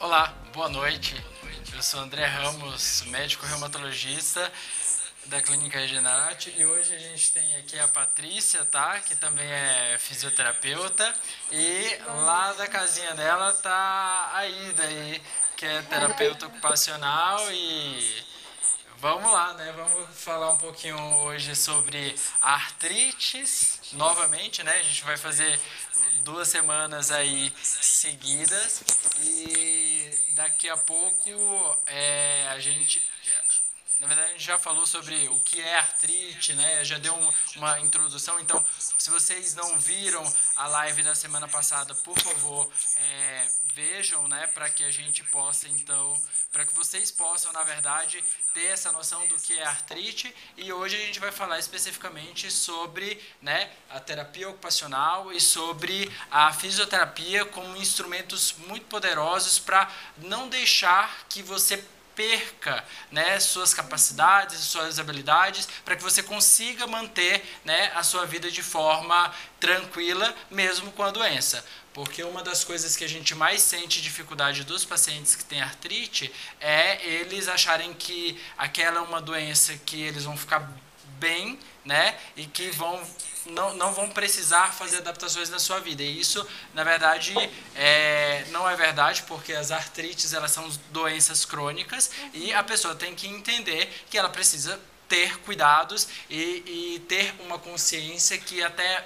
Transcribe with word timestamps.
Olá, 0.00 0.32
boa 0.54 0.70
noite. 0.70 1.14
Eu 1.74 1.82
sou 1.82 2.00
André 2.00 2.24
Ramos, 2.24 3.02
médico 3.08 3.44
reumatologista 3.44 4.50
da 5.26 5.42
Clínica 5.42 5.78
Regenerate 5.78 6.54
e 6.56 6.64
hoje 6.64 6.94
a 6.94 6.98
gente 6.98 7.30
tem 7.32 7.56
aqui 7.56 7.78
a 7.78 7.86
Patrícia, 7.86 8.64
tá? 8.64 8.98
Que 9.00 9.14
também 9.14 9.44
é 9.46 9.98
fisioterapeuta 9.98 11.14
e 11.52 11.98
lá 12.24 12.54
da 12.54 12.66
casinha 12.66 13.12
dela 13.12 13.52
tá 13.52 14.30
a 14.32 14.48
Ida 14.48 14.84
aí, 14.84 15.22
que 15.54 15.66
é 15.66 15.82
terapeuta 15.82 16.46
ocupacional 16.46 17.52
e 17.52 18.24
vamos 18.96 19.30
lá, 19.30 19.52
né? 19.52 19.70
Vamos 19.76 20.18
falar 20.18 20.50
um 20.52 20.58
pouquinho 20.58 20.96
hoje 21.18 21.54
sobre 21.54 22.18
artrites, 22.40 23.79
novamente, 23.92 24.62
né? 24.62 24.72
A 24.72 24.82
gente 24.82 25.02
vai 25.04 25.16
fazer 25.16 25.58
duas 26.22 26.48
semanas 26.48 27.10
aí 27.10 27.52
seguidas 27.62 28.82
e 29.22 30.10
daqui 30.34 30.68
a 30.68 30.76
pouco 30.76 31.30
é, 31.86 32.48
a 32.50 32.58
gente 32.58 33.02
na 34.00 34.06
verdade, 34.06 34.30
a 34.30 34.32
gente 34.32 34.44
já 34.44 34.58
falou 34.58 34.86
sobre 34.86 35.28
o 35.28 35.38
que 35.40 35.60
é 35.60 35.76
artrite, 35.76 36.54
né? 36.54 36.82
Já 36.84 36.96
deu 36.96 37.14
uma 37.56 37.78
introdução. 37.80 38.40
Então, 38.40 38.64
se 38.78 39.10
vocês 39.10 39.54
não 39.54 39.78
viram 39.78 40.24
a 40.56 40.66
live 40.66 41.02
da 41.02 41.14
semana 41.14 41.46
passada, 41.46 41.94
por 41.96 42.18
favor, 42.18 42.70
é, 42.96 43.50
vejam, 43.74 44.26
né? 44.26 44.46
Para 44.48 44.70
que 44.70 44.82
a 44.84 44.90
gente 44.90 45.22
possa, 45.24 45.68
então, 45.68 46.18
para 46.50 46.64
que 46.64 46.74
vocês 46.74 47.10
possam, 47.10 47.52
na 47.52 47.62
verdade, 47.62 48.24
ter 48.54 48.68
essa 48.68 48.90
noção 48.90 49.26
do 49.28 49.36
que 49.36 49.58
é 49.58 49.64
artrite. 49.64 50.34
E 50.56 50.72
hoje 50.72 50.96
a 50.96 51.04
gente 51.04 51.20
vai 51.20 51.30
falar 51.30 51.58
especificamente 51.58 52.50
sobre, 52.50 53.22
né? 53.42 53.70
A 53.90 54.00
terapia 54.00 54.48
ocupacional 54.48 55.30
e 55.30 55.38
sobre 55.38 56.10
a 56.30 56.50
fisioterapia 56.54 57.44
como 57.44 57.76
instrumentos 57.76 58.54
muito 58.66 58.86
poderosos 58.86 59.58
para 59.58 59.92
não 60.16 60.48
deixar 60.48 61.26
que 61.28 61.42
você 61.42 61.84
perca 62.14 62.84
né, 63.10 63.38
suas 63.40 63.72
capacidades, 63.72 64.58
suas 64.60 64.98
habilidades, 64.98 65.68
para 65.84 65.96
que 65.96 66.02
você 66.02 66.22
consiga 66.22 66.86
manter 66.86 67.42
né, 67.64 67.92
a 67.94 68.02
sua 68.02 68.26
vida 68.26 68.50
de 68.50 68.62
forma 68.62 69.32
tranquila, 69.58 70.34
mesmo 70.50 70.90
com 70.92 71.02
a 71.02 71.10
doença. 71.10 71.64
Porque 71.92 72.22
uma 72.22 72.42
das 72.42 72.62
coisas 72.62 72.96
que 72.96 73.04
a 73.04 73.08
gente 73.08 73.34
mais 73.34 73.62
sente 73.62 74.00
dificuldade 74.00 74.64
dos 74.64 74.84
pacientes 74.84 75.34
que 75.34 75.44
têm 75.44 75.60
artrite 75.60 76.32
é 76.60 77.04
eles 77.04 77.48
acharem 77.48 77.92
que 77.92 78.40
aquela 78.56 78.98
é 78.98 79.02
uma 79.02 79.20
doença 79.20 79.76
que 79.84 80.00
eles 80.00 80.24
vão 80.24 80.36
ficar 80.36 80.70
bem, 81.18 81.58
né? 81.84 82.16
E 82.36 82.46
que 82.46 82.70
vão 82.70 83.04
não, 83.50 83.74
não 83.74 83.92
vão 83.92 84.08
precisar 84.10 84.72
fazer 84.72 84.98
adaptações 84.98 85.50
na 85.50 85.58
sua 85.58 85.80
vida. 85.80 86.02
E 86.02 86.20
isso, 86.20 86.46
na 86.74 86.84
verdade, 86.84 87.34
é, 87.74 88.44
não 88.50 88.68
é 88.68 88.76
verdade, 88.76 89.22
porque 89.24 89.52
as 89.52 89.70
artrites 89.70 90.32
elas 90.32 90.50
são 90.50 90.68
doenças 90.90 91.44
crônicas 91.44 92.10
e 92.32 92.52
a 92.52 92.62
pessoa 92.62 92.94
tem 92.94 93.14
que 93.14 93.26
entender 93.26 93.88
que 94.08 94.18
ela 94.18 94.28
precisa 94.28 94.80
ter 95.08 95.38
cuidados 95.40 96.08
e, 96.28 96.94
e 96.94 97.02
ter 97.08 97.34
uma 97.40 97.58
consciência 97.58 98.38
que 98.38 98.62
até 98.62 99.04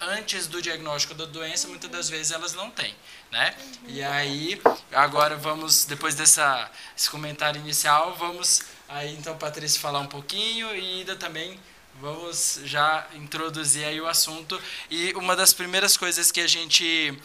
antes 0.00 0.46
do 0.46 0.60
diagnóstico 0.60 1.14
da 1.14 1.24
doença, 1.24 1.66
muitas 1.68 1.90
das 1.90 2.08
vezes 2.10 2.32
elas 2.32 2.52
não 2.52 2.70
têm, 2.70 2.94
né? 3.30 3.54
E 3.86 4.02
aí, 4.02 4.60
agora 4.92 5.36
vamos, 5.36 5.84
depois 5.86 6.14
dessa, 6.14 6.70
esse 6.96 7.08
comentário 7.08 7.60
inicial, 7.60 8.14
vamos 8.16 8.62
aí 8.88 9.14
então 9.14 9.36
Patrícia 9.38 9.80
falar 9.80 10.00
um 10.00 10.06
pouquinho 10.06 10.74
e 10.74 11.00
Ida 11.00 11.16
também 11.16 11.58
vamos 12.00 12.60
já 12.64 13.06
introduzir 13.14 13.84
aí 13.84 14.00
o 14.00 14.06
assunto. 14.06 14.60
E 14.90 15.12
uma 15.14 15.36
das 15.36 15.52
primeiras 15.52 15.96
coisas 15.96 16.30
que 16.30 16.40
a 16.40 16.46
gente 16.46 17.16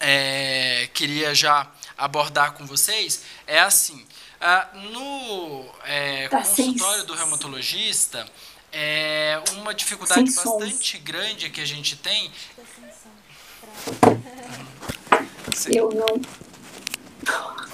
é, 0.00 0.88
queria 0.94 1.34
já 1.34 1.70
abordar 1.96 2.52
com 2.52 2.66
vocês 2.66 3.22
é 3.46 3.60
assim: 3.60 4.06
uh, 4.40 4.78
no 4.90 5.66
é, 5.84 6.28
tá 6.28 6.38
consultório 6.38 7.04
do 7.04 7.14
reumatologista, 7.14 8.26
é 8.72 9.40
uma 9.56 9.74
dificuldade 9.74 10.30
bastante 10.32 10.98
grande 10.98 11.50
que 11.50 11.60
a 11.60 11.66
gente 11.66 11.96
tem. 11.96 12.30
Eu 15.66 15.90
não. 15.90 16.20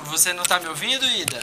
Você 0.06 0.32
não 0.32 0.42
está 0.42 0.58
me 0.60 0.68
ouvindo, 0.68 1.04
Ida? 1.04 1.42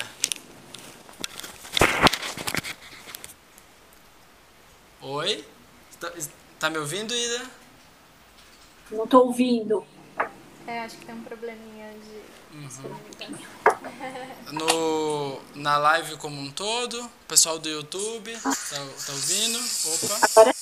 Oi? 5.04 5.44
Tá, 6.00 6.12
tá 6.60 6.70
me 6.70 6.78
ouvindo, 6.78 7.12
Ida? 7.14 7.42
Não 8.92 9.08
tô 9.08 9.22
ouvindo. 9.22 9.84
É, 10.68 10.82
acho 10.82 10.96
que 10.98 11.06
tem 11.06 11.16
um 11.16 11.24
probleminha 11.24 11.92
de. 11.94 12.56
Uhum. 12.56 13.00
No, 14.52 15.42
na 15.56 15.78
live 15.78 16.18
como 16.18 16.40
um 16.40 16.52
todo, 16.52 17.10
pessoal 17.28 17.58
do 17.58 17.68
YouTube, 17.68 18.32
tá, 18.42 18.52
tá 18.70 19.14
ouvindo? 19.14 19.60
Opa. 19.86 20.20
Agora... 20.32 20.56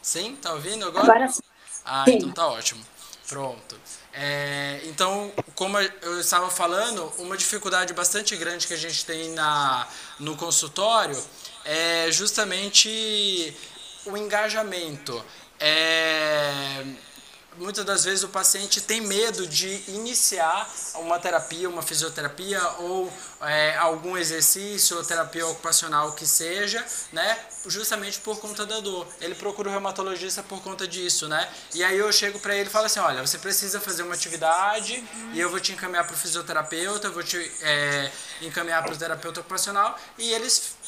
Sim, 0.00 0.36
tá 0.36 0.54
ouvindo 0.54 0.86
agora? 0.86 1.04
Agora 1.04 1.28
sim. 1.28 1.42
Ah, 1.84 2.04
então 2.08 2.30
tá 2.30 2.46
ótimo. 2.46 2.82
Pronto. 3.28 3.78
É, 4.12 4.80
então, 4.84 5.32
como 5.54 5.78
eu 5.78 6.20
estava 6.20 6.50
falando, 6.50 7.12
uma 7.18 7.36
dificuldade 7.36 7.92
bastante 7.92 8.34
grande 8.36 8.66
que 8.66 8.74
a 8.74 8.78
gente 8.78 9.04
tem 9.04 9.30
na, 9.30 9.86
no 10.18 10.36
consultório 10.36 11.22
é 11.64 12.10
justamente 12.10 13.56
o 14.06 14.16
engajamento. 14.16 15.24
É, 15.58 16.84
muitas 17.58 17.84
das 17.84 18.04
vezes 18.04 18.24
o 18.24 18.28
paciente 18.28 18.80
tem 18.80 19.00
medo 19.00 19.46
de 19.46 19.82
iniciar 19.88 20.68
uma 20.94 21.18
terapia, 21.18 21.68
uma 21.68 21.82
fisioterapia 21.82 22.60
ou 22.78 23.12
é, 23.42 23.76
algum 23.76 24.16
exercício 24.16 24.96
ou 24.96 25.04
terapia 25.04 25.46
ocupacional 25.46 26.12
que 26.12 26.26
seja, 26.26 26.84
né? 27.12 27.38
Justamente 27.66 28.18
por 28.20 28.40
conta 28.40 28.64
da 28.64 28.80
dor. 28.80 29.06
Ele 29.20 29.34
procura 29.34 29.68
o 29.68 29.72
reumatologista 29.72 30.42
por 30.42 30.62
conta 30.62 30.88
disso, 30.88 31.28
né? 31.28 31.48
E 31.74 31.84
aí 31.84 31.98
eu 31.98 32.10
chego 32.12 32.38
para 32.38 32.54
ele 32.54 32.68
e 32.68 32.72
falo 32.72 32.86
assim, 32.86 33.00
olha, 33.00 33.26
você 33.26 33.38
precisa 33.38 33.80
fazer 33.80 34.02
uma 34.02 34.14
atividade 34.14 35.04
uhum. 35.14 35.32
e 35.34 35.40
eu 35.40 35.50
vou 35.50 35.60
te 35.60 35.72
encaminhar 35.72 36.06
para 36.06 36.14
o 36.14 36.18
fisioterapeuta, 36.18 37.08
eu 37.08 37.12
vou 37.12 37.22
te 37.22 37.36
é, 37.60 38.10
encaminhar 38.40 38.82
para 38.82 38.94
o 38.94 38.96
terapeuta 38.96 39.40
ocupacional 39.40 39.98
e 40.16 40.32
eles 40.32 40.79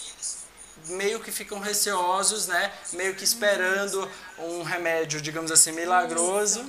meio 0.89 1.21
que 1.21 1.31
ficam 1.31 1.59
receosos, 1.59 2.47
né? 2.47 2.73
Meio 2.93 3.15
que 3.15 3.25
esperando 3.25 4.09
um 4.39 4.63
remédio, 4.63 5.21
digamos 5.21 5.51
assim, 5.51 5.73
milagroso 5.73 6.65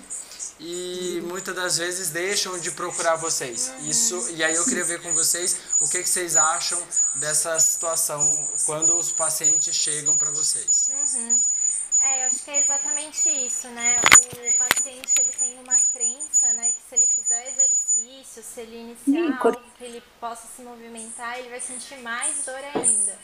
e 0.59 1.21
muitas 1.25 1.55
das 1.55 1.77
vezes 1.77 2.09
deixam 2.09 2.57
de 2.59 2.71
procurar 2.71 3.15
vocês. 3.15 3.73
Isso 3.81 4.31
e 4.31 4.43
aí 4.43 4.55
eu 4.55 4.63
queria 4.65 4.85
ver 4.85 5.01
com 5.01 5.11
vocês 5.13 5.57
o 5.79 5.87
que, 5.87 6.01
que 6.01 6.09
vocês 6.09 6.35
acham 6.35 6.81
dessa 7.15 7.59
situação 7.59 8.19
quando 8.65 8.97
os 8.97 9.11
pacientes 9.11 9.75
chegam 9.75 10.15
para 10.15 10.29
vocês. 10.31 10.91
Uhum. 10.91 11.53
É, 12.01 12.23
eu 12.23 12.27
acho 12.27 12.43
que 12.43 12.51
é 12.51 12.61
exatamente 12.61 13.29
isso, 13.29 13.67
né? 13.69 13.95
O 13.97 14.57
paciente 14.57 15.13
ele 15.19 15.31
tem 15.39 15.57
uma 15.59 15.77
crença, 15.93 16.51
né, 16.51 16.69
que 16.69 16.89
se 16.89 16.95
ele 16.95 17.07
fizer 17.07 17.47
exercício, 17.47 18.43
se 18.43 18.59
ele 18.59 18.75
iniciar 18.75 19.37
algo 19.41 19.61
que 19.77 19.83
ele 19.85 20.03
possa 20.19 20.45
se 20.53 20.61
movimentar, 20.63 21.39
ele 21.39 21.49
vai 21.49 21.61
sentir 21.61 21.97
mais 21.99 22.45
dor 22.45 22.59
ainda. 22.75 23.17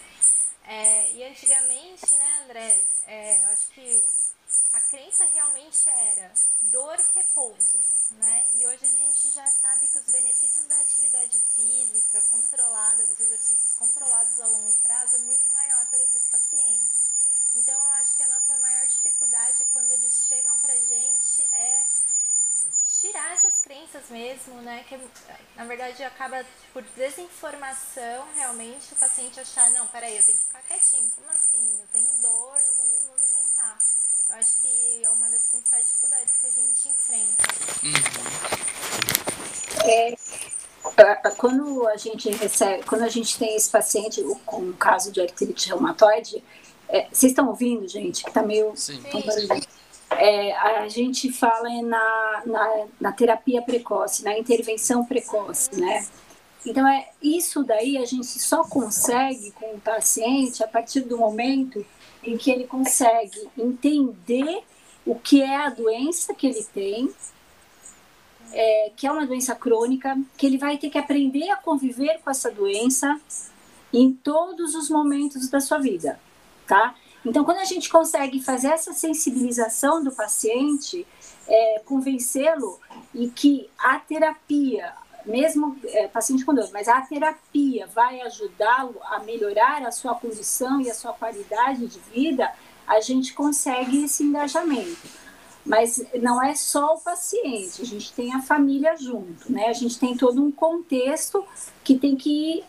É, 0.69 1.11
e 1.13 1.23
antigamente, 1.23 2.13
né, 2.13 2.41
André, 2.43 2.85
é, 3.07 3.43
eu 3.43 3.49
acho 3.49 3.69
que 3.69 4.03
a 4.71 4.79
crença 4.81 5.25
realmente 5.25 5.89
era 5.89 6.31
dor, 6.61 6.95
repouso, 7.15 7.79
né? 8.11 8.45
E 8.51 8.67
hoje 8.67 8.85
a 8.85 8.97
gente 8.97 9.31
já 9.31 9.47
sabe 9.47 9.87
que 9.87 9.97
os 9.97 10.05
benefícios 10.11 10.67
da 10.67 10.79
atividade 10.79 11.39
física 11.55 12.21
controlada, 12.29 13.03
dos 13.07 13.19
exercícios 13.19 13.73
controlados 13.79 14.39
a 14.39 14.45
longo 14.45 14.71
prazo, 14.83 15.15
é 15.15 15.19
muito 15.19 15.51
maior 15.55 15.87
para 15.87 16.03
esses 16.03 16.23
pacientes. 16.29 17.09
Então, 17.55 17.73
eu 17.73 17.91
acho 17.93 18.15
que 18.15 18.21
a 18.21 18.27
nossa 18.27 18.55
maior 18.57 18.85
dificuldade 18.85 19.65
quando 19.73 19.91
eles 19.93 20.13
chegam 20.27 20.59
pra 20.59 20.75
gente 20.77 21.41
é 21.51 21.85
tirar 23.01 23.33
essas 23.33 23.63
crenças 23.63 24.09
mesmo, 24.09 24.55
né? 24.61 24.83
Que 24.87 24.99
na 25.55 25.65
verdade 25.65 26.03
acaba 26.03 26.45
por 26.73 26.83
desinformação 26.95 28.27
realmente 28.35 28.93
o 28.93 28.95
paciente 28.95 29.39
achar, 29.39 29.69
não, 29.71 29.87
peraí, 29.87 30.17
eu 30.17 30.23
tenho 30.23 30.37
que 30.37 30.43
ficar 30.45 30.61
quietinho, 30.63 31.09
como 31.15 31.29
assim? 31.29 31.79
Eu 31.79 31.87
tenho 31.93 32.21
dor, 32.21 32.55
não 32.55 32.75
vou 32.75 32.85
me 32.85 32.99
movimentar. 33.07 33.79
Eu 34.29 34.35
acho 34.35 34.61
que 34.61 35.03
é 35.03 35.09
uma 35.09 35.29
das 35.29 35.41
principais 35.43 35.85
dificuldades 35.85 36.35
que 36.39 36.47
a 36.47 36.51
gente 36.51 36.89
enfrenta. 36.89 37.43
É, 39.85 40.15
quando 41.37 41.87
a 41.87 41.97
gente 41.97 42.29
recebe, 42.29 42.83
quando 42.83 43.03
a 43.03 43.09
gente 43.09 43.39
tem 43.39 43.55
esse 43.55 43.69
paciente 43.69 44.21
com 44.45 44.57
um 44.57 44.73
caso 44.73 45.11
de 45.11 45.21
artrite 45.21 45.69
reumatoide, 45.69 46.43
é, 46.87 47.07
vocês 47.07 47.31
estão 47.31 47.47
ouvindo, 47.47 47.87
gente? 47.87 48.23
Que 48.23 48.31
tá 48.31 48.43
meio. 48.43 48.75
Sim. 48.75 49.01
Sim 49.01 49.78
é, 50.11 50.55
a 50.55 50.87
gente 50.87 51.31
fala 51.31 51.69
na, 51.81 52.43
na, 52.45 52.85
na, 52.99 53.11
terapia 53.11 53.61
precoce, 53.61 54.23
na 54.23 54.37
intervenção 54.37 55.05
precoce, 55.05 55.79
né? 55.79 56.05
Então, 56.65 56.87
é, 56.87 57.09
isso 57.21 57.63
daí 57.63 57.97
a 57.97 58.05
gente 58.05 58.27
só 58.27 58.63
consegue 58.63 59.51
com 59.51 59.75
o 59.75 59.79
paciente 59.79 60.63
a 60.63 60.67
partir 60.67 61.01
do 61.01 61.17
momento 61.17 61.85
em 62.23 62.37
que 62.37 62.51
ele 62.51 62.65
consegue 62.65 63.49
entender 63.57 64.63
o 65.05 65.15
que 65.15 65.41
é 65.41 65.55
a 65.55 65.69
doença 65.69 66.33
que 66.33 66.47
ele 66.47 66.63
tem 66.73 67.09
é, 68.51 68.91
que 68.95 69.07
é 69.07 69.11
uma 69.11 69.25
doença 69.25 69.55
crônica, 69.55 70.17
que 70.37 70.45
ele 70.45 70.57
vai 70.57 70.77
ter 70.77 70.89
que 70.89 70.97
aprender 70.97 71.49
a 71.49 71.57
conviver 71.57 72.19
com 72.23 72.29
essa 72.29 72.51
doença 72.51 73.19
em 73.93 74.11
todos 74.11 74.75
os 74.75 74.89
momentos 74.89 75.49
da 75.49 75.59
sua 75.59 75.79
vida, 75.79 76.19
tá? 76.67 76.95
Então, 77.25 77.43
quando 77.43 77.57
a 77.57 77.65
gente 77.65 77.89
consegue 77.89 78.41
fazer 78.41 78.69
essa 78.69 78.93
sensibilização 78.93 80.03
do 80.03 80.11
paciente, 80.11 81.05
é, 81.47 81.81
convencê-lo 81.85 82.79
e 83.13 83.29
que 83.29 83.69
a 83.77 83.99
terapia, 83.99 84.93
mesmo 85.25 85.77
é, 85.85 86.07
paciente 86.07 86.45
com 86.45 86.53
dor, 86.53 86.69
mas 86.71 86.87
a 86.87 87.01
terapia 87.01 87.87
vai 87.87 88.21
ajudá-lo 88.21 88.95
a 89.03 89.19
melhorar 89.19 89.83
a 89.83 89.91
sua 89.91 90.15
condição 90.15 90.79
e 90.79 90.89
a 90.89 90.93
sua 90.93 91.11
qualidade 91.11 91.87
de 91.87 91.99
vida, 92.11 92.49
a 92.87 93.01
gente 93.01 93.33
consegue 93.33 94.05
esse 94.05 94.23
engajamento. 94.23 95.19
Mas 95.65 96.01
não 96.21 96.41
é 96.41 96.55
só 96.55 96.95
o 96.95 97.01
paciente, 97.01 97.81
a 97.81 97.85
gente 97.85 98.13
tem 98.13 98.33
a 98.33 98.41
família 98.41 98.95
junto, 98.95 99.51
né? 99.51 99.67
A 99.67 99.73
gente 99.73 99.99
tem 99.99 100.15
todo 100.15 100.41
um 100.41 100.51
contexto 100.51 101.45
que 101.83 101.99
tem 101.99 102.15
que 102.15 102.63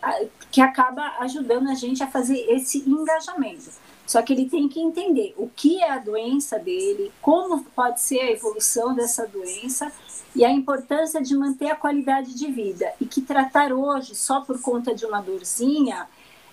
que 0.50 0.60
acaba 0.60 1.02
ajudando 1.20 1.68
a 1.70 1.74
gente 1.74 2.02
a 2.02 2.08
fazer 2.08 2.36
esse 2.50 2.78
engajamento. 2.78 3.70
Só 4.10 4.20
que 4.22 4.32
ele 4.32 4.50
tem 4.50 4.68
que 4.68 4.80
entender 4.80 5.32
o 5.36 5.48
que 5.48 5.80
é 5.80 5.88
a 5.88 5.98
doença 5.98 6.58
dele, 6.58 7.12
como 7.22 7.62
pode 7.62 8.00
ser 8.00 8.18
a 8.18 8.32
evolução 8.32 8.92
dessa 8.92 9.24
doença 9.24 9.92
e 10.34 10.44
a 10.44 10.50
importância 10.50 11.22
de 11.22 11.32
manter 11.36 11.70
a 11.70 11.76
qualidade 11.76 12.34
de 12.34 12.50
vida. 12.50 12.92
E 13.00 13.06
que 13.06 13.20
tratar 13.20 13.72
hoje 13.72 14.16
só 14.16 14.40
por 14.40 14.60
conta 14.60 14.92
de 14.92 15.06
uma 15.06 15.20
dorzinha 15.20 16.08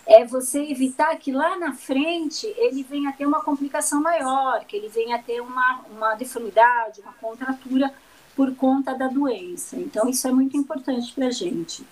é 0.05 0.23
você 0.23 0.65
evitar 0.69 1.15
que 1.15 1.31
lá 1.31 1.57
na 1.57 1.73
frente 1.73 2.45
ele 2.57 2.83
venha 2.83 3.09
a 3.09 3.13
ter 3.13 3.25
uma 3.25 3.41
complicação 3.41 4.03
maior, 4.03 4.63
que 4.65 4.75
ele 4.75 4.87
venha 4.87 5.15
a 5.15 5.19
ter 5.19 5.41
uma, 5.41 5.81
uma 5.89 6.13
deformidade, 6.13 7.01
uma 7.01 7.13
contratura 7.13 7.91
por 8.35 8.55
conta 8.55 8.93
da 8.93 9.07
doença. 9.07 9.77
Então, 9.77 10.07
isso 10.07 10.27
é 10.27 10.31
muito 10.31 10.55
importante 10.55 11.11
para 11.11 11.25
a 11.25 11.31
gente. 11.31 11.83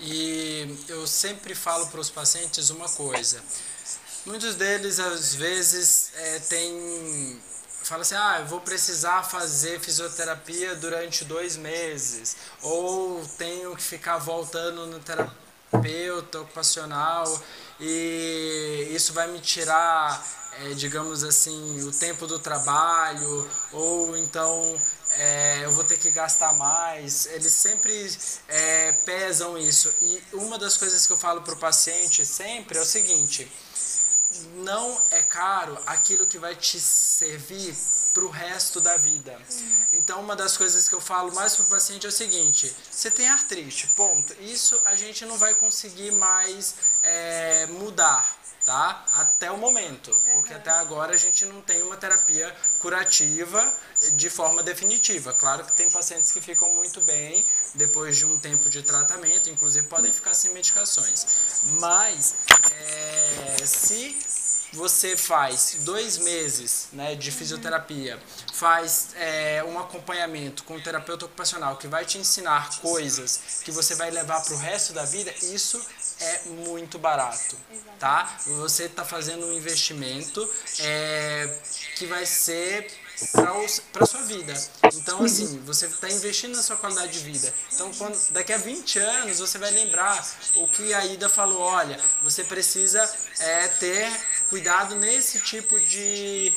E 0.00 0.74
eu 0.88 1.06
sempre 1.06 1.54
falo 1.54 1.86
para 1.88 2.00
os 2.00 2.08
pacientes 2.08 2.70
uma 2.70 2.88
coisa: 2.88 3.42
muitos 4.24 4.54
deles, 4.54 4.98
às 4.98 5.34
vezes, 5.34 6.12
é, 6.14 6.38
tem 6.40 7.40
fala 7.84 8.02
assim, 8.02 8.14
ah, 8.14 8.38
eu 8.40 8.46
vou 8.46 8.60
precisar 8.60 9.22
fazer 9.24 9.80
fisioterapia 9.80 10.74
durante 10.76 11.24
dois 11.24 11.56
meses, 11.56 12.36
ou 12.62 13.26
tenho 13.36 13.74
que 13.76 13.82
ficar 13.82 14.18
voltando 14.18 14.86
no 14.86 15.00
terapeuta 15.00 16.40
ocupacional 16.40 17.24
e 17.80 18.88
isso 18.92 19.12
vai 19.12 19.26
me 19.28 19.40
tirar, 19.40 20.24
é, 20.60 20.74
digamos 20.74 21.24
assim, 21.24 21.82
o 21.82 21.92
tempo 21.92 22.26
do 22.26 22.38
trabalho 22.38 23.50
ou 23.72 24.16
então 24.16 24.80
é, 25.18 25.64
eu 25.64 25.72
vou 25.72 25.84
ter 25.84 25.98
que 25.98 26.10
gastar 26.10 26.52
mais. 26.54 27.26
Eles 27.26 27.52
sempre 27.52 28.10
é, 28.48 28.92
pesam 29.04 29.58
isso. 29.58 29.92
E 30.00 30.22
uma 30.32 30.58
das 30.58 30.76
coisas 30.76 31.06
que 31.06 31.12
eu 31.12 31.16
falo 31.16 31.42
para 31.42 31.54
o 31.54 31.58
paciente 31.58 32.24
sempre 32.24 32.78
é 32.78 32.80
o 32.80 32.86
seguinte: 32.86 33.50
não 34.56 35.00
é 35.10 35.22
caro 35.22 35.78
aquilo 35.86 36.26
que 36.26 36.38
vai 36.38 36.54
te 36.56 36.80
servir 36.80 37.74
para 38.12 38.24
o 38.24 38.28
resto 38.30 38.80
da 38.80 38.96
vida. 38.96 39.38
Então, 39.92 40.20
uma 40.20 40.36
das 40.36 40.56
coisas 40.56 40.88
que 40.88 40.94
eu 40.94 41.00
falo 41.00 41.34
mais 41.34 41.56
para 41.56 41.64
o 41.64 41.68
paciente 41.68 42.06
é 42.06 42.08
o 42.08 42.12
seguinte: 42.12 42.74
você 42.90 43.10
tem 43.10 43.28
artrite, 43.28 43.88
ponto. 43.88 44.34
Isso 44.40 44.78
a 44.84 44.94
gente 44.94 45.24
não 45.24 45.38
vai 45.38 45.54
conseguir 45.54 46.12
mais 46.12 46.74
é, 47.02 47.66
mudar, 47.66 48.36
tá? 48.64 49.04
Até 49.14 49.50
o 49.50 49.56
momento, 49.56 50.14
porque 50.32 50.54
até 50.54 50.70
agora 50.70 51.14
a 51.14 51.16
gente 51.16 51.44
não 51.44 51.60
tem 51.62 51.82
uma 51.82 51.96
terapia 51.96 52.54
curativa 52.78 53.72
de 54.14 54.30
forma 54.30 54.62
definitiva. 54.62 55.32
Claro 55.32 55.64
que 55.64 55.72
tem 55.72 55.90
pacientes 55.90 56.30
que 56.30 56.40
ficam 56.40 56.72
muito 56.74 57.00
bem 57.02 57.44
depois 57.74 58.16
de 58.16 58.26
um 58.26 58.38
tempo 58.38 58.68
de 58.70 58.82
tratamento, 58.82 59.50
inclusive 59.50 59.86
podem 59.86 60.12
ficar 60.12 60.34
sem 60.34 60.52
medicações. 60.52 61.62
Mas 61.80 62.34
é, 62.70 63.66
se 63.66 64.16
você 64.72 65.16
faz 65.16 65.76
dois 65.80 66.18
meses 66.18 66.88
né, 66.92 67.14
de 67.14 67.30
fisioterapia, 67.30 68.18
faz 68.54 69.08
é, 69.16 69.62
um 69.64 69.78
acompanhamento 69.78 70.64
com 70.64 70.76
um 70.76 70.80
terapeuta 70.80 71.26
ocupacional 71.26 71.76
que 71.76 71.86
vai 71.86 72.04
te 72.04 72.16
ensinar 72.16 72.80
coisas 72.80 73.60
que 73.64 73.70
você 73.70 73.94
vai 73.94 74.10
levar 74.10 74.42
para 74.42 74.54
o 74.54 74.56
resto 74.56 74.92
da 74.92 75.04
vida, 75.04 75.32
isso 75.42 75.84
é 76.22 76.42
muito 76.48 76.98
barato, 76.98 77.56
tá? 77.98 78.38
Você 78.46 78.84
está 78.84 79.04
fazendo 79.04 79.46
um 79.46 79.52
investimento 79.52 80.48
é, 80.80 81.58
que 81.96 82.06
vai 82.06 82.24
ser 82.24 82.86
para 83.30 84.02
a 84.02 84.06
sua 84.06 84.22
vida. 84.22 84.52
Então, 84.94 85.24
assim, 85.24 85.60
você 85.60 85.86
está 85.86 86.08
investindo 86.08 86.56
na 86.56 86.62
sua 86.62 86.76
qualidade 86.76 87.12
de 87.12 87.18
vida. 87.20 87.52
Então, 87.72 87.92
quando, 87.94 88.18
daqui 88.30 88.52
a 88.52 88.58
20 88.58 88.98
anos, 88.98 89.38
você 89.38 89.58
vai 89.58 89.70
lembrar 89.70 90.26
o 90.56 90.66
que 90.66 90.92
a 90.92 91.04
Ida 91.04 91.28
falou: 91.28 91.60
olha, 91.60 91.98
você 92.22 92.44
precisa 92.44 93.08
é, 93.38 93.68
ter 93.68 94.10
cuidado 94.52 94.94
nesse 94.96 95.40
tipo 95.40 95.80
de 95.80 96.52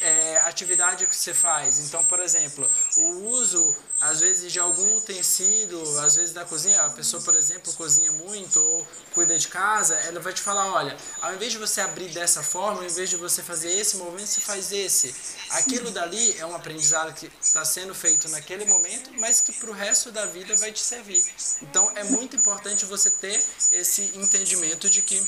é, 0.00 0.38
atividade 0.46 1.06
que 1.06 1.14
você 1.14 1.32
faz. 1.32 1.78
Então, 1.78 2.04
por 2.04 2.18
exemplo, 2.18 2.68
o 2.96 3.28
uso, 3.28 3.72
às 4.00 4.18
vezes, 4.18 4.52
de 4.52 4.58
algum 4.58 5.00
tecido, 5.02 5.80
às 6.00 6.16
vezes 6.16 6.32
da 6.32 6.44
cozinha, 6.44 6.82
a 6.82 6.90
pessoa, 6.90 7.22
por 7.22 7.36
exemplo, 7.36 7.72
cozinha 7.74 8.10
muito 8.10 8.60
ou 8.60 8.84
cuida 9.14 9.38
de 9.38 9.46
casa, 9.46 9.94
ela 10.08 10.18
vai 10.18 10.32
te 10.32 10.42
falar, 10.42 10.66
olha, 10.72 10.96
ao 11.22 11.34
invés 11.36 11.52
de 11.52 11.58
você 11.58 11.80
abrir 11.80 12.08
dessa 12.08 12.42
forma, 12.42 12.80
ao 12.80 12.84
invés 12.84 13.08
de 13.08 13.16
você 13.16 13.44
fazer 13.44 13.70
esse 13.70 13.96
movimento, 13.96 14.26
você 14.26 14.40
faz 14.40 14.72
esse. 14.72 15.14
Aquilo 15.50 15.92
dali 15.92 16.36
é 16.38 16.44
um 16.44 16.54
aprendizado 16.56 17.14
que 17.14 17.30
está 17.40 17.64
sendo 17.64 17.94
feito 17.94 18.28
naquele 18.30 18.64
momento, 18.64 19.12
mas 19.20 19.40
que 19.40 19.52
para 19.52 19.70
o 19.70 19.72
resto 19.72 20.10
da 20.10 20.26
vida 20.26 20.56
vai 20.56 20.72
te 20.72 20.80
servir. 20.80 21.24
Então, 21.62 21.92
é 21.94 22.02
muito 22.02 22.34
importante 22.34 22.84
você 22.86 23.08
ter 23.08 23.40
esse 23.70 24.10
entendimento 24.16 24.90
de 24.90 25.00
que 25.00 25.24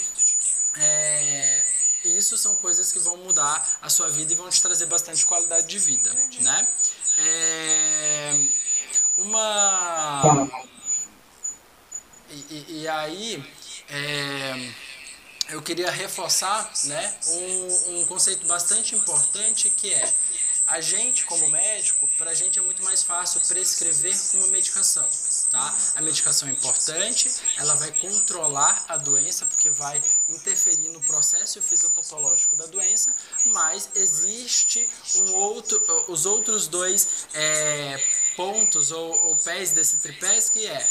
é, 0.80 1.77
isso 2.16 2.38
são 2.38 2.54
coisas 2.56 2.92
que 2.92 2.98
vão 2.98 3.16
mudar 3.18 3.78
a 3.82 3.90
sua 3.90 4.08
vida 4.08 4.32
e 4.32 4.36
vão 4.36 4.48
te 4.48 4.60
trazer 4.62 4.86
bastante 4.86 5.26
qualidade 5.26 5.66
de 5.66 5.78
vida, 5.78 6.12
né? 6.40 6.68
É, 7.18 8.48
uma 9.18 10.48
e, 12.30 12.34
e, 12.34 12.66
e 12.82 12.88
aí 12.88 13.44
é, 13.88 14.72
eu 15.50 15.62
queria 15.62 15.90
reforçar, 15.90 16.70
né, 16.84 17.18
um, 17.26 18.00
um 18.00 18.06
conceito 18.06 18.46
bastante 18.46 18.94
importante 18.94 19.70
que 19.70 19.92
é 19.92 20.14
a 20.66 20.80
gente 20.80 21.24
como 21.24 21.48
médico, 21.50 22.07
para 22.18 22.32
a 22.32 22.34
gente 22.34 22.58
é 22.58 22.62
muito 22.62 22.82
mais 22.82 23.02
fácil 23.02 23.40
prescrever 23.40 24.14
uma 24.34 24.48
medicação 24.48 25.08
tá? 25.50 25.74
A 25.96 26.02
medicação 26.02 26.48
é 26.48 26.52
importante, 26.52 27.30
ela 27.56 27.74
vai 27.74 27.92
controlar 27.92 28.84
a 28.88 28.96
doença, 28.96 29.46
porque 29.46 29.70
vai 29.70 30.02
interferir 30.28 30.88
no 30.90 31.00
processo 31.02 31.62
fisiopatológico 31.62 32.56
da 32.56 32.66
doença, 32.66 33.14
mas 33.46 33.88
existe 33.94 34.88
um 35.16 35.32
outro, 35.34 35.80
os 36.08 36.26
outros 36.26 36.66
dois 36.66 37.26
é, 37.34 38.02
pontos 38.36 38.90
ou, 38.90 39.28
ou 39.28 39.36
pés 39.36 39.72
desse 39.72 39.98
tripés 39.98 40.48
que 40.48 40.66
é 40.66 40.90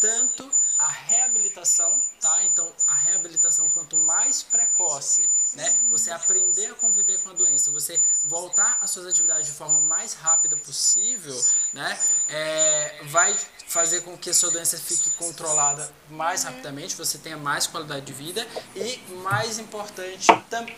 tanto 0.00 0.50
a 0.78 0.88
reabilitação, 0.88 1.90
tá? 2.20 2.44
Então, 2.44 2.70
a 2.88 2.94
reabilitação 2.94 3.68
quanto 3.70 3.96
mais 3.98 4.42
precoce, 4.42 5.28
né? 5.54 5.76
Você 5.90 6.10
aprender 6.10 6.66
a 6.66 6.74
conviver 6.74 7.18
com 7.20 7.30
a 7.30 7.32
doença, 7.32 7.70
você 7.70 8.00
voltar 8.24 8.78
às 8.80 8.90
suas 8.90 9.06
atividades 9.06 9.46
de 9.46 9.52
forma 9.52 9.80
mais 9.80 10.14
rápida 10.14 10.56
possível, 10.56 11.38
né? 11.72 11.98
É, 12.28 13.00
vai 13.04 13.34
fazer 13.66 14.02
com 14.02 14.16
que 14.16 14.30
a 14.30 14.34
sua 14.34 14.50
doença 14.50 14.76
fique 14.78 15.10
controlada 15.10 15.90
mais 16.10 16.44
uhum. 16.44 16.50
rapidamente, 16.50 16.96
você 16.96 17.18
tenha 17.18 17.36
mais 17.36 17.66
qualidade 17.66 18.06
de 18.06 18.12
vida 18.12 18.46
e 18.74 18.98
mais 19.22 19.58
importante, 19.58 20.26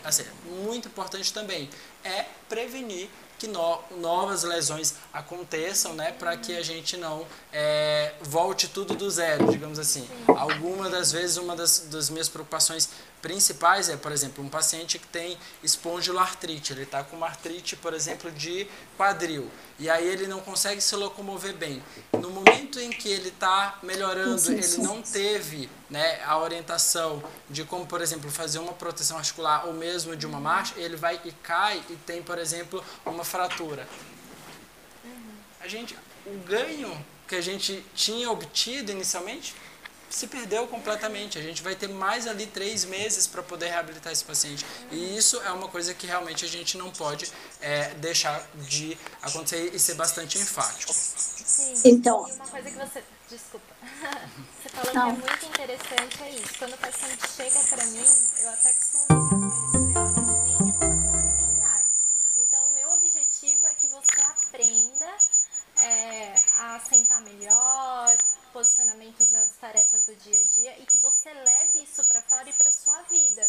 assim, 0.03 0.25
muito 0.63 0.87
importante 0.87 1.33
também, 1.33 1.69
é 2.03 2.25
prevenir 2.47 3.09
que 3.37 3.47
no, 3.47 3.79
novas 3.99 4.43
lesões 4.43 4.95
aconteçam, 5.13 5.93
né, 5.93 6.11
para 6.11 6.35
que 6.37 6.57
a 6.57 6.63
gente 6.63 6.97
não 6.97 7.25
é, 7.53 8.13
volte 8.21 8.67
tudo 8.67 8.95
do 8.95 9.09
zero, 9.09 9.51
digamos 9.51 9.77
assim. 9.77 10.07
Algumas 10.27 10.91
das 10.91 11.11
vezes, 11.11 11.37
uma 11.37 11.55
das, 11.55 11.87
das 11.91 12.09
minhas 12.09 12.27
preocupações 12.27 12.89
principais 13.21 13.89
é, 13.89 13.97
por 13.97 14.11
exemplo, 14.11 14.43
um 14.43 14.49
paciente 14.49 14.99
que 14.99 15.07
tem 15.07 15.37
espondiloartrite, 15.63 16.73
ele 16.73 16.83
está 16.83 17.03
com 17.03 17.17
uma 17.17 17.27
artrite, 17.27 17.75
por 17.75 17.93
exemplo, 17.93 18.31
de 18.31 18.67
quadril, 18.97 19.49
e 19.79 19.89
aí 19.89 20.07
ele 20.07 20.27
não 20.27 20.39
consegue 20.39 20.81
se 20.81 20.95
locomover 20.95 21.53
bem. 21.55 21.83
No 22.13 22.29
momento 22.29 22.79
em 22.79 22.89
que 22.89 23.09
ele 23.09 23.29
está 23.29 23.77
melhorando, 23.83 24.51
ele 24.51 24.77
não 24.77 25.01
teve 25.01 25.69
né, 25.89 26.23
a 26.23 26.37
orientação 26.37 27.23
de 27.49 27.63
como, 27.63 27.85
por 27.85 28.01
exemplo, 28.01 28.29
fazer 28.31 28.59
uma 28.59 28.73
proteção 28.73 29.17
articular 29.17 29.67
ou 29.67 29.73
mesmo 29.73 30.15
de 30.15 30.25
uma 30.25 30.39
marcha, 30.39 30.73
ele 30.77 30.95
vai 30.95 31.19
e 31.23 31.31
cai 31.31 31.83
e 31.89 31.95
tem, 31.95 32.21
por 32.23 32.37
exemplo, 32.37 32.83
uma 33.05 33.23
fratura. 33.23 33.87
A 35.59 35.67
gente, 35.67 35.97
o 36.25 36.37
ganho 36.45 37.05
que 37.27 37.35
a 37.35 37.41
gente 37.41 37.83
tinha 37.93 38.31
obtido 38.31 38.91
inicialmente 38.91 39.53
se 40.09 40.27
perdeu 40.27 40.67
completamente. 40.67 41.37
A 41.37 41.41
gente 41.41 41.61
vai 41.61 41.75
ter 41.75 41.87
mais 41.87 42.27
ali 42.27 42.45
três 42.45 42.85
meses 42.85 43.27
para 43.27 43.43
poder 43.43 43.67
reabilitar 43.67 44.11
esse 44.11 44.23
paciente. 44.23 44.65
E 44.91 45.17
isso 45.17 45.41
é 45.41 45.51
uma 45.51 45.67
coisa 45.67 45.93
que 45.93 46.07
realmente 46.07 46.45
a 46.45 46.47
gente 46.47 46.77
não 46.77 46.91
pode 46.91 47.31
é, 47.61 47.93
deixar 47.95 48.45
de 48.55 48.97
acontecer 49.21 49.73
e 49.73 49.79
ser 49.79 49.95
bastante 49.95 50.37
enfático. 50.37 50.93
Sim. 50.93 51.73
Então. 51.85 52.27
E 52.27 52.31
uma 52.33 52.47
coisa 52.47 52.69
que 52.69 52.77
você. 52.77 53.03
Desculpa. 53.29 53.65
Você 54.63 54.69
falou 54.69 54.93
não. 54.93 55.15
que 55.15 55.21
é 55.21 55.27
muito 55.27 55.45
interessante 55.45 56.23
é 56.23 56.29
isso. 56.29 56.57
Quando 56.59 56.73
o 56.73 56.77
paciente 56.77 57.27
chega 57.27 57.59
para 57.75 57.85
mim, 57.87 58.05
eu 58.41 58.49
até 58.49 58.73
costumo. 58.73 59.07
Então, 62.37 62.63
o 62.63 62.73
meu 62.73 62.89
objetivo 62.91 63.67
é 63.67 63.73
que 63.73 63.87
você 63.87 64.21
aprenda 64.21 65.17
é, 65.81 66.33
a 66.59 66.79
sentar 66.79 67.21
melhor, 67.21 68.17
posicionamento 68.57 69.23
das 69.27 69.51
tarefas 69.61 70.07
do 70.07 70.15
dia 70.15 70.41
a 70.41 70.43
dia 70.45 70.79
e 70.79 70.85
que 70.87 70.97
você 70.97 71.31
leve 71.31 71.83
isso 71.83 72.03
para 72.05 72.23
fora 72.23 72.49
e 72.49 72.53
para 72.53 72.71
sua 72.71 73.03
vida, 73.03 73.47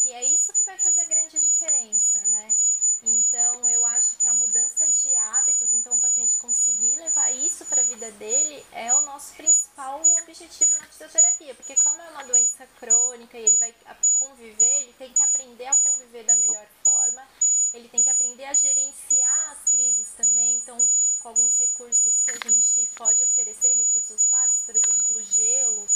que 0.00 0.10
é 0.10 0.24
isso 0.24 0.50
que 0.54 0.64
vai 0.64 0.78
fazer 0.78 1.02
a 1.02 1.08
grande 1.08 1.38
diferença, 1.38 2.18
né? 2.20 2.56
Então, 3.02 3.68
eu 3.68 3.84
acho 3.84 4.16
que 4.16 4.26
a 4.26 4.32
mudança 4.32 4.88
de 4.88 5.14
hábitos, 5.14 5.74
então 5.74 5.92
o 5.92 6.00
paciente 6.00 6.38
conseguir 6.38 6.96
levar 6.96 7.30
isso 7.32 7.66
para 7.66 7.82
a 7.82 7.84
vida 7.84 8.10
dele 8.12 8.66
é 8.72 8.94
o 8.94 9.02
nosso 9.02 9.34
principal 9.34 10.00
objetivo 10.22 10.74
na 10.78 10.86
fisioterapia, 10.86 11.54
porque 11.54 11.76
como 11.76 12.00
é 12.00 12.08
uma 12.08 12.24
doença 12.24 12.66
crônica 12.80 13.36
e 13.36 13.44
ele 13.44 13.56
vai 13.58 13.74
conviver, 14.14 14.82
ele 14.82 14.94
tem 14.94 15.12
que 15.12 15.22
aprender 15.22 15.66
a 15.66 15.74
conviver 15.74 16.24
da 16.24 16.36
melhor 16.36 16.66
forma, 16.82 17.28
ele 17.74 17.90
tem 17.90 18.02
que 18.02 18.08
aprender 18.08 18.44
a 18.44 18.54
gerenciar 18.54 19.50
as 19.50 19.70
crises 19.70 20.08
também, 20.16 20.56
então 20.56 20.78
com 21.26 21.28
alguns 21.28 21.58
recursos 21.58 22.20
que 22.20 22.30
a 22.30 22.48
gente 22.48 22.86
pode 22.94 23.22
oferecer, 23.22 23.74
recursos 23.74 24.26
fáceis, 24.28 24.62
por 24.64 24.76
exemplo, 24.76 25.22
gelo, 25.24 25.86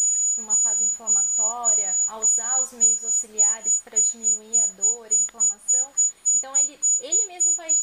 inflamatória, 1.00 1.95
a 2.09 2.19
usar 2.19 2.61
os 2.61 2.73
meios 2.73 3.02
auxiliares 3.04 3.80
para 3.83 3.99
diminuir 3.99 4.59
a 4.61 4.66
dor, 4.76 5.07
a 5.07 5.14
inflamação. 5.14 5.90
Então, 6.37 6.54
ele, 6.57 6.78
ele 7.00 7.26
mesmo 7.26 7.54
vai 7.54 7.75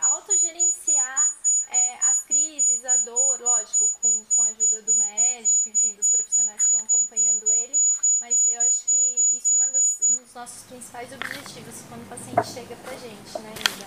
autogerenciar 0.00 1.34
é, 1.70 1.94
as 2.04 2.18
crises, 2.24 2.84
a 2.84 2.96
dor, 2.98 3.40
lógico, 3.40 3.88
com, 4.02 4.24
com 4.26 4.42
a 4.42 4.46
ajuda 4.46 4.82
do 4.82 4.94
médico, 4.94 5.68
enfim, 5.68 5.94
dos 5.94 6.08
profissionais 6.08 6.62
que 6.64 6.76
estão 6.76 6.80
acompanhando 6.80 7.50
ele, 7.50 7.80
mas 8.20 8.38
eu 8.46 8.60
acho 8.60 8.86
que 8.86 9.26
isso 9.36 9.54
é 9.54 9.70
das, 9.70 9.98
um 10.08 10.22
dos 10.22 10.34
nossos 10.34 10.62
principais 10.64 11.12
objetivos 11.12 11.74
quando 11.88 12.02
o 12.02 12.08
paciente 12.08 12.46
chega 12.46 12.76
pra 12.76 12.96
gente, 12.96 13.38
né, 13.38 13.54
Ida? 13.74 13.86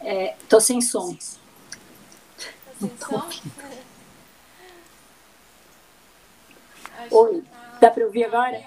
É, 0.00 0.36
tô 0.48 0.60
sem 0.60 0.80
som. 0.80 1.16
Oi, 7.10 7.44
dá 7.80 7.90
para 7.90 8.03
ouvir 8.14 8.24
agora? 8.24 8.62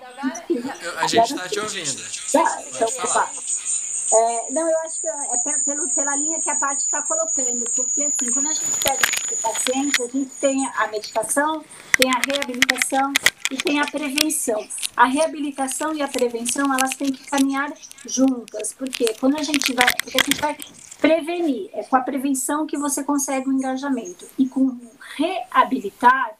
a 0.97 1.07
gente 1.07 1.33
está 1.33 1.47
te 1.49 1.59
ouvindo. 1.59 2.03
Tá, 2.31 2.63
então, 2.67 2.87
opa. 3.03 3.31
É, 4.09 4.51
não, 4.53 4.69
eu 4.69 4.77
acho 4.79 5.01
que 5.01 5.07
é 5.07 5.59
pelo, 5.65 5.89
pela 5.93 6.15
linha 6.15 6.41
que 6.41 6.49
a 6.49 6.55
parte 6.55 6.79
está 6.79 7.01
colocando, 7.01 7.65
porque 7.75 8.03
assim, 8.03 8.31
quando 8.31 8.47
a 8.47 8.53
gente 8.53 8.79
pega 8.81 9.01
o 9.33 9.37
paciente, 9.41 10.01
a 10.01 10.07
gente 10.07 10.31
tem 10.39 10.65
a 10.65 10.87
medicação, 10.87 11.65
tem 11.97 12.09
a 12.09 12.21
reabilitação 12.25 13.13
e 13.51 13.57
tem 13.57 13.79
a 13.81 13.85
prevenção. 13.85 14.65
A 14.95 15.05
reabilitação 15.05 15.93
e 15.93 16.01
a 16.01 16.07
prevenção, 16.07 16.73
elas 16.73 16.95
têm 16.95 17.11
que 17.11 17.27
caminhar 17.29 17.71
juntas, 18.05 18.73
porque 18.73 19.13
quando 19.19 19.37
a 19.37 19.43
gente 19.43 19.73
vai, 19.73 19.87
porque 20.01 20.17
a 20.17 20.23
gente 20.23 20.39
vai 20.39 20.57
prevenir, 21.01 21.69
é 21.73 21.83
com 21.83 21.97
a 21.97 22.01
prevenção 22.01 22.65
que 22.65 22.77
você 22.77 23.03
consegue 23.03 23.49
o 23.49 23.53
engajamento. 23.53 24.25
E 24.39 24.47
com 24.47 24.79
reabilitar, 25.17 26.36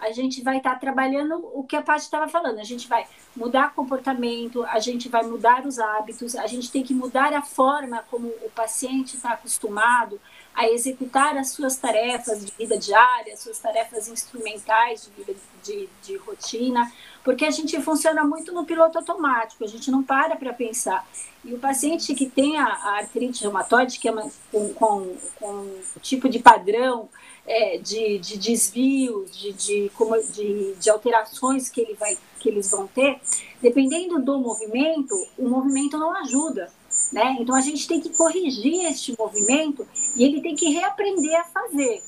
a 0.00 0.12
gente 0.12 0.42
vai 0.42 0.58
estar 0.58 0.74
tá 0.74 0.78
trabalhando 0.78 1.36
o 1.54 1.62
que 1.62 1.76
a 1.76 1.82
Paty 1.82 2.04
estava 2.04 2.28
falando. 2.28 2.58
A 2.58 2.64
gente 2.64 2.88
vai 2.88 3.06
mudar 3.36 3.74
comportamento, 3.74 4.64
a 4.64 4.78
gente 4.78 5.08
vai 5.08 5.22
mudar 5.22 5.66
os 5.66 5.78
hábitos, 5.78 6.34
a 6.34 6.46
gente 6.46 6.70
tem 6.70 6.82
que 6.82 6.94
mudar 6.94 7.32
a 7.32 7.42
forma 7.42 8.04
como 8.10 8.28
o 8.28 8.50
paciente 8.54 9.16
está 9.16 9.32
acostumado 9.32 10.20
a 10.54 10.68
executar 10.68 11.36
as 11.36 11.50
suas 11.50 11.76
tarefas 11.76 12.44
de 12.44 12.52
vida 12.58 12.76
diária, 12.76 13.32
as 13.32 13.40
suas 13.40 13.58
tarefas 13.58 14.08
instrumentais 14.08 15.04
de 15.04 15.10
vida 15.10 15.38
de, 15.62 15.88
de 16.02 16.16
rotina, 16.16 16.90
porque 17.22 17.44
a 17.44 17.50
gente 17.50 17.80
funciona 17.80 18.24
muito 18.24 18.52
no 18.52 18.64
piloto 18.64 18.98
automático, 18.98 19.62
a 19.62 19.68
gente 19.68 19.90
não 19.90 20.02
para 20.02 20.36
para 20.36 20.52
pensar. 20.52 21.06
E 21.44 21.54
o 21.54 21.58
paciente 21.58 22.14
que 22.14 22.26
tem 22.26 22.58
a, 22.58 22.66
a 22.66 22.98
artrite 22.98 23.42
reumatoide, 23.42 23.98
que 23.98 24.08
é 24.08 24.12
uma, 24.12 24.30
com, 24.50 24.74
com, 24.74 25.16
com 25.38 25.80
tipo 26.00 26.28
de 26.28 26.38
padrão 26.38 27.08
é, 27.46 27.78
de, 27.78 28.18
de 28.18 28.38
desvio, 28.38 29.26
de, 29.30 29.52
de, 29.52 29.90
de, 30.32 30.74
de 30.74 30.90
alterações 30.90 31.68
que, 31.68 31.80
ele 31.80 31.94
vai, 31.94 32.16
que 32.38 32.48
eles 32.48 32.70
vão 32.70 32.86
ter, 32.86 33.20
dependendo 33.60 34.20
do 34.20 34.38
movimento, 34.38 35.14
o 35.38 35.48
movimento 35.48 35.98
não 35.98 36.14
ajuda. 36.16 36.72
Né? 37.12 37.38
Então 37.40 37.54
a 37.54 37.60
gente 37.60 37.86
tem 37.86 38.00
que 38.00 38.10
corrigir 38.10 38.84
este 38.84 39.14
movimento 39.18 39.86
e 40.16 40.24
ele 40.24 40.40
tem 40.40 40.54
que 40.54 40.70
reaprender 40.70 41.40
a 41.40 41.44
fazer. 41.44 42.02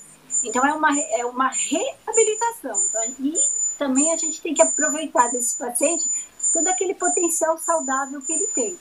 Então 0.45 0.65
é 0.65 0.73
uma, 0.73 0.99
é 0.99 1.25
uma 1.25 1.49
reabilitação. 1.49 2.81
Então, 2.89 3.03
e 3.21 3.35
também 3.79 4.13
a 4.13 4.17
gente 4.17 4.41
tem 4.41 4.55
que 4.55 4.63
aproveitar 4.63 5.29
desse 5.31 5.57
paciente 5.57 6.09
todo 6.53 6.69
aquele 6.69 6.95
potencial 6.95 7.59
saudável 7.59 8.21
que 8.23 8.33
ele 8.33 8.47
tem. 8.49 8.79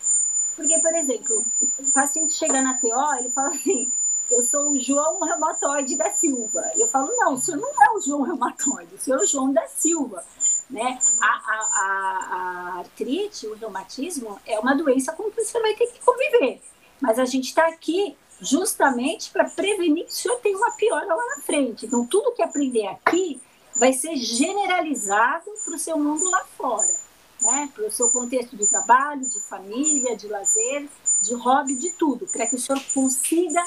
Porque, 0.55 0.77
por 0.79 0.93
exemplo, 0.93 1.45
o 1.79 1.91
paciente 1.91 2.33
chega 2.33 2.61
na 2.61 2.75
TO, 2.75 2.87
ele 3.19 3.29
fala 3.31 3.49
assim, 3.49 3.91
eu 4.31 4.43
sou 4.43 4.71
o 4.71 4.79
João 4.79 5.19
Reumatoide 5.19 5.97
da 5.97 6.09
Silva. 6.11 6.63
Eu 6.75 6.87
falo, 6.87 7.11
não, 7.17 7.33
o 7.33 7.37
senhor 7.37 7.59
não 7.59 7.83
é 7.83 7.91
o 7.91 8.01
João 8.01 8.21
Reumatoide, 8.21 8.95
o 8.95 8.97
senhor 8.97 9.19
é 9.19 9.23
o 9.23 9.27
João 9.27 9.51
da 9.51 9.67
Silva. 9.67 10.23
Né? 10.69 10.97
A, 11.19 11.27
a, 11.27 12.75
a, 12.75 12.79
artrite, 12.79 13.45
o 13.45 13.55
reumatismo, 13.55 14.39
é 14.45 14.57
uma 14.57 14.73
doença 14.73 15.11
com 15.11 15.29
que 15.29 15.43
você 15.43 15.59
vai 15.59 15.73
ter 15.73 15.87
que 15.87 15.99
conviver. 15.99 16.61
Mas 17.01 17.19
a 17.19 17.25
gente 17.25 17.49
está 17.49 17.67
aqui 17.67 18.15
justamente 18.39 19.31
para 19.31 19.49
prevenir 19.49 20.05
que 20.05 20.11
o 20.11 20.15
senhor 20.15 20.39
tenha 20.39 20.57
uma 20.57 20.71
piora 20.71 21.13
lá 21.13 21.25
na 21.35 21.41
frente. 21.43 21.85
Então, 21.85 22.05
tudo 22.07 22.31
que 22.31 22.41
aprender 22.41 22.87
aqui 22.87 23.41
vai 23.75 23.91
ser 23.91 24.15
generalizado 24.15 25.51
para 25.65 25.75
o 25.75 25.79
seu 25.79 25.97
mundo 25.97 26.29
lá 26.29 26.45
fora, 26.57 26.93
né? 27.41 27.69
para 27.73 27.85
o 27.85 27.91
seu 27.91 28.09
contexto 28.09 28.55
de 28.55 28.65
trabalho, 28.65 29.21
de 29.21 29.41
família, 29.41 30.15
de 30.15 30.27
lazer, 30.27 30.87
de 31.21 31.33
hobby, 31.35 31.75
de 31.75 31.91
tudo, 31.91 32.25
para 32.27 32.47
que 32.47 32.55
o 32.55 32.59
senhor 32.59 32.81
consiga 32.93 33.61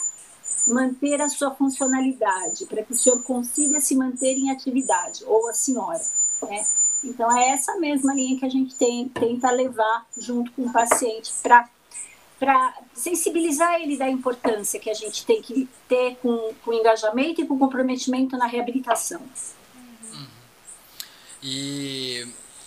manter 0.66 1.20
a 1.20 1.28
sua 1.28 1.50
funcionalidade, 1.54 2.66
para 2.66 2.82
que 2.82 2.92
o 2.92 2.96
senhor 2.96 3.22
consiga 3.22 3.80
se 3.80 3.94
manter 3.96 4.36
em 4.36 4.50
atividade, 4.50 5.24
ou 5.24 5.48
a 5.48 5.54
senhora. 5.54 6.00
Né? 6.42 6.64
Então, 7.04 7.36
é 7.36 7.50
essa 7.50 7.76
mesma 7.76 8.14
linha 8.14 8.38
que 8.38 8.44
a 8.44 8.48
gente 8.48 8.74
tem, 8.76 9.08
tenta 9.08 9.50
levar 9.50 10.06
junto 10.16 10.50
com 10.52 10.62
o 10.62 10.72
paciente 10.72 11.32
para 11.42 11.68
para 12.36 12.74
sensibilizar 12.92 13.80
ele 13.80 13.96
da 13.96 14.10
importância 14.10 14.78
que 14.78 14.90
a 14.90 14.94
gente 14.94 15.24
tem 15.24 15.40
que 15.40 15.68
ter 15.88 16.16
com, 16.16 16.52
com 16.64 16.72
engajamento 16.72 17.40
e 17.40 17.46
com 17.46 17.58
comprometimento 17.58 18.36
na 18.36 18.46
reabilitação. 18.46 19.22
Uhum. 20.12 20.26
E 21.42 22.26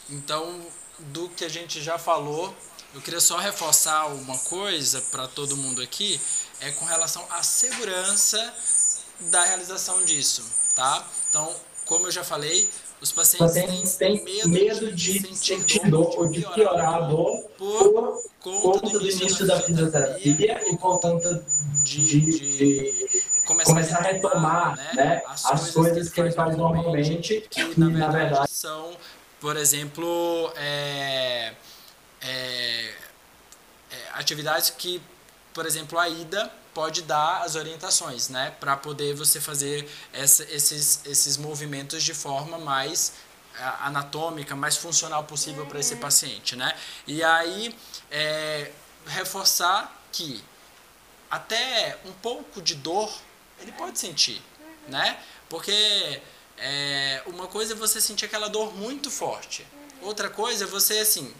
então, 0.10 0.62
do 1.00 1.30
que 1.30 1.44
a 1.44 1.50
gente 1.50 1.82
já 1.82 2.00
falou, 2.00 2.56
eu 2.94 3.01
queria 3.01 3.20
só 3.20 3.38
reforçar 3.38 4.08
uma 4.08 4.38
coisa 4.39 5.01
para 5.12 5.27
todo 5.27 5.58
mundo 5.58 5.82
aqui, 5.82 6.20
é 6.62 6.72
com 6.72 6.86
relação 6.86 7.24
à 7.29 7.44
segurança 7.44 8.53
da 9.32 9.44
realização 9.44 10.03
disso, 10.03 10.44
tá? 10.75 11.06
Então, 11.29 11.53
como 11.86 12.08
eu 12.08 12.12
já 12.12 12.24
falei, 12.24 12.70
os 13.01 13.12
pacientes, 13.12 13.56
pacientes 13.56 13.96
têm 13.96 14.24
medo, 14.24 14.50
medo 14.50 14.91
de, 14.91 15.20
de 15.20 15.36
sentir 15.36 15.88
dor 15.89 16.17
ou 16.17 16.27
de 16.27 16.41
piorar 16.41 16.96
a 16.96 17.00
dor 17.01 17.44
por, 17.58 18.24
conta 18.41 18.89
do 18.89 19.10
início 19.10 19.46
da 19.46 19.62
fisioterapia 19.62 20.62
e 20.67 20.77
por 20.77 21.00
conta 21.00 21.46
de, 21.84 22.22
de 22.22 23.22
começar, 23.46 23.74
começar, 23.74 23.98
a 24.00 24.01
retomar 24.01 24.75
né, 24.75 24.89
né, 24.96 25.22
as, 25.27 25.46
as, 25.46 25.72
coisas 25.72 26.10
que 26.10 26.20
ele 26.20 26.32
faz 26.32 26.58
normalmente, 26.58 27.41
que, 27.50 27.65
que 27.70 27.79
na, 27.79 27.88
verdade, 27.88 28.13
na 28.13 28.20
verdade 28.20 28.51
são, 28.51 28.98
por 29.39 29.56
exemplo, 29.56 30.51
é, 30.56 31.53
é, 32.22 32.94
é, 33.92 34.10
atividades 34.14 34.70
que, 34.70 35.02
por 35.54 35.66
exemplo, 35.66 35.98
a 36.00 36.10
ida 36.10 36.52
pode 36.74 37.02
dar 37.02 37.42
as 37.42 37.56
orientações, 37.56 38.30
né, 38.30 38.56
para 38.60 38.78
poder 38.78 39.16
você 39.16 39.42
fazer 39.42 39.90
essa, 40.14 40.44
esses, 40.44 41.02
esses 41.06 41.36
movimentos 41.36 42.04
de 42.04 42.14
forma 42.14 42.58
mais 42.60 43.14
anatômica, 43.80 44.56
mais 44.56 44.78
funcional 44.78 45.24
possível 45.24 45.66
para 45.66 45.80
esse 45.80 45.96
paciente, 45.96 46.56
né? 46.56 46.78
E 47.08 47.24
aí 47.24 47.76
é, 48.12 48.72
reforçar 49.08 50.04
que 50.12 50.44
até 51.30 51.98
um 52.06 52.12
pouco 52.14 52.62
de 52.62 52.76
dor 52.76 53.12
ele 53.60 53.72
pode 53.72 53.98
sentir, 53.98 54.42
né? 54.88 55.20
Porque 55.50 56.22
é, 56.58 57.24
uma 57.26 57.48
coisa 57.48 57.74
é 57.74 57.76
você 57.76 58.00
sentir 58.00 58.26
aquela 58.26 58.48
dor 58.48 58.76
muito 58.76 59.10
forte, 59.10 59.66
outra 60.02 60.30
coisa 60.30 60.66
é 60.66 60.68
você 60.68 61.00
assim 61.00 61.34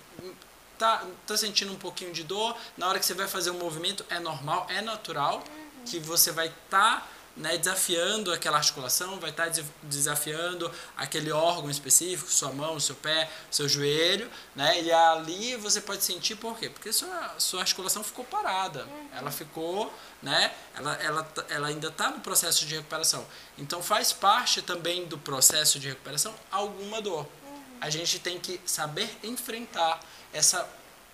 tá, 0.78 1.04
tá 1.26 1.38
sentindo 1.38 1.72
um 1.72 1.78
pouquinho 1.78 2.12
de 2.14 2.24
dor, 2.24 2.56
na 2.78 2.88
hora 2.88 3.00
que 3.00 3.06
você 3.06 3.14
vai 3.14 3.28
fazer 3.28 3.52
um 3.52 3.58
movimento, 3.58 4.06
é 4.10 4.20
normal, 4.20 4.68
é 4.70 4.82
natural, 4.82 5.44
que 5.86 6.00
você 6.00 6.32
vai 6.32 6.48
estar 6.48 7.02
tá 7.02 7.08
né, 7.38 7.56
desafiando 7.58 8.34
aquela 8.34 8.58
articulação, 8.58 9.20
vai 9.20 9.30
estar 9.30 9.50
desafiando 9.84 10.72
aquele 10.98 11.32
órgão 11.32 11.70
específico, 11.70 12.32
sua 12.32 12.52
mão, 12.52 12.80
seu 12.80 12.96
pé, 12.96 13.30
seu 13.52 13.70
joelho, 13.70 14.30
né? 14.56 14.82
E 14.82 14.92
ali 14.92 15.56
você 15.56 15.80
pode 15.80 16.04
sentir 16.04 16.36
por 16.36 16.58
quê? 16.58 16.70
Porque 16.70 16.92
sua, 16.92 17.36
sua 17.38 17.62
articulação 17.62 18.04
ficou 18.04 18.26
parada, 18.26 18.86
uhum. 18.86 19.10
ela 19.14 19.32
ficou, 19.32 19.94
né? 20.22 20.52
Ela, 20.76 20.94
ela, 20.96 21.34
ela 21.50 21.68
ainda 21.68 21.90
está 21.90 22.10
no 22.10 22.20
processo 22.22 22.66
de 22.66 22.76
recuperação. 22.76 23.26
Então 23.58 23.84
faz 23.84 24.12
parte 24.12 24.62
também 24.62 25.06
do 25.06 25.18
processo 25.18 25.80
de 25.80 25.90
recuperação 25.90 26.34
alguma 26.52 27.02
dor. 27.02 27.28
Uhum. 27.46 27.64
A 27.80 27.90
gente 27.92 28.18
tem 28.18 28.40
que 28.40 28.60
saber 28.66 29.16
enfrentar 29.24 30.00
essa 30.34 30.68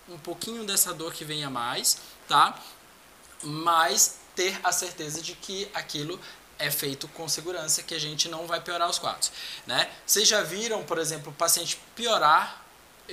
um 0.10 0.18
pouquinho 0.18 0.66
dessa 0.66 0.94
dor 0.94 1.14
que 1.14 1.24
venha 1.24 1.50
mais, 1.50 1.98
tá? 2.28 2.60
Mas 3.42 4.18
ter 4.36 4.60
a 4.64 4.72
certeza 4.72 5.22
de 5.22 5.34
que 5.36 5.70
aquilo 5.74 6.20
é 6.60 6.70
feito 6.70 7.08
com 7.10 7.28
segurança, 7.28 7.84
que 7.84 7.94
a 7.94 8.00
gente 8.00 8.30
não 8.30 8.48
vai 8.48 8.62
piorar 8.62 8.90
os 8.90 9.00
quadros, 9.00 9.32
né? 9.66 9.90
Vocês 10.06 10.28
já 10.28 10.42
viram, 10.42 10.84
por 10.84 10.98
exemplo, 10.98 11.32
o 11.32 11.36
paciente 11.36 11.80
piorar? 11.96 12.63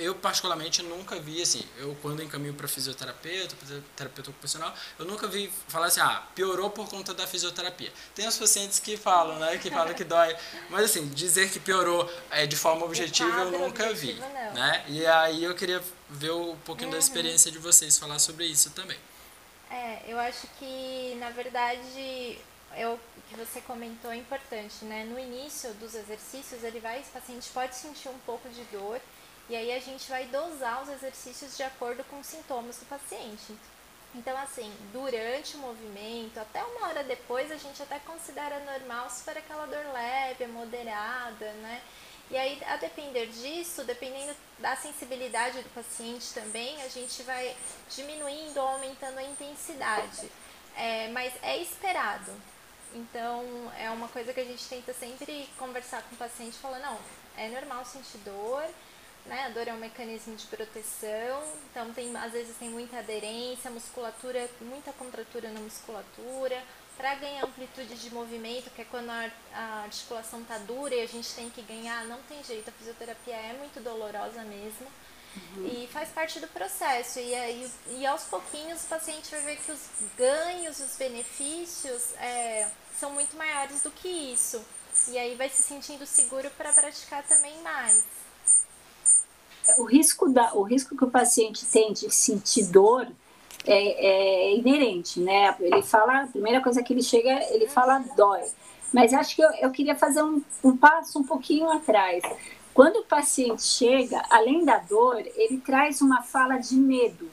Eu, 0.01 0.15
particularmente, 0.15 0.81
nunca 0.81 1.19
vi, 1.19 1.41
assim, 1.41 1.63
eu 1.77 1.95
quando 2.01 2.23
encaminho 2.23 2.55
para 2.55 2.67
fisioterapeuta, 2.67 3.55
terapeuta 3.95 4.31
ocupacional, 4.31 4.73
eu 4.97 5.05
nunca 5.05 5.27
vi 5.27 5.51
falar 5.67 5.87
assim, 5.87 6.01
ah, 6.01 6.23
piorou 6.33 6.71
por 6.71 6.89
conta 6.89 7.13
da 7.13 7.27
fisioterapia. 7.27 7.93
Tem 8.15 8.27
os 8.27 8.35
pacientes 8.35 8.79
que 8.79 8.97
falam, 8.97 9.37
né, 9.37 9.57
que 9.59 9.69
falam 9.69 9.93
que 9.93 10.03
dói, 10.03 10.35
mas 10.69 10.85
assim, 10.85 11.07
dizer 11.09 11.51
que 11.51 11.59
piorou 11.59 12.11
é, 12.31 12.47
de 12.47 12.55
forma 12.55 12.83
objetiva 12.85 13.41
eu 13.41 13.51
nunca 13.51 13.93
vi, 13.93 14.13
né? 14.55 14.83
E 14.87 15.05
aí 15.05 15.43
eu 15.43 15.53
queria 15.53 15.81
ver 16.09 16.31
um 16.31 16.57
pouquinho 16.57 16.89
uhum. 16.89 16.93
da 16.93 16.99
experiência 16.99 17.51
de 17.51 17.59
vocês, 17.59 17.97
falar 17.97 18.17
sobre 18.17 18.45
isso 18.45 18.71
também. 18.71 18.97
É, 19.69 20.01
eu 20.07 20.19
acho 20.19 20.47
que, 20.59 21.15
na 21.19 21.29
verdade, 21.29 22.39
é 22.75 22.87
o 22.87 22.99
que 23.29 23.35
você 23.35 23.61
comentou 23.61 24.11
é 24.11 24.17
importante, 24.17 24.83
né? 24.83 25.05
No 25.05 25.17
início 25.17 25.73
dos 25.75 25.95
exercícios, 25.95 26.63
ele 26.63 26.79
vai, 26.79 26.99
o 26.99 27.03
paciente 27.03 27.49
pode 27.53 27.75
sentir 27.75 28.09
um 28.09 28.17
pouco 28.25 28.49
de 28.49 28.63
dor, 28.65 28.99
e 29.51 29.55
aí 29.57 29.73
a 29.73 29.81
gente 29.81 30.09
vai 30.09 30.25
dosar 30.27 30.81
os 30.81 30.87
exercícios 30.87 31.57
de 31.57 31.63
acordo 31.63 32.05
com 32.05 32.21
os 32.21 32.25
sintomas 32.25 32.77
do 32.77 32.85
paciente. 32.85 33.53
Então, 34.15 34.37
assim, 34.37 34.73
durante 34.93 35.57
o 35.57 35.59
movimento, 35.59 36.39
até 36.39 36.63
uma 36.63 36.87
hora 36.87 37.03
depois, 37.03 37.51
a 37.51 37.57
gente 37.57 37.83
até 37.83 37.99
considera 37.99 38.61
normal 38.61 39.09
se 39.09 39.25
for 39.25 39.37
aquela 39.37 39.65
dor 39.65 39.85
leve, 39.91 40.47
moderada, 40.47 41.51
né? 41.63 41.81
E 42.29 42.37
aí, 42.37 42.63
a 42.65 42.77
depender 42.77 43.27
disso, 43.27 43.83
dependendo 43.83 44.33
da 44.57 44.77
sensibilidade 44.77 45.61
do 45.61 45.69
paciente 45.71 46.33
também, 46.33 46.81
a 46.83 46.87
gente 46.87 47.21
vai 47.23 47.53
diminuindo 47.93 48.57
ou 48.57 48.69
aumentando 48.69 49.17
a 49.17 49.23
intensidade. 49.23 50.31
É, 50.77 51.09
mas 51.09 51.33
é 51.43 51.57
esperado. 51.57 52.31
Então, 52.93 53.43
é 53.77 53.89
uma 53.89 54.07
coisa 54.07 54.31
que 54.31 54.39
a 54.39 54.45
gente 54.45 54.65
tenta 54.69 54.93
sempre 54.93 55.49
conversar 55.59 56.03
com 56.03 56.15
o 56.15 56.17
paciente, 56.17 56.57
falando, 56.57 56.83
não, 56.83 56.99
é 57.35 57.49
normal 57.49 57.83
sentir 57.83 58.17
dor, 58.19 58.65
né? 59.25 59.45
A 59.45 59.49
dor 59.49 59.67
é 59.67 59.73
um 59.73 59.77
mecanismo 59.77 60.35
de 60.35 60.45
proteção, 60.47 61.43
então 61.69 61.93
tem, 61.93 62.15
às 62.17 62.31
vezes 62.31 62.55
tem 62.57 62.69
muita 62.69 62.99
aderência, 62.99 63.69
musculatura, 63.69 64.49
muita 64.61 64.91
contratura 64.93 65.49
na 65.49 65.59
musculatura, 65.59 66.61
para 66.97 67.15
ganhar 67.15 67.43
amplitude 67.43 67.95
de 67.95 68.13
movimento, 68.13 68.69
que 68.71 68.81
é 68.81 68.85
quando 68.85 69.09
a, 69.09 69.31
a 69.53 69.83
articulação 69.83 70.41
está 70.41 70.57
dura 70.59 70.93
e 70.93 71.01
a 71.01 71.07
gente 71.07 71.33
tem 71.33 71.49
que 71.49 71.61
ganhar, 71.61 72.05
não 72.05 72.21
tem 72.23 72.43
jeito, 72.43 72.69
a 72.69 72.73
fisioterapia 72.73 73.35
é 73.35 73.53
muito 73.53 73.81
dolorosa 73.81 74.43
mesmo. 74.43 74.87
Uhum. 75.35 75.65
E 75.65 75.87
faz 75.87 76.09
parte 76.09 76.39
do 76.39 76.47
processo. 76.47 77.19
E, 77.19 77.33
aí, 77.33 77.71
e 77.91 78.05
aos 78.05 78.23
pouquinhos 78.23 78.83
o 78.83 78.87
paciente 78.87 79.31
vai 79.31 79.41
ver 79.41 79.57
que 79.57 79.71
os 79.71 79.79
ganhos, 80.17 80.79
os 80.79 80.95
benefícios 80.97 82.13
é, 82.15 82.69
são 82.99 83.11
muito 83.11 83.35
maiores 83.37 83.81
do 83.81 83.91
que 83.91 84.07
isso. 84.07 84.63
E 85.07 85.17
aí 85.17 85.35
vai 85.35 85.49
se 85.49 85.63
sentindo 85.63 86.05
seguro 86.05 86.49
para 86.51 86.73
praticar 86.73 87.23
também 87.23 87.57
mais. 87.61 88.03
O 89.77 89.83
risco, 89.83 90.29
da, 90.29 90.53
o 90.53 90.63
risco 90.63 90.95
que 90.95 91.03
o 91.03 91.09
paciente 91.09 91.65
tem 91.65 91.93
de 91.93 92.09
sentir 92.11 92.65
dor 92.67 93.07
é, 93.65 93.73
é, 93.75 94.55
inerente, 94.55 95.19
né? 95.19 95.55
Ele 95.59 95.81
fala, 95.81 96.23
a 96.23 96.27
primeira 96.27 96.61
coisa 96.61 96.81
que 96.81 96.93
ele 96.93 97.03
chega, 97.03 97.29
ele 97.53 97.67
fala 97.67 98.03
dói. 98.15 98.43
Mas 98.93 99.13
acho 99.13 99.35
que 99.35 99.41
eu, 99.41 99.49
eu 99.61 99.71
queria 99.71 99.95
fazer 99.95 100.21
um, 100.23 100.41
um 100.63 100.75
passo 100.75 101.19
um 101.19 101.23
pouquinho 101.23 101.69
atrás. 101.69 102.23
Quando 102.73 102.97
o 102.97 103.03
paciente 103.03 103.63
chega, 103.63 104.23
além 104.29 104.63
da 104.65 104.77
dor, 104.77 105.19
ele 105.35 105.57
traz 105.59 106.01
uma 106.01 106.21
fala 106.21 106.57
de 106.57 106.75
medo, 106.75 107.29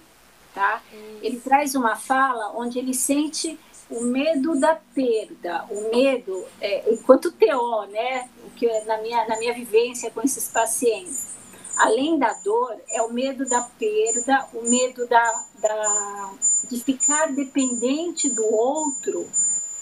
tá? 0.54 0.82
Ele 1.22 1.38
traz 1.38 1.74
uma 1.74 1.96
fala 1.96 2.52
onde 2.56 2.78
ele 2.78 2.92
sente 2.92 3.58
o 3.88 4.02
medo 4.02 4.58
da 4.58 4.78
perda, 4.94 5.64
o 5.70 5.90
medo, 5.90 6.44
é, 6.60 6.92
enquanto 6.92 7.32
TO, 7.32 7.86
né? 7.86 8.28
O 8.44 8.50
que 8.50 8.66
na 8.84 8.98
minha 8.98 9.26
na 9.26 9.38
minha 9.38 9.54
vivência 9.54 10.10
com 10.10 10.20
esses 10.20 10.48
pacientes, 10.48 11.36
além 11.78 12.18
da 12.18 12.32
dor, 12.32 12.76
é 12.90 13.00
o 13.02 13.12
medo 13.12 13.48
da 13.48 13.62
perda, 13.62 14.46
o 14.52 14.62
medo 14.68 15.06
da, 15.06 15.44
da, 15.60 16.30
de 16.68 16.82
ficar 16.82 17.32
dependente 17.32 18.28
do 18.28 18.44
outro 18.44 19.26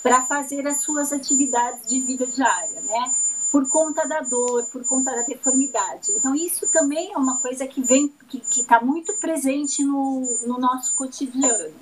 para 0.03 0.23
fazer 0.27 0.67
as 0.67 0.83
suas 0.83 1.13
atividades 1.13 1.89
de 1.89 2.01
vida 2.01 2.27
diária, 2.27 2.81
né? 2.83 3.15
Por 3.51 3.69
conta 3.71 4.07
da 4.07 4.21
dor, 4.21 4.67
por 4.67 4.85
conta 4.87 5.11
da 5.11 5.23
deformidade. 5.23 6.13
Então, 6.13 6.35
isso 6.35 6.71
também 6.71 7.13
é 7.13 7.17
uma 7.17 7.41
coisa 7.41 7.67
que 7.67 7.81
vem, 7.81 8.09
que 8.29 8.61
está 8.61 8.81
muito 8.81 9.15
presente 9.15 9.83
no, 9.83 10.21
no 10.47 10.59
nosso 10.59 10.95
cotidiano. 10.97 11.75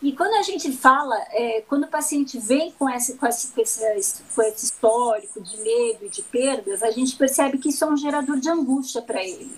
E 0.00 0.12
quando 0.12 0.34
a 0.34 0.42
gente 0.42 0.70
fala, 0.70 1.16
é, 1.30 1.62
quando 1.62 1.84
o 1.84 1.88
paciente 1.88 2.38
vem 2.38 2.70
com 2.72 2.88
esse, 2.88 3.16
com, 3.16 3.26
esse, 3.26 3.48
com, 3.48 3.60
esse, 3.60 4.22
com 4.34 4.42
esse 4.42 4.66
histórico 4.66 5.40
de 5.40 5.56
medo 5.56 6.06
e 6.06 6.08
de 6.08 6.22
perdas, 6.22 6.84
a 6.84 6.90
gente 6.92 7.16
percebe 7.16 7.58
que 7.58 7.70
isso 7.70 7.84
é 7.84 7.88
um 7.88 7.96
gerador 7.96 8.38
de 8.38 8.48
angústia 8.48 9.02
para 9.02 9.20
ele, 9.22 9.50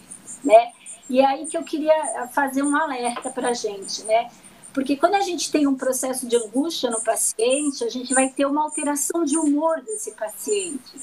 né? 0.42 0.72
E 1.10 1.20
é 1.20 1.26
aí 1.26 1.46
que 1.46 1.58
eu 1.58 1.62
queria 1.62 2.28
fazer 2.32 2.62
um 2.62 2.74
alerta 2.74 3.28
para 3.30 3.50
a 3.50 3.52
gente, 3.52 4.02
né? 4.04 4.30
Porque 4.72 4.96
quando 4.96 5.14
a 5.14 5.20
gente 5.20 5.50
tem 5.50 5.66
um 5.66 5.74
processo 5.74 6.26
de 6.26 6.36
angústia 6.36 6.88
no 6.88 7.02
paciente, 7.02 7.84
a 7.84 7.90
gente 7.90 8.14
vai 8.14 8.30
ter 8.30 8.46
uma 8.46 8.62
alteração 8.62 9.24
de 9.24 9.36
humor 9.36 9.82
desse 9.82 10.12
paciente. 10.12 10.96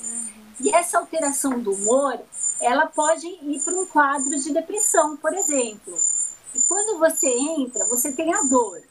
E 0.60 0.74
essa 0.74 0.98
alteração 0.98 1.60
do 1.60 1.74
humor, 1.74 2.20
ela 2.60 2.88
pode 2.88 3.28
ir 3.28 3.62
para 3.64 3.76
um 3.76 3.86
quadro 3.86 4.36
de 4.40 4.52
depressão, 4.52 5.16
por 5.18 5.34
exemplo. 5.34 5.94
E 6.56 6.60
quando 6.62 6.98
você 6.98 7.30
entra, 7.30 7.86
você 7.86 8.14
tem 8.14 8.34
a 8.34 8.42
dor 8.44 8.82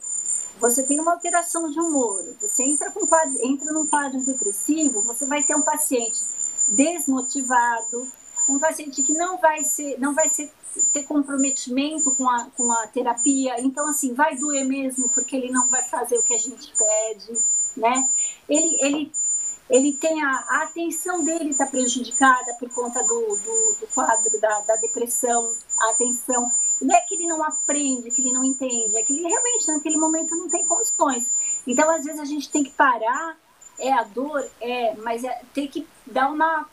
você 0.60 0.82
tem 0.82 0.98
uma 1.00 1.12
alteração 1.12 1.70
de 1.70 1.78
humor, 1.78 2.24
você 2.40 2.64
entra, 2.64 2.90
com 2.90 3.06
quadro, 3.06 3.38
entra 3.42 3.72
num 3.72 3.86
quadro 3.86 4.20
depressivo, 4.20 5.02
você 5.02 5.26
vai 5.26 5.42
ter 5.42 5.54
um 5.54 5.62
paciente 5.62 6.20
desmotivado, 6.68 8.06
um 8.48 8.58
paciente 8.58 9.02
que 9.02 9.12
não 9.12 9.38
vai 9.38 9.64
ser, 9.64 9.98
não 9.98 10.14
vai 10.14 10.30
ser, 10.30 10.50
ter 10.92 11.02
comprometimento 11.02 12.14
com 12.14 12.28
a, 12.28 12.46
com 12.56 12.72
a 12.72 12.86
terapia, 12.86 13.60
então 13.60 13.88
assim, 13.88 14.14
vai 14.14 14.36
doer 14.36 14.64
mesmo 14.64 15.08
porque 15.10 15.36
ele 15.36 15.50
não 15.50 15.66
vai 15.68 15.82
fazer 15.82 16.16
o 16.16 16.22
que 16.22 16.34
a 16.34 16.38
gente 16.38 16.72
pede, 16.76 17.40
né? 17.76 18.08
Ele, 18.48 18.76
ele, 18.80 19.12
ele 19.68 19.92
tem 19.94 20.22
a, 20.22 20.30
a 20.30 20.62
atenção 20.62 21.24
dele 21.24 21.50
está 21.50 21.66
prejudicada 21.66 22.54
por 22.54 22.70
conta 22.70 23.02
do, 23.02 23.36
do, 23.36 23.76
do 23.80 23.86
quadro 23.94 24.40
da, 24.40 24.60
da 24.60 24.76
depressão, 24.76 25.52
a 25.80 25.90
atenção 25.90 26.50
não 26.80 26.94
é 26.94 27.00
que 27.00 27.14
ele 27.14 27.26
não 27.26 27.42
aprende, 27.42 28.10
que 28.10 28.20
ele 28.20 28.32
não 28.32 28.44
entende, 28.44 28.96
é 28.96 29.02
que 29.02 29.12
ele 29.12 29.26
realmente 29.26 29.66
naquele 29.68 29.96
momento 29.96 30.34
não 30.36 30.48
tem 30.48 30.66
condições. 30.66 31.30
Então, 31.66 31.90
às 31.90 32.04
vezes, 32.04 32.20
a 32.20 32.24
gente 32.24 32.50
tem 32.50 32.62
que 32.62 32.70
parar, 32.70 33.36
é 33.78 33.92
a 33.92 34.02
dor, 34.02 34.46
é, 34.60 34.94
mas 34.96 35.24
é, 35.24 35.42
tem 35.54 35.66
que 35.68 35.86
dar 36.06 36.30
uma. 36.30 36.68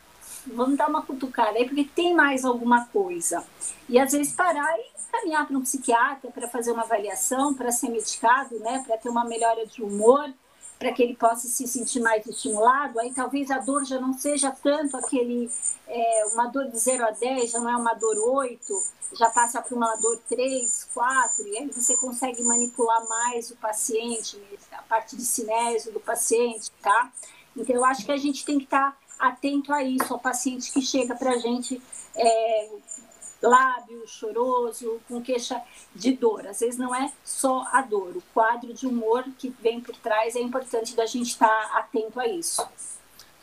Vamos 0.45 0.77
dar 0.77 0.89
uma 0.89 1.01
cutucada 1.01 1.57
aí, 1.57 1.65
porque 1.65 1.85
tem 1.85 2.13
mais 2.13 2.43
alguma 2.43 2.85
coisa. 2.87 3.45
E 3.87 3.97
às 3.97 4.11
vezes 4.11 4.33
parar 4.33 4.77
e 4.77 4.93
caminhar 5.11 5.47
para 5.47 5.57
um 5.57 5.61
psiquiatra 5.61 6.31
para 6.31 6.49
fazer 6.49 6.71
uma 6.71 6.83
avaliação, 6.83 7.53
para 7.53 7.71
ser 7.71 7.89
medicado, 7.89 8.59
né, 8.59 8.83
para 8.85 8.97
ter 8.97 9.09
uma 9.09 9.23
melhora 9.23 9.65
de 9.65 9.81
humor, 9.81 10.33
para 10.77 10.91
que 10.91 11.01
ele 11.01 11.15
possa 11.15 11.47
se 11.47 11.67
sentir 11.67 11.99
mais 12.01 12.25
estimulado. 12.25 12.99
Aí 12.99 13.13
talvez 13.13 13.49
a 13.51 13.59
dor 13.59 13.85
já 13.85 13.99
não 13.99 14.13
seja 14.13 14.51
tanto 14.51 14.97
aquele. 14.97 15.49
É, 15.87 16.25
uma 16.33 16.47
dor 16.47 16.69
de 16.69 16.77
0 16.77 17.05
a 17.05 17.11
10, 17.11 17.51
já 17.51 17.59
não 17.59 17.69
é 17.69 17.75
uma 17.75 17.93
dor 17.93 18.17
8 18.17 18.93
já 19.17 19.29
passa 19.29 19.61
para 19.61 19.75
uma 19.75 19.95
dor 19.97 20.19
3, 20.27 20.89
4, 20.93 21.47
e 21.47 21.57
aí 21.57 21.67
você 21.67 21.95
consegue 21.97 22.43
manipular 22.43 23.07
mais 23.07 23.51
o 23.51 23.55
paciente, 23.55 24.41
a 24.71 24.81
parte 24.83 25.15
de 25.15 25.23
cinésio 25.23 25.91
do 25.93 25.99
paciente, 25.99 26.71
tá? 26.81 27.11
Então, 27.55 27.75
eu 27.75 27.85
acho 27.85 28.05
que 28.05 28.11
a 28.11 28.17
gente 28.17 28.43
tem 28.43 28.57
que 28.57 28.65
estar 28.65 28.91
tá 28.91 28.97
atento 29.19 29.71
a 29.71 29.83
isso, 29.83 30.11
ao 30.13 30.19
paciente 30.19 30.71
que 30.71 30.81
chega 30.81 31.15
para 31.15 31.31
a 31.31 31.37
gente 31.37 31.81
é, 32.15 32.69
lábio 33.43 34.07
choroso, 34.07 35.01
com 35.07 35.21
queixa 35.21 35.61
de 35.93 36.13
dor. 36.13 36.47
Às 36.47 36.61
vezes 36.61 36.77
não 36.77 36.95
é 36.95 37.11
só 37.23 37.67
a 37.71 37.81
dor, 37.81 38.17
o 38.17 38.23
quadro 38.33 38.73
de 38.73 38.87
humor 38.87 39.25
que 39.37 39.49
vem 39.61 39.81
por 39.81 39.95
trás 39.97 40.35
é 40.35 40.39
importante 40.39 40.95
da 40.95 41.05
gente 41.05 41.29
estar 41.29 41.47
tá 41.47 41.77
atento 41.77 42.19
a 42.19 42.27
isso. 42.27 42.61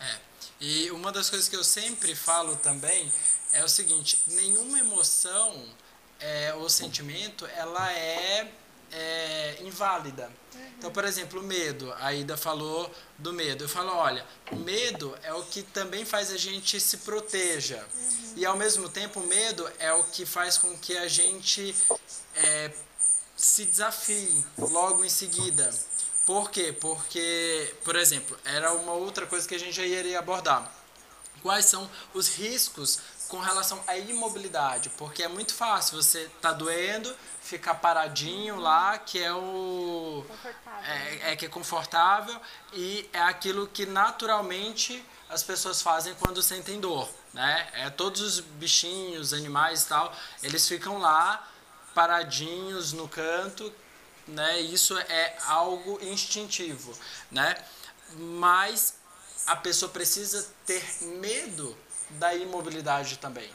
É, 0.01 0.19
e 0.61 0.91
uma 0.91 1.13
das 1.13 1.29
coisas 1.29 1.49
que 1.49 1.57
eu 1.57 1.65
sempre 1.65 2.15
falo 2.15 2.57
também 2.57 3.13
é 3.53 3.65
o 3.65 3.69
seguinte, 3.69 4.23
nenhuma 4.27 4.79
emoção 4.79 5.65
é, 6.19 6.55
ou 6.55 6.69
sentimento, 6.69 7.47
ela 7.47 7.93
é 7.93 8.51
é, 8.93 9.59
inválida. 9.63 10.31
Uhum. 10.55 10.61
Então, 10.79 10.91
por 10.91 11.05
exemplo, 11.05 11.41
o 11.41 11.43
medo. 11.43 11.93
A 11.99 12.13
Ida 12.13 12.37
falou 12.37 12.91
do 13.19 13.33
medo. 13.33 13.65
Eu 13.65 13.69
falo, 13.69 13.93
olha, 13.93 14.25
o 14.51 14.57
medo 14.57 15.17
é 15.23 15.33
o 15.33 15.43
que 15.45 15.63
também 15.63 16.05
faz 16.05 16.31
a 16.31 16.37
gente 16.37 16.81
se 16.81 16.99
proteja. 16.99 17.85
Uhum. 17.95 18.35
E 18.37 18.47
ao 18.47 18.57
mesmo 18.57 18.89
tempo, 18.89 19.21
o 19.21 19.27
medo 19.27 19.71
é 19.79 19.93
o 19.93 20.05
que 20.05 20.25
faz 20.25 20.59
com 20.59 20.77
que 20.79 20.97
a 20.97 21.09
gente 21.09 21.75
é, 22.35 22.71
se 23.37 23.65
desafie 23.65 24.45
logo 24.59 25.05
em 25.05 25.09
seguida. 25.09 25.71
Por 26.27 26.51
quê? 26.51 26.73
Porque, 26.79 27.75
por 27.85 27.97
exemplo, 27.97 28.39
era 28.45 28.73
uma 28.73 28.93
outra 28.93 29.27
coisa 29.27 29.49
que 29.49 29.55
a 29.55 29.59
gente 29.59 29.73
já 29.73 29.85
iria 29.85 30.19
abordar. 30.19 30.73
Quais 31.43 31.65
são 31.65 31.91
os 32.13 32.29
riscos 32.29 33.01
com 33.29 33.39
relação 33.39 33.83
à 33.87 33.97
imobilidade? 33.97 34.91
Porque 34.91 35.23
é 35.23 35.29
muito 35.29 35.55
fácil, 35.55 36.01
você 36.01 36.31
tá 36.41 36.53
doendo, 36.53 37.15
ficar 37.51 37.75
paradinho 37.75 38.61
lá, 38.61 38.97
que 38.97 39.19
é 39.19 39.33
o 39.33 40.25
é, 40.85 41.33
é 41.33 41.37
que 41.37 41.47
é 41.47 41.49
confortável 41.49 42.41
e 42.73 43.11
é 43.13 43.21
aquilo 43.23 43.67
que 43.67 43.85
naturalmente 43.85 45.05
as 45.29 45.43
pessoas 45.43 45.83
fazem 45.83 46.15
quando 46.15 46.41
sentem 46.43 46.79
dor, 46.79 47.09
né? 47.35 47.69
É 47.73 47.91
todos 47.91 48.21
os 48.21 48.41
bichinhos, 48.41 49.33
animais 49.33 49.83
e 49.83 49.89
tal, 49.89 50.15
eles 50.45 50.67
ficam 50.69 50.99
lá 50.99 51.49
paradinhos 51.93 52.93
no 52.93 53.09
canto, 53.09 53.73
né? 54.29 54.61
Isso 54.61 54.97
é 54.97 55.37
algo 55.47 55.99
instintivo, 56.03 56.97
né? 57.33 57.57
Mas 58.17 58.95
a 59.47 59.57
pessoa 59.57 59.91
precisa 59.91 60.49
ter 60.65 60.85
medo 61.03 61.77
da 62.11 62.33
imobilidade 62.33 63.19
também, 63.19 63.51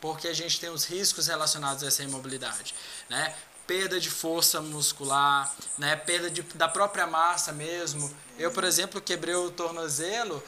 porque 0.00 0.28
a 0.28 0.34
gente 0.34 0.60
tem 0.60 0.70
os 0.70 0.84
riscos 0.84 1.26
relacionados 1.26 1.82
a 1.82 1.86
essa 1.86 2.02
imobilidade, 2.02 2.74
né? 3.08 3.34
Perda 3.66 4.00
de 4.00 4.08
força 4.08 4.60
muscular, 4.60 5.54
né? 5.76 5.94
Perda 5.96 6.30
de, 6.30 6.42
da 6.42 6.68
própria 6.68 7.06
massa 7.06 7.52
mesmo. 7.52 8.12
Eu, 8.38 8.50
por 8.50 8.64
exemplo, 8.64 9.00
quebrei 9.00 9.34
o 9.34 9.50
tornozelo, 9.50 10.42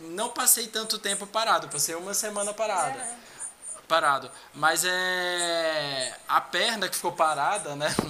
não 0.00 0.30
passei 0.30 0.68
tanto 0.68 0.98
tempo 0.98 1.26
parado, 1.26 1.68
passei 1.68 1.94
uma 1.94 2.14
semana 2.14 2.54
parada. 2.54 2.98
É 2.98 3.30
parado. 3.90 4.30
Mas 4.54 4.84
é 4.84 6.16
a 6.28 6.40
perna 6.40 6.88
que 6.88 6.94
ficou 6.94 7.12
parada, 7.12 7.74
né? 7.74 7.88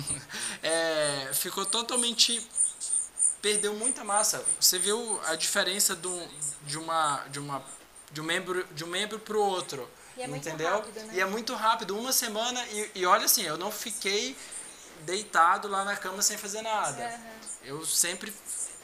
É, 0.63 1.31
ficou 1.33 1.65
totalmente 1.65 2.47
perdeu 3.41 3.73
muita 3.73 4.05
massa. 4.05 4.45
Você 4.61 4.79
viu 4.79 5.19
a 5.27 5.35
diferença 5.35 5.97
do, 5.97 6.29
de 6.67 6.77
uma 6.77 7.25
de 7.31 7.39
uma 7.39 7.63
de 8.13 8.21
um 8.21 8.25
membro 8.25 8.63
de 8.73 8.85
um 8.85 8.87
membro 8.87 9.19
para 9.19 9.39
o 9.39 9.41
outro, 9.41 9.89
e 10.21 10.33
é 10.33 10.37
entendeu? 10.37 10.71
Rápido, 10.71 11.01
né? 11.01 11.13
E 11.15 11.21
é 11.21 11.25
muito 11.25 11.55
rápido, 11.55 11.99
uma 11.99 12.13
semana 12.13 12.63
e, 12.69 12.91
e 12.97 13.07
olha 13.07 13.25
assim, 13.25 13.43
eu 13.43 13.57
não 13.57 13.71
fiquei 13.71 14.37
deitado 15.03 15.69
lá 15.69 15.85
na 15.85 15.97
cama 15.97 16.23
sem 16.23 16.37
fazer 16.37 16.63
nada. 16.63 17.03
Uhum. 17.03 17.41
Eu 17.65 17.87
sempre 17.87 18.33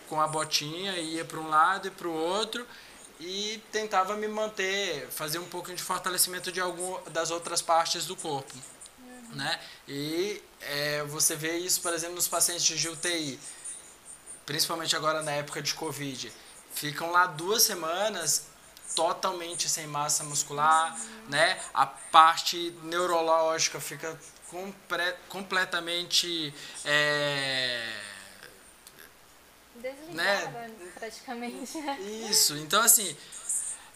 com 0.08 0.20
a 0.20 0.26
botinha 0.26 0.96
ia 0.98 1.24
para 1.24 1.38
um 1.38 1.48
lado 1.48 1.88
e 1.88 1.90
para 1.90 2.08
o 2.08 2.12
outro 2.12 2.66
e 3.18 3.62
tentava 3.72 4.14
me 4.16 4.28
manter, 4.28 5.08
fazer 5.10 5.38
um 5.38 5.48
pouco 5.48 5.72
de 5.74 5.82
fortalecimento 5.82 6.52
de 6.52 6.60
algum 6.60 6.98
das 7.10 7.30
outras 7.30 7.62
partes 7.62 8.06
do 8.06 8.14
corpo, 8.14 8.54
uhum. 8.98 9.36
né? 9.36 9.60
E 9.88 10.42
é, 10.60 11.02
você 11.04 11.34
vê 11.34 11.56
isso, 11.56 11.80
por 11.80 11.92
exemplo, 11.92 12.14
nos 12.14 12.28
pacientes 12.28 12.64
de 12.64 12.88
UTI, 12.88 13.38
principalmente 14.44 14.94
agora 14.94 15.22
na 15.22 15.32
época 15.32 15.62
de 15.62 15.74
Covid, 15.74 16.32
ficam 16.74 17.10
lá 17.10 17.26
duas 17.26 17.62
semanas 17.62 18.46
totalmente 18.94 19.68
sem 19.68 19.86
massa 19.86 20.24
muscular, 20.24 20.96
né? 21.28 21.58
A 21.74 21.86
parte 21.86 22.74
neurológica 22.82 23.80
fica 23.80 24.18
compre 24.48 25.14
completamente 25.28 26.54
é, 26.84 27.92
né? 30.10 30.70
praticamente. 30.94 31.78
Isso, 32.30 32.56
então 32.56 32.82
assim, 32.82 33.16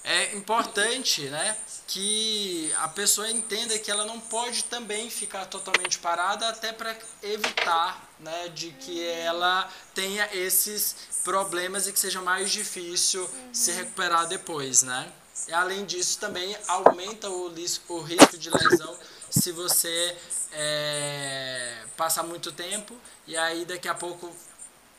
é 0.03 0.35
importante, 0.35 1.23
né, 1.29 1.57
que 1.87 2.73
a 2.79 2.89
pessoa 2.89 3.31
entenda 3.31 3.79
que 3.79 3.91
ela 3.91 4.05
não 4.05 4.19
pode 4.19 4.65
também 4.65 5.11
ficar 5.11 5.45
totalmente 5.47 5.99
parada 5.99 6.49
até 6.49 6.73
para 6.73 6.97
evitar, 7.23 8.09
né, 8.19 8.49
de 8.49 8.71
que 8.73 9.07
ela 9.07 9.69
tenha 9.95 10.29
esses 10.33 10.97
problemas 11.23 11.87
e 11.87 11.93
que 11.93 11.99
seja 11.99 12.23
mais 12.23 12.51
difícil 12.51 13.23
uhum. 13.23 13.55
se 13.55 13.73
recuperar 13.73 14.27
depois, 14.27 14.83
né? 14.83 15.13
E 15.49 15.53
além 15.53 15.85
disso 15.85 16.19
também 16.19 16.57
aumenta 16.69 17.29
o, 17.29 17.53
o 17.89 18.01
risco 18.01 18.39
de 18.39 18.51
lesão 18.51 18.99
se 19.31 19.53
você 19.53 20.17
é, 20.53 21.85
passar 21.97 22.23
muito 22.23 22.53
tempo 22.53 22.95
e 23.27 23.37
aí 23.37 23.65
daqui 23.65 23.89
a 23.89 23.95
pouco 23.95 24.35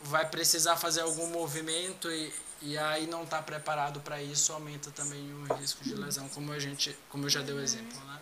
vai 0.03 0.27
precisar 0.27 0.77
fazer 0.77 1.01
algum 1.01 1.27
movimento 1.27 2.11
e, 2.11 2.33
e 2.61 2.77
aí 2.77 3.07
não 3.07 3.23
está 3.23 3.41
preparado 3.41 3.99
para 4.01 4.21
isso, 4.21 4.53
aumenta 4.53 4.91
também 4.91 5.33
o 5.33 5.53
risco 5.55 5.83
de 5.83 5.95
lesão, 5.95 6.29
como 6.29 6.51
a 6.51 6.59
gente, 6.59 6.97
como 7.09 7.25
eu 7.25 7.29
já 7.29 7.41
dei 7.41 7.55
o 7.55 7.59
exemplo, 7.59 7.99
né? 8.05 8.21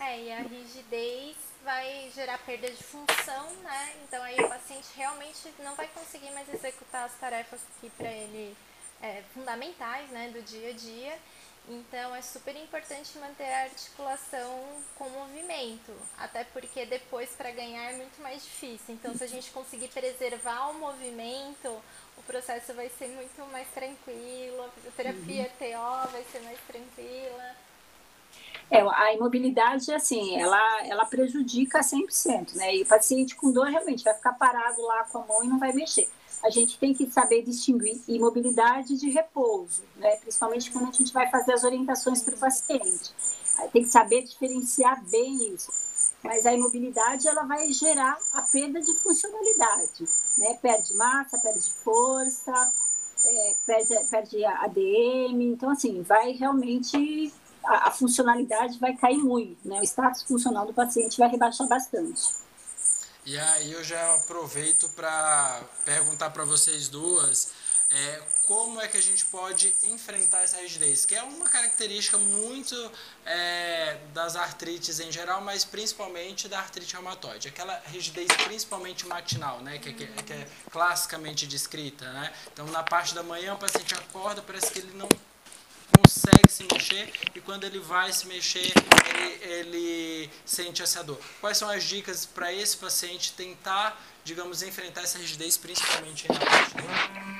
É, 0.00 0.22
e 0.22 0.32
a 0.32 0.40
rigidez 0.42 1.36
vai 1.64 2.10
gerar 2.14 2.38
perda 2.38 2.70
de 2.70 2.82
função, 2.82 3.52
né? 3.62 3.96
Então 4.04 4.22
aí 4.22 4.38
o 4.40 4.48
paciente 4.48 4.88
realmente 4.96 5.52
não 5.62 5.74
vai 5.74 5.88
conseguir 5.88 6.30
mais 6.30 6.48
executar 6.48 7.04
as 7.04 7.14
tarefas 7.14 7.60
que 7.80 7.90
para 7.90 8.10
ele 8.10 8.56
é, 9.02 9.22
fundamentais, 9.34 10.08
né, 10.10 10.30
do 10.30 10.40
dia 10.42 10.70
a 10.70 10.72
dia. 10.72 11.18
Então 11.68 12.14
é 12.14 12.22
super 12.22 12.56
importante 12.56 13.18
manter 13.18 13.44
a 13.44 13.64
articulação 13.64 14.82
com 14.96 15.10
movimento, 15.10 15.92
até 16.16 16.42
porque 16.44 16.86
depois 16.86 17.28
para 17.30 17.50
ganhar 17.50 17.92
é 17.92 17.96
muito 17.96 18.22
mais 18.22 18.42
difícil. 18.42 18.94
Então 18.94 19.14
se 19.14 19.22
a 19.22 19.26
gente 19.26 19.50
conseguir 19.50 19.88
preservar 19.88 20.70
o 20.70 20.74
movimento, 20.74 21.82
o 22.18 22.22
processo 22.26 22.74
vai 22.74 22.90
ser 22.98 23.08
muito 23.08 23.40
mais 23.52 23.68
tranquilo, 23.68 24.62
a 24.62 24.90
terapia 24.96 25.42
uhum. 25.42 25.48
TO 25.58 26.12
vai 26.12 26.24
ser 26.30 26.40
mais 26.40 26.58
tranquila. 26.66 27.56
É, 28.70 28.80
a 28.80 29.14
imobilidade, 29.14 29.90
assim, 29.92 30.38
ela, 30.38 30.86
ela 30.86 31.06
prejudica 31.06 31.80
100%, 31.80 32.54
né? 32.56 32.76
E 32.76 32.82
o 32.82 32.86
paciente 32.86 33.34
com 33.34 33.50
dor 33.50 33.68
realmente 33.68 34.04
vai 34.04 34.12
ficar 34.12 34.34
parado 34.34 34.82
lá 34.82 35.04
com 35.04 35.18
a 35.18 35.26
mão 35.26 35.42
e 35.42 35.48
não 35.48 35.58
vai 35.58 35.72
mexer 35.72 36.08
a 36.42 36.50
gente 36.50 36.78
tem 36.78 36.94
que 36.94 37.10
saber 37.10 37.42
distinguir 37.42 38.00
imobilidade 38.06 38.96
de 38.96 39.10
repouso, 39.10 39.82
né? 39.96 40.16
principalmente 40.16 40.70
quando 40.70 40.88
a 40.88 40.92
gente 40.92 41.12
vai 41.12 41.28
fazer 41.30 41.52
as 41.52 41.64
orientações 41.64 42.22
para 42.22 42.34
o 42.34 42.38
paciente. 42.38 43.12
Tem 43.72 43.82
que 43.82 43.90
saber 43.90 44.22
diferenciar 44.22 45.02
bem 45.06 45.52
isso. 45.52 45.70
Mas 46.22 46.44
a 46.44 46.52
imobilidade 46.52 47.28
ela 47.28 47.44
vai 47.44 47.72
gerar 47.72 48.18
a 48.32 48.42
perda 48.42 48.80
de 48.80 48.92
funcionalidade, 48.94 50.08
né? 50.36 50.54
Perde 50.60 50.94
massa, 50.94 51.38
perde 51.38 51.70
força, 51.84 52.72
é, 53.24 53.56
perde, 53.64 53.94
perde 54.10 54.44
ADM. 54.44 55.40
Então, 55.52 55.70
assim, 55.70 56.02
vai 56.02 56.32
realmente 56.32 57.32
a, 57.64 57.88
a 57.88 57.90
funcionalidade 57.90 58.78
vai 58.78 58.96
cair 58.96 59.18
muito, 59.18 59.68
né? 59.68 59.80
O 59.80 59.84
status 59.84 60.22
funcional 60.22 60.66
do 60.66 60.74
paciente 60.74 61.18
vai 61.18 61.28
rebaixar 61.28 61.68
bastante. 61.68 62.48
E 63.24 63.38
aí 63.38 63.72
eu 63.72 63.84
já 63.84 64.14
aproveito 64.16 64.88
para 64.90 65.62
perguntar 65.84 66.30
para 66.30 66.44
vocês 66.44 66.88
duas 66.88 67.52
é, 67.90 68.22
como 68.46 68.80
é 68.80 68.88
que 68.88 68.96
a 68.96 69.02
gente 69.02 69.24
pode 69.26 69.74
enfrentar 69.84 70.42
essa 70.42 70.58
rigidez, 70.58 71.06
que 71.06 71.14
é 71.14 71.22
uma 71.22 71.48
característica 71.48 72.18
muito 72.18 72.74
é, 73.24 73.98
das 74.12 74.36
artrites 74.36 75.00
em 75.00 75.10
geral, 75.10 75.40
mas 75.40 75.64
principalmente 75.64 76.48
da 76.48 76.58
artrite 76.58 76.92
reumatoide, 76.92 77.48
aquela 77.48 77.80
rigidez 77.86 78.28
principalmente 78.44 79.06
matinal, 79.06 79.60
né, 79.60 79.78
que, 79.78 79.92
que, 79.92 80.06
que 80.06 80.32
é 80.32 80.46
classicamente 80.70 81.46
descrita, 81.46 82.10
né? 82.12 82.32
Então 82.52 82.66
na 82.66 82.82
parte 82.82 83.14
da 83.14 83.22
manhã 83.22 83.54
o 83.54 83.58
paciente 83.58 83.94
acorda, 83.94 84.42
parece 84.42 84.70
que 84.70 84.80
ele 84.80 84.92
não 84.94 85.08
consegue 85.96 86.50
se 86.50 86.64
mexer 86.70 87.10
e 87.34 87.40
quando 87.40 87.64
ele 87.64 87.78
vai 87.78 88.12
se 88.12 88.26
mexer, 88.26 88.70
ele, 89.14 89.44
ele 89.44 90.30
sente 90.44 90.82
essa 90.82 91.02
dor. 91.02 91.18
Quais 91.40 91.56
são 91.56 91.68
as 91.70 91.84
dicas 91.84 92.26
para 92.26 92.52
esse 92.52 92.76
paciente 92.76 93.32
tentar, 93.32 93.98
digamos, 94.24 94.62
enfrentar 94.62 95.02
essa 95.02 95.18
rigidez, 95.18 95.56
principalmente 95.56 96.28
na 96.28 96.38
parte 96.38 96.74
é, 96.76 96.78
costumo 96.78 96.88
orientar 96.88 97.37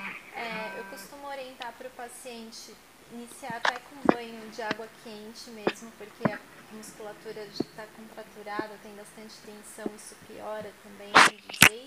para 1.89 2.05
o 2.05 2.09
paciente 2.09 2.75
iniciar 3.13 3.57
até 3.57 3.79
com 3.79 4.13
banho 4.13 4.51
de 4.51 4.61
água 4.63 4.87
quente 5.03 5.51
mesmo, 5.51 5.91
porque 5.93 6.31
a 6.31 6.39
musculatura 6.73 7.43
está 7.47 7.87
contraturada, 7.97 8.79
tem 8.83 8.95
bastante 8.95 9.35
tensão, 9.39 9.91
isso 9.97 10.15
piora 10.27 10.71
também 10.83 11.11
a 11.15 11.21
rigidez. 11.31 11.87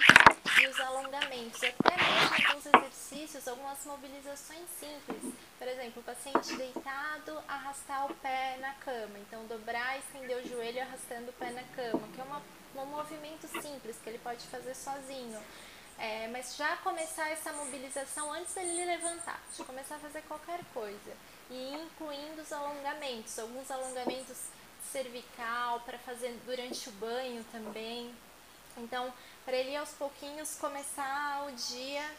E 0.59 0.67
os 0.67 0.79
alongamentos, 0.79 1.61
até 1.63 1.95
mesmo 1.95 2.47
alguns 2.47 2.65
exercícios, 2.65 3.47
algumas 3.47 3.85
mobilizações 3.85 4.67
simples. 4.79 5.33
Por 5.57 5.67
exemplo, 5.67 6.01
o 6.01 6.03
paciente 6.03 6.55
deitado, 6.55 7.37
arrastar 7.47 8.07
o 8.07 8.15
pé 8.15 8.57
na 8.59 8.73
cama. 8.75 9.19
Então, 9.19 9.45
dobrar 9.45 9.99
estender 9.99 10.37
o 10.37 10.47
joelho 10.47 10.81
arrastando 10.81 11.29
o 11.29 11.33
pé 11.33 11.51
na 11.51 11.63
cama, 11.75 12.07
que 12.13 12.21
é 12.21 12.23
uma, 12.23 12.41
um 12.75 12.85
movimento 12.87 13.47
simples 13.61 13.97
que 14.03 14.09
ele 14.09 14.19
pode 14.19 14.45
fazer 14.47 14.75
sozinho. 14.75 15.39
É, 16.01 16.27
mas 16.29 16.55
já 16.55 16.77
começar 16.77 17.29
essa 17.29 17.53
mobilização 17.53 18.33
antes 18.33 18.55
dele 18.55 18.85
levantar, 18.85 19.39
de 19.55 19.63
começar 19.63 19.97
a 19.97 19.99
fazer 19.99 20.23
qualquer 20.23 20.59
coisa. 20.73 21.15
E 21.47 21.75
incluindo 21.75 22.41
os 22.41 22.51
alongamentos, 22.51 23.37
alguns 23.37 23.69
alongamentos 23.69 24.35
cervical 24.91 25.81
para 25.81 25.99
fazer 25.99 26.35
durante 26.43 26.89
o 26.89 26.91
banho 26.93 27.45
também. 27.51 28.11
Então, 28.77 29.13
para 29.45 29.55
ele 29.55 29.75
aos 29.75 29.91
pouquinhos 29.91 30.55
começar 30.55 31.45
o 31.47 31.51
dia 31.51 32.09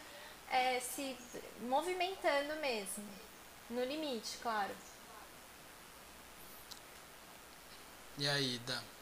é, 0.49 0.79
se 0.79 1.17
movimentando 1.63 2.55
mesmo, 2.61 3.03
no 3.69 3.83
limite, 3.83 4.37
claro. 4.41 4.73
E 8.17 8.29
aí, 8.29 8.59
Dan? 8.59 8.92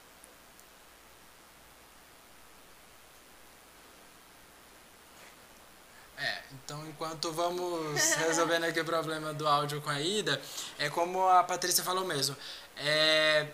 É, 6.17 6.39
então 6.54 6.86
enquanto 6.88 7.32
vamos 7.32 8.00
resolvendo 8.15 8.65
aqui 8.65 8.80
o 8.80 8.86
problema 8.86 9.34
do 9.34 9.47
áudio 9.47 9.82
com 9.82 9.89
a 9.89 10.00
Ida, 10.00 10.39
é 10.78 10.89
como 10.89 11.28
a 11.28 11.43
Patrícia 11.43 11.84
falou 11.84 12.06
mesmo. 12.06 12.36
É, 12.78 13.47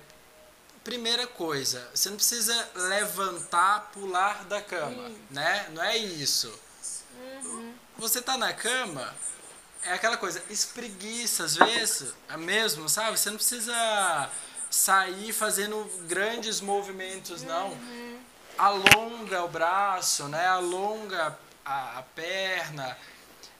primeira 0.83 1.27
coisa, 1.27 1.85
você 1.93 2.09
não 2.09 2.15
precisa 2.15 2.69
levantar, 2.73 3.91
pular 3.93 4.45
da 4.45 4.61
cama, 4.61 5.11
né? 5.29 5.67
Não 5.73 5.83
é 5.83 5.97
isso. 5.97 6.53
Uhum. 7.43 7.73
Você 7.97 8.21
tá 8.21 8.37
na 8.37 8.53
cama, 8.53 9.13
é 9.83 9.93
aquela 9.93 10.15
coisa, 10.15 10.41
espreguiça 10.49 11.43
às 11.43 11.55
vezes, 11.55 12.13
é 12.29 12.37
mesmo, 12.37 12.87
sabe? 12.87 13.17
Você 13.17 13.29
não 13.29 13.37
precisa 13.37 14.29
sair 14.69 15.33
fazendo 15.33 15.83
grandes 16.07 16.61
movimentos, 16.61 17.41
não. 17.41 17.69
Uhum. 17.69 18.19
Alonga 18.57 19.43
o 19.43 19.47
braço, 19.47 20.27
né? 20.29 20.47
Alonga 20.47 21.27
a, 21.27 21.35
a 21.67 22.03
perna. 22.15 22.97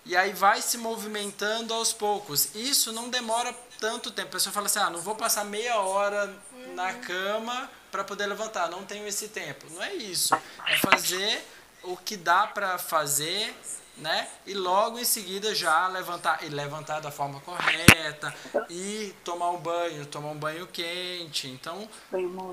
E 0.05 0.15
aí 0.15 0.31
vai 0.31 0.61
se 0.61 0.77
movimentando 0.77 1.73
aos 1.73 1.91
poucos. 1.91 2.55
Isso 2.55 2.93
não 2.93 3.09
demora 3.09 3.53
tanto 3.79 4.09
tempo. 4.09 4.29
A 4.29 4.31
pessoa 4.31 4.53
fala 4.53 4.67
assim: 4.67 4.79
ah, 4.79 4.89
não 4.89 5.01
vou 5.01 5.15
passar 5.15 5.43
meia 5.43 5.79
hora 5.79 6.33
uhum. 6.53 6.75
na 6.75 6.93
cama 6.93 7.69
para 7.91 8.03
poder 8.03 8.25
levantar. 8.25 8.69
Não 8.69 8.85
tenho 8.85 9.05
esse 9.05 9.27
tempo. 9.27 9.65
Não 9.71 9.83
é 9.83 9.93
isso. 9.95 10.33
É 10.65 10.77
fazer 10.77 11.45
o 11.83 11.97
que 11.97 12.15
dá 12.15 12.47
para 12.47 12.77
fazer 12.77 13.53
né? 13.97 14.27
E 14.45 14.53
logo 14.53 14.99
em 14.99 15.03
seguida 15.03 15.53
já 15.55 15.87
levantar 15.87 16.43
e 16.43 16.49
levantar 16.49 16.99
da 16.99 17.11
forma 17.11 17.39
correta 17.41 18.33
e 18.69 19.13
tomar 19.23 19.51
um 19.51 19.57
banho, 19.57 20.05
tomar 20.05 20.29
um 20.29 20.37
banho 20.37 20.67
quente. 20.67 21.47
Então, 21.47 21.87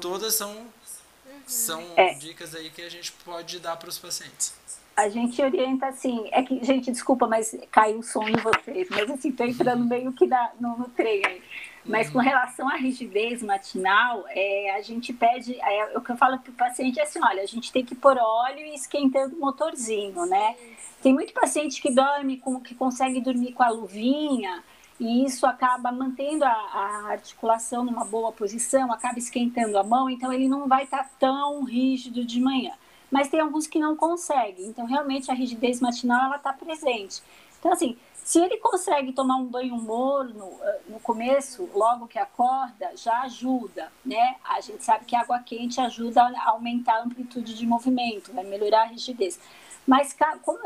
todas 0.01 0.35
são 0.35 0.51
uhum. 0.51 1.43
são 1.47 1.85
é. 1.97 2.15
dicas 2.15 2.55
aí 2.55 2.71
que 2.71 2.83
a 2.83 2.89
gente 2.89 3.13
pode 3.25 3.59
dar 3.59 3.77
para 3.77 3.89
os 3.89 3.99
pacientes. 3.99 4.55
A 4.97 5.09
gente 5.09 5.43
orienta 5.43 5.87
assim, 5.87 6.29
é 6.31 6.43
que, 6.43 6.63
gente, 6.65 6.91
desculpa, 6.93 7.27
mas 7.27 7.57
caiu 7.71 7.99
o 7.99 8.03
som 8.03 8.29
em 8.29 8.37
vocês, 8.37 8.89
mas 8.91 9.11
assim, 9.11 9.33
tô 9.33 9.45
entrando 9.45 9.85
meio 9.85 10.13
que 10.13 10.27
na, 10.27 10.53
no, 10.61 10.79
no 10.79 10.89
trem 10.89 11.21
aí. 11.27 11.43
Mas 11.85 12.09
com 12.09 12.19
relação 12.19 12.69
à 12.69 12.77
rigidez 12.77 13.43
matinal, 13.43 14.25
é, 14.29 14.75
a 14.75 14.81
gente 14.81 15.13
pede, 15.13 15.61
é, 15.61 15.99
o 15.99 16.01
que 16.01 16.13
eu 16.13 16.17
falo 16.17 16.39
para 16.39 16.51
o 16.51 16.55
paciente 16.55 16.99
é 16.99 17.03
assim, 17.03 17.19
olha, 17.23 17.43
a 17.43 17.47
gente 17.47 17.71
tem 17.71 17.85
que 17.85 17.95
pôr 17.95 18.17
óleo 18.17 18.61
e 18.61 18.75
esquentando 18.75 19.37
o 19.37 19.41
motorzinho, 19.41 20.25
né? 20.27 20.57
Tem 21.03 21.13
muito 21.13 21.35
paciente 21.35 21.83
que 21.83 21.91
dorme, 21.91 22.39
com, 22.39 22.61
que 22.61 22.75
consegue 22.75 23.21
dormir 23.21 23.53
com 23.53 23.63
a 23.63 23.69
luvinha, 23.69 24.63
e 24.99 25.25
isso 25.25 25.45
acaba 25.45 25.91
mantendo 25.91 26.45
a, 26.45 26.49
a, 26.49 27.09
articulação 27.11 27.85
numa 27.85 28.05
boa 28.05 28.33
posição, 28.33 28.93
acaba 28.93 29.19
esquentando 29.19 29.77
a 29.77 29.83
mão, 29.83 30.09
então 30.09 30.33
ele 30.33 30.49
não 30.49 30.69
vai 30.69 30.85
estar 30.85 31.05
tá 31.05 31.11
tão 31.19 31.65
rígido 31.65 32.25
de 32.25 32.41
manhã. 32.41 32.73
Mas 33.15 33.29
tem 33.29 33.39
alguns 33.39 33.69
que 33.69 33.79
não 33.79 33.95
conseguem, 33.95 34.67
então 34.67 34.87
realmente 34.87 35.31
a 35.31 35.35
rigidez 35.35 35.81
matinal 35.81 36.25
ela 36.25 36.35
está 36.35 36.53
presente. 36.53 37.23
Então 37.61 37.73
assim, 37.73 37.97
se 38.25 38.41
ele 38.41 38.57
consegue 38.57 39.13
tomar 39.13 39.37
um 39.37 39.45
banho 39.45 39.77
morno 39.77 40.51
eh, 40.61 40.81
no 40.89 40.99
começo, 40.99 41.71
logo 41.73 42.09
que 42.09 42.19
acorda, 42.19 42.91
já 42.97 43.21
ajuda, 43.21 43.93
né? 44.05 44.35
A 44.43 44.61
gente 44.61 44.83
sabe 44.83 45.05
que 45.05 45.15
a 45.15 45.21
água 45.21 45.39
quente 45.39 45.81
ajuda 45.81 46.25
a 46.25 46.51
aumentar 46.51 46.95
a 46.95 47.03
amplitude 47.05 47.55
de 47.55 47.65
movimento, 47.65 48.33
vai 48.33 48.43
melhorar 48.43 48.83
a 48.83 48.87
rigidez. 48.87 49.39
Mas 49.87 50.17
como, 50.43 50.59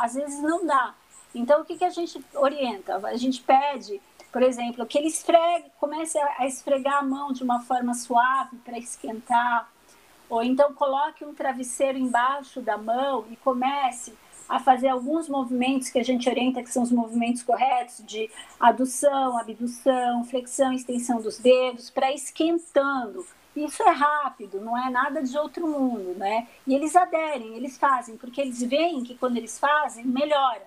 às 0.00 0.14
vezes 0.14 0.40
não 0.40 0.64
dá. 0.64 0.94
Então, 1.34 1.60
o 1.60 1.66
que, 1.66 1.76
que 1.76 1.84
a 1.84 1.90
gente 1.90 2.18
orienta? 2.32 2.96
A 2.96 3.16
gente 3.18 3.42
pede, 3.42 4.00
por 4.32 4.42
exemplo, 4.42 4.86
que 4.86 4.96
ele 4.96 5.08
esfregue, 5.08 5.70
comece 5.78 6.18
a 6.18 6.46
esfregar 6.46 7.00
a 7.00 7.02
mão 7.02 7.30
de 7.30 7.44
uma 7.44 7.60
forma 7.60 7.92
suave 7.92 8.56
para 8.64 8.78
esquentar, 8.78 9.68
ou 10.30 10.42
então 10.42 10.72
coloque 10.72 11.24
um 11.24 11.34
travesseiro 11.34 11.98
embaixo 11.98 12.60
da 12.60 12.78
mão 12.78 13.26
e 13.30 13.36
comece 13.36 14.14
a 14.48 14.58
fazer 14.58 14.88
alguns 14.88 15.28
movimentos 15.28 15.90
que 15.90 15.98
a 15.98 16.02
gente 16.02 16.28
orienta 16.28 16.62
que 16.62 16.72
são 16.72 16.82
os 16.82 16.90
movimentos 16.90 17.42
corretos 17.42 18.02
de 18.06 18.30
adução, 18.58 19.38
abdução, 19.38 20.24
flexão, 20.24 20.72
extensão 20.72 21.20
dos 21.20 21.38
dedos, 21.38 21.90
para 21.90 22.12
esquentando 22.12 23.24
isso 23.54 23.82
é 23.82 23.90
rápido, 23.90 24.60
não 24.60 24.76
é 24.76 24.88
nada 24.90 25.22
de 25.22 25.36
outro 25.36 25.66
mundo, 25.66 26.14
né? 26.16 26.46
E 26.66 26.74
eles 26.74 26.94
aderem, 26.94 27.56
eles 27.56 27.76
fazem, 27.76 28.16
porque 28.16 28.40
eles 28.40 28.62
veem 28.62 29.02
que 29.02 29.16
quando 29.16 29.36
eles 29.36 29.58
fazem, 29.58 30.04
melhora. 30.04 30.62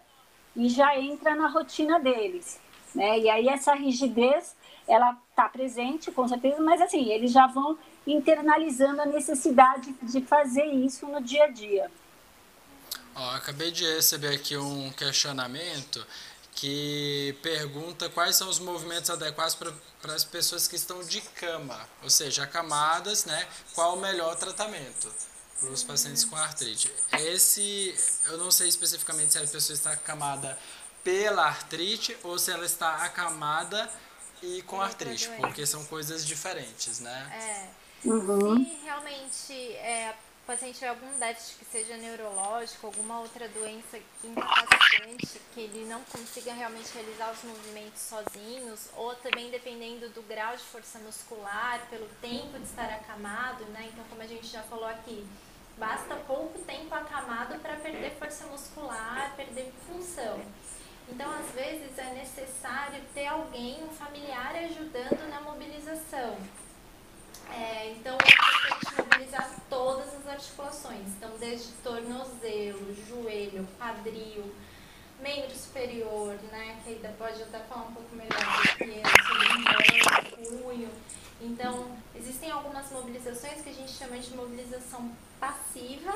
E 0.56 0.68
já 0.68 1.00
entra 1.00 1.34
na 1.34 1.48
rotina 1.48 2.00
deles, 2.00 2.60
né? 2.94 3.20
E 3.20 3.30
aí 3.30 3.48
essa 3.48 3.74
rigidez, 3.74 4.56
ela 4.88 5.18
está 5.30 5.48
presente, 5.48 6.12
com 6.12 6.28
certeza, 6.28 6.62
mas 6.62 6.82
assim, 6.82 7.10
eles 7.10 7.32
já 7.32 7.48
vão 7.48 7.78
internalizando 8.06 9.02
a 9.02 9.06
necessidade 9.06 9.94
de 10.02 10.22
fazer 10.22 10.66
isso 10.66 11.08
no 11.08 11.22
dia 11.22 11.46
a 11.46 11.48
dia. 11.50 11.92
Ó, 13.16 13.30
acabei 13.32 13.72
de 13.72 13.86
receber 13.86 14.36
aqui 14.36 14.58
um 14.58 14.92
questionamento 14.92 16.06
que 16.56 17.36
pergunta 17.42 18.10
quais 18.10 18.36
são 18.36 18.50
os 18.50 18.60
movimentos 18.60 19.10
adequados 19.10 19.56
para 19.56 20.14
as 20.14 20.24
pessoas 20.24 20.68
que 20.68 20.76
estão 20.76 21.04
de 21.04 21.22
cama, 21.22 21.80
ou 22.02 22.10
seja, 22.10 22.44
acamadas, 22.44 23.26
né? 23.26 23.48
Qual 23.74 23.98
o 23.98 24.00
melhor 24.00 24.36
tratamento 24.36 25.12
para 25.60 25.70
os 25.70 25.84
pacientes 25.84 26.24
com 26.26 26.36
artrite? 26.36 26.92
Esse, 27.14 27.96
eu 28.26 28.38
não 28.38 28.52
sei 28.52 28.68
especificamente 28.68 29.34
se 29.34 29.38
a 29.38 29.48
pessoa 29.48 29.74
está 29.74 29.92
acamada 29.92 30.58
pela 31.04 31.46
artrite 31.46 32.16
ou 32.24 32.38
se 32.38 32.52
ela 32.52 32.66
está 32.66 33.04
acamada 33.04 33.90
e 34.42 34.62
com 34.64 34.82
artrite, 34.82 35.30
porque 35.38 35.66
são 35.66 35.84
coisas 35.86 36.26
diferentes, 36.26 37.00
né? 37.00 37.30
É. 37.34 37.83
Uhum. 38.06 38.66
Se 38.66 38.80
realmente 38.84 39.54
é, 39.78 40.14
o 40.44 40.46
paciente 40.46 40.76
tiver 40.76 40.90
algum 40.90 41.18
déficit 41.20 41.58
que 41.58 41.66
seja 41.66 41.96
neurológico, 41.96 42.88
alguma 42.88 43.22
outra 43.22 43.48
doença 43.48 43.98
incapacitante, 44.22 45.40
que 45.54 45.62
ele 45.62 45.86
não 45.86 46.02
consiga 46.04 46.54
realmente 46.54 46.94
realizar 46.94 47.32
os 47.32 47.44
movimentos 47.44 48.02
sozinhos, 48.02 48.90
ou 48.98 49.16
também 49.16 49.50
dependendo 49.50 50.10
do 50.10 50.22
grau 50.24 50.56
de 50.56 50.64
força 50.64 51.00
muscular, 51.00 51.88
pelo 51.90 52.08
tempo 52.22 52.60
de 52.60 52.66
estar 52.66 52.92
acamado, 52.92 53.64
né? 53.68 53.90
Então, 53.94 54.04
como 54.10 54.22
a 54.22 54.28
gente 54.28 54.48
já 54.48 54.62
falou 54.64 54.88
aqui, 54.88 55.26
basta 55.78 56.16
pouco 56.28 56.60
tempo 56.60 56.94
acamado 56.94 57.58
para 57.60 57.78
perder 57.78 58.12
força 58.20 58.46
muscular, 58.48 59.34
perder 59.38 59.72
função. 59.88 60.42
Então, 61.08 61.32
às 61.32 61.52
vezes, 61.52 61.98
é 61.98 62.14
necessário 62.16 63.02
ter 63.14 63.28
alguém, 63.28 63.82
um 63.84 63.90
familiar, 63.90 64.56
ajudando 64.56 65.30
na 65.30 65.40
mobilização. 65.40 66.38
É, 67.52 67.92
então, 67.92 68.18
é 68.18 68.30
importante 68.30 69.02
mobilizar 69.02 69.50
todas 69.70 70.08
as 70.14 70.28
articulações. 70.28 71.08
Então, 71.18 71.32
desde 71.40 71.72
tornozelo, 71.84 72.96
joelho, 73.08 73.68
quadril, 73.78 74.54
membro 75.22 75.56
superior, 75.56 76.38
né? 76.52 76.78
Que 76.84 76.92
ainda 76.92 77.10
pode 77.18 77.42
até 77.42 77.60
falar 77.60 77.84
um 77.84 77.94
pouco 77.94 78.16
melhor 78.16 78.32
sobre 79.28 80.48
o 80.48 80.62
punho. 80.62 80.90
Então, 81.42 81.92
existem 82.16 82.52
algumas 82.52 82.90
mobilizações 82.92 83.62
que 83.62 83.70
a 83.70 83.74
gente 83.74 83.92
chama 83.92 84.18
de 84.18 84.36
mobilização 84.36 85.12
passiva, 85.40 86.14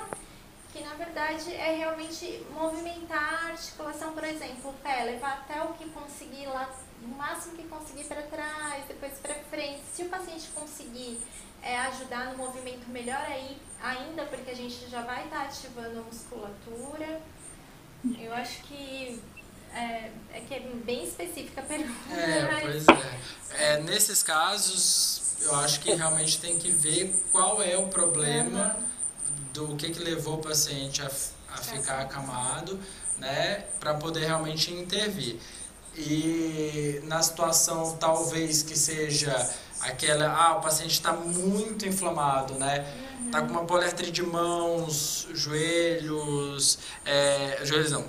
que 0.72 0.82
na 0.82 0.94
verdade 0.94 1.54
é 1.54 1.76
realmente 1.76 2.46
movimentar 2.52 3.46
a 3.46 3.48
articulação, 3.48 4.14
por 4.14 4.24
exemplo, 4.24 4.70
o 4.70 4.74
pé, 4.76 5.04
levar 5.04 5.34
até 5.34 5.62
o 5.64 5.74
que 5.74 5.90
conseguir 5.90 6.46
lá 6.48 6.70
o 7.04 7.08
máximo 7.08 7.56
que 7.56 7.64
conseguir 7.64 8.06
para 8.06 8.22
trás, 8.24 8.86
depois 8.88 9.14
para 9.20 9.36
frente. 9.36 9.82
Se 9.94 10.04
o 10.04 10.10
paciente 10.10 10.48
conseguir 10.54 11.20
é, 11.62 11.78
ajudar 11.80 12.32
no 12.32 12.38
movimento 12.38 12.88
melhor 12.90 13.22
aí, 13.28 13.58
ainda 13.82 14.26
porque 14.26 14.52
a 14.52 14.56
gente 14.56 14.90
já 14.90 15.02
vai 15.02 15.26
estar 15.26 15.40
tá 15.40 15.44
ativando 15.44 16.00
a 16.00 16.02
musculatura. 16.04 17.22
Eu 18.20 18.34
acho 18.34 18.62
que 18.64 19.22
é, 19.74 20.12
é, 20.34 20.40
que 20.48 20.54
é 20.56 20.60
bem 20.60 21.04
específica 21.04 21.62
a 21.62 21.64
pergunta. 21.64 22.14
É, 22.14 22.42
mas... 22.52 22.62
pois 22.62 22.88
é. 22.88 23.74
é. 23.74 23.82
Nesses 23.82 24.24
casos, 24.24 25.36
eu 25.42 25.56
acho 25.58 25.80
que 25.80 25.94
realmente 25.94 26.40
tem 26.40 26.58
que 26.58 26.72
ver 26.72 27.26
qual 27.32 27.62
é 27.62 27.78
o 27.78 27.88
problema 27.88 28.78
do 29.54 29.76
que, 29.76 29.90
que 29.90 30.00
levou 30.00 30.36
o 30.36 30.42
paciente 30.42 31.02
a, 31.02 31.08
a 31.54 31.58
ficar 31.58 32.02
acamado, 32.02 32.80
né, 33.18 33.66
para 33.80 33.94
poder 33.96 34.26
realmente 34.26 34.72
intervir. 34.72 35.40
E 35.98 37.02
na 37.06 37.22
situação 37.24 37.98
talvez 38.00 38.62
que 38.62 38.78
seja 38.78 39.34
aquela, 39.82 40.32
ah, 40.32 40.58
o 40.58 40.62
paciente 40.62 40.92
está 40.92 41.12
muito 41.12 41.88
inflamado, 41.88 42.54
né? 42.54 42.86
Tá 43.32 43.42
com 43.42 43.48
uma 43.48 43.66
poliartrite 43.66 44.12
de 44.12 44.24
mãos, 44.24 45.28
joelhos, 45.34 46.78
é, 47.04 47.60
joelhos 47.64 47.92
não, 47.92 48.06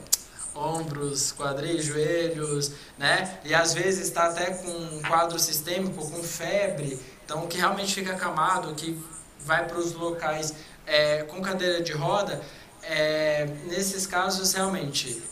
ombros, 0.55 1.33
quadris, 1.33 1.85
joelhos, 1.85 2.73
né? 2.99 3.39
E 3.45 3.55
às 3.55 3.73
vezes 3.73 4.07
está 4.07 4.27
até 4.27 4.53
com 4.53 4.71
um 4.71 5.03
quadro 5.03 5.39
sistêmico, 5.39 6.09
com 6.11 6.23
febre, 6.23 7.01
então 7.25 7.47
que 7.47 7.57
realmente 7.57 7.95
fica 7.95 8.13
acamado, 8.13 8.75
que 8.75 8.99
vai 9.41 9.67
para 9.67 9.79
os 9.79 9.95
locais 9.95 10.55
é, 10.87 11.23
com 11.23 11.41
cadeira 11.41 11.83
de 11.83 11.93
roda, 11.93 12.41
é, 12.83 13.47
nesses 13.67 14.07
casos 14.07 14.53
realmente 14.53 15.23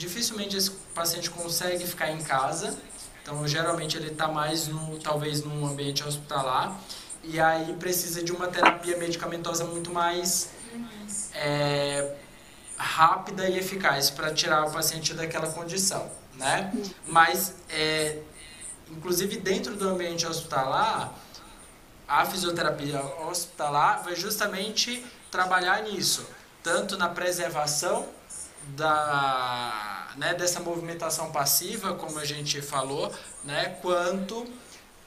dificilmente 0.00 0.56
esse 0.56 0.70
paciente 0.94 1.28
consegue 1.30 1.86
ficar 1.86 2.10
em 2.10 2.22
casa. 2.22 2.76
Então 3.22 3.46
geralmente 3.46 3.96
ele 3.98 4.08
está 4.08 4.26
mais 4.26 4.66
no 4.66 4.98
talvez 4.98 5.44
num 5.44 5.66
ambiente 5.66 6.02
hospitalar 6.02 6.80
e 7.22 7.38
aí 7.38 7.74
precisa 7.74 8.24
de 8.24 8.32
uma 8.32 8.48
terapia 8.48 8.96
medicamentosa 8.96 9.64
muito 9.64 9.92
mais 9.92 10.50
é, 11.34 12.14
rápida 12.78 13.46
e 13.46 13.58
eficaz 13.58 14.08
para 14.08 14.32
tirar 14.32 14.66
o 14.66 14.72
paciente 14.72 15.12
daquela 15.12 15.48
condição, 15.52 16.10
né? 16.34 16.72
Mas 17.06 17.54
é, 17.68 18.20
inclusive 18.90 19.36
dentro 19.36 19.76
do 19.76 19.86
ambiente 19.86 20.26
hospitalar 20.26 21.12
a 22.08 22.24
fisioterapia 22.24 23.02
hospitalar 23.28 24.02
vai 24.02 24.16
justamente 24.16 25.04
trabalhar 25.30 25.82
nisso, 25.82 26.26
tanto 26.62 26.96
na 26.96 27.08
preservação 27.08 28.08
da, 28.76 30.12
né, 30.16 30.34
dessa 30.34 30.60
movimentação 30.60 31.30
passiva, 31.30 31.94
como 31.94 32.18
a 32.18 32.24
gente 32.24 32.60
falou, 32.60 33.12
né, 33.44 33.78
quanto 33.80 34.46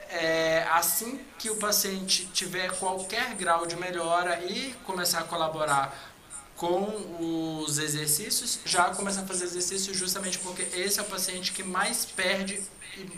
é, 0.09 0.63
assim 0.71 1.19
que 1.39 1.49
o 1.49 1.55
paciente 1.55 2.25
tiver 2.27 2.71
qualquer 2.77 3.33
grau 3.35 3.65
de 3.65 3.75
melhora 3.75 4.43
e 4.45 4.73
começar 4.83 5.19
a 5.19 5.23
colaborar 5.23 6.11
com 6.55 7.63
os 7.63 7.77
exercícios, 7.79 8.59
já 8.63 8.89
começar 8.91 9.21
a 9.21 9.25
fazer 9.25 9.45
exercício 9.45 9.93
justamente 9.93 10.37
porque 10.39 10.61
esse 10.77 10.99
é 10.99 11.03
o 11.03 11.05
paciente 11.05 11.51
que 11.51 11.63
mais 11.63 12.05
perde 12.05 12.61
e 12.97 13.09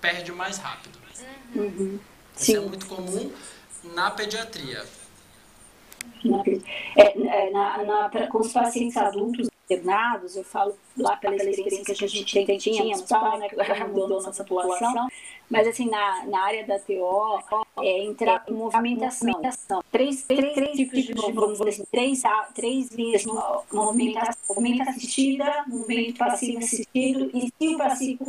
perde 0.00 0.32
mais 0.32 0.58
rápido. 0.58 0.98
Uhum. 1.54 1.98
Isso 2.36 2.56
é 2.56 2.60
muito 2.60 2.86
comum 2.86 3.30
na 3.94 4.10
pediatria. 4.10 4.84
É, 6.96 7.46
é, 7.46 7.50
na, 7.50 7.84
na, 7.84 8.28
com 8.28 8.38
os 8.38 8.52
pacientes 8.52 8.96
adultos 8.96 9.48
internados, 9.68 10.34
eu 10.34 10.42
falo 10.42 10.74
lá 10.96 11.16
pela 11.16 11.36
experiência 11.36 11.94
que 11.94 12.04
a 12.04 12.08
gente 12.08 12.46
tem, 12.46 12.56
tinha 12.58 12.82
no 12.82 12.90
hospital, 12.90 13.38
né, 13.38 13.48
que 13.48 13.84
mudou 13.84 14.22
nossa 14.22 14.42
população, 14.42 15.08
mas 15.50 15.68
assim, 15.68 15.88
na, 15.88 16.24
na 16.26 16.40
área 16.42 16.66
da 16.66 16.78
TO, 16.78 17.42
é, 17.82 18.04
entrar 18.04 18.44
em 18.48 18.52
movimentação. 18.52 19.40
Três, 19.92 20.22
três, 20.22 20.54
três 20.54 20.76
tipos 20.76 21.04
de, 21.04 21.12
vamos 21.12 21.58
dizer 21.58 21.68
assim, 21.68 21.84
três, 21.90 22.22
três 22.54 22.90
linhas 22.90 23.22
de 23.22 23.28
movimentação. 23.72 24.34
Movimento 24.48 24.88
assistida, 24.88 25.64
movimento 25.66 26.18
passivo 26.18 26.58
assistido, 26.58 27.30
e 27.34 27.52
se 27.58 27.74
o 27.74 27.78
passivo 27.78 28.24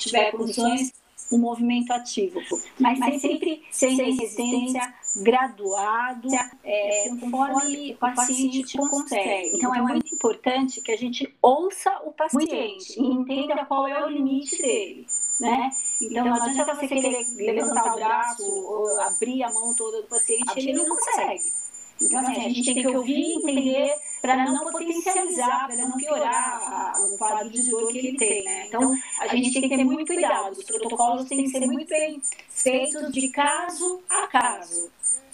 tiver 0.00 0.30
condições, 0.30 0.92
um 1.30 1.38
movimento 1.38 1.92
ativo, 1.92 2.40
mas, 2.78 2.98
mas 2.98 3.20
sempre 3.20 3.62
sem 3.70 3.96
resistência, 3.96 4.94
graduado, 5.16 6.28
é, 6.64 7.08
conforme 7.20 7.94
o 7.94 7.98
paciente 7.98 8.76
consegue. 8.76 9.56
Então, 9.56 9.74
é 9.74 9.82
muito 9.82 10.14
importante 10.14 10.80
que 10.80 10.92
a 10.92 10.96
gente 10.96 11.34
ouça 11.42 11.90
o 12.04 12.12
paciente 12.12 13.00
e 13.00 13.06
entenda 13.06 13.64
qual 13.64 13.86
é 13.86 14.04
o 14.04 14.08
limite 14.08 14.56
dele. 14.60 15.06
Né? 15.40 15.70
Então, 16.02 16.24
não 16.24 16.34
adianta 16.34 16.74
você 16.74 16.88
querer 16.88 17.26
levantar 17.36 17.92
o 17.92 17.96
braço 17.96 18.44
ou 18.44 19.00
abrir 19.00 19.42
a 19.44 19.52
mão 19.52 19.74
toda 19.74 20.02
do 20.02 20.08
paciente, 20.08 20.58
ele 20.58 20.72
não 20.72 20.86
consegue. 20.86 21.52
Então, 22.00 22.20
assim, 22.20 22.46
a 22.46 22.48
gente 22.48 22.74
tem 22.74 22.82
que 22.82 22.96
ouvir 22.96 23.18
e 23.18 23.34
entender 23.34 23.94
para 24.22 24.36
não 24.36 24.70
potencializar, 24.70 25.66
para 25.66 25.76
não 25.76 25.92
piorar 25.96 26.94
a, 26.96 27.00
o 27.02 27.18
quadro 27.18 27.50
de 27.50 27.68
dor 27.68 27.90
que 27.90 27.98
ele 27.98 28.16
tem, 28.16 28.44
né? 28.44 28.66
Então, 28.66 28.96
a 29.18 29.26
gente 29.28 29.52
tem 29.52 29.62
que 29.62 29.76
ter 29.76 29.84
muito 29.84 30.06
cuidado. 30.06 30.52
Os 30.52 30.64
protocolos 30.64 31.28
têm 31.28 31.44
que 31.44 31.50
ser 31.50 31.66
muito 31.66 31.88
bem 31.88 32.22
feitos 32.48 33.12
de 33.12 33.28
caso 33.28 34.00
a 34.08 34.26
caso, 34.28 34.90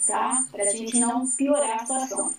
tá? 0.07 0.45
Para 0.51 0.65
a 0.65 0.71
gente 0.71 0.99
não 0.99 1.29
piorar 1.31 1.77
a 1.77 1.79
situação. 1.81 2.35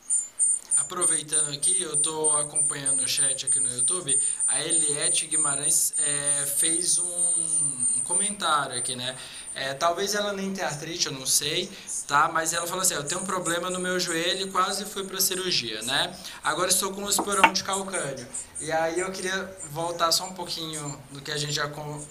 Aproveitando 0.77 1.53
aqui, 1.53 1.81
eu 1.81 1.93
estou 1.93 2.35
acompanhando 2.37 3.01
o 3.01 3.07
chat 3.07 3.45
aqui 3.45 3.59
no 3.59 3.73
YouTube. 3.73 4.19
A 4.47 4.61
Eliette 4.61 5.25
Guimarães 5.25 5.93
é, 5.97 6.45
fez 6.45 6.99
um, 6.99 8.03
comentário 8.05 8.77
aqui, 8.77 8.95
né? 8.95 9.15
É, 9.53 9.73
talvez 9.73 10.15
ela 10.15 10.33
nem 10.33 10.53
tenha 10.53 10.67
artrite, 10.67 11.07
eu 11.07 11.13
não 11.13 11.25
sei, 11.25 11.71
tá? 12.07 12.29
Mas 12.31 12.53
ela 12.53 12.65
falou 12.67 12.81
assim: 12.81 12.93
eu 12.93 13.03
tenho 13.03 13.21
um 13.21 13.25
problema 13.25 13.69
no 13.69 13.79
meu 13.79 13.99
joelho 13.99 14.47
e 14.47 14.51
quase 14.51 14.85
fui 14.85 15.03
para 15.05 15.19
cirurgia, 15.19 15.81
né? 15.83 16.15
Agora 16.43 16.69
estou 16.69 16.93
com 16.93 17.01
um 17.01 17.09
esporão 17.09 17.51
de 17.51 17.63
calcânio. 17.63 18.27
E 18.61 18.71
aí 18.71 18.99
eu 18.99 19.11
queria 19.11 19.57
voltar 19.71 20.11
só 20.11 20.25
um 20.25 20.33
pouquinho 20.33 20.97
do 21.11 21.21
que 21.21 21.31
a 21.31 21.37
gente 21.37 21.53
já 21.53 21.67
com, 21.67 22.05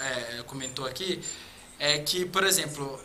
é, 0.00 0.42
comentou 0.46 0.86
aqui. 0.86 1.22
É 1.78 1.98
que, 1.98 2.24
por 2.24 2.44
exemplo, 2.44 3.00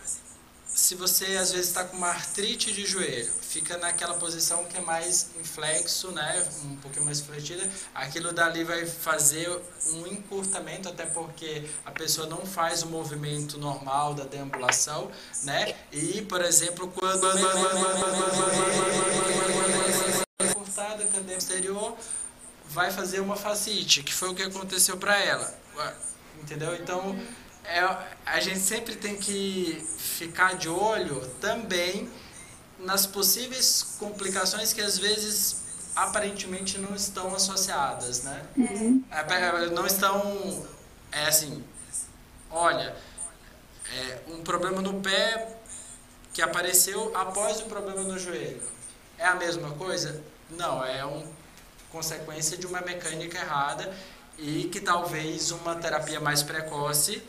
se 0.77 0.93
você 0.93 1.25
às 1.37 1.51
vezes 1.51 1.69
está 1.69 1.83
com 1.83 1.97
uma 1.97 2.09
artrite 2.09 2.71
de 2.71 2.85
joelho, 2.85 3.33
fica 3.41 3.79
naquela 3.79 4.13
posição 4.13 4.63
que 4.65 4.77
é 4.77 4.79
mais 4.79 5.31
inflexo, 5.39 6.11
né, 6.11 6.47
um 6.65 6.75
pouquinho 6.75 7.03
mais 7.03 7.19
fletida, 7.19 7.67
aquilo 7.95 8.31
dali 8.31 8.63
vai 8.63 8.85
fazer 8.85 9.49
um 9.87 10.05
encurtamento, 10.05 10.87
até 10.87 11.07
porque 11.07 11.67
a 11.83 11.89
pessoa 11.89 12.27
não 12.27 12.45
faz 12.45 12.83
o 12.83 12.87
movimento 12.87 13.57
normal 13.57 14.13
da 14.13 14.23
deambulação, 14.25 15.09
né, 15.41 15.75
e, 15.91 16.21
por 16.21 16.41
exemplo, 16.41 16.87
quando 16.89 17.25
encurtada 20.43 21.03
a 21.05 21.07
cadeia 21.07 21.37
posterior, 21.39 21.97
vai 22.65 22.91
fazer 22.91 23.19
uma 23.19 23.35
fascite, 23.35 24.03
que 24.03 24.13
foi 24.13 24.29
o 24.29 24.35
que 24.35 24.43
aconteceu 24.43 24.95
para 24.95 25.17
ela, 25.17 25.59
entendeu? 26.39 26.75
Então 26.75 27.19
é, 27.67 28.07
a 28.25 28.39
gente 28.39 28.59
sempre 28.59 28.95
tem 28.95 29.15
que 29.17 29.85
ficar 29.97 30.55
de 30.55 30.69
olho 30.69 31.19
também 31.41 32.09
nas 32.79 33.05
possíveis 33.05 33.95
complicações 33.99 34.71
que 34.71 34.81
às 34.81 34.97
vezes 34.97 35.63
aparentemente 35.95 36.77
não 36.77 36.95
estão 36.95 37.35
associadas, 37.35 38.23
né? 38.23 38.45
Uhum. 38.55 39.03
É, 39.11 39.19
é, 39.19 39.69
não 39.71 39.85
estão, 39.85 40.65
é 41.11 41.25
assim, 41.25 41.63
olha, 42.49 42.95
é, 43.91 44.19
um 44.27 44.43
problema 44.43 44.81
no 44.81 45.01
pé 45.01 45.57
que 46.33 46.41
apareceu 46.41 47.11
após 47.15 47.59
o 47.61 47.65
problema 47.65 48.03
no 48.03 48.17
joelho. 48.17 48.61
É 49.17 49.25
a 49.25 49.35
mesma 49.35 49.71
coisa? 49.71 50.23
Não, 50.51 50.85
é 50.85 51.03
uma 51.03 51.25
consequência 51.91 52.55
de 52.57 52.67
uma 52.67 52.79
mecânica 52.81 53.39
errada 53.39 53.91
e 54.37 54.65
que 54.65 54.79
talvez 54.79 55.51
uma 55.51 55.75
terapia 55.75 56.19
mais 56.19 56.43
precoce 56.43 57.23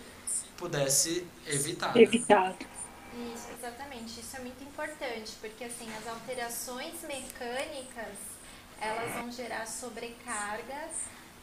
pudesse 0.59 1.27
evitar. 1.47 1.95
Né? 1.95 2.03
Evitado. 2.03 2.57
Isso, 3.15 3.49
exatamente. 3.57 4.21
Isso 4.21 4.37
é 4.37 4.41
muito 4.41 4.63
importante, 4.63 5.33
porque 5.41 5.65
assim, 5.65 5.89
as 5.97 6.07
alterações 6.07 7.01
mecânicas, 7.03 8.19
elas 8.81 9.13
vão 9.15 9.33
gerar 9.33 9.67
sobrecarga 9.67 10.89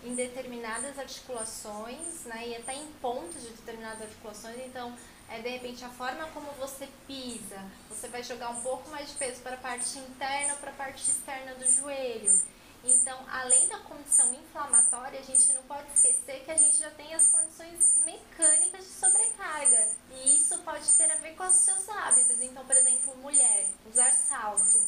em 0.03 0.13
determinadas 0.13 0.99
articulações, 0.99 2.25
né, 2.25 2.49
e 2.49 2.55
até 2.55 2.75
em 2.75 2.85
pontos 3.01 3.41
de 3.41 3.49
determinadas 3.49 4.03
articulações, 4.03 4.57
então 4.63 4.95
é 5.27 5.39
de 5.39 5.49
repente 5.49 5.83
a 5.83 5.89
forma 5.89 6.27
como 6.27 6.45
você 6.59 6.87
pisa, 7.07 7.59
você 7.89 8.07
vai 8.07 8.21
jogar 8.21 8.49
um 8.49 8.61
pouco 8.61 8.87
mais 8.91 9.09
de 9.09 9.15
peso 9.15 9.41
para 9.41 9.55
a 9.55 9.57
parte 9.57 9.97
interna 9.97 10.53
ou 10.53 10.59
para 10.59 10.69
a 10.69 10.75
parte 10.75 11.09
externa 11.09 11.55
do 11.55 11.67
joelho. 11.67 12.39
Então, 12.85 13.17
além 13.27 13.67
da 13.67 13.79
condição 13.79 14.31
inflamatória, 14.35 15.19
a 15.19 15.23
gente 15.23 15.51
não 15.53 15.63
pode 15.63 15.91
esquecer 15.91 16.43
que 16.45 16.51
a 16.51 16.57
gente 16.57 16.77
já 16.77 16.91
tem 16.91 17.13
as 17.15 17.27
condições 17.27 18.03
mecânicas 18.05 18.85
de 18.85 18.91
sobrecarga. 18.91 19.87
E 20.11 20.35
isso 20.35 20.59
pode 20.59 20.87
ter 20.91 21.11
a 21.11 21.15
ver 21.15 21.35
com 21.35 21.47
os 21.47 21.55
seus 21.55 21.89
hábitos. 21.89 22.39
Então, 22.39 22.63
por 22.63 22.75
exemplo, 22.75 23.17
mulher, 23.17 23.65
usar 23.91 24.11
salto. 24.13 24.79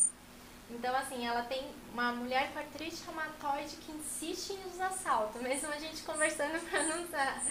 Então, 0.70 0.96
assim, 0.96 1.26
ela 1.26 1.44
tem 1.44 1.74
uma 1.92 2.12
mulher 2.12 2.54
com 2.54 2.60
artrite 2.60 3.04
reumatoide 3.04 3.78
que 3.78 3.92
insiste 3.92 4.52
em 4.54 4.72
usar 4.72 4.92
salto, 4.92 5.40
mesmo 5.42 5.70
a 5.70 5.80
gente 5.80 6.04
conversando 6.04 6.60
para 6.70 6.84
não 6.84 7.04
usar. 7.04 7.44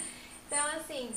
Então, 0.47 0.65
assim, 0.77 1.13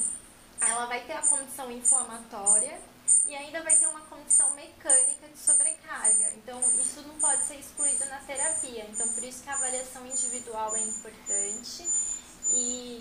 ela 0.59 0.87
vai 0.87 1.01
ter 1.01 1.13
a 1.13 1.21
condição 1.21 1.71
inflamatória 1.71 2.79
e 3.27 3.35
ainda 3.35 3.61
vai 3.61 3.75
ter 3.75 3.87
uma 3.87 4.01
condição 4.01 4.55
mecânica 4.55 5.27
de 5.27 5.37
sobrecarga. 5.37 6.33
Então, 6.35 6.59
isso 6.79 7.01
não 7.03 7.19
pode 7.19 7.43
ser 7.45 7.59
excluído 7.59 8.03
na 8.05 8.19
terapia. 8.19 8.85
Então, 8.89 9.07
por 9.09 9.23
isso 9.23 9.43
que 9.43 9.49
a 9.49 9.53
avaliação 9.53 10.05
individual 10.07 10.75
é 10.75 10.79
importante. 10.81 11.87
E, 12.51 12.99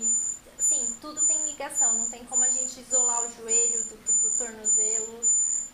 sim, 0.59 0.97
tudo 1.01 1.19
tem 1.25 1.45
ligação. 1.47 1.97
Não 1.97 2.09
tem 2.11 2.23
como 2.25 2.43
a 2.43 2.49
gente 2.49 2.79
isolar 2.79 3.23
o 3.23 3.31
joelho 3.33 3.83
do, 3.85 3.97
do, 3.97 4.29
do 4.29 4.37
tornozelo. 4.37 5.19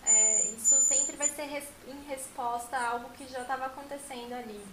É, 0.05 0.51
isso 0.51 0.75
sempre 0.83 1.15
vai 1.17 1.27
ser 1.27 1.43
res, 1.43 1.65
em 1.87 2.03
resposta 2.05 2.77
a 2.77 2.89
algo 2.91 3.09
que 3.09 3.27
já 3.27 3.41
estava 3.41 3.65
acontecendo 3.65 4.33
ali. 4.33 4.65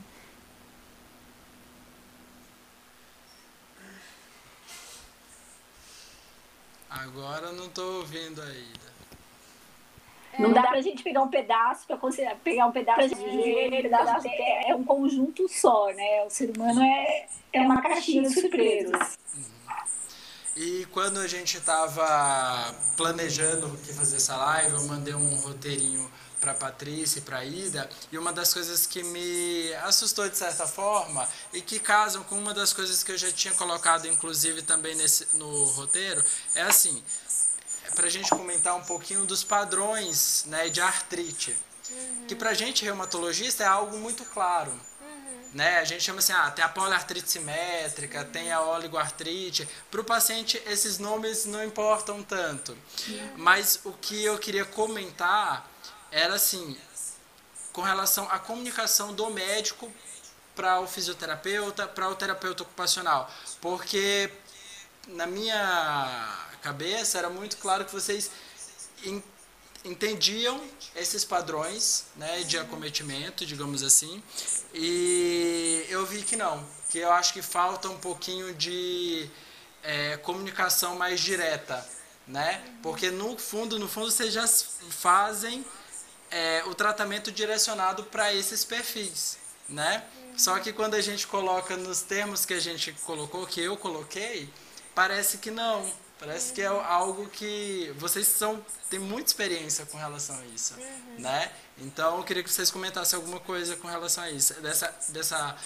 Agora 6.89 7.51
não 7.53 7.66
estou 7.66 8.01
ouvindo 8.01 8.41
ainda. 8.43 8.91
Não 10.39 10.53
dá 10.53 10.62
pra 10.62 10.80
gente 10.80 11.03
pegar 11.03 11.22
um 11.22 11.28
pedaço 11.28 11.87
para 11.87 11.97
considerar, 11.97 12.37
pegar 12.37 12.66
um 12.66 12.72
pedaço 12.72 13.09
de 13.09 13.14
joelho, 13.14 13.78
um 13.78 13.83
pedaço 13.83 14.22
de... 14.22 14.43
é 14.66 14.74
um 14.74 14.85
conjunto 14.85 15.49
só, 15.49 15.93
né? 15.93 16.24
O 16.24 16.30
ser 16.30 16.51
humano 16.57 16.83
é, 16.83 17.26
é 17.53 17.61
uma 17.61 17.83
caixinha 17.83 18.22
de 18.22 18.41
surpresas. 18.41 19.18
E 20.57 20.87
quando 20.93 21.18
a 21.18 21.26
gente 21.26 21.57
estava 21.57 22.74
planejando 22.97 23.76
que 23.78 23.93
fazer 23.93 24.16
essa 24.16 24.37
live, 24.37 24.74
eu 24.74 24.85
mandei 24.85 25.14
um 25.14 25.35
roteirinho 25.37 26.11
para 26.43 26.53
Patrícia 26.53 27.20
e 27.20 27.22
para 27.22 27.45
Ida, 27.45 27.89
e 28.11 28.18
uma 28.18 28.33
das 28.33 28.53
coisas 28.53 28.85
que 28.85 29.05
me 29.05 29.72
assustou 29.85 30.28
de 30.28 30.37
certa 30.37 30.66
forma 30.66 31.26
e 31.53 31.61
que 31.62 31.78
casam 31.78 32.24
com 32.24 32.35
uma 32.35 32.53
das 32.53 32.72
coisas 32.72 33.05
que 33.05 33.12
eu 33.12 33.16
já 33.16 33.30
tinha 33.30 33.55
colocado 33.55 34.09
inclusive 34.09 34.61
também 34.62 34.97
nesse 34.97 35.28
no 35.35 35.64
roteiro, 35.66 36.22
é 36.57 36.62
assim, 36.62 37.01
para 37.95 38.07
a 38.07 38.11
gente 38.11 38.30
comentar 38.30 38.74
um 38.76 38.82
pouquinho 38.82 39.24
dos 39.24 39.45
padrões, 39.45 40.45
né, 40.47 40.68
de 40.68 40.80
artrite. 40.80 41.57
Uhum. 41.90 42.26
Que 42.26 42.34
para 42.34 42.51
a 42.51 42.55
gente 42.55 42.84
reumatologista 42.84 43.64
é 43.64 43.66
algo 43.66 43.97
muito 43.99 44.24
claro 44.24 44.72
né? 45.55 45.78
A 45.78 45.84
gente 45.84 46.03
chama 46.03 46.18
assim, 46.18 46.32
ah, 46.32 46.51
tem 46.51 46.64
a 46.64 46.68
poliartrite 46.68 47.30
simétrica, 47.30 48.24
tem 48.24 48.51
a 48.51 48.61
oligoartrite. 48.61 49.68
Para 49.90 50.01
o 50.01 50.05
paciente, 50.05 50.61
esses 50.66 50.99
nomes 50.99 51.45
não 51.45 51.62
importam 51.62 52.22
tanto. 52.22 52.76
Mas 53.36 53.80
o 53.84 53.93
que 53.93 54.24
eu 54.24 54.38
queria 54.38 54.64
comentar 54.64 55.68
era 56.11 56.34
assim, 56.34 56.76
com 57.72 57.82
relação 57.82 58.28
à 58.30 58.38
comunicação 58.38 59.12
do 59.14 59.30
médico 59.30 59.93
para 60.55 60.80
o 60.80 60.86
fisioterapeuta, 60.86 61.86
para 61.86 62.09
o 62.09 62.14
terapeuta 62.14 62.62
ocupacional. 62.62 63.30
Porque 63.61 64.30
na 65.09 65.26
minha 65.26 66.49
cabeça 66.63 67.19
era 67.19 67.29
muito 67.29 67.57
claro 67.57 67.85
que 67.85 67.93
vocês 67.93 68.31
entendiam 69.85 70.61
esses 70.95 71.25
padrões 71.25 72.07
né, 72.17 72.43
de 72.43 72.57
acometimento, 72.57 73.45
digamos 73.45 73.83
assim, 73.83 74.23
e 74.73 75.85
eu 75.89 76.07
vi 76.07 76.23
que 76.23 76.37
não, 76.37 76.65
que 76.89 76.99
eu 76.99 77.13
acho 77.13 77.33
que 77.33 77.43
falta 77.43 77.89
um 77.89 77.99
pouquinho 77.99 78.55
de 78.55 79.29
é, 79.83 80.17
comunicação 80.19 80.95
mais 80.95 81.21
direta, 81.21 81.85
né? 82.27 82.63
Porque 82.83 83.11
no 83.11 83.37
fundo, 83.37 83.79
no 83.79 83.89
fundo, 83.89 84.11
vocês 84.11 84.33
já 84.33 84.47
fazem 84.47 85.65
é, 86.31 86.63
o 86.67 86.75
tratamento 86.75 87.33
direcionado 87.33 88.05
para 88.05 88.33
esses 88.33 88.65
perfis, 88.65 89.39
né? 89.69 90.05
Só 90.37 90.59
que 90.61 90.73
quando 90.73 90.95
a 90.95 91.01
gente 91.01 91.27
coloca 91.27 91.77
nos 91.77 92.03
termos 92.03 92.47
que 92.47 92.55
a 92.55 92.61
gente 92.61 92.93
colocou, 93.05 93.47
que 93.47 93.61
eu 93.61 93.77
coloquei, 93.77 94.49
parece 94.95 95.39
que 95.39 95.51
não, 95.51 95.91
Parece 96.23 96.53
que 96.53 96.62
é 96.62 96.66
algo 96.66 97.29
que 97.31 97.93
vocês 97.99 98.29
são 98.29 98.64
têm 98.89 99.01
muita 99.01 99.27
experiência 99.27 99.85
com 99.87 99.99
relação 99.99 100.37
a 100.39 100.45
isso, 100.55 100.75
uhum. 100.79 101.20
né? 101.20 101.51
Então 101.77 102.18
eu 102.18 102.23
queria 102.23 102.45
que 102.45 102.51
vocês 102.51 102.70
comentassem 102.70 103.16
alguma 103.16 103.41
coisa 103.41 103.77
com 103.77 103.89
relação 103.89 104.23
a 104.23 104.31
isso, 104.31 104.55
dessa 104.62 104.87
dessa 105.09 105.57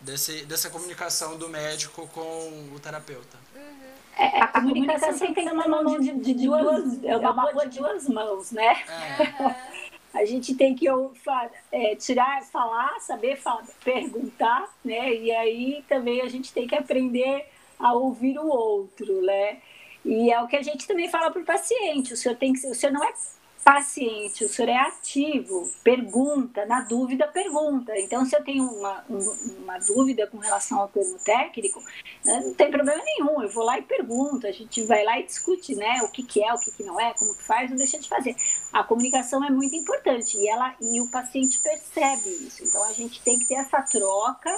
desse, 0.00 0.44
dessa 0.44 0.70
comunicação 0.70 1.36
do 1.36 1.48
médico 1.48 2.06
com 2.14 2.70
o 2.72 2.78
terapeuta. 2.80 3.36
Uhum. 3.56 3.82
É, 4.16 4.42
a, 4.42 4.46
comunicação 4.46 5.18
tem 5.18 5.34
que 5.34 5.42
ter 5.42 5.52
uma 5.52 5.66
mão 5.66 5.98
de, 5.98 6.12
de, 6.12 6.32
de 6.32 6.46
duas, 6.46 7.02
é 7.02 7.16
uma 7.16 7.50
rua 7.50 7.66
de 7.66 7.80
duas 7.80 8.08
mãos, 8.08 8.52
né? 8.52 8.84
É. 8.88 9.54
a 10.14 10.24
gente 10.24 10.54
tem 10.54 10.76
que 10.76 10.86
é, 11.72 11.96
tirar, 11.96 12.40
falar, 12.44 13.00
saber 13.00 13.36
falar, 13.36 13.64
perguntar, 13.84 14.72
né? 14.84 15.12
E 15.12 15.32
aí 15.32 15.84
também 15.88 16.20
a 16.20 16.28
gente 16.28 16.52
tem 16.52 16.68
que 16.68 16.76
aprender 16.76 17.48
a 17.80 17.92
ouvir 17.94 18.38
o 18.38 18.46
outro, 18.46 19.22
né? 19.22 19.58
E 20.04 20.32
é 20.32 20.40
o 20.40 20.48
que 20.48 20.56
a 20.56 20.62
gente 20.62 20.86
também 20.86 21.08
fala 21.08 21.30
para 21.30 21.42
o 21.42 21.44
paciente. 21.44 22.12
O 22.12 22.16
senhor 22.16 22.36
tem 22.36 22.52
que, 22.52 22.66
o 22.66 22.74
senhor 22.74 22.92
não 22.92 23.04
é 23.04 23.12
paciente, 23.64 24.44
o 24.44 24.48
senhor 24.48 24.68
é 24.68 24.76
ativo, 24.76 25.70
pergunta, 25.84 26.66
na 26.66 26.80
dúvida, 26.80 27.28
pergunta. 27.28 27.96
Então, 27.96 28.24
se 28.24 28.36
eu 28.36 28.42
tenho 28.42 28.64
uma, 28.64 29.04
uma 29.58 29.78
dúvida 29.78 30.26
com 30.26 30.38
relação 30.38 30.80
ao 30.80 30.88
termo 30.88 31.16
técnico, 31.18 31.82
né, 32.24 32.40
não 32.44 32.54
tem 32.54 32.70
problema 32.70 33.02
nenhum, 33.04 33.40
eu 33.40 33.48
vou 33.48 33.64
lá 33.64 33.78
e 33.78 33.82
pergunto, 33.82 34.46
a 34.46 34.52
gente 34.52 34.82
vai 34.84 35.04
lá 35.04 35.18
e 35.20 35.24
discute 35.24 35.74
né, 35.76 36.00
o 36.02 36.08
que, 36.08 36.22
que 36.22 36.42
é, 36.42 36.52
o 36.52 36.58
que, 36.58 36.72
que 36.72 36.82
não 36.82 37.00
é, 37.00 37.14
como 37.14 37.34
que 37.34 37.42
faz, 37.42 37.70
não 37.70 37.76
deixa 37.76 37.98
de 37.98 38.08
fazer. 38.08 38.34
A 38.72 38.82
comunicação 38.82 39.44
é 39.44 39.50
muito 39.50 39.76
importante 39.76 40.36
e, 40.36 40.48
ela, 40.48 40.74
e 40.80 41.00
o 41.00 41.08
paciente 41.08 41.60
percebe 41.60 42.30
isso. 42.30 42.64
Então, 42.64 42.82
a 42.84 42.92
gente 42.92 43.22
tem 43.22 43.38
que 43.38 43.44
ter 43.46 43.54
essa 43.54 43.80
troca 43.82 44.50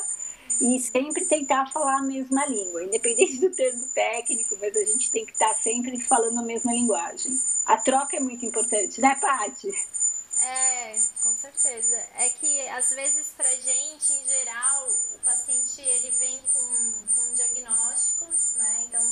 e 0.61 0.79
sempre 0.81 1.25
tentar 1.27 1.71
falar 1.73 1.99
a 1.99 2.03
mesma 2.03 2.47
língua, 2.47 2.85
independente 2.85 3.39
do 3.39 3.51
termo 3.51 3.87
técnico, 3.89 4.57
mas 4.61 4.77
a 4.77 4.85
gente 4.85 5.11
tem 5.11 5.27
que 5.27 5.33
estar 5.33 5.55
sempre 5.55 6.01
falando 6.01 6.39
a 6.39 6.43
mesma 6.43 6.73
linguagem. 6.73 7.41
A 7.67 7.77
troca 7.77 8.17
é 8.17 8.21
muito 8.21 8.45
importante, 8.45 9.01
né, 9.01 9.17
Paty? 9.21 9.71
É, 10.43 11.01
com 11.23 11.31
certeza. 11.31 11.97
É 12.17 12.29
que 12.29 12.69
às 12.69 12.91
vezes 12.91 13.29
pra 13.37 13.51
gente, 13.51 14.13
em 14.13 14.27
geral, 14.27 14.89
o 15.15 15.19
paciente 15.25 15.81
ele 15.81 16.11
vem 16.11 16.39
com, 16.53 17.15
com 17.15 17.31
um 17.31 17.35
diagnóstico, 17.35 18.27
né? 18.57 18.85
Então 18.89 19.03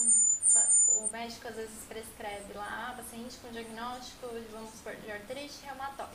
o 0.99 1.09
médico 1.11 1.49
às 1.49 1.57
vezes 1.57 1.85
prescreve 1.89 2.53
lá, 2.53 2.95
paciente 2.97 3.39
com 3.39 3.51
diagnóstico, 3.51 4.29
vamos 4.51 4.71
supor, 4.73 4.95
de 4.97 5.11
artrite 5.11 5.65
reumatoide. 5.65 6.13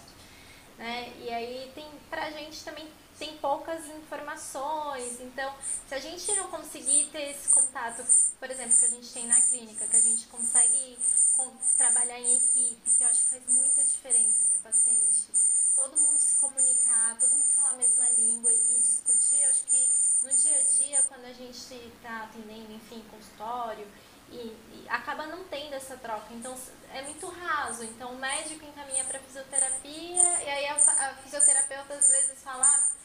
Né? 0.78 1.12
E 1.28 1.30
aí 1.30 1.70
tem 1.76 1.86
pra 2.10 2.32
gente 2.32 2.64
também 2.64 2.88
tem 3.20 3.36
poucas 3.40 3.86
informações. 3.88 5.20
Então, 5.20 5.54
se 5.86 5.94
a 5.94 6.00
gente 6.00 6.32
não 6.38 6.50
conseguir 6.50 7.10
ter 7.12 7.32
esse 7.32 7.50
contato, 7.50 8.02
por 8.40 8.50
exemplo, 8.50 8.78
que 8.78 8.86
a 8.86 8.90
gente 8.90 9.12
tem 9.12 9.28
na 9.28 9.42
clínica, 9.42 9.88
que 9.88 9.98
a 9.98 10.02
gente 10.02 10.26
consegue 10.28 10.98
trabalhar 11.76 12.18
em 12.18 12.38
equipe, 12.38 12.92
que 12.98 13.04
eu 13.04 13.08
acho 13.08 13.26
que 13.26 13.30
faz 13.32 13.44
muita 13.50 13.84
diferença 13.84 14.46
para 14.46 14.58
o 14.58 14.62
paciente. 14.72 15.28
Todo 15.76 16.00
mundo 16.00 16.18
se 16.18 16.36
comunicar, 16.40 17.20
todo 17.20 17.32
mundo 17.32 17.44
falar 17.54 17.72
a 17.72 17.78
mesma 17.78 18.10
língua 18.12 18.54
e 18.54 18.80
discutir, 18.80 19.42
eu 19.42 19.50
acho 19.50 19.64
que 19.66 19.86
no 20.24 20.32
dia 20.32 20.58
a 20.58 20.64
dia, 20.64 21.04
quando 21.10 21.26
a 21.26 21.34
gente 21.34 21.76
está 21.76 22.24
atendendo, 22.24 22.72
enfim, 22.72 23.04
consultório, 23.12 23.86
e, 24.30 24.36
e, 24.36 24.86
acaba 24.90 25.28
não 25.28 25.44
tendo 25.46 25.74
essa 25.74 25.98
troca. 25.98 26.34
Então 26.34 26.58
é 26.94 27.02
muito 27.04 27.28
raso. 27.28 27.84
Então 27.84 28.14
o 28.14 28.18
médico 28.18 28.66
encaminha 28.66 29.04
para 29.06 29.20
fisioterapia 29.20 30.44
e 30.44 30.50
aí 30.50 30.66
a, 30.68 30.76
a, 30.76 31.14
fisioterapeuta 31.24 31.94
às 31.94 32.10
vezes 32.10 32.42
fala, 32.44 32.66
ah, 32.66 32.98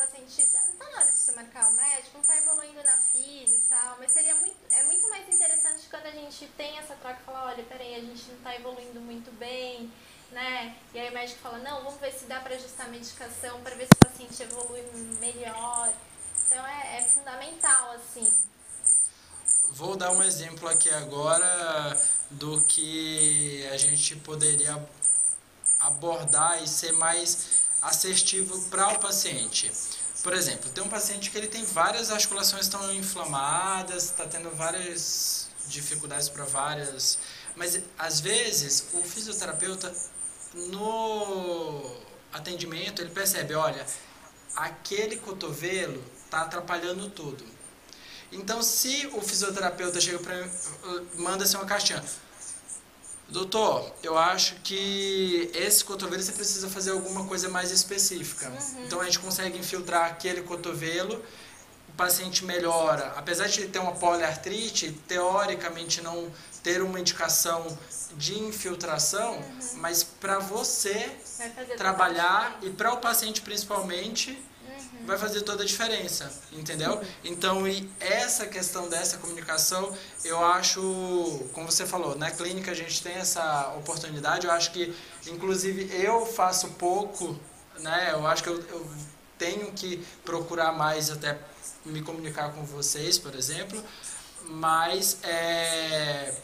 paciente, 0.00 0.48
não 0.52 0.76
tá 0.76 0.90
na 0.90 0.96
hora 0.96 1.12
de 1.12 1.18
você 1.18 1.32
marcar 1.32 1.70
o 1.70 1.76
médico, 1.76 2.16
não 2.16 2.24
tá 2.24 2.36
evoluindo 2.36 2.82
na 2.82 2.96
FIS 2.96 3.52
e 3.52 3.60
tal, 3.68 3.98
mas 3.98 4.12
seria 4.12 4.34
muito, 4.36 4.56
é 4.70 4.82
muito 4.84 5.08
mais 5.10 5.28
interessante 5.28 5.88
quando 5.90 6.06
a 6.06 6.10
gente 6.10 6.46
tem 6.56 6.78
essa 6.78 6.94
troca 6.96 7.20
e 7.20 7.24
fala, 7.24 7.46
olha, 7.46 7.62
peraí, 7.64 7.94
a 7.96 8.00
gente 8.00 8.30
não 8.30 8.40
tá 8.40 8.54
evoluindo 8.56 9.00
muito 9.00 9.30
bem, 9.38 9.92
né? 10.32 10.76
E 10.94 10.98
aí 10.98 11.10
o 11.10 11.12
médico 11.12 11.40
fala, 11.40 11.58
não, 11.58 11.84
vamos 11.84 12.00
ver 12.00 12.12
se 12.12 12.24
dá 12.24 12.40
para 12.40 12.54
ajustar 12.54 12.86
a 12.86 12.90
medicação 12.90 13.60
para 13.62 13.74
ver 13.74 13.86
se 13.86 13.92
o 13.94 14.08
paciente 14.08 14.42
evolui 14.42 14.82
melhor. 15.20 15.92
Então 16.46 16.66
é, 16.66 16.98
é 16.98 17.02
fundamental, 17.02 17.92
assim. 17.92 18.49
Vou 19.72 19.96
dar 19.96 20.10
um 20.10 20.22
exemplo 20.22 20.68
aqui 20.68 20.90
agora 20.90 21.96
do 22.30 22.60
que 22.62 23.64
a 23.72 23.76
gente 23.76 24.16
poderia 24.16 24.76
abordar 25.78 26.62
e 26.62 26.66
ser 26.66 26.92
mais 26.92 27.60
assertivo 27.80 28.60
para 28.68 28.88
o 28.88 28.98
paciente. 28.98 29.70
Por 30.22 30.32
exemplo, 30.34 30.68
tem 30.70 30.82
um 30.82 30.88
paciente 30.88 31.30
que 31.30 31.38
ele 31.38 31.46
tem 31.46 31.64
várias 31.64 32.10
articulações 32.10 32.62
estão 32.62 32.92
inflamadas, 32.92 34.06
está 34.06 34.26
tendo 34.26 34.50
várias 34.50 35.48
dificuldades 35.68 36.28
para 36.28 36.44
várias, 36.44 37.18
mas 37.54 37.80
às 37.96 38.20
vezes 38.20 38.88
o 38.92 39.02
fisioterapeuta 39.02 39.94
no 40.52 41.96
atendimento 42.32 43.00
ele 43.00 43.10
percebe, 43.10 43.54
olha, 43.54 43.86
aquele 44.56 45.16
cotovelo 45.16 46.04
está 46.24 46.42
atrapalhando 46.42 47.08
tudo. 47.08 47.59
Então, 48.32 48.62
se 48.62 49.08
o 49.12 49.20
fisioterapeuta 49.20 50.00
chega 50.00 50.18
para 50.18 50.48
manda 51.16 51.44
assim 51.44 51.56
uma 51.56 51.66
caixinha, 51.66 52.02
Doutor, 53.30 53.92
eu 54.02 54.18
acho 54.18 54.56
que 54.56 55.50
esse 55.54 55.84
cotovelo 55.84 56.20
você 56.20 56.32
precisa 56.32 56.68
fazer 56.68 56.90
alguma 56.90 57.24
coisa 57.26 57.48
mais 57.48 57.70
específica. 57.70 58.48
Uhum. 58.48 58.84
Então 58.84 59.00
a 59.00 59.04
gente 59.04 59.20
consegue 59.20 59.56
infiltrar 59.56 60.06
aquele 60.06 60.42
cotovelo, 60.42 61.24
o 61.88 61.92
paciente 61.92 62.44
melhora. 62.44 63.12
Apesar 63.16 63.46
de 63.46 63.68
ter 63.68 63.78
uma 63.78 63.92
poliartrite, 63.92 64.90
teoricamente 65.06 66.00
não 66.00 66.28
ter 66.60 66.82
uma 66.82 66.98
indicação 66.98 67.78
de 68.16 68.36
infiltração, 68.36 69.36
uhum. 69.36 69.58
mas 69.76 70.02
para 70.02 70.40
você 70.40 71.12
trabalhar 71.76 72.58
e 72.62 72.70
para 72.70 72.92
o 72.92 72.96
paciente 72.96 73.42
principalmente, 73.42 74.36
vai 75.06 75.18
fazer 75.18 75.42
toda 75.42 75.62
a 75.62 75.66
diferença, 75.66 76.32
entendeu? 76.52 77.02
Então, 77.24 77.66
e 77.66 77.90
essa 77.98 78.46
questão 78.46 78.88
dessa 78.88 79.18
comunicação, 79.18 79.96
eu 80.24 80.44
acho, 80.44 80.80
como 81.52 81.70
você 81.70 81.86
falou, 81.86 82.16
na 82.16 82.30
clínica 82.30 82.70
a 82.70 82.74
gente 82.74 83.02
tem 83.02 83.14
essa 83.14 83.74
oportunidade, 83.76 84.46
eu 84.46 84.52
acho 84.52 84.72
que, 84.72 84.94
inclusive, 85.26 85.90
eu 85.94 86.26
faço 86.26 86.70
pouco, 86.72 87.38
né? 87.78 88.10
Eu 88.12 88.26
acho 88.26 88.42
que 88.42 88.48
eu, 88.48 88.60
eu 88.60 88.86
tenho 89.38 89.72
que 89.72 90.04
procurar 90.24 90.72
mais 90.72 91.10
até 91.10 91.38
me 91.84 92.02
comunicar 92.02 92.52
com 92.52 92.64
vocês, 92.64 93.18
por 93.18 93.34
exemplo, 93.34 93.82
mas 94.44 95.18
é, 95.22 96.34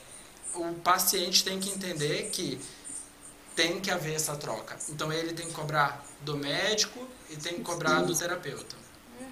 o 0.55 0.73
paciente 0.75 1.45
tem 1.45 1.61
que 1.61 1.71
entender 1.71 2.31
que 2.31 2.61
tem 3.55 3.81
que 3.81 3.91
haver 3.91 4.15
essa 4.15 4.37
troca. 4.37 4.77
Então 4.89 5.13
ele 5.13 5.33
tem 5.33 5.47
que 5.47 5.55
cobrar 5.55 6.05
do 6.21 6.37
médico 6.37 7.07
e 7.31 7.37
tem 7.37 7.55
que 7.55 7.63
cobrar 7.63 8.03
do 8.03 8.17
terapeuta. 8.17 8.77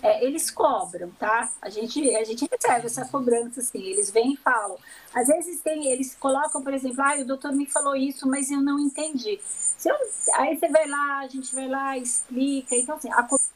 é, 0.03 0.24
eles 0.24 0.51
cobram, 0.51 1.11
tá? 1.18 1.51
A 1.62 1.70
gente, 1.70 2.14
a 2.14 2.24
gente 2.24 2.47
recebe 2.51 2.86
essa 2.86 3.07
cobrança, 3.07 3.61
assim, 3.61 3.82
eles 3.82 4.11
vêm 4.11 4.34
e 4.34 4.36
falam. 4.36 4.76
Às 5.14 5.28
vezes 5.28 5.61
tem, 5.61 5.86
eles 5.90 6.14
colocam, 6.14 6.62
por 6.62 6.74
exemplo, 6.74 7.03
ah, 7.03 7.16
o 7.20 7.24
doutor 7.24 7.53
me 7.53 7.66
falou 7.66 7.97
isso, 7.97 8.28
mas 8.28 8.51
eu 8.51 8.61
não 8.61 8.78
entendi. 8.78 9.40
Eu, 9.84 9.95
aí 10.34 10.59
você 10.59 10.68
vai 10.68 10.86
lá, 10.86 11.20
a 11.20 11.28
gente 11.28 11.55
vai 11.55 11.68
lá, 11.68 11.97
explica. 11.97 12.76
Então, 12.76 12.97
assim, 12.97 13.11
a 13.11 13.22
cobrança 13.22 13.51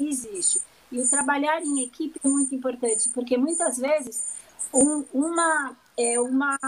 existe. 0.00 0.62
E 0.90 1.00
o 1.00 1.08
trabalhar 1.08 1.62
em 1.62 1.82
equipe 1.84 2.20
é 2.24 2.28
muito 2.28 2.54
importante, 2.54 3.10
porque 3.10 3.36
muitas 3.36 3.78
vezes 3.78 4.34
um, 4.72 5.04
uma, 5.12 5.76
é, 5.96 6.20
uma, 6.20 6.58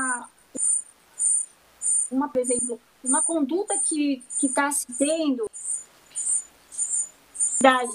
uma, 2.10 2.28
por 2.28 2.40
exemplo, 2.40 2.80
uma 3.02 3.22
conduta 3.22 3.74
que 3.78 4.22
está 4.42 4.70
se 4.70 4.86
tendo 4.98 5.46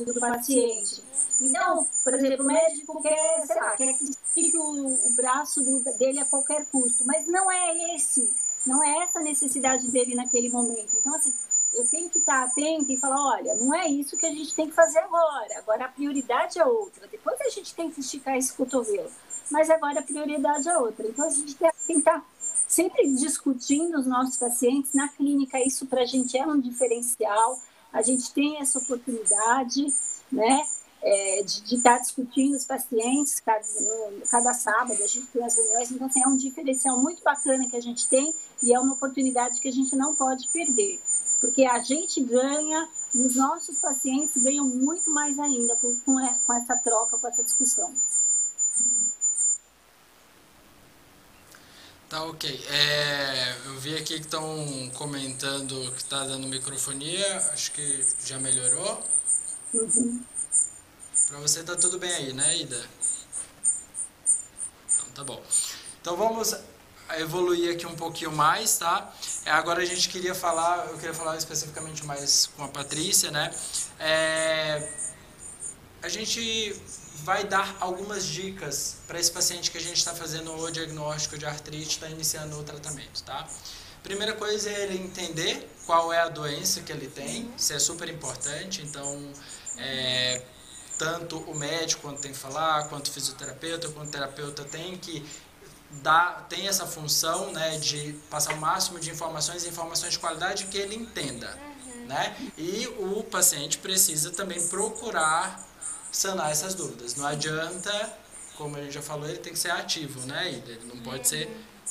do 0.06 0.20
paciente. 0.20 1.04
Então, 1.42 1.88
por 2.04 2.14
exemplo, 2.14 2.44
o 2.44 2.48
médico 2.48 3.02
quer, 3.02 3.46
sei 3.46 3.56
lá, 3.56 3.72
quer 3.78 3.94
que 3.94 4.04
estique 4.04 4.58
o, 4.58 5.08
o 5.08 5.10
braço 5.12 5.62
do, 5.62 5.80
dele 5.98 6.20
a 6.20 6.26
qualquer 6.26 6.66
custo, 6.66 7.06
mas 7.06 7.28
não 7.28 7.52
é 7.52 7.96
esse, 7.96 8.34
não 8.66 8.84
é 8.84 9.04
essa 9.04 9.20
a 9.20 9.24
necessidade 9.24 9.90
dele 9.90 10.16
naquele 10.16 10.50
momento. 10.50 10.90
Então, 10.98 11.16
assim, 11.16 11.34
eu 11.74 11.86
tenho 11.88 12.10
que 12.10 12.18
estar 12.18 12.44
atenta 12.44 12.92
e 12.92 12.98
falar, 12.98 13.38
olha, 13.38 13.56
não 13.56 13.74
é 13.74 13.88
isso 13.88 14.18
que 14.18 14.26
a 14.26 14.32
gente 14.32 14.54
tem 14.56 14.68
que 14.68 14.74
fazer 14.74 15.00
agora. 15.00 15.58
Agora 15.58 15.86
a 15.86 15.90
prioridade 15.90 16.60
é 16.60 16.66
outra. 16.66 17.08
Depois 17.08 17.40
a 17.42 17.50
gente 17.50 17.76
tem 17.76 17.92
que 17.92 18.00
esticar 18.00 18.38
esse 18.38 18.54
cotovelo. 18.54 19.10
Mas 19.52 19.70
agora 19.70 20.00
a 20.00 20.04
prioridade 20.04 20.68
é 20.68 20.78
outra. 20.78 21.08
Então 21.08 21.26
a 21.26 21.30
gente 21.30 21.56
tem 21.56 21.72
que 21.86 21.94
estar 21.94 22.24
sempre 22.68 23.08
discutindo 23.14 23.98
os 24.00 24.06
nossos 24.06 24.38
pacientes. 24.38 24.94
Na 24.94 25.10
clínica, 25.10 25.60
isso 25.60 25.86
para 25.86 26.02
a 26.02 26.06
gente 26.06 26.38
é 26.38 26.46
um 26.46 26.60
diferencial. 26.60 27.60
A 27.92 28.02
gente 28.02 28.32
tem 28.34 28.60
essa 28.60 28.80
oportunidade, 28.80 29.86
né? 30.32 30.62
É, 31.02 31.44
de, 31.44 31.62
de, 31.62 31.76
estar 31.76 31.98
discutindo 31.98 32.58
os 32.58 32.66
pacientes 32.66 33.40
cada, 33.40 33.64
cada 34.30 34.54
sábado, 34.54 35.02
a 35.02 35.08
gente 35.08 35.28
tem 35.28 35.42
as 35.46 35.56
reuniões, 35.56 35.90
então 35.90 36.08
assim, 36.08 36.22
é 36.22 36.28
um 36.28 36.36
diferencial 36.36 37.00
muito 37.00 37.24
bacana 37.24 37.70
que 37.70 37.78
a 37.78 37.82
gente 37.82 38.06
tem 38.10 38.36
e 38.62 38.74
é 38.74 38.80
uma 38.82 38.96
oportunidade 38.96 39.62
que 39.62 39.70
a 39.70 39.72
gente 39.72 39.96
não 39.96 40.14
pode 40.14 40.50
perder 40.50 41.00
porque 41.40 41.66
a 41.66 41.80
gente 41.80 42.22
ganha 42.22 42.88
e 43.14 43.22
os 43.26 43.36
nossos 43.36 43.78
pacientes 43.80 44.42
ganham 44.44 44.66
muito 44.66 45.10
mais 45.10 45.38
ainda 45.40 45.76
com, 45.78 45.96
com 46.06 46.54
essa 46.54 46.78
troca, 46.78 47.18
com 47.18 47.28
essa 47.28 47.44
discussão. 47.44 47.94
Tá 52.10 52.24
ok. 52.24 52.66
É, 52.70 53.56
eu 53.68 53.80
vi 53.80 53.96
aqui 53.96 54.16
que 54.16 54.26
estão 54.26 54.90
comentando 54.96 55.92
que 55.92 56.02
está 56.02 56.26
dando 56.26 56.48
microfonia, 56.48 57.38
acho 57.54 57.72
que 57.72 58.08
já 58.26 58.40
melhorou. 58.40 59.04
Uhum. 59.72 60.20
Para 61.28 61.38
você 61.38 61.64
tá 61.64 61.76
tudo 61.76 62.00
bem 62.00 62.12
aí, 62.12 62.34
né, 62.34 62.58
Ida? 62.58 62.84
Então 64.92 65.06
tá 65.14 65.24
bom. 65.24 65.40
Então 66.02 66.18
vamos 66.18 66.56
evoluir 67.20 67.76
aqui 67.76 67.86
um 67.86 67.96
pouquinho 67.96 68.32
mais, 68.32 68.80
tá? 68.80 69.14
É, 69.46 69.52
agora 69.52 69.84
a 69.84 69.86
gente 69.86 70.10
queria 70.10 70.34
falar, 70.34 70.88
eu 70.88 70.96
queria 70.98 71.14
falar 71.14 71.38
especificamente 71.38 72.04
mais 72.08 72.48
com 72.58 72.64
a 72.64 72.68
Patrícia, 72.70 73.30
né? 73.30 73.54
É, 74.00 74.92
a 76.02 76.10
gente 76.10 76.76
vai 77.24 77.44
dar 77.44 77.76
algumas 77.80 78.26
dicas 78.26 78.98
para 79.08 79.20
esse 79.20 79.32
paciente 79.32 79.72
que 79.72 79.78
a 79.78 79.82
gente 79.82 79.98
está 79.98 80.14
fazendo 80.14 80.54
o 80.56 80.72
diagnóstico 80.72 81.38
de 81.38 81.46
artrite, 81.46 81.90
está 81.90 82.10
iniciando 82.10 82.58
o 82.60 82.64
tratamento, 82.64 83.24
tá? 83.24 83.48
Primeira 84.04 84.34
coisa 84.34 84.70
é 84.70 84.84
ele 84.84 84.98
entender 84.98 85.70
qual 85.86 86.14
é 86.14 86.20
a 86.20 86.30
doença 86.30 86.82
que 86.82 86.92
ele 86.92 87.08
tem, 87.08 87.54
isso 87.58 87.74
é 87.74 87.80
super 87.80 88.08
importante, 88.10 88.82
então 88.82 89.32
é, 89.78 90.42
tanto 90.98 91.38
o 91.38 91.56
médico 91.56 92.04
quando 92.04 92.20
tem 92.20 92.32
que 92.32 92.38
falar, 92.38 92.88
quanto 92.88 93.08
o 93.08 93.12
fisioterapeuta, 93.12 93.90
quanto 93.90 94.08
o 94.08 94.12
terapeuta 94.12 94.64
tem 94.64 94.98
que 94.98 95.26
dá, 96.02 96.46
tem 96.48 96.68
essa 96.68 96.86
função 96.86 97.52
né, 97.52 97.78
de 97.78 98.14
passar 98.30 98.54
o 98.54 98.58
máximo 98.58 99.00
de 99.00 99.10
informações 99.10 99.66
informações 99.66 100.14
de 100.14 100.20
qualidade 100.20 100.66
que 100.66 100.78
ele 100.78 100.96
entenda. 100.96 101.58
Uhum. 101.86 102.06
Né? 102.06 102.52
E 102.58 102.88
o 103.00 103.24
paciente 103.24 103.78
precisa 103.78 104.32
também 104.32 104.66
procurar 104.68 105.69
sanar 106.12 106.52
essas 106.52 106.74
dúvidas. 106.74 107.16
Não 107.16 107.26
adianta, 107.26 108.18
como 108.58 108.78
a 108.78 108.82
gente 108.82 108.94
já 108.94 109.02
falou, 109.02 109.28
ele 109.28 109.40
tem 109.40 109.54
que 109.54 109.60
ser 109.60 109.72
ativo, 109.72 110.20
né? 110.26 110.50
Ele 110.50 110.82
não 110.86 110.98
pode 111.02 111.28
ser 111.28 111.48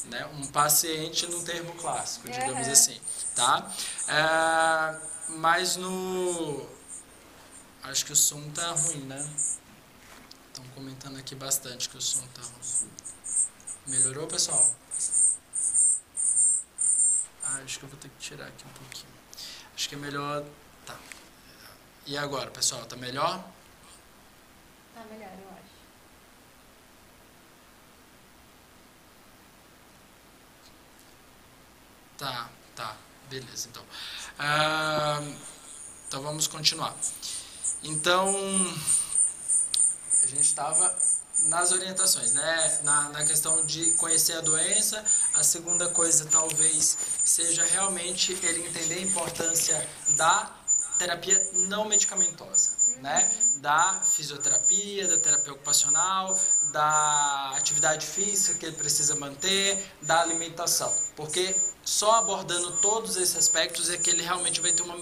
né, 0.06 0.26
um 0.34 0.46
paciente 0.46 1.26
no 1.26 1.42
termo 1.42 1.72
clássico, 1.74 2.28
digamos 2.28 2.66
uhum. 2.66 2.72
assim. 2.72 3.00
Tá? 3.34 3.70
É, 4.08 5.00
mas 5.36 5.76
no. 5.76 6.66
Acho 7.82 8.04
que 8.04 8.12
o 8.12 8.16
som 8.16 8.50
tá 8.50 8.70
ruim, 8.72 9.00
né? 9.04 9.28
Estão 10.48 10.64
comentando 10.74 11.16
aqui 11.18 11.34
bastante 11.34 11.88
que 11.88 11.96
o 11.96 12.02
som 12.02 12.26
tá 12.34 12.42
ruim. 12.42 12.90
Melhorou, 13.86 14.26
pessoal? 14.26 14.70
Ah, 17.44 17.62
acho 17.64 17.78
que 17.78 17.84
eu 17.86 17.88
vou 17.88 17.98
ter 17.98 18.10
que 18.10 18.18
tirar 18.18 18.46
aqui 18.46 18.64
um 18.66 18.72
pouquinho. 18.72 19.12
Acho 19.74 19.88
que 19.88 19.94
é 19.94 19.98
melhor... 19.98 20.44
Tá. 20.84 20.96
E 22.04 22.18
agora, 22.18 22.50
pessoal? 22.50 22.84
Tá 22.84 22.96
melhor? 22.96 23.42
Tá 24.98 25.04
melhor, 25.04 25.30
eu 25.30 25.48
acho. 25.50 25.78
Tá, 32.18 32.50
tá. 32.74 32.96
Beleza, 33.30 33.68
então. 33.68 33.84
Ah, 34.40 35.20
então 36.08 36.20
vamos 36.20 36.48
continuar. 36.48 36.96
Então, 37.84 38.34
a 40.24 40.26
gente 40.26 40.40
estava 40.40 40.98
nas 41.44 41.70
orientações, 41.70 42.32
né? 42.34 42.80
Na, 42.82 43.08
na 43.10 43.24
questão 43.24 43.64
de 43.66 43.92
conhecer 43.92 44.32
a 44.32 44.40
doença. 44.40 45.04
A 45.34 45.44
segunda 45.44 45.88
coisa 45.90 46.26
talvez 46.26 46.98
seja 47.24 47.64
realmente 47.66 48.32
ele 48.32 48.66
entender 48.66 48.94
a 48.94 49.02
importância 49.02 49.88
da 50.16 50.50
terapia 50.98 51.50
não 51.68 51.84
medicamentosa, 51.84 52.70
né? 53.00 53.30
Da 53.56 54.00
fisioterapia, 54.04 55.08
da 55.08 55.18
terapia 55.18 55.52
ocupacional, 55.52 56.38
da 56.72 57.52
atividade 57.56 58.06
física 58.06 58.58
que 58.58 58.66
ele 58.66 58.76
precisa 58.76 59.16
manter, 59.16 59.84
da 60.02 60.20
alimentação. 60.20 60.92
Porque 61.16 61.56
só 61.84 62.16
abordando 62.16 62.72
todos 62.78 63.16
esses 63.16 63.36
aspectos 63.36 63.90
é 63.90 63.96
que 63.96 64.10
ele 64.10 64.22
realmente 64.22 64.60
vai 64.60 64.72
ter 64.72 64.82
uma 64.82 64.96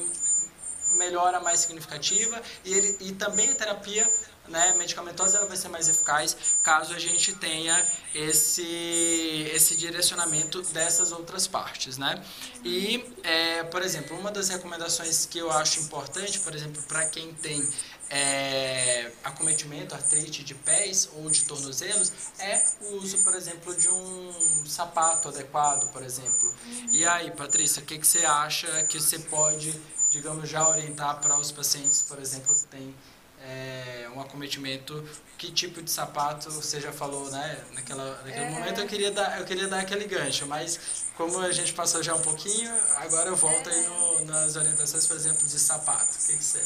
melhora 0.93 1.41
mais 1.41 1.61
significativa 1.61 2.41
e, 2.65 2.73
ele, 2.73 2.97
e 3.01 3.13
também 3.13 3.51
a 3.51 3.55
terapia 3.55 4.11
né, 4.49 4.75
medicamentosa 4.77 5.39
ela 5.39 5.47
vai 5.47 5.57
ser 5.57 5.69
mais 5.69 5.89
eficaz 5.89 6.37
caso 6.63 6.95
a 6.95 6.99
gente 6.99 7.35
tenha 7.35 7.85
esse, 8.15 9.51
esse 9.53 9.77
direcionamento 9.77 10.63
dessas 10.73 11.13
outras 11.13 11.47
partes, 11.47 11.99
né? 11.99 12.23
E, 12.65 13.05
é, 13.23 13.65
por 13.65 13.83
exemplo, 13.83 14.17
uma 14.17 14.31
das 14.31 14.49
recomendações 14.49 15.27
que 15.27 15.39
eu 15.39 15.51
acho 15.51 15.81
importante, 15.81 16.39
por 16.41 16.55
exemplo, 16.55 16.81
para 16.85 17.07
quem 17.07 17.35
tem 17.35 17.61
é, 18.09 19.11
acometimento, 19.25 19.95
artrite 19.95 20.45
de 20.45 20.55
pés 20.55 21.09
ou 21.15 21.29
de 21.29 21.45
tornozelos, 21.45 22.13
é 22.39 22.65
o 22.83 22.97
uso, 22.97 23.19
por 23.19 23.35
exemplo, 23.35 23.75
de 23.75 23.89
um 23.89 24.65
sapato 24.67 25.29
adequado, 25.29 25.91
por 25.93 26.03
exemplo. 26.03 26.55
E 26.93 27.05
aí, 27.05 27.31
Patrícia, 27.33 27.83
o 27.83 27.85
que, 27.85 27.99
que 27.99 28.07
você 28.07 28.25
acha 28.25 28.69
que 28.85 29.01
você 29.01 29.19
pode, 29.19 29.71
digamos, 30.17 30.49
já 30.49 30.67
orientar 30.67 31.21
para 31.21 31.39
os 31.39 31.53
pacientes, 31.53 32.03
por 32.03 32.19
exemplo, 32.19 32.55
que 32.55 32.65
têm 32.65 32.95
é, 33.43 34.09
um 34.15 34.21
acometimento, 34.21 35.07
que 35.37 35.53
tipo 35.53 35.83
de 35.83 35.91
sapato 35.91 36.51
você 36.51 36.81
já 36.81 36.91
falou, 36.91 37.31
né? 37.31 37.65
Naquela, 37.73 38.17
naquele 38.23 38.47
é. 38.47 38.51
momento 38.51 38.81
eu 38.81 38.87
queria, 38.87 39.13
dar, 39.13 39.39
eu 39.39 39.45
queria 39.45 39.69
dar 39.69 39.81
aquele 39.81 40.07
gancho, 40.07 40.47
mas 40.47 40.81
como 41.17 41.39
a 41.41 41.53
gente 41.53 41.75
passou 41.75 42.03
já 42.03 42.15
um 42.15 42.23
pouquinho, 42.23 42.75
agora 42.97 43.29
eu 43.29 43.37
volto 43.37 43.69
é. 43.69 43.73
aí 43.73 43.87
no, 43.87 44.25
nas 44.25 44.57
orientações, 44.57 45.07
por 45.07 45.17
exemplo, 45.17 45.47
de 45.47 45.59
sapato. 45.59 46.15
O 46.15 46.27
que, 46.27 46.37
que 46.37 46.45
você... 46.45 46.65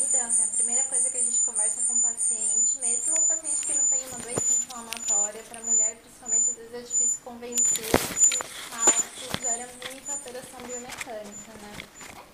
Então, 0.00 0.26
assim, 0.26 0.42
a 0.42 0.46
primeira 0.56 0.82
coisa 0.84 1.10
que 1.10 1.16
a 1.16 1.22
gente 1.22 1.38
conversa 1.40 1.82
com 1.86 1.94
o 1.94 2.00
paciente, 2.00 2.78
mesmo 2.78 3.14
o 3.14 3.26
paciente 3.26 3.66
que 3.66 3.74
não 3.74 3.84
tem 3.84 4.00
uma 4.08 4.18
doença 4.18 4.52
inflamatória, 4.64 5.42
para 5.48 5.60
mulher 5.60 5.96
principalmente, 5.96 6.50
às 6.50 6.56
vezes 6.56 6.74
é 6.74 6.80
difícil 6.80 7.20
convencer 7.24 7.90
que 7.90 8.36
o 8.36 8.70
salto 8.70 9.42
gera 9.42 9.68
muita 9.90 10.12
alteração 10.12 10.60
biomecânica, 10.66 11.52
né? 11.60 11.72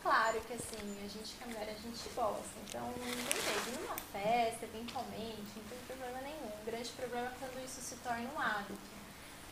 Claro 0.09 0.41
que 0.41 0.55
assim, 0.55 1.05
a 1.05 1.09
gente 1.09 1.35
que 1.37 1.45
é 1.45 1.47
mulher, 1.47 1.69
a 1.69 1.83
gente 1.83 2.09
gosta. 2.15 2.59
Então, 2.67 2.81
não 2.81 2.95
tem 2.97 3.75
numa 3.75 3.97
festa, 4.11 4.65
eventualmente, 4.65 5.53
não 5.55 5.65
tem 5.69 5.79
problema 5.87 6.21
nenhum. 6.23 6.47
O 6.47 6.65
grande 6.65 6.89
problema 6.93 7.27
é 7.27 7.33
quando 7.39 7.63
isso 7.63 7.83
se 7.83 7.97
torna 7.97 8.27
um 8.35 8.41
hábito. 8.41 8.81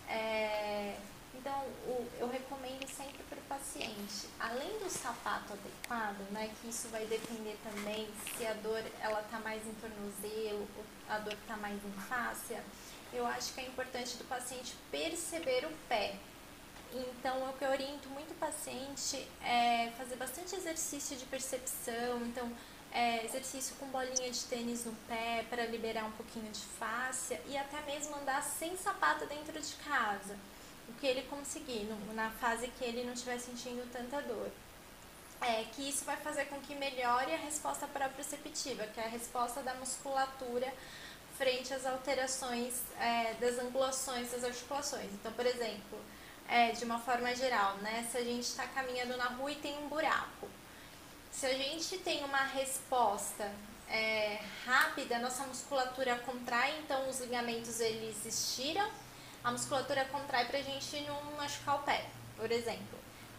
É, 0.08 0.96
então, 1.34 1.60
o, 1.86 2.08
eu 2.18 2.30
recomendo 2.30 2.88
sempre 2.88 3.22
para 3.24 3.38
o 3.38 3.42
paciente, 3.42 4.28
além 4.40 4.78
do 4.78 4.88
sapato 4.88 5.52
adequado, 5.52 6.24
né, 6.32 6.50
que 6.58 6.68
isso 6.68 6.88
vai 6.88 7.04
depender 7.04 7.58
também 7.62 8.08
se 8.34 8.46
a 8.46 8.54
dor 8.54 8.82
ela 9.02 9.20
está 9.20 9.38
mais 9.40 9.60
em 9.66 9.74
tornozelo, 9.74 10.66
a 11.06 11.18
dor 11.18 11.34
está 11.34 11.58
mais 11.58 11.76
em 11.84 11.92
fáscia, 12.08 12.64
eu 13.12 13.26
acho 13.26 13.52
que 13.52 13.60
é 13.60 13.66
importante 13.66 14.16
do 14.16 14.24
paciente 14.24 14.74
perceber 14.90 15.66
o 15.66 15.72
pé. 15.86 16.16
Então, 16.92 17.48
o 17.50 17.52
que 17.54 17.64
eu 17.64 17.70
oriento 17.70 18.08
muito 18.10 18.32
o 18.32 18.34
paciente 18.36 19.26
é 19.42 19.90
fazer 19.98 20.16
bastante 20.16 20.54
exercício 20.54 21.16
de 21.16 21.24
percepção. 21.26 22.24
Então, 22.26 22.50
é, 22.92 23.24
exercício 23.24 23.76
com 23.76 23.86
bolinha 23.88 24.30
de 24.30 24.44
tênis 24.44 24.84
no 24.84 24.92
pé 25.06 25.44
para 25.50 25.66
liberar 25.66 26.04
um 26.04 26.12
pouquinho 26.12 26.50
de 26.50 26.60
fáscia 26.60 27.40
e 27.46 27.56
até 27.56 27.80
mesmo 27.82 28.16
andar 28.16 28.42
sem 28.42 28.76
sapato 28.76 29.26
dentro 29.26 29.60
de 29.60 29.74
casa, 29.84 30.36
o 30.88 30.92
que 30.94 31.06
ele 31.06 31.22
conseguir, 31.22 31.84
no, 31.84 32.14
na 32.14 32.30
fase 32.30 32.68
que 32.68 32.84
ele 32.84 33.04
não 33.04 33.12
estiver 33.12 33.38
sentindo 33.38 33.86
tanta 33.92 34.22
dor. 34.22 34.50
É, 35.42 35.64
que 35.64 35.86
isso 35.86 36.06
vai 36.06 36.16
fazer 36.16 36.46
com 36.46 36.58
que 36.60 36.74
melhore 36.74 37.34
a 37.34 37.36
resposta 37.36 37.86
proprioceptiva, 37.86 38.86
que 38.86 38.98
é 38.98 39.04
a 39.04 39.08
resposta 39.08 39.62
da 39.62 39.74
musculatura 39.74 40.72
frente 41.36 41.74
às 41.74 41.84
alterações 41.84 42.80
é, 42.98 43.34
das 43.34 43.58
angulações 43.58 44.30
das 44.30 44.42
articulações. 44.42 45.12
Então, 45.12 45.30
por 45.32 45.44
exemplo, 45.44 46.00
é, 46.48 46.72
de 46.72 46.84
uma 46.84 46.98
forma 46.98 47.34
geral, 47.34 47.76
né, 47.78 48.06
se 48.10 48.18
a 48.18 48.24
gente 48.24 48.44
está 48.44 48.66
caminhando 48.66 49.16
na 49.16 49.26
rua 49.26 49.50
e 49.50 49.56
tem 49.56 49.76
um 49.78 49.88
buraco, 49.88 50.48
se 51.30 51.46
a 51.46 51.54
gente 51.54 51.98
tem 51.98 52.24
uma 52.24 52.42
resposta 52.44 53.52
é, 53.88 54.40
rápida, 54.64 55.18
nossa 55.18 55.46
musculatura 55.46 56.16
contrai, 56.20 56.78
então 56.80 57.08
os 57.08 57.20
ligamentos 57.20 57.80
eles 57.80 58.24
estiram, 58.24 58.88
a 59.44 59.52
musculatura 59.52 60.04
contrai 60.06 60.46
para 60.46 60.58
a 60.58 60.62
gente 60.62 61.00
não 61.02 61.22
machucar 61.36 61.76
o 61.76 61.82
pé, 61.82 62.06
por 62.36 62.50
exemplo. 62.50 62.95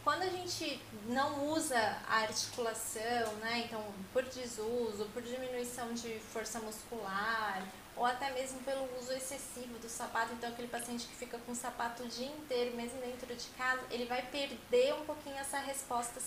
Quando 0.07 0.21
a 0.21 0.29
gente 0.29 0.81
não 1.07 1.49
usa 1.49 1.77
a 2.07 2.19
articulação, 2.19 3.33
né, 3.41 3.63
então 3.65 3.83
por 4.13 4.23
desuso, 4.23 5.05
por 5.13 5.21
diminuição 5.21 5.93
de 5.93 6.17
força 6.31 6.61
muscular, 6.61 7.61
ou 7.93 8.05
até 8.05 8.31
mesmo 8.31 8.57
pelo 8.61 8.87
uso 8.97 9.11
excessivo 9.11 9.77
do 9.79 9.89
sapato, 9.89 10.31
então 10.31 10.49
aquele 10.49 10.69
paciente 10.69 11.05
que 11.07 11.13
fica 11.13 11.37
com 11.39 11.51
o 11.51 11.55
sapato 11.55 12.03
o 12.03 12.07
dia 12.07 12.27
inteiro, 12.27 12.73
mesmo 12.77 13.01
dentro 13.01 13.35
de 13.35 13.47
casa, 13.57 13.81
ele 13.91 14.05
vai 14.05 14.21
perder 14.21 14.93
um 14.93 15.03
pouquinho 15.03 15.35
essa 15.35 15.59
resposta 15.59 16.21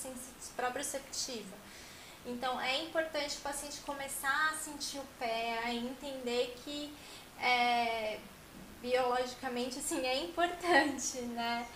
proprioceptiva. 0.54 1.56
Então 2.26 2.60
é 2.60 2.82
importante 2.82 3.38
o 3.38 3.40
paciente 3.40 3.80
começar 3.80 4.50
a 4.52 4.56
sentir 4.58 4.98
o 4.98 5.06
pé, 5.18 5.58
a 5.64 5.72
entender 5.72 6.54
que 6.66 6.94
é, 7.40 8.18
biologicamente 8.82 9.78
assim 9.78 10.06
é 10.06 10.22
importante, 10.22 11.22
né? 11.22 11.66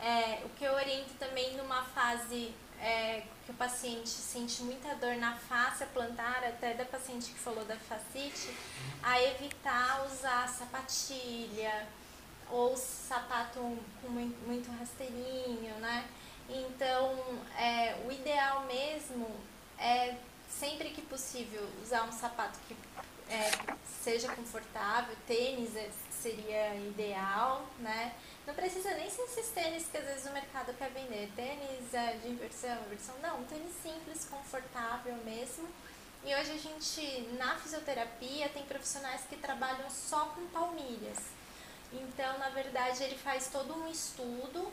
É, 0.00 0.42
o 0.44 0.48
que 0.50 0.64
eu 0.64 0.72
oriento 0.74 1.14
também 1.18 1.56
numa 1.56 1.82
fase 1.82 2.54
é, 2.80 3.22
que 3.44 3.50
o 3.50 3.54
paciente 3.54 4.08
sente 4.08 4.62
muita 4.62 4.94
dor 4.96 5.16
na 5.16 5.34
face 5.36 5.84
plantar, 5.86 6.44
até 6.44 6.74
da 6.74 6.84
paciente 6.84 7.32
que 7.32 7.38
falou 7.38 7.64
da 7.64 7.76
fascite, 7.76 8.54
a 9.02 9.22
evitar 9.22 10.04
usar 10.06 10.48
sapatilha 10.48 11.86
ou 12.50 12.76
sapato 12.76 13.58
com 14.02 14.08
muito 14.08 14.70
rasteirinho, 14.78 15.74
né? 15.76 16.08
Então, 16.48 17.16
é, 17.58 17.96
o 18.06 18.12
ideal 18.12 18.64
mesmo 18.66 19.28
é 19.78 20.14
sempre 20.48 20.90
que 20.90 21.02
possível 21.02 21.68
usar 21.82 22.04
um 22.04 22.12
sapato 22.12 22.58
que 22.68 22.76
é, 23.28 23.50
seja 23.84 24.32
confortável, 24.32 25.16
tênis 25.26 25.74
é, 25.74 25.90
seria 26.10 26.76
ideal, 26.76 27.66
né? 27.80 28.14
Não 28.46 28.54
precisa 28.54 28.94
nem 28.94 29.10
ser 29.10 29.22
esses 29.22 29.48
tênis 29.48 29.86
que 29.90 29.98
às 29.98 30.04
vezes 30.04 30.26
o 30.26 30.32
mercado 30.32 30.72
quer 30.74 30.88
vender. 30.90 31.28
Tênis 31.34 31.92
é, 31.92 32.12
de 32.22 32.28
inversão, 32.28 32.78
inversão. 32.86 33.16
Não, 33.20 33.40
um 33.40 33.44
tênis 33.44 33.74
simples, 33.82 34.24
confortável 34.30 35.16
mesmo. 35.24 35.68
E 36.24 36.32
hoje 36.32 36.52
a 36.52 36.56
gente, 36.56 37.28
na 37.38 37.56
fisioterapia, 37.56 38.48
tem 38.50 38.64
profissionais 38.64 39.22
que 39.28 39.36
trabalham 39.36 39.90
só 39.90 40.26
com 40.26 40.46
palmilhas. 40.48 41.18
Então, 41.92 42.38
na 42.38 42.48
verdade, 42.50 43.02
ele 43.02 43.16
faz 43.16 43.48
todo 43.48 43.74
um 43.74 43.90
estudo. 43.90 44.72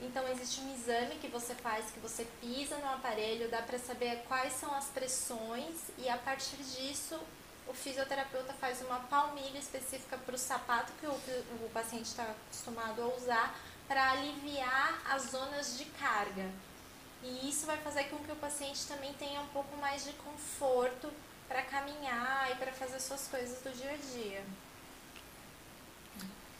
Então, 0.00 0.28
existe 0.28 0.60
um 0.60 0.74
exame 0.74 1.14
que 1.16 1.28
você 1.28 1.54
faz, 1.54 1.90
que 1.90 2.00
você 2.00 2.26
pisa 2.42 2.76
no 2.76 2.90
aparelho, 2.90 3.48
dá 3.48 3.62
para 3.62 3.78
saber 3.78 4.22
quais 4.28 4.52
são 4.52 4.74
as 4.74 4.86
pressões 4.88 5.76
e 5.96 6.10
a 6.10 6.18
partir 6.18 6.56
disso 6.56 7.18
o 7.66 7.74
fisioterapeuta 7.74 8.52
faz 8.54 8.80
uma 8.82 9.00
palmilha 9.00 9.58
específica 9.58 10.16
para 10.18 10.34
o 10.34 10.38
sapato 10.38 10.92
que 11.00 11.06
o, 11.06 11.12
o 11.12 11.70
paciente 11.72 12.06
está 12.06 12.24
acostumado 12.24 13.02
a 13.02 13.06
usar 13.16 13.58
para 13.88 14.12
aliviar 14.12 15.02
as 15.10 15.30
zonas 15.30 15.78
de 15.78 15.84
carga. 15.86 16.50
E 17.22 17.48
isso 17.48 17.64
vai 17.64 17.78
fazer 17.78 18.04
com 18.04 18.18
que 18.18 18.32
o 18.32 18.36
paciente 18.36 18.86
também 18.86 19.12
tenha 19.14 19.40
um 19.40 19.46
pouco 19.48 19.76
mais 19.78 20.04
de 20.04 20.12
conforto 20.12 21.10
para 21.48 21.62
caminhar 21.62 22.50
e 22.52 22.54
para 22.56 22.72
fazer 22.72 23.00
suas 23.00 23.26
coisas 23.28 23.62
do 23.62 23.70
dia 23.70 23.92
a 23.92 23.96
dia. 23.96 24.44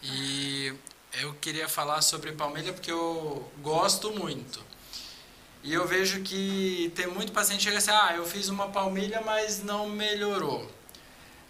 E 0.02 0.74
eu 1.20 1.34
queria 1.34 1.68
falar 1.68 2.02
sobre 2.02 2.32
palmilha 2.32 2.72
porque 2.72 2.90
eu 2.90 3.50
gosto 3.62 4.11
muito. 4.12 4.62
E 5.62 5.72
eu 5.72 5.86
vejo 5.86 6.22
que 6.22 6.92
tem 6.94 7.07
muito 7.07 7.32
paciente 7.32 7.59
que 7.59 7.64
chega 7.64 7.78
assim, 7.78 7.90
ah, 7.90 8.14
eu 8.16 8.26
fiz 8.26 8.48
uma 8.48 8.68
palmilha, 8.68 9.22
mas 9.22 9.62
não 9.62 9.88
melhorou. 9.88 10.70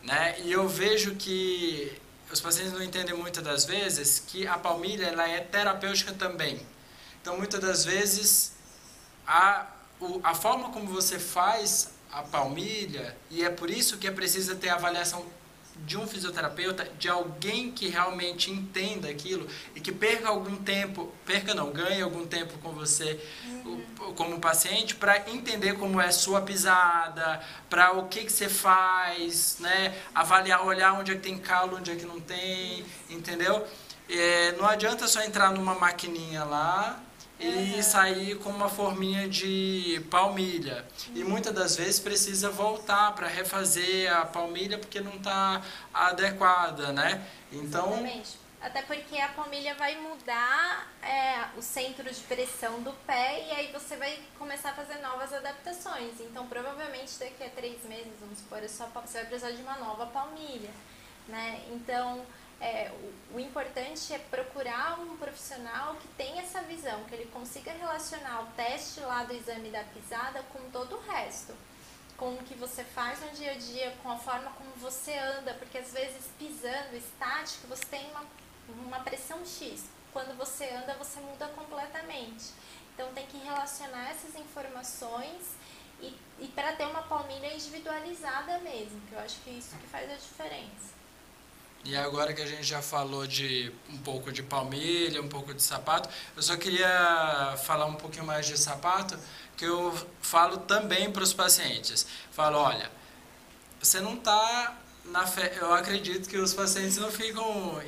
Né? 0.04 0.36
E 0.42 0.52
eu 0.52 0.68
vejo 0.68 1.14
que 1.14 1.92
os 2.30 2.40
pacientes 2.40 2.72
não 2.72 2.82
entendem 2.82 3.14
muitas 3.14 3.42
das 3.42 3.64
vezes 3.64 4.18
que 4.18 4.46
a 4.46 4.58
palmilha 4.58 5.06
ela 5.06 5.28
é 5.28 5.40
terapêutica 5.40 6.12
também. 6.12 6.60
Então, 7.20 7.38
muitas 7.38 7.60
das 7.60 7.84
vezes, 7.84 8.52
a, 9.26 9.66
o, 9.98 10.20
a 10.22 10.34
forma 10.34 10.70
como 10.70 10.86
você 10.86 11.18
faz 11.18 11.90
a 12.12 12.22
palmilha, 12.22 13.16
e 13.30 13.42
é 13.42 13.50
por 13.50 13.70
isso 13.70 13.96
que 13.96 14.06
é 14.06 14.10
preciso 14.10 14.54
ter 14.56 14.68
avaliação 14.68 15.24
de 15.76 15.98
um 15.98 16.06
fisioterapeuta, 16.06 16.88
de 16.98 17.08
alguém 17.08 17.70
que 17.70 17.88
realmente 17.88 18.50
entenda 18.50 19.08
aquilo 19.08 19.46
e 19.74 19.80
que 19.80 19.92
perca 19.92 20.28
algum 20.28 20.56
tempo, 20.56 21.12
perca 21.26 21.52
não, 21.52 21.70
ganhe 21.70 22.00
algum 22.00 22.26
tempo 22.26 22.56
com 22.58 22.72
você 22.72 23.20
uhum. 23.44 23.82
como 24.14 24.38
paciente 24.38 24.94
para 24.94 25.28
entender 25.30 25.74
como 25.74 26.00
é 26.00 26.10
sua 26.10 26.40
pisada, 26.42 27.40
para 27.68 27.92
o 27.92 28.08
que, 28.08 28.24
que 28.24 28.32
você 28.32 28.48
faz, 28.48 29.56
né? 29.58 30.00
Avaliar, 30.14 30.64
olhar 30.64 30.92
onde 30.92 31.12
é 31.12 31.14
que 31.16 31.20
tem 31.20 31.38
calo, 31.38 31.76
onde 31.76 31.90
é 31.90 31.96
que 31.96 32.06
não 32.06 32.20
tem, 32.20 32.84
entendeu? 33.10 33.66
É, 34.08 34.52
não 34.52 34.66
adianta 34.66 35.08
só 35.08 35.22
entrar 35.22 35.50
numa 35.50 35.74
maquininha 35.74 36.44
lá 36.44 37.02
e 37.38 37.82
sair 37.82 38.38
com 38.38 38.50
uma 38.50 38.68
forminha 38.68 39.28
de 39.28 40.04
palmilha. 40.10 40.84
E 41.14 41.24
muitas 41.24 41.52
das 41.52 41.76
vezes 41.76 41.98
precisa 41.98 42.50
voltar 42.50 43.12
para 43.14 43.26
refazer 43.26 44.12
a 44.14 44.24
palmilha 44.24 44.78
porque 44.78 45.00
não 45.00 45.16
está 45.16 45.60
adequada, 45.92 46.92
né? 46.92 47.26
Então. 47.52 47.92
Exatamente. 47.92 48.44
Até 48.64 48.80
porque 48.80 49.18
a 49.18 49.28
palmilha 49.28 49.74
vai 49.74 49.94
mudar 50.00 50.90
é, 51.02 51.44
o 51.54 51.60
centro 51.60 52.10
de 52.10 52.20
pressão 52.22 52.80
do 52.80 52.92
pé 53.06 53.46
e 53.46 53.50
aí 53.50 53.70
você 53.70 53.94
vai 53.94 54.18
começar 54.38 54.70
a 54.70 54.72
fazer 54.72 55.02
novas 55.02 55.34
adaptações. 55.34 56.18
Então, 56.20 56.46
provavelmente 56.46 57.18
daqui 57.18 57.44
a 57.44 57.50
três 57.50 57.84
meses, 57.84 58.12
vamos 58.18 58.38
supor, 58.38 58.64
é 58.64 58.66
você 58.66 59.18
vai 59.18 59.26
precisar 59.26 59.50
de 59.50 59.60
uma 59.60 59.76
nova 59.76 60.06
palmilha, 60.06 60.70
né? 61.28 61.60
Então, 61.72 62.24
é, 62.60 62.90
o, 62.90 63.36
o, 63.36 63.40
importante 63.40 64.12
é 64.12 64.18
procurar 64.18 64.98
um 65.00 65.16
profissional 65.16 65.96
que 65.96 66.08
tenha 66.08 66.42
essa 66.42 66.62
visão, 66.62 67.04
que 67.04 67.14
ele 67.14 67.26
consiga 67.26 67.72
relacionar 67.72 68.42
o 68.42 68.46
teste 68.56 69.00
lá 69.00 69.24
do 69.24 69.34
exame 69.34 69.70
da 69.70 69.82
pisada 69.84 70.42
com 70.52 70.70
todo 70.70 70.96
o 70.96 71.00
resto. 71.00 71.54
Com 72.16 72.34
o 72.34 72.44
que 72.44 72.54
você 72.54 72.84
faz 72.84 73.20
no 73.20 73.30
dia 73.30 73.52
a 73.52 73.56
dia, 73.56 73.94
com 74.02 74.10
a 74.10 74.16
forma 74.16 74.50
como 74.52 74.70
você 74.76 75.16
anda, 75.18 75.52
porque 75.54 75.78
às 75.78 75.92
vezes 75.92 76.30
pisando 76.38 76.96
estático 76.96 77.66
você 77.66 77.84
tem 77.86 78.08
uma, 78.10 78.24
uma 78.68 79.00
pressão 79.00 79.44
X. 79.44 79.84
Quando 80.12 80.36
você 80.36 80.68
anda, 80.70 80.94
você 80.94 81.18
muda 81.20 81.48
completamente. 81.48 82.52
Então 82.94 83.12
tem 83.12 83.26
que 83.26 83.36
relacionar 83.38 84.10
essas 84.10 84.36
informações 84.36 85.56
e, 86.00 86.16
e 86.38 86.48
para 86.54 86.72
ter 86.76 86.86
uma 86.86 87.02
palmilha 87.02 87.52
individualizada 87.52 88.58
mesmo, 88.58 89.00
que 89.08 89.14
eu 89.14 89.18
acho 89.18 89.40
que 89.40 89.50
é 89.50 89.54
isso 89.54 89.76
que 89.76 89.86
faz 89.88 90.10
a 90.10 90.14
diferença. 90.14 90.93
E 91.84 91.94
agora 91.94 92.32
que 92.32 92.40
a 92.40 92.46
gente 92.46 92.62
já 92.62 92.80
falou 92.80 93.26
de 93.26 93.70
um 93.90 93.98
pouco 93.98 94.32
de 94.32 94.42
palmilha, 94.42 95.20
um 95.20 95.28
pouco 95.28 95.52
de 95.52 95.62
sapato, 95.62 96.08
eu 96.34 96.42
só 96.42 96.56
queria 96.56 97.54
falar 97.64 97.84
um 97.84 97.94
pouquinho 97.94 98.24
mais 98.24 98.46
de 98.46 98.56
sapato, 98.58 99.18
que 99.54 99.66
eu 99.66 99.94
falo 100.20 100.58
também 100.58 101.12
para 101.12 101.22
os 101.22 101.34
pacientes. 101.34 102.06
Falo, 102.32 102.58
olha, 102.58 102.90
você 103.78 104.00
não 104.00 104.14
está 104.14 104.78
na 105.04 105.26
festa. 105.26 105.56
Eu 105.56 105.74
acredito 105.74 106.26
que 106.28 106.38
os 106.38 106.54
pacientes 106.54 106.96
não 106.96 107.10
ficam 107.10 107.82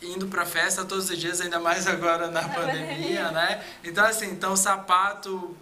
indo 0.00 0.28
para 0.28 0.46
festa 0.46 0.84
todos 0.84 1.10
os 1.10 1.18
dias, 1.18 1.40
ainda 1.40 1.58
mais 1.58 1.88
agora 1.88 2.28
na 2.30 2.46
pandemia, 2.54 3.32
né? 3.32 3.64
Então 3.82 4.04
assim, 4.04 4.30
então 4.30 4.54
sapato 4.54 5.56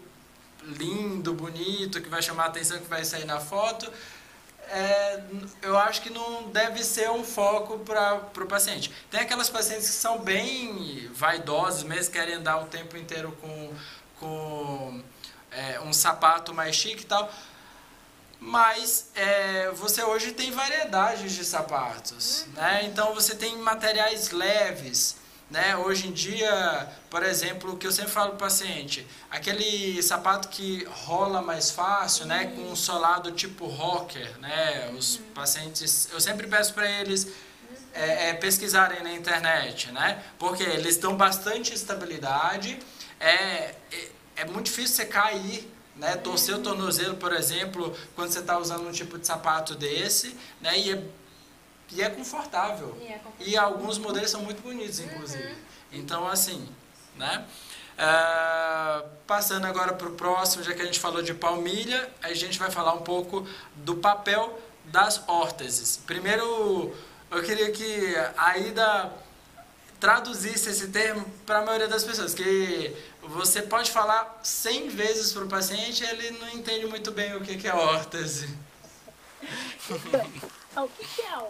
lindo, 0.63 1.33
bonito, 1.33 2.01
que 2.03 2.09
vai 2.09 2.21
chamar 2.21 2.45
a 2.45 2.47
atenção, 2.47 2.79
que 2.79 2.89
vai 2.89 3.05
sair 3.05 3.25
na 3.25 3.39
foto, 3.39 3.91
é, 4.69 5.21
eu 5.63 5.77
acho 5.79 6.03
que 6.03 6.11
não 6.11 6.45
deve 6.51 6.83
ser 6.83 7.11
um 7.11 7.25
foco 7.25 7.79
para 7.81 8.43
o 8.43 8.47
paciente. 8.47 8.93
Tem 9.11 9.21
aquelas 9.21 9.49
pacientes 9.49 9.87
que 9.89 9.95
são 9.95 10.19
bem 10.19 11.09
vaidosas, 11.13 11.83
mesmo 11.83 12.13
querem 12.13 12.35
andar 12.35 12.63
o 12.63 12.67
tempo 12.67 12.97
inteiro 12.97 13.37
com, 13.41 13.73
com 14.19 15.03
é, 15.51 15.81
um 15.81 15.93
sapato 15.93 16.53
mais 16.53 16.75
chique 16.75 17.03
e 17.03 17.07
tal. 17.07 17.33
Mas 18.39 19.11
é, 19.15 19.71
você 19.71 20.03
hoje 20.03 20.33
tem 20.33 20.51
variedades 20.51 21.33
de 21.33 21.45
sapatos, 21.45 22.43
uhum. 22.43 22.53
né? 22.63 22.85
Então 22.85 23.15
você 23.15 23.35
tem 23.35 23.57
materiais 23.57 24.31
leves. 24.31 25.17
Né? 25.51 25.77
Hoje 25.77 26.09
em 26.09 26.13
dia, 26.13 26.89
por 27.09 27.23
exemplo, 27.23 27.73
o 27.73 27.77
que 27.77 27.87
eu 27.87 27.93
sempre 27.93 28.11
falo 28.11 28.31
para 28.31 28.37
o 28.37 28.39
paciente, 28.39 29.07
aquele 29.31 30.03
sapato 30.03 30.49
que 30.49 30.85
rola 30.85 31.41
mais 31.41 31.71
fácil, 31.71 32.27
né? 32.27 32.47
Com 32.55 32.63
um 32.63 32.77
solado 32.77 33.31
tipo 33.33 33.67
rocker, 33.67 34.39
né? 34.39 34.91
Os 34.97 35.19
pacientes, 35.35 36.09
eu 36.13 36.21
sempre 36.21 36.47
peço 36.47 36.75
para 36.75 36.91
eles 36.91 37.29
é, 37.95 38.31
é, 38.31 38.35
pesquisarem 38.35 39.03
na 39.03 39.13
internet, 39.13 39.93
né? 39.93 40.23
Porque 40.39 40.63
eles 40.63 40.97
dão 40.97 41.17
bastante 41.17 41.73
estabilidade, 41.73 42.79
é, 43.21 43.29
é, 43.29 43.75
é 44.37 44.45
muito 44.45 44.67
difícil 44.67 44.97
você 44.97 45.07
cair 45.07 45.77
né? 45.97 46.15
Torcer 46.17 46.55
o 46.55 46.59
tornozelo, 46.59 47.17
por 47.17 47.33
exemplo, 47.33 47.95
quando 48.15 48.31
você 48.31 48.41
está 48.41 48.59
usando 48.59 48.87
um 48.87 48.93
tipo 48.93 49.19
de 49.19 49.27
sapato 49.27 49.75
desse, 49.75 50.37
né? 50.61 50.79
E 50.79 50.93
é 50.93 51.03
e 51.93 52.03
é 52.03 52.11
confortável. 52.11 52.97
E, 53.01 53.07
é 53.07 53.19
confortável. 53.19 53.47
e 53.47 53.57
alguns 53.57 53.99
modelos 53.99 54.31
são 54.31 54.43
muito 54.43 54.63
bonitos, 54.63 55.01
inclusive. 55.01 55.47
Uhum. 55.47 55.59
Então, 55.93 56.27
assim, 56.27 56.69
né? 57.17 57.47
Uh, 57.97 59.09
passando 59.27 59.65
agora 59.65 59.95
para 59.95 60.09
o 60.09 60.13
próximo, 60.13 60.63
já 60.63 60.75
que 60.75 60.83
a 60.83 60.85
gente 60.85 61.01
falou 61.01 61.23
de 61.23 61.33
palmilha, 61.33 62.11
a 62.23 62.35
gente 62.35 62.59
vai 62.59 62.71
falar 62.71 62.93
um 62.93 63.01
pouco 63.01 63.47
do 63.75 63.97
papel 63.97 64.61
das 64.85 65.27
órteses. 65.27 65.97
Primeiro, 66.07 66.95
eu 67.31 67.43
queria 67.43 67.71
que 67.73 68.15
a 68.37 68.59
Ida 68.59 69.13
traduzisse 69.99 70.69
esse 70.69 70.89
termo 70.89 71.25
para 71.47 71.61
a 71.61 71.65
maioria 71.65 71.89
das 71.89 72.05
pessoas, 72.05 72.35
que 72.35 72.95
você 73.23 73.63
pode 73.63 73.91
falar 73.91 74.41
100 74.43 74.89
vezes 74.91 75.33
para 75.33 75.45
o 75.45 75.49
paciente 75.49 76.05
ele 76.05 76.33
não 76.33 76.49
entende 76.51 76.87
muito 76.87 77.11
bem 77.11 77.35
o 77.35 77.41
que 77.41 77.67
é 77.67 77.75
órtese. 77.75 78.55
o 80.77 80.89
que 80.89 81.23
é 81.23 81.31
a 81.31 81.43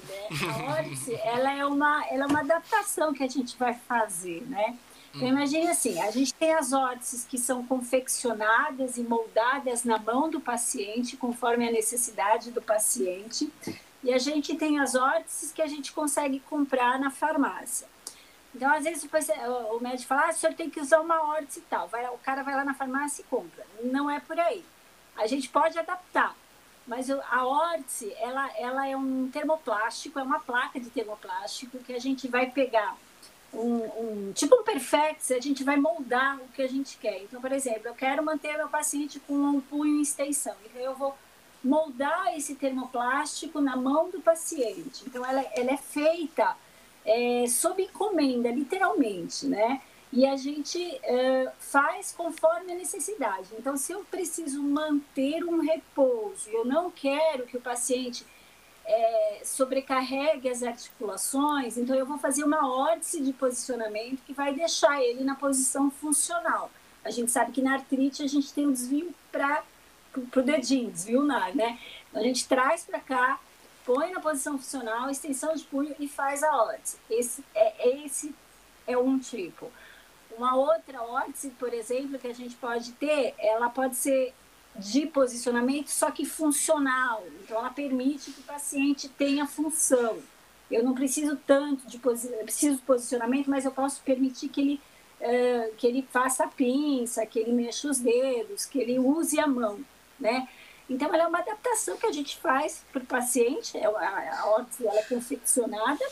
órtese? 0.00 0.46
né? 0.46 0.52
A 0.52 0.72
órtese, 0.72 1.14
ela 1.14 1.52
é 1.52 1.66
uma, 1.66 2.06
ela 2.06 2.24
é 2.24 2.26
uma 2.26 2.40
adaptação 2.40 3.12
que 3.12 3.22
a 3.22 3.28
gente 3.28 3.56
vai 3.56 3.74
fazer, 3.74 4.42
né? 4.48 4.76
Então, 5.14 5.28
imagine 5.28 5.68
assim, 5.68 6.00
a 6.00 6.10
gente 6.10 6.32
tem 6.32 6.54
as 6.54 6.72
órteses 6.72 7.24
que 7.24 7.36
são 7.36 7.66
confeccionadas 7.66 8.96
e 8.96 9.02
moldadas 9.02 9.84
na 9.84 9.98
mão 9.98 10.30
do 10.30 10.40
paciente, 10.40 11.18
conforme 11.18 11.68
a 11.68 11.70
necessidade 11.70 12.50
do 12.50 12.62
paciente, 12.62 13.52
e 14.02 14.12
a 14.12 14.18
gente 14.18 14.56
tem 14.56 14.80
as 14.80 14.94
órteses 14.94 15.52
que 15.52 15.60
a 15.60 15.66
gente 15.66 15.92
consegue 15.92 16.40
comprar 16.40 16.98
na 16.98 17.10
farmácia. 17.10 17.86
Então, 18.54 18.72
às 18.72 18.84
vezes, 18.84 19.04
o 19.04 19.80
médico 19.80 20.08
fala, 20.08 20.26
ah, 20.26 20.30
o 20.30 20.32
senhor 20.32 20.54
tem 20.54 20.68
que 20.68 20.80
usar 20.80 21.00
uma 21.00 21.22
órtese 21.22 21.60
e 21.60 21.62
tal. 21.62 21.88
Vai, 21.88 22.06
o 22.08 22.18
cara 22.18 22.42
vai 22.42 22.54
lá 22.54 22.64
na 22.64 22.74
farmácia 22.74 23.22
e 23.22 23.24
compra. 23.24 23.66
Não 23.82 24.10
é 24.10 24.20
por 24.20 24.38
aí. 24.38 24.64
A 25.16 25.26
gente 25.26 25.48
pode 25.48 25.78
adaptar. 25.78 26.34
Mas 26.86 27.08
a 27.10 27.46
órtese, 27.46 28.12
ela, 28.18 28.50
ela 28.58 28.88
é 28.88 28.96
um 28.96 29.28
termoplástico, 29.30 30.18
é 30.18 30.22
uma 30.22 30.40
placa 30.40 30.80
de 30.80 30.90
termoplástico 30.90 31.78
que 31.78 31.92
a 31.92 31.98
gente 31.98 32.26
vai 32.26 32.50
pegar 32.50 32.96
um, 33.52 34.28
um, 34.28 34.32
tipo 34.32 34.56
um 34.56 34.64
perfex, 34.64 35.30
a 35.30 35.38
gente 35.38 35.62
vai 35.62 35.76
moldar 35.76 36.40
o 36.40 36.48
que 36.48 36.62
a 36.62 36.68
gente 36.68 36.96
quer. 36.96 37.22
Então, 37.22 37.40
por 37.40 37.52
exemplo, 37.52 37.82
eu 37.86 37.94
quero 37.94 38.24
manter 38.24 38.56
meu 38.56 38.68
paciente 38.68 39.20
com 39.20 39.34
um 39.34 39.60
punho 39.60 39.98
em 39.98 40.02
extensão. 40.02 40.54
Então, 40.64 40.80
eu 40.80 40.94
vou 40.94 41.14
moldar 41.62 42.36
esse 42.36 42.54
termoplástico 42.54 43.60
na 43.60 43.76
mão 43.76 44.10
do 44.10 44.20
paciente. 44.20 45.04
Então, 45.06 45.24
ela, 45.24 45.44
ela 45.54 45.70
é 45.70 45.76
feita 45.76 46.56
é, 47.04 47.44
sob 47.48 47.82
encomenda, 47.82 48.50
literalmente, 48.50 49.46
né? 49.46 49.80
E 50.12 50.26
a 50.26 50.36
gente 50.36 50.78
uh, 50.78 51.50
faz 51.58 52.12
conforme 52.12 52.72
a 52.72 52.74
necessidade. 52.74 53.48
Então, 53.58 53.76
se 53.78 53.92
eu 53.92 54.04
preciso 54.04 54.62
manter 54.62 55.42
um 55.42 55.60
repouso, 55.60 56.50
eu 56.50 56.64
não 56.66 56.90
quero 56.90 57.46
que 57.46 57.56
o 57.56 57.60
paciente 57.60 58.26
é, 58.84 59.40
sobrecarregue 59.44 60.48
as 60.48 60.62
articulações, 60.62 61.78
então 61.78 61.96
eu 61.96 62.04
vou 62.04 62.18
fazer 62.18 62.44
uma 62.44 62.68
órtese 62.68 63.22
de 63.22 63.32
posicionamento 63.32 64.22
que 64.26 64.34
vai 64.34 64.52
deixar 64.52 65.00
ele 65.00 65.24
na 65.24 65.34
posição 65.34 65.90
funcional. 65.90 66.70
A 67.04 67.10
gente 67.10 67.30
sabe 67.30 67.52
que 67.52 67.62
na 67.62 67.74
artrite 67.74 68.22
a 68.22 68.26
gente 68.26 68.52
tem 68.52 68.66
um 68.66 68.72
desvio 68.72 69.14
para 69.30 69.62
o 70.14 70.42
dedinho, 70.42 70.90
desvio 70.90 71.22
nar, 71.22 71.54
né? 71.54 71.78
Então, 72.10 72.20
a 72.20 72.24
gente 72.24 72.46
traz 72.46 72.84
para 72.84 73.00
cá, 73.00 73.40
põe 73.84 74.12
na 74.12 74.20
posição 74.20 74.58
funcional, 74.58 75.08
extensão 75.08 75.54
de 75.54 75.64
punho 75.64 75.94
e 75.98 76.06
faz 76.06 76.42
a 76.42 76.54
órtese. 76.54 76.96
Esse 77.08 77.42
é, 77.54 78.04
esse 78.04 78.34
é 78.86 78.96
um 78.98 79.18
tipo. 79.18 79.70
Uma 80.36 80.56
outra 80.56 81.02
órtese, 81.02 81.50
por 81.50 81.72
exemplo, 81.72 82.18
que 82.18 82.28
a 82.28 82.34
gente 82.34 82.54
pode 82.56 82.92
ter, 82.92 83.34
ela 83.38 83.68
pode 83.68 83.96
ser 83.96 84.34
de 84.76 85.06
posicionamento, 85.06 85.88
só 85.88 86.10
que 86.10 86.24
funcional. 86.24 87.24
Então, 87.42 87.58
ela 87.58 87.70
permite 87.70 88.32
que 88.32 88.40
o 88.40 88.44
paciente 88.44 89.08
tenha 89.08 89.46
função. 89.46 90.18
Eu 90.70 90.82
não 90.82 90.94
preciso 90.94 91.36
tanto 91.46 91.86
de 91.86 91.98
preciso 91.98 92.76
de 92.76 92.82
posicionamento, 92.82 93.50
mas 93.50 93.64
eu 93.64 93.70
posso 93.70 94.00
permitir 94.02 94.48
que 94.48 94.60
ele, 94.60 94.80
uh, 95.20 95.74
que 95.76 95.86
ele 95.86 96.06
faça 96.10 96.44
a 96.44 96.48
pinça, 96.48 97.26
que 97.26 97.38
ele 97.38 97.52
mexa 97.52 97.88
os 97.88 97.98
dedos, 97.98 98.64
que 98.64 98.78
ele 98.78 98.98
use 98.98 99.38
a 99.38 99.46
mão, 99.46 99.80
né? 100.18 100.48
Então, 100.88 101.12
ela 101.12 101.24
é 101.24 101.26
uma 101.26 101.38
adaptação 101.38 101.96
que 101.96 102.06
a 102.06 102.12
gente 102.12 102.38
faz 102.38 102.84
para 102.92 103.02
o 103.02 103.06
paciente. 103.06 103.76
É 103.76 103.84
a 103.84 104.46
órtese 104.46 104.86
ela 104.86 104.98
é 104.98 105.04
confeccionada 105.04 106.04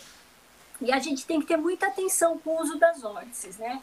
e 0.80 0.92
a 0.92 0.98
gente 0.98 1.26
tem 1.26 1.40
que 1.40 1.46
ter 1.46 1.56
muita 1.56 1.86
atenção 1.86 2.38
com 2.38 2.50
o 2.50 2.62
uso 2.62 2.78
das 2.78 3.04
órteses, 3.04 3.58
né? 3.58 3.82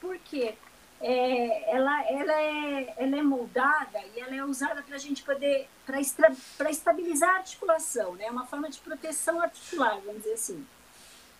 Porque 0.00 0.54
é, 1.00 1.74
ela, 1.74 2.02
ela, 2.10 2.40
é, 2.40 2.94
ela 2.96 3.16
é 3.16 3.22
moldada 3.22 4.00
e 4.14 4.20
ela 4.20 4.34
é 4.34 4.44
usada 4.44 4.82
para 4.82 4.96
a 4.96 4.98
gente 4.98 5.22
poder, 5.22 5.68
para 5.86 6.70
estabilizar 6.70 7.30
a 7.30 7.38
articulação, 7.38 8.14
né? 8.14 8.24
É 8.24 8.30
uma 8.30 8.46
forma 8.46 8.68
de 8.68 8.78
proteção 8.80 9.40
articular, 9.40 9.98
vamos 10.04 10.22
dizer 10.22 10.34
assim, 10.34 10.66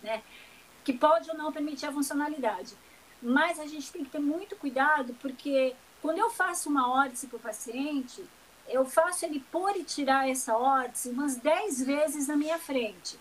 né? 0.01 0.23
Que 0.83 0.93
pode 0.93 1.29
ou 1.29 1.37
não 1.37 1.51
permitir 1.51 1.85
a 1.85 1.91
funcionalidade. 1.91 2.73
Mas 3.21 3.59
a 3.59 3.67
gente 3.67 3.91
tem 3.91 4.03
que 4.03 4.09
ter 4.09 4.19
muito 4.19 4.55
cuidado, 4.55 5.15
porque 5.21 5.75
quando 6.01 6.17
eu 6.17 6.31
faço 6.31 6.69
uma 6.69 6.91
órtese 6.91 7.27
para 7.27 7.37
o 7.37 7.39
paciente, 7.39 8.25
eu 8.67 8.83
faço 8.83 9.25
ele 9.25 9.39
pôr 9.51 9.75
e 9.77 9.83
tirar 9.83 10.27
essa 10.27 10.57
órtese 10.57 11.09
umas 11.09 11.35
10 11.35 11.83
vezes 11.83 12.27
na 12.27 12.35
minha 12.35 12.57
frente 12.57 13.19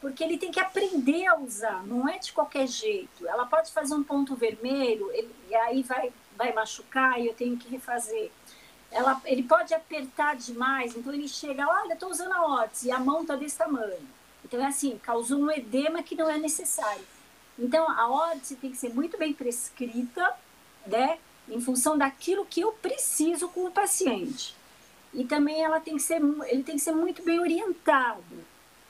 porque 0.00 0.22
ele 0.22 0.38
tem 0.38 0.50
que 0.50 0.60
aprender 0.60 1.26
a 1.26 1.36
usar, 1.36 1.84
não 1.86 2.08
é 2.08 2.18
de 2.18 2.32
qualquer 2.32 2.66
jeito. 2.66 3.26
Ela 3.26 3.46
pode 3.46 3.72
fazer 3.72 3.94
um 3.94 4.04
ponto 4.04 4.34
vermelho, 4.34 5.10
ele, 5.12 5.34
e 5.48 5.54
aí 5.54 5.82
vai, 5.82 6.12
vai 6.36 6.52
machucar 6.52 7.20
e 7.20 7.26
eu 7.26 7.34
tenho 7.34 7.56
que 7.56 7.68
refazer. 7.68 8.30
Ela, 8.90 9.20
ele 9.24 9.42
pode 9.42 9.74
apertar 9.74 10.36
demais, 10.36 10.94
então 10.94 11.12
ele 11.12 11.28
chega, 11.28 11.66
olha, 11.68 11.94
estou 11.94 12.10
usando 12.10 12.32
a 12.32 12.46
órtese, 12.46 12.88
e 12.88 12.90
a 12.90 13.00
mão 13.00 13.22
está 13.22 13.36
desse 13.36 13.56
tamanho. 13.56 14.08
Então 14.44 14.60
é 14.60 14.66
assim, 14.66 14.98
causou 15.02 15.40
um 15.40 15.50
edema 15.50 16.02
que 16.02 16.14
não 16.14 16.30
é 16.30 16.38
necessário. 16.38 17.04
Então 17.58 17.90
a 17.90 18.08
órtese 18.08 18.56
tem 18.56 18.70
que 18.70 18.76
ser 18.76 18.94
muito 18.94 19.18
bem 19.18 19.32
prescrita, 19.32 20.34
né, 20.86 21.18
em 21.48 21.60
função 21.60 21.96
daquilo 21.96 22.46
que 22.46 22.60
eu 22.60 22.72
preciso 22.72 23.48
com 23.48 23.64
o 23.64 23.70
paciente. 23.70 24.54
E 25.12 25.24
também 25.24 25.64
ela 25.64 25.80
tem 25.80 25.96
que 25.96 26.02
ser, 26.02 26.20
ele 26.46 26.62
tem 26.62 26.76
que 26.76 26.82
ser 26.82 26.92
muito 26.92 27.22
bem 27.22 27.40
orientado 27.40 28.22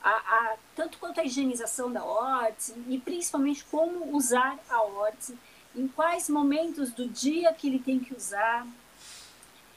a, 0.07 0.11
a, 0.11 0.55
tanto 0.75 0.97
quanto 0.99 1.19
a 1.19 1.25
higienização 1.25 1.91
da 1.91 2.03
órtese 2.03 2.73
e 2.87 2.97
principalmente 2.97 3.65
como 3.65 4.15
usar 4.15 4.57
a 4.69 4.81
órtese, 4.81 5.37
em 5.75 5.87
quais 5.87 6.29
momentos 6.29 6.91
do 6.91 7.07
dia 7.07 7.53
que 7.53 7.67
ele 7.67 7.79
tem 7.79 7.99
que 7.99 8.15
usar, 8.15 8.65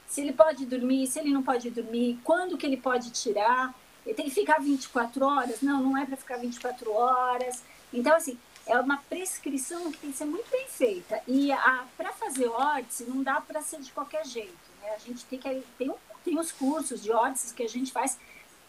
se 0.07 0.21
ele 0.21 0.31
pode 0.31 0.65
dormir, 0.65 1.07
se 1.07 1.19
ele 1.19 1.31
não 1.31 1.43
pode 1.43 1.69
dormir, 1.69 2.19
quando 2.23 2.57
que 2.57 2.65
ele 2.65 2.77
pode 2.77 3.11
tirar, 3.11 3.75
ele 4.05 4.15
tem 4.15 4.25
que 4.25 4.31
ficar 4.31 4.59
24 4.59 5.25
horas? 5.25 5.61
Não, 5.61 5.83
não 5.83 5.97
é 5.97 6.05
para 6.05 6.17
ficar 6.17 6.37
24 6.37 6.91
horas. 6.91 7.61
Então, 7.93 8.15
assim, 8.15 8.37
é 8.65 8.79
uma 8.79 8.97
prescrição 8.97 9.91
que 9.91 9.97
tem 9.97 10.11
que 10.11 10.17
ser 10.17 10.25
muito 10.25 10.49
bem 10.49 10.65
feita. 10.67 11.21
E 11.27 11.49
para 11.97 12.11
fazer 12.13 12.47
órtese, 12.47 13.03
não 13.03 13.21
dá 13.21 13.39
para 13.41 13.61
ser 13.61 13.79
de 13.81 13.91
qualquer 13.91 14.25
jeito. 14.25 14.71
Né? 14.81 14.91
A 14.95 14.97
gente 14.97 15.23
tem 15.25 15.37
que. 15.37 15.63
Tem, 15.77 15.93
tem 16.23 16.39
os 16.39 16.51
cursos 16.51 17.01
de 17.01 17.11
órtese 17.11 17.53
que 17.53 17.63
a 17.63 17.69
gente 17.69 17.91
faz 17.91 18.17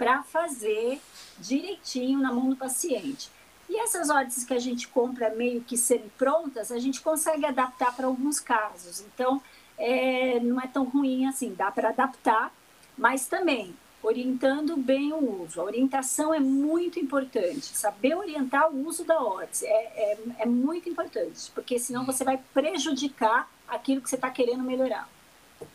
para 0.03 0.21
fazer 0.25 1.01
direitinho 1.39 2.19
na 2.19 2.33
mão 2.33 2.51
do 2.51 2.57
paciente. 2.57 3.31
E 3.71 3.79
essas 3.79 4.11
órteses 4.11 4.45
que 4.45 4.53
a 4.53 4.59
gente 4.59 4.89
compra 4.89 5.31
meio 5.31 5.61
que 5.61 5.77
semi-prontas, 5.77 6.73
a 6.73 6.79
gente 6.81 7.01
consegue 7.01 7.47
adaptar 7.47 7.95
para 7.95 8.09
alguns 8.09 8.41
casos. 8.41 9.01
Então, 9.01 9.41
é, 9.79 10.41
não 10.41 10.61
é 10.61 10.67
tão 10.67 10.83
ruim 10.83 11.27
assim, 11.27 11.55
dá 11.55 11.71
para 11.71 11.91
adaptar, 11.91 12.53
mas 12.99 13.29
também 13.29 13.77
orientando 14.03 14.77
bem 14.77 15.13
o 15.13 15.45
uso. 15.45 15.61
A 15.61 15.65
orientação 15.65 16.35
é 16.35 16.41
muito 16.41 16.99
importante, 16.99 17.67
saber 17.67 18.17
orientar 18.17 18.73
o 18.73 18.85
uso 18.85 19.05
da 19.05 19.23
órtese 19.23 19.67
é, 19.67 19.71
é, 19.71 20.19
é 20.41 20.47
muito 20.47 20.89
importante, 20.89 21.49
porque 21.55 21.79
senão 21.79 22.05
você 22.05 22.25
vai 22.25 22.41
prejudicar 22.53 23.49
aquilo 23.69 24.01
que 24.03 24.11
você 24.11 24.17
está 24.17 24.31
querendo 24.31 24.65
melhorar. 24.65 25.09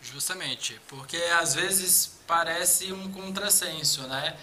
Justamente, 0.02 0.80
porque 0.88 1.18
às 1.40 1.56
vezes 1.56 2.20
parece 2.26 2.92
um 2.92 3.12
contrassenso, 3.12 4.02
né? 4.04 4.36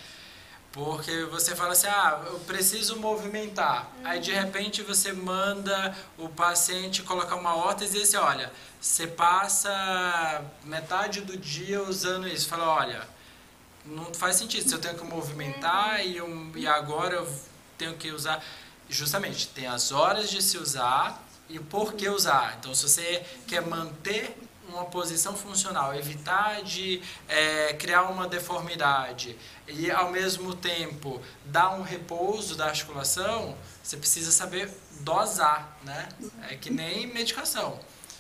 Porque 0.73 1.25
você 1.27 1.55
fala 1.55 1.73
assim, 1.73 1.87
ah, 1.87 2.21
eu 2.27 2.41
preciso 2.41 2.97
movimentar. 2.97 3.93
Uhum. 3.99 4.07
Aí 4.07 4.19
de 4.19 4.33
repente 4.33 4.83
você 4.83 5.13
manda 5.13 5.97
o 6.19 6.29
paciente 6.29 7.03
colocar 7.05 7.37
uma 7.37 7.55
órtese 7.55 7.97
e 7.97 8.01
diz 8.01 8.09
assim, 8.09 8.27
olha, 8.27 8.53
você 8.81 9.07
passa 9.07 10.45
metade 10.65 11.21
do 11.21 11.37
dia 11.37 11.81
usando 11.81 12.27
isso. 12.27 12.49
Fala, 12.49 12.69
olha, 12.69 13.09
não 13.87 14.13
faz 14.13 14.35
sentido, 14.35 14.69
se 14.69 14.75
eu 14.75 14.81
tenho 14.81 14.97
que 14.97 15.05
movimentar 15.05 16.01
uhum. 16.01 16.07
e, 16.07 16.23
um, 16.23 16.53
e 16.57 16.67
agora 16.67 17.17
eu 17.17 17.41
tenho 17.79 17.95
que 17.95 18.11
usar. 18.11 18.43
justamente, 18.89 19.47
tem 19.49 19.67
as 19.67 19.93
horas 19.93 20.29
de 20.29 20.43
se 20.43 20.59
usar 20.59 21.23
e 21.49 21.59
por 21.61 21.95
que 21.95 22.09
usar. 22.09 22.57
Então, 22.59 22.75
se 22.75 22.89
você 22.89 23.25
quer 23.47 23.63
manter 23.63 24.37
uma 24.75 24.85
posição 24.87 25.37
funcional, 25.37 25.95
evitar 25.95 26.63
de 26.63 27.01
é, 27.29 27.73
criar 27.75 28.03
uma 28.05 28.27
deformidade 28.27 29.37
e 29.69 29.91
ao 29.91 30.11
mesmo 30.11 30.55
tempo 30.55 31.23
dar 31.47 31.71
um 31.71 31.83
repouso 31.83 32.57
da 32.57 32.67
articulação, 32.67 33.57
você 33.83 33.97
precisa 33.97 34.31
saber 34.33 34.71
dosar, 35.01 35.79
né? 35.85 36.09
É 36.51 36.57
que 36.57 36.71
nem 36.71 37.07
medicação. 37.07 37.79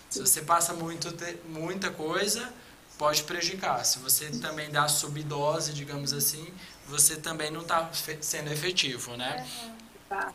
Se 0.08 0.20
você 0.20 0.42
passa 0.42 0.72
muito, 0.72 1.12
muita 1.48 1.90
coisa, 1.90 2.52
pode 2.96 3.24
prejudicar. 3.24 3.84
Se 3.84 3.98
você 3.98 4.30
também 4.30 4.70
dá 4.70 4.86
subdose, 4.86 5.72
digamos 5.72 6.12
assim, 6.12 6.46
você 6.86 7.16
também 7.16 7.50
não 7.50 7.62
está 7.62 7.90
sendo 8.20 8.52
efetivo, 8.52 9.16
né? 9.16 9.46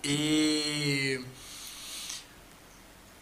E 0.04 1.24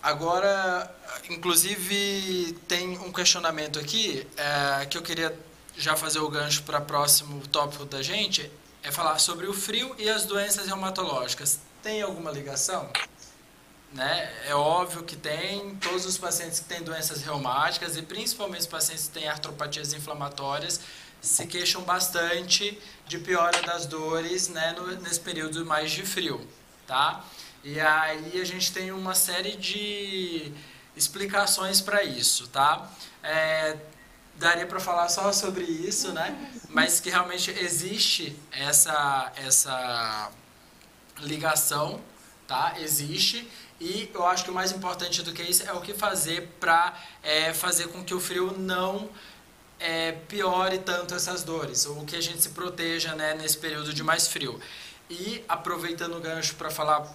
agora, 0.08 0.90
inclusive, 1.30 2.54
tem 2.66 2.98
um 3.00 3.12
questionamento 3.12 3.78
aqui 3.78 4.26
é, 4.38 4.86
que 4.86 4.98
eu 4.98 5.02
queria 5.02 5.38
já 5.76 5.98
fazer 5.98 6.20
o 6.20 6.30
gancho 6.30 6.64
para 6.64 6.80
o 6.80 6.86
próximo 6.86 7.46
tópico 7.48 7.84
da 7.84 8.02
gente, 8.02 8.50
é 8.82 8.90
falar 8.90 9.20
sobre 9.20 9.48
o 9.48 9.54
frio 9.54 9.94
e 9.98 10.10
as 10.10 10.24
doenças 10.26 10.66
reumatológicas. 10.66 11.60
Tem 11.84 12.02
alguma 12.02 12.32
ligação? 12.32 12.90
Né? 13.92 14.34
É 14.46 14.56
óbvio 14.56 15.04
que 15.04 15.18
tem, 15.18 15.76
todos 15.76 16.06
os 16.06 16.18
pacientes 16.18 16.62
que 16.62 16.66
têm 16.66 16.82
doenças 16.82 17.22
reumáticas 17.22 17.98
e 17.98 18.02
principalmente 18.02 18.62
os 18.62 18.68
pacientes 18.68 19.08
que 19.08 19.20
têm 19.20 19.28
artropatias 19.28 19.92
inflamatórias 19.92 20.80
se 21.20 21.46
queixam 21.48 21.82
bastante 21.82 22.82
de 23.06 23.18
piora 23.20 23.62
das 23.62 23.86
dores 23.86 24.48
né, 24.48 24.74
no, 24.78 24.88
nesse 25.02 25.20
período 25.20 25.66
mais 25.66 25.92
de 25.92 26.04
frio, 26.04 26.48
tá? 26.86 27.26
E 27.70 27.82
aí 27.82 28.40
a 28.40 28.46
gente 28.46 28.72
tem 28.72 28.94
uma 28.94 29.14
série 29.14 29.58
de 29.58 30.54
explicações 30.96 31.82
para 31.82 32.02
isso, 32.02 32.48
tá? 32.48 32.90
É, 33.22 33.76
daria 34.36 34.66
para 34.66 34.80
falar 34.80 35.10
só 35.10 35.34
sobre 35.34 35.66
isso, 35.66 36.14
né? 36.14 36.34
Mas 36.70 37.02
que 37.02 37.10
realmente 37.10 37.52
existe 37.52 38.34
essa 38.54 39.34
essa 39.36 40.32
ligação, 41.20 42.00
tá? 42.48 42.76
Existe 42.80 43.46
e 43.82 44.10
eu 44.14 44.26
acho 44.26 44.46
que 44.46 44.50
o 44.50 44.54
mais 44.54 44.72
importante 44.72 45.22
do 45.22 45.34
que 45.34 45.44
isso 45.44 45.64
é 45.64 45.74
o 45.74 45.82
que 45.82 45.94
fazer 45.94 46.48
para 46.62 46.98
é, 47.22 47.54
fazer 47.54 47.90
com 47.90 48.02
que 48.02 48.14
o 48.14 48.20
frio 48.22 48.58
não 48.58 49.10
é, 49.78 50.14
piore 50.14 50.78
tanto 50.78 51.14
essas 51.14 51.44
dores, 51.44 51.86
ou 51.86 52.06
que 52.06 52.16
a 52.16 52.22
gente 52.22 52.42
se 52.42 52.50
proteja 52.52 53.14
né, 53.14 53.36
nesse 53.36 53.58
período 53.58 53.94
de 53.94 54.04
mais 54.04 54.26
frio. 54.26 54.58
E 55.10 55.44
aproveitando 55.50 56.16
o 56.16 56.22
gancho 56.22 56.56
para 56.56 56.70
falar, 56.70 57.06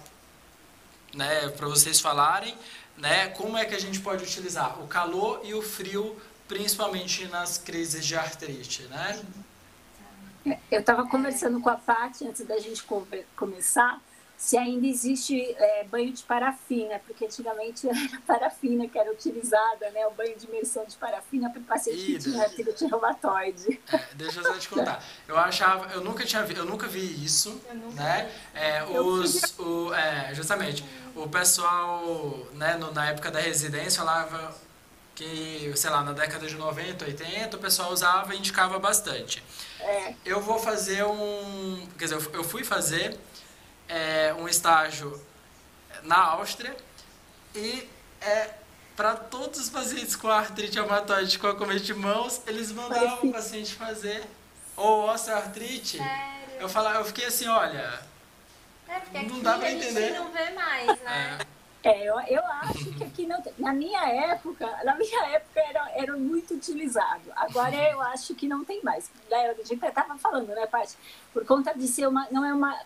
né, 1.13 1.49
para 1.49 1.67
vocês 1.67 1.99
falarem, 1.99 2.55
né, 2.97 3.29
como 3.29 3.57
é 3.57 3.65
que 3.65 3.75
a 3.75 3.79
gente 3.79 3.99
pode 3.99 4.23
utilizar 4.23 4.81
o 4.81 4.87
calor 4.87 5.41
e 5.43 5.53
o 5.53 5.61
frio, 5.61 6.15
principalmente 6.47 7.27
nas 7.27 7.57
crises 7.57 8.05
de 8.05 8.15
artrite, 8.15 8.83
né? 8.83 9.21
Eu 10.69 10.81
estava 10.81 11.07
conversando 11.07 11.61
com 11.61 11.69
a 11.69 11.75
Paty 11.75 12.27
antes 12.27 12.45
da 12.45 12.59
gente 12.59 12.83
começar 13.35 14.01
se 14.43 14.57
ainda 14.57 14.85
existe 14.85 15.41
é, 15.57 15.85
banho 15.85 16.11
de 16.11 16.21
parafina, 16.23 16.99
porque 17.07 17.23
antigamente 17.23 17.87
era 17.87 18.21
parafina 18.27 18.85
que 18.89 18.99
era 18.99 19.09
utilizada, 19.09 19.89
né? 19.91 20.05
O 20.07 20.11
banho 20.11 20.37
de 20.37 20.45
imersão 20.45 20.83
de 20.83 20.97
parafina 20.97 21.49
para 21.49 21.61
paciente 21.61 22.11
Ida. 22.11 22.19
que 22.19 22.29
tinha 22.29 22.43
artrite 22.43 22.85
reumatoide. 22.85 23.79
É, 23.89 23.99
deixa 24.15 24.41
eu 24.41 24.43
só 24.43 24.57
te 24.57 24.67
contar. 24.67 25.01
Eu 25.29 25.37
achava, 25.37 25.93
eu 25.93 26.01
nunca 26.01 26.25
tinha, 26.25 26.41
eu 26.41 26.65
nunca 26.65 26.89
vi 26.89 27.23
isso, 27.23 27.57
né? 27.93 28.29
É, 28.53 28.83
os, 28.83 29.57
o, 29.57 29.93
é, 29.93 30.35
justamente, 30.35 30.83
o 31.15 31.25
pessoal, 31.29 32.45
né? 32.53 32.75
No, 32.75 32.91
na 32.91 33.11
época 33.11 33.31
da 33.31 33.39
residência 33.39 34.01
falava 34.01 34.53
que, 35.15 35.71
sei 35.77 35.89
lá, 35.89 36.03
na 36.03 36.11
década 36.11 36.45
de 36.45 36.55
90, 36.55 37.05
80, 37.05 37.55
o 37.55 37.59
pessoal 37.61 37.93
usava 37.93 38.35
e 38.35 38.39
indicava 38.39 38.77
bastante. 38.77 39.41
É. 39.79 40.13
Eu 40.25 40.41
vou 40.41 40.59
fazer 40.59 41.05
um, 41.05 41.87
quer 41.97 42.09
dizer, 42.09 42.29
eu 42.33 42.43
fui 42.43 42.65
fazer 42.65 43.17
é, 43.93 44.33
um 44.33 44.47
estágio 44.47 45.21
na 46.01 46.17
Áustria 46.17 46.75
e 47.53 47.87
é, 48.19 48.49
para 48.95 49.15
todos 49.15 49.59
os 49.59 49.69
pacientes 49.69 50.15
com 50.15 50.27
artrite 50.27 50.75
reumatoide 50.75 51.37
com 51.37 51.47
acomete 51.47 51.83
de 51.83 51.93
mãos, 51.93 52.41
eles 52.47 52.71
mandavam 52.71 53.29
o 53.29 53.31
paciente 53.31 53.75
fazer 53.75 54.23
ou 54.75 55.07
osteoartrite. 55.09 55.97
Sério? 55.97 56.59
Eu, 56.59 56.67
falava, 56.67 56.99
eu 56.99 57.05
fiquei 57.05 57.25
assim, 57.25 57.47
olha, 57.47 57.99
é, 58.87 59.23
não 59.23 59.39
dá 59.41 59.59
para 59.59 59.71
entender. 59.71 60.05
A 60.05 60.07
gente 60.07 60.17
não 60.17 60.31
vê 60.31 60.49
mais, 60.51 60.99
né? 61.01 61.37
É. 61.39 61.53
É, 61.85 62.01
eu, 62.01 62.17
eu 62.21 62.41
acho 62.45 62.93
que 62.93 63.03
aqui 63.03 63.27
não 63.27 63.41
tem. 63.41 63.53
Na 63.57 63.73
minha 63.73 64.07
época, 64.07 64.65
na 64.85 64.95
minha 64.95 65.25
época 65.27 65.59
era, 65.59 65.91
era 65.95 66.13
muito 66.15 66.53
utilizado. 66.53 67.29
Agora 67.35 67.75
eu 67.75 67.99
acho 67.99 68.33
que 68.35 68.47
não 68.47 68.63
tem 68.63 68.81
mais. 68.81 69.11
A 69.29 69.63
gente 69.65 69.85
estava 69.85 70.17
falando, 70.17 70.47
né, 70.47 70.65
Paty? 70.65 70.95
Por 71.33 71.45
conta 71.45 71.73
de 71.73 71.85
ser 71.85 72.07
uma. 72.07 72.25
Não 72.31 72.45
é 72.45 72.53
uma 72.53 72.79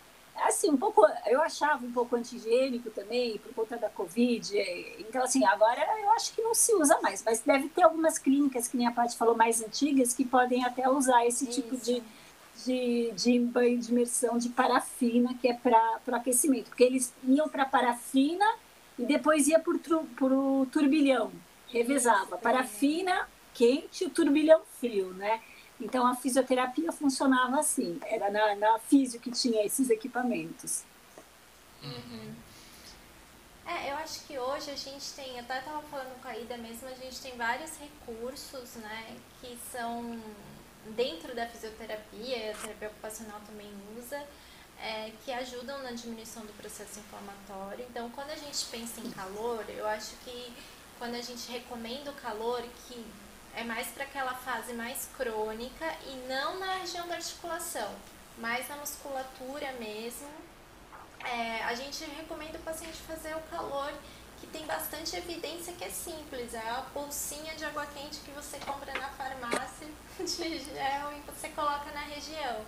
assim, 0.44 0.70
um 0.70 0.76
pouco, 0.76 1.02
eu 1.26 1.40
achava 1.40 1.84
um 1.84 1.92
pouco 1.92 2.16
antigênico 2.16 2.90
também, 2.90 3.38
por 3.38 3.52
conta 3.54 3.76
da 3.76 3.88
Covid. 3.88 4.56
Então, 4.98 5.22
assim, 5.22 5.44
agora 5.44 5.80
eu 6.00 6.10
acho 6.12 6.34
que 6.34 6.42
não 6.42 6.54
se 6.54 6.74
usa 6.74 6.98
mais, 7.00 7.22
mas 7.24 7.40
deve 7.40 7.68
ter 7.68 7.82
algumas 7.82 8.18
clínicas, 8.18 8.68
que 8.68 8.76
nem 8.76 8.86
a 8.86 8.92
Paty 8.92 9.16
falou, 9.16 9.36
mais 9.36 9.62
antigas, 9.62 10.12
que 10.12 10.24
podem 10.24 10.64
até 10.64 10.88
usar 10.88 11.26
esse 11.26 11.44
Isso. 11.44 11.60
tipo 11.60 11.76
de, 11.76 12.02
de, 12.64 13.12
de 13.12 13.38
banho 13.40 13.78
de 13.78 13.90
imersão 13.90 14.38
de 14.38 14.48
parafina, 14.48 15.34
que 15.34 15.48
é 15.48 15.54
para 15.54 16.00
aquecimento. 16.12 16.66
Porque 16.68 16.84
eles 16.84 17.12
iam 17.24 17.48
para 17.48 17.64
parafina 17.64 18.46
e 18.98 19.04
depois 19.04 19.46
ia 19.48 19.60
para 19.60 20.34
o 20.34 20.66
turbilhão, 20.70 21.30
revezava. 21.68 22.36
Parafina 22.36 23.28
quente 23.54 24.04
e 24.04 24.06
o 24.06 24.10
turbilhão 24.10 24.60
frio, 24.80 25.12
né? 25.14 25.40
Então 25.80 26.06
a 26.06 26.14
fisioterapia 26.14 26.90
funcionava 26.92 27.60
assim, 27.60 27.98
era 28.04 28.30
na, 28.30 28.56
na 28.56 28.78
físio 28.80 29.20
que 29.20 29.30
tinha 29.30 29.64
esses 29.64 29.90
equipamentos. 29.90 30.82
Uhum. 31.82 32.34
É, 33.64 33.92
eu 33.92 33.96
acho 33.98 34.24
que 34.24 34.38
hoje 34.38 34.70
a 34.70 34.74
gente 34.74 35.12
tem, 35.12 35.34
eu 35.34 35.40
até 35.40 35.58
estava 35.58 35.82
falando 35.82 36.20
com 36.22 36.28
a 36.28 36.36
Ida 36.36 36.56
mesmo, 36.56 36.88
a 36.88 36.94
gente 36.94 37.20
tem 37.20 37.36
vários 37.36 37.72
recursos, 37.78 38.76
né, 38.76 39.14
que 39.40 39.58
são 39.70 40.18
dentro 40.96 41.34
da 41.34 41.46
fisioterapia, 41.46 42.52
a 42.52 42.54
terapia 42.54 42.88
ocupacional 42.88 43.40
também 43.46 43.70
usa, 43.98 44.24
é, 44.80 45.12
que 45.22 45.30
ajudam 45.32 45.82
na 45.82 45.92
diminuição 45.92 46.44
do 46.46 46.52
processo 46.54 47.00
inflamatório. 47.00 47.84
Então, 47.90 48.08
quando 48.10 48.30
a 48.30 48.36
gente 48.36 48.64
pensa 48.70 49.00
em 49.00 49.10
calor, 49.10 49.64
eu 49.68 49.86
acho 49.86 50.16
que 50.24 50.52
quando 50.98 51.14
a 51.14 51.20
gente 51.20 51.50
recomenda 51.50 52.10
o 52.10 52.14
calor, 52.14 52.62
que 52.86 53.04
é 53.58 53.64
mais 53.64 53.88
para 53.88 54.04
aquela 54.04 54.34
fase 54.34 54.72
mais 54.72 55.08
crônica 55.16 55.84
e 56.06 56.14
não 56.28 56.60
na 56.60 56.74
região 56.76 57.08
da 57.08 57.16
articulação, 57.16 57.92
mais 58.38 58.68
na 58.68 58.76
musculatura 58.76 59.72
mesmo. 59.80 60.28
É, 61.24 61.64
a 61.64 61.74
gente 61.74 62.04
recomenda 62.04 62.56
o 62.56 62.62
paciente 62.62 62.98
fazer 62.98 63.34
o 63.34 63.40
calor 63.50 63.92
que 64.40 64.46
tem 64.46 64.64
bastante 64.64 65.16
evidência 65.16 65.72
que 65.72 65.82
é 65.82 65.90
simples, 65.90 66.54
é 66.54 66.70
a 66.70 66.84
bolsinha 66.94 67.52
de 67.56 67.64
água 67.64 67.84
quente 67.86 68.20
que 68.20 68.30
você 68.30 68.58
compra 68.60 68.92
na 68.92 69.08
farmácia 69.08 69.88
de 70.20 70.58
gel 70.60 71.12
e 71.12 71.20
você 71.28 71.48
coloca 71.48 71.90
na 71.92 72.02
região. 72.02 72.64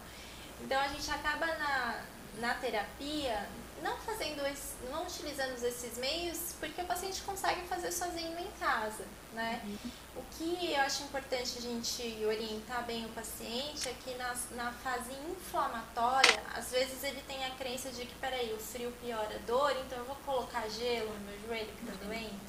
Então 0.60 0.80
a 0.80 0.88
gente 0.88 1.08
acaba 1.08 1.46
na, 1.46 2.02
na 2.38 2.54
terapia 2.54 3.48
não 3.80 3.96
fazendo 3.98 4.42
não 4.90 5.04
utilizando 5.04 5.62
esses 5.64 5.96
meios 5.98 6.54
porque 6.58 6.82
o 6.82 6.84
paciente 6.84 7.22
consegue 7.22 7.60
fazer 7.68 7.92
sozinho 7.92 8.36
em 8.40 8.50
casa, 8.58 9.04
né? 9.32 9.60
Uhum. 9.64 9.90
O 10.16 10.22
que 10.32 10.72
eu 10.72 10.80
acho 10.80 11.04
importante 11.04 11.58
a 11.58 11.60
gente 11.60 12.24
orientar 12.24 12.84
bem 12.84 13.06
o 13.06 13.08
paciente 13.10 13.88
é 13.88 13.94
que 14.04 14.14
na, 14.14 14.34
na 14.52 14.72
fase 14.72 15.12
inflamatória, 15.30 16.42
às 16.54 16.70
vezes 16.70 17.02
ele 17.04 17.22
tem 17.22 17.44
a 17.44 17.50
crença 17.50 17.90
de 17.90 18.04
que, 18.04 18.14
peraí, 18.16 18.52
o 18.52 18.58
frio 18.58 18.92
piora 19.02 19.36
a 19.36 19.46
dor, 19.46 19.72
então 19.84 19.98
eu 19.98 20.04
vou 20.04 20.16
colocar 20.26 20.68
gelo 20.68 21.12
no 21.12 21.20
meu 21.20 21.40
joelho 21.46 21.72
que 21.72 21.86
tá 21.86 21.92
doendo? 22.04 22.40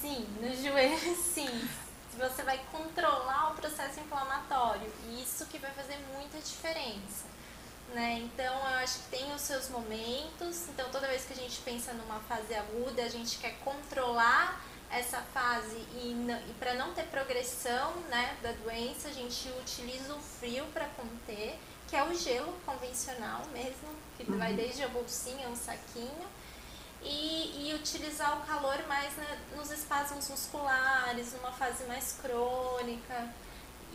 Sim, 0.00 0.26
no 0.40 0.54
joelho 0.62 1.16
sim. 1.16 1.68
Você 2.18 2.42
vai 2.42 2.60
controlar 2.70 3.52
o 3.52 3.54
processo 3.54 4.00
inflamatório 4.00 4.92
e 5.08 5.22
isso 5.22 5.46
que 5.46 5.58
vai 5.58 5.70
fazer 5.70 5.98
muita 6.14 6.38
diferença 6.38 7.32
né? 7.94 8.20
Então 8.24 8.54
eu 8.54 8.76
acho 8.78 9.00
que 9.00 9.16
tem 9.16 9.32
os 9.34 9.40
seus 9.40 9.68
momentos. 9.68 10.68
Então 10.68 10.88
toda 10.90 11.06
vez 11.06 11.24
que 11.24 11.32
a 11.32 11.36
gente 11.36 11.60
pensa 11.60 11.92
numa 11.92 12.20
fase 12.20 12.54
aguda, 12.54 13.02
a 13.02 13.08
gente 13.08 13.38
quer 13.38 13.56
controlar 13.64 14.60
essa 14.92 15.22
fase 15.32 15.76
e, 15.94 16.14
e 16.48 16.54
para 16.58 16.74
não 16.74 16.92
ter 16.92 17.04
progressão, 17.04 17.94
né, 18.10 18.36
da 18.42 18.52
doença, 18.52 19.08
a 19.08 19.12
gente 19.12 19.48
utiliza 19.60 20.14
o 20.14 20.20
frio 20.20 20.66
para 20.66 20.84
conter, 20.88 21.58
que 21.88 21.96
é 21.96 22.04
o 22.04 22.14
gelo 22.14 22.52
convencional 22.66 23.42
mesmo, 23.52 23.88
que 24.16 24.30
uhum. 24.30 24.38
vai 24.38 24.52
desde 24.52 24.84
a 24.84 24.88
bolsinha, 24.88 25.48
um 25.48 25.56
saquinho. 25.56 26.26
E, 27.04 27.68
e, 27.68 27.74
utilizar 27.74 28.38
o 28.38 28.46
calor 28.46 28.86
mais 28.86 29.12
né, 29.16 29.40
nos 29.56 29.72
espasmos 29.72 30.28
musculares, 30.28 31.32
numa 31.32 31.50
fase 31.50 31.82
mais 31.86 32.16
crônica. 32.22 33.28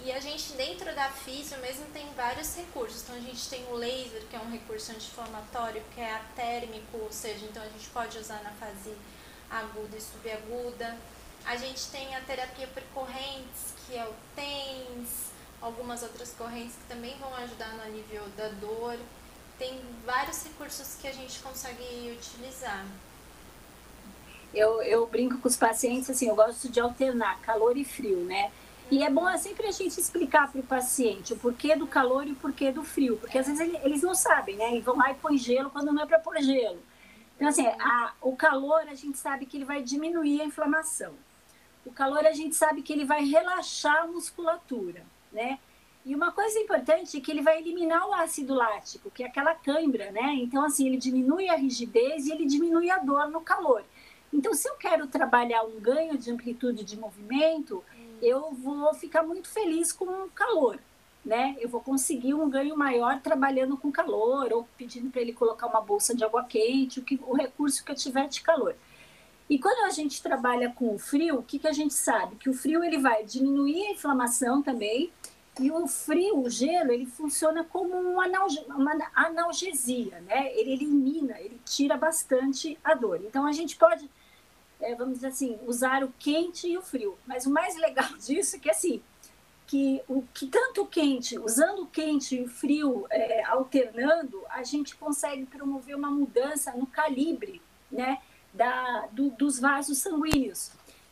E 0.03 0.11
a 0.11 0.19
gente, 0.19 0.51
dentro 0.53 0.93
da 0.93 1.09
física 1.09 1.55
mesmo, 1.61 1.85
tem 1.93 2.05
vários 2.15 2.53
recursos. 2.57 3.03
Então, 3.03 3.15
a 3.15 3.19
gente 3.21 3.47
tem 3.47 3.65
o 3.67 3.75
laser, 3.75 4.23
que 4.29 4.35
é 4.35 4.39
um 4.39 4.51
recurso 4.51 4.91
anti-inflamatório, 4.91 5.81
que 5.95 6.01
é 6.01 6.15
atérmico, 6.15 6.97
ou 6.97 7.09
seja, 7.09 7.45
então 7.45 7.63
a 7.63 7.69
gente 7.69 7.87
pode 7.91 8.17
usar 8.17 8.43
na 8.43 8.51
fase 8.51 8.93
aguda 9.49 9.97
e 9.97 10.01
subaguda. 10.01 10.97
A 11.45 11.55
gente 11.55 11.89
tem 11.89 12.15
a 12.15 12.21
terapia 12.21 12.67
por 12.67 12.83
correntes, 12.93 13.73
que 13.85 13.95
é 13.95 14.05
o 14.05 14.13
TENS, 14.35 15.31
algumas 15.61 16.03
outras 16.03 16.33
correntes 16.33 16.75
que 16.75 16.93
também 16.93 17.15
vão 17.19 17.33
ajudar 17.35 17.73
no 17.75 17.83
alívio 17.83 18.21
da 18.35 18.49
dor. 18.49 18.97
Tem 19.57 19.79
vários 20.05 20.43
recursos 20.43 20.95
que 21.01 21.07
a 21.07 21.13
gente 21.13 21.39
consegue 21.39 22.11
utilizar. 22.11 22.85
Eu, 24.53 24.81
eu 24.81 25.05
brinco 25.07 25.37
com 25.39 25.47
os 25.47 25.57
pacientes 25.57 26.09
assim, 26.09 26.27
eu 26.27 26.35
gosto 26.35 26.69
de 26.69 26.79
alternar 26.79 27.39
calor 27.41 27.77
e 27.77 27.83
frio, 27.83 28.23
né? 28.25 28.51
E 28.89 29.03
é 29.03 29.09
bom 29.09 29.25
sempre 29.37 29.67
a 29.67 29.71
gente 29.71 29.99
explicar 29.99 30.49
para 30.49 30.61
o 30.61 30.63
paciente 30.63 31.33
o 31.33 31.37
porquê 31.37 31.75
do 31.75 31.85
calor 31.85 32.25
e 32.25 32.31
o 32.31 32.35
porquê 32.35 32.71
do 32.71 32.83
frio, 32.83 33.17
porque 33.17 33.37
às 33.37 33.45
vezes 33.45 33.73
eles 33.83 34.01
não 34.01 34.15
sabem, 34.15 34.55
né? 34.55 34.77
E 34.77 34.81
vão 34.81 34.95
lá 34.95 35.11
e 35.11 35.15
põem 35.15 35.37
gelo 35.37 35.69
quando 35.69 35.91
não 35.91 36.03
é 36.03 36.05
para 36.05 36.19
pôr 36.19 36.41
gelo. 36.41 36.79
Então, 37.37 37.47
assim, 37.47 37.67
a, 37.67 38.13
o 38.19 38.35
calor 38.35 38.81
a 38.89 38.95
gente 38.95 39.17
sabe 39.17 39.45
que 39.45 39.55
ele 39.55 39.63
vai 39.63 39.81
diminuir 39.83 40.41
a 40.41 40.45
inflamação. 40.45 41.13
O 41.85 41.91
calor 41.91 42.25
a 42.25 42.33
gente 42.33 42.55
sabe 42.55 42.81
que 42.81 42.91
ele 42.91 43.05
vai 43.05 43.23
relaxar 43.23 44.03
a 44.03 44.07
musculatura, 44.07 45.05
né? 45.31 45.59
E 46.03 46.15
uma 46.15 46.31
coisa 46.31 46.57
importante 46.57 47.15
é 47.15 47.21
que 47.21 47.29
ele 47.29 47.41
vai 47.41 47.59
eliminar 47.59 48.07
o 48.07 48.13
ácido 48.13 48.55
lático, 48.55 49.11
que 49.11 49.23
é 49.23 49.27
aquela 49.27 49.53
cãibra, 49.53 50.11
né? 50.11 50.33
Então, 50.35 50.63
assim, 50.65 50.87
ele 50.87 50.97
diminui 50.97 51.47
a 51.47 51.55
rigidez 51.55 52.25
e 52.25 52.31
ele 52.31 52.45
diminui 52.45 52.89
a 52.89 52.97
dor 52.97 53.29
no 53.29 53.41
calor. 53.41 53.83
Então, 54.33 54.53
se 54.53 54.67
eu 54.67 54.75
quero 54.75 55.07
trabalhar 55.07 55.63
um 55.63 55.79
ganho 55.79 56.17
de 56.17 56.31
amplitude 56.31 56.83
de 56.83 56.97
movimento, 56.97 57.83
eu 58.21 58.51
vou 58.51 58.93
ficar 58.93 59.21
muito 59.21 59.47
feliz 59.47 59.91
com 59.91 60.05
o 60.05 60.29
calor, 60.31 60.79
né? 61.27 61.57
Eu 61.59 61.67
vou 61.67 61.81
conseguir 61.81 62.33
um 62.33 62.49
ganho 62.49 62.75
maior 62.77 63.19
trabalhando 63.21 63.75
com 63.75 63.91
calor 63.91 64.51
ou 64.53 64.67
pedindo 64.77 65.11
para 65.11 65.21
ele 65.21 65.33
colocar 65.33 65.67
uma 65.67 65.81
bolsa 65.81 66.15
de 66.15 66.23
água 66.23 66.45
quente, 66.45 67.01
o, 67.01 67.03
que, 67.03 67.19
o 67.27 67.35
recurso 67.35 67.83
que 67.83 67.91
eu 67.91 67.95
tiver 67.95 68.29
de 68.29 68.41
calor. 68.41 68.75
E 69.49 69.59
quando 69.59 69.85
a 69.85 69.89
gente 69.89 70.23
trabalha 70.23 70.71
com 70.71 70.95
o 70.95 70.97
frio, 70.97 71.39
o 71.39 71.43
que, 71.43 71.59
que 71.59 71.67
a 71.67 71.73
gente 71.73 71.93
sabe? 71.93 72.37
Que 72.37 72.49
o 72.49 72.53
frio 72.53 72.81
ele 72.81 72.97
vai 72.97 73.25
diminuir 73.25 73.87
a 73.87 73.91
inflamação 73.91 74.61
também, 74.61 75.11
e 75.59 75.69
o 75.69 75.87
frio, 75.87 76.39
o 76.39 76.49
gelo, 76.49 76.91
ele 76.91 77.05
funciona 77.05 77.63
como 77.63 77.93
um 77.95 78.19
uma 78.69 79.11
analgesia, 79.13 80.21
né? 80.21 80.51
Ele 80.53 80.71
elimina, 80.73 81.39
ele 81.39 81.59
tira 81.65 81.97
bastante 81.97 82.77
a 82.83 82.93
dor. 82.93 83.21
Então 83.23 83.45
a 83.45 83.51
gente 83.51 83.75
pode 83.75 84.09
é, 84.79 84.93
vamos 84.95 85.15
dizer 85.15 85.27
assim, 85.27 85.57
usar 85.65 86.03
o 86.03 86.13
quente 86.19 86.67
e 86.67 86.77
o 86.77 86.81
frio. 86.81 87.17
Mas 87.25 87.45
o 87.45 87.49
mais 87.49 87.75
legal 87.75 88.09
disso 88.17 88.55
é 88.55 88.59
que 88.59 88.69
assim, 88.69 89.01
que 89.67 90.01
o 90.07 90.23
que 90.33 90.47
tanto 90.47 90.85
quente, 90.85 91.37
usando 91.37 91.83
o 91.83 91.87
quente 91.87 92.37
e 92.37 92.41
o 92.41 92.47
frio 92.47 93.05
é, 93.09 93.43
alternando, 93.43 94.41
a 94.49 94.63
gente 94.63 94.95
consegue 94.95 95.45
promover 95.45 95.95
uma 95.95 96.09
mudança 96.09 96.71
no 96.71 96.87
calibre, 96.87 97.61
né, 97.91 98.21
da, 98.53 99.07
do, 99.11 99.29
dos 99.29 99.59
vasos 99.59 99.97
sanguíneos. 99.97 100.71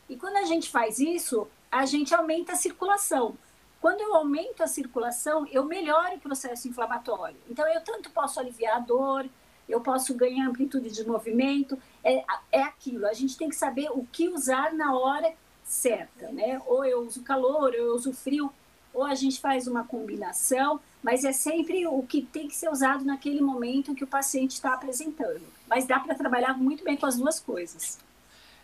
E 0.09 0.15
quando 0.15 0.37
a 0.37 0.45
gente 0.45 0.69
faz 0.69 0.99
isso, 0.99 1.47
a 1.69 1.85
gente 1.85 2.15
aumenta 2.15 2.53
a 2.53 2.55
circulação. 2.55 3.37
Quando 3.81 3.99
eu 4.01 4.15
aumento 4.15 4.63
a 4.63 4.67
circulação, 4.67 5.45
eu 5.51 5.65
melhoro 5.65 6.15
o 6.15 6.19
processo 6.19 6.67
inflamatório. 6.67 7.37
Então, 7.49 7.67
eu 7.67 7.81
tanto 7.81 8.09
posso 8.09 8.39
aliviar 8.39 8.77
a 8.77 8.79
dor, 8.79 9.29
eu 9.67 9.81
posso 9.81 10.13
ganhar 10.15 10.47
amplitude 10.47 10.89
de 10.89 11.05
movimento. 11.05 11.77
É, 12.03 12.23
é 12.51 12.61
aquilo, 12.61 13.05
a 13.05 13.13
gente 13.13 13.37
tem 13.37 13.49
que 13.49 13.55
saber 13.55 13.89
o 13.91 14.07
que 14.11 14.29
usar 14.29 14.73
na 14.73 14.97
hora 14.97 15.33
certa, 15.65 16.31
né? 16.31 16.61
Ou 16.67 16.85
eu 16.85 17.01
uso 17.01 17.23
calor, 17.23 17.71
ou 17.71 17.73
eu 17.73 17.95
uso 17.95 18.13
frio, 18.13 18.53
ou 18.93 19.03
a 19.03 19.15
gente 19.15 19.41
faz 19.41 19.67
uma 19.67 19.83
combinação, 19.83 20.79
mas 21.03 21.25
é 21.25 21.33
sempre 21.33 21.85
o 21.85 22.01
que 22.03 22.21
tem 22.21 22.47
que 22.47 22.55
ser 22.55 22.69
usado 22.69 23.03
naquele 23.03 23.41
momento 23.41 23.93
que 23.93 24.03
o 24.03 24.07
paciente 24.07 24.51
está 24.51 24.73
apresentando. 24.73 25.41
Mas 25.67 25.85
dá 25.85 25.99
para 25.99 26.15
trabalhar 26.15 26.57
muito 26.57 26.83
bem 26.83 26.95
com 26.95 27.05
as 27.05 27.17
duas 27.17 27.39
coisas. 27.39 27.99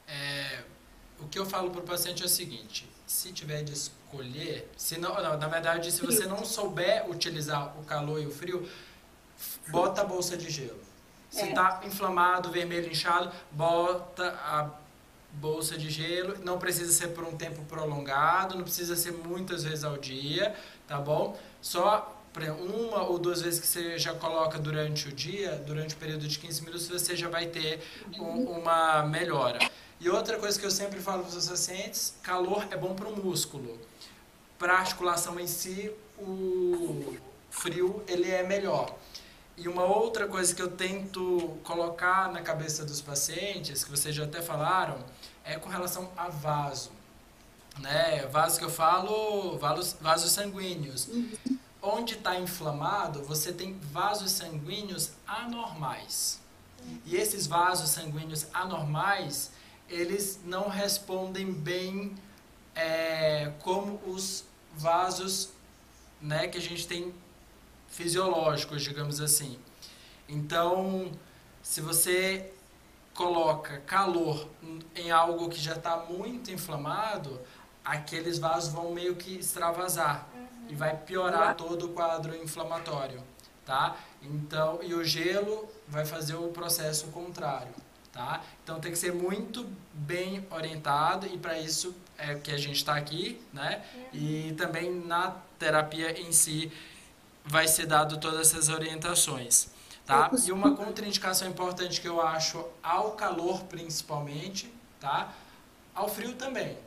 É, 0.07 0.63
o 1.19 1.27
que 1.27 1.37
eu 1.37 1.45
falo 1.45 1.71
para 1.71 1.81
o 1.81 1.83
paciente 1.83 2.23
é 2.23 2.25
o 2.25 2.29
seguinte: 2.29 2.89
se 3.05 3.33
tiver 3.33 3.63
de 3.63 3.73
escolher, 3.73 4.69
se 4.77 4.97
não, 4.97 5.13
não, 5.21 5.37
na 5.37 5.47
verdade, 5.47 5.91
se 5.91 6.01
você 6.01 6.25
não 6.25 6.45
souber 6.45 7.09
utilizar 7.09 7.77
o 7.79 7.83
calor 7.83 8.21
e 8.21 8.25
o 8.25 8.31
frio, 8.31 8.67
bota 9.67 10.01
a 10.01 10.05
bolsa 10.05 10.37
de 10.37 10.49
gelo. 10.49 10.79
Se 11.29 11.47
está 11.47 11.79
é. 11.81 11.87
inflamado, 11.87 12.51
vermelho, 12.51 12.91
inchado, 12.91 13.31
bota 13.51 14.27
a 14.27 14.69
bolsa 15.33 15.77
de 15.77 15.89
gelo. 15.89 16.37
Não 16.43 16.57
precisa 16.57 16.91
ser 16.91 17.09
por 17.09 17.23
um 17.23 17.35
tempo 17.35 17.63
prolongado, 17.65 18.55
não 18.55 18.63
precisa 18.63 18.95
ser 18.95 19.11
muitas 19.11 19.63
vezes 19.63 19.83
ao 19.83 19.97
dia, 19.97 20.55
tá 20.87 20.97
bom? 20.97 21.37
Só 21.61 22.17
uma 22.39 23.03
ou 23.03 23.19
duas 23.19 23.41
vezes 23.41 23.59
que 23.59 23.67
você 23.67 23.99
já 23.99 24.13
coloca 24.13 24.57
durante 24.57 25.09
o 25.09 25.11
dia, 25.11 25.61
durante 25.67 25.95
o 25.95 25.97
período 25.97 26.27
de 26.27 26.39
15 26.39 26.61
minutos, 26.61 26.87
você 26.87 27.15
já 27.15 27.27
vai 27.27 27.47
ter 27.47 27.81
um, 28.17 28.43
uma 28.59 29.03
melhora. 29.03 29.59
E 29.99 30.09
outra 30.09 30.39
coisa 30.39 30.59
que 30.59 30.65
eu 30.65 30.71
sempre 30.71 30.99
falo 30.99 31.23
para 31.23 31.37
os 31.37 31.47
pacientes, 31.47 32.15
calor 32.23 32.65
é 32.71 32.77
bom 32.77 32.95
para 32.95 33.07
o 33.07 33.23
músculo. 33.23 33.77
Para 34.57 34.73
a 34.73 34.79
articulação 34.79 35.39
em 35.39 35.47
si, 35.47 35.91
o 36.17 37.17
frio 37.49 38.01
ele 38.07 38.31
é 38.31 38.43
melhor. 38.43 38.95
E 39.57 39.67
uma 39.67 39.83
outra 39.83 40.27
coisa 40.27 40.55
que 40.55 40.61
eu 40.61 40.71
tento 40.71 41.57
colocar 41.63 42.31
na 42.31 42.41
cabeça 42.41 42.83
dos 42.85 43.01
pacientes, 43.01 43.83
que 43.83 43.91
vocês 43.91 44.15
já 44.15 44.23
até 44.23 44.41
falaram, 44.41 44.97
é 45.43 45.57
com 45.57 45.69
relação 45.69 46.09
a 46.17 46.29
vaso. 46.29 46.91
Né? 47.77 48.25
Vaso 48.27 48.57
que 48.57 48.65
eu 48.65 48.69
falo, 48.69 49.57
vasos, 49.57 49.95
vasos 49.99 50.31
sanguíneos. 50.31 51.07
Uhum. 51.07 51.57
Onde 51.81 52.13
está 52.13 52.39
inflamado, 52.39 53.23
você 53.23 53.51
tem 53.51 53.77
vasos 53.91 54.31
sanguíneos 54.31 55.11
anormais. 55.27 56.39
E 57.05 57.15
esses 57.15 57.47
vasos 57.47 57.89
sanguíneos 57.89 58.47
anormais, 58.53 59.51
eles 59.89 60.39
não 60.43 60.69
respondem 60.69 61.51
bem 61.51 62.15
é, 62.75 63.51
como 63.59 63.99
os 64.05 64.43
vasos 64.75 65.49
né, 66.21 66.47
que 66.47 66.57
a 66.57 66.61
gente 66.61 66.87
tem 66.87 67.13
fisiológicos, 67.91 68.81
digamos 68.81 69.21
assim. 69.21 69.59
Então, 70.27 71.11
se 71.61 71.81
você 71.81 72.51
coloca 73.13 73.79
calor 73.81 74.47
em 74.95 75.11
algo 75.11 75.49
que 75.49 75.59
já 75.59 75.73
está 75.73 75.97
muito 75.97 76.49
inflamado, 76.49 77.39
aqueles 77.83 78.39
vasos 78.39 78.73
vão 78.73 78.91
meio 78.93 79.15
que 79.15 79.35
extravasar 79.35 80.27
uhum. 80.33 80.47
e 80.69 80.75
vai 80.75 80.95
piorar 80.95 81.55
todo 81.55 81.87
o 81.87 81.89
quadro 81.89 82.35
inflamatório, 82.35 83.21
tá? 83.65 83.97
Então, 84.21 84.79
e 84.81 84.93
o 84.93 85.03
gelo 85.03 85.67
vai 85.87 86.05
fazer 86.05 86.35
o 86.35 86.47
processo 86.49 87.07
contrário, 87.07 87.73
tá? 88.13 88.41
Então 88.63 88.79
tem 88.79 88.91
que 88.91 88.97
ser 88.97 89.13
muito 89.13 89.67
bem 89.93 90.47
orientado 90.49 91.27
e 91.27 91.37
para 91.37 91.59
isso 91.59 91.93
é 92.17 92.35
que 92.35 92.51
a 92.51 92.57
gente 92.57 92.77
está 92.77 92.95
aqui, 92.95 93.41
né? 93.51 93.83
Uhum. 93.93 94.05
E 94.13 94.53
também 94.53 94.91
na 94.91 95.35
terapia 95.59 96.19
em 96.19 96.31
si 96.31 96.71
vai 97.45 97.67
ser 97.67 97.85
dado 97.85 98.19
todas 98.19 98.53
essas 98.53 98.69
orientações. 98.69 99.69
Tá? 100.05 100.29
E 100.45 100.51
uma 100.51 100.75
contraindicação 100.75 101.47
importante 101.47 102.01
que 102.01 102.07
eu 102.07 102.21
acho 102.21 102.65
ao 102.81 103.11
calor 103.11 103.63
principalmente, 103.63 104.73
tá? 104.99 105.33
Ao 105.93 106.07
frio 106.09 106.33
também. 106.33 106.77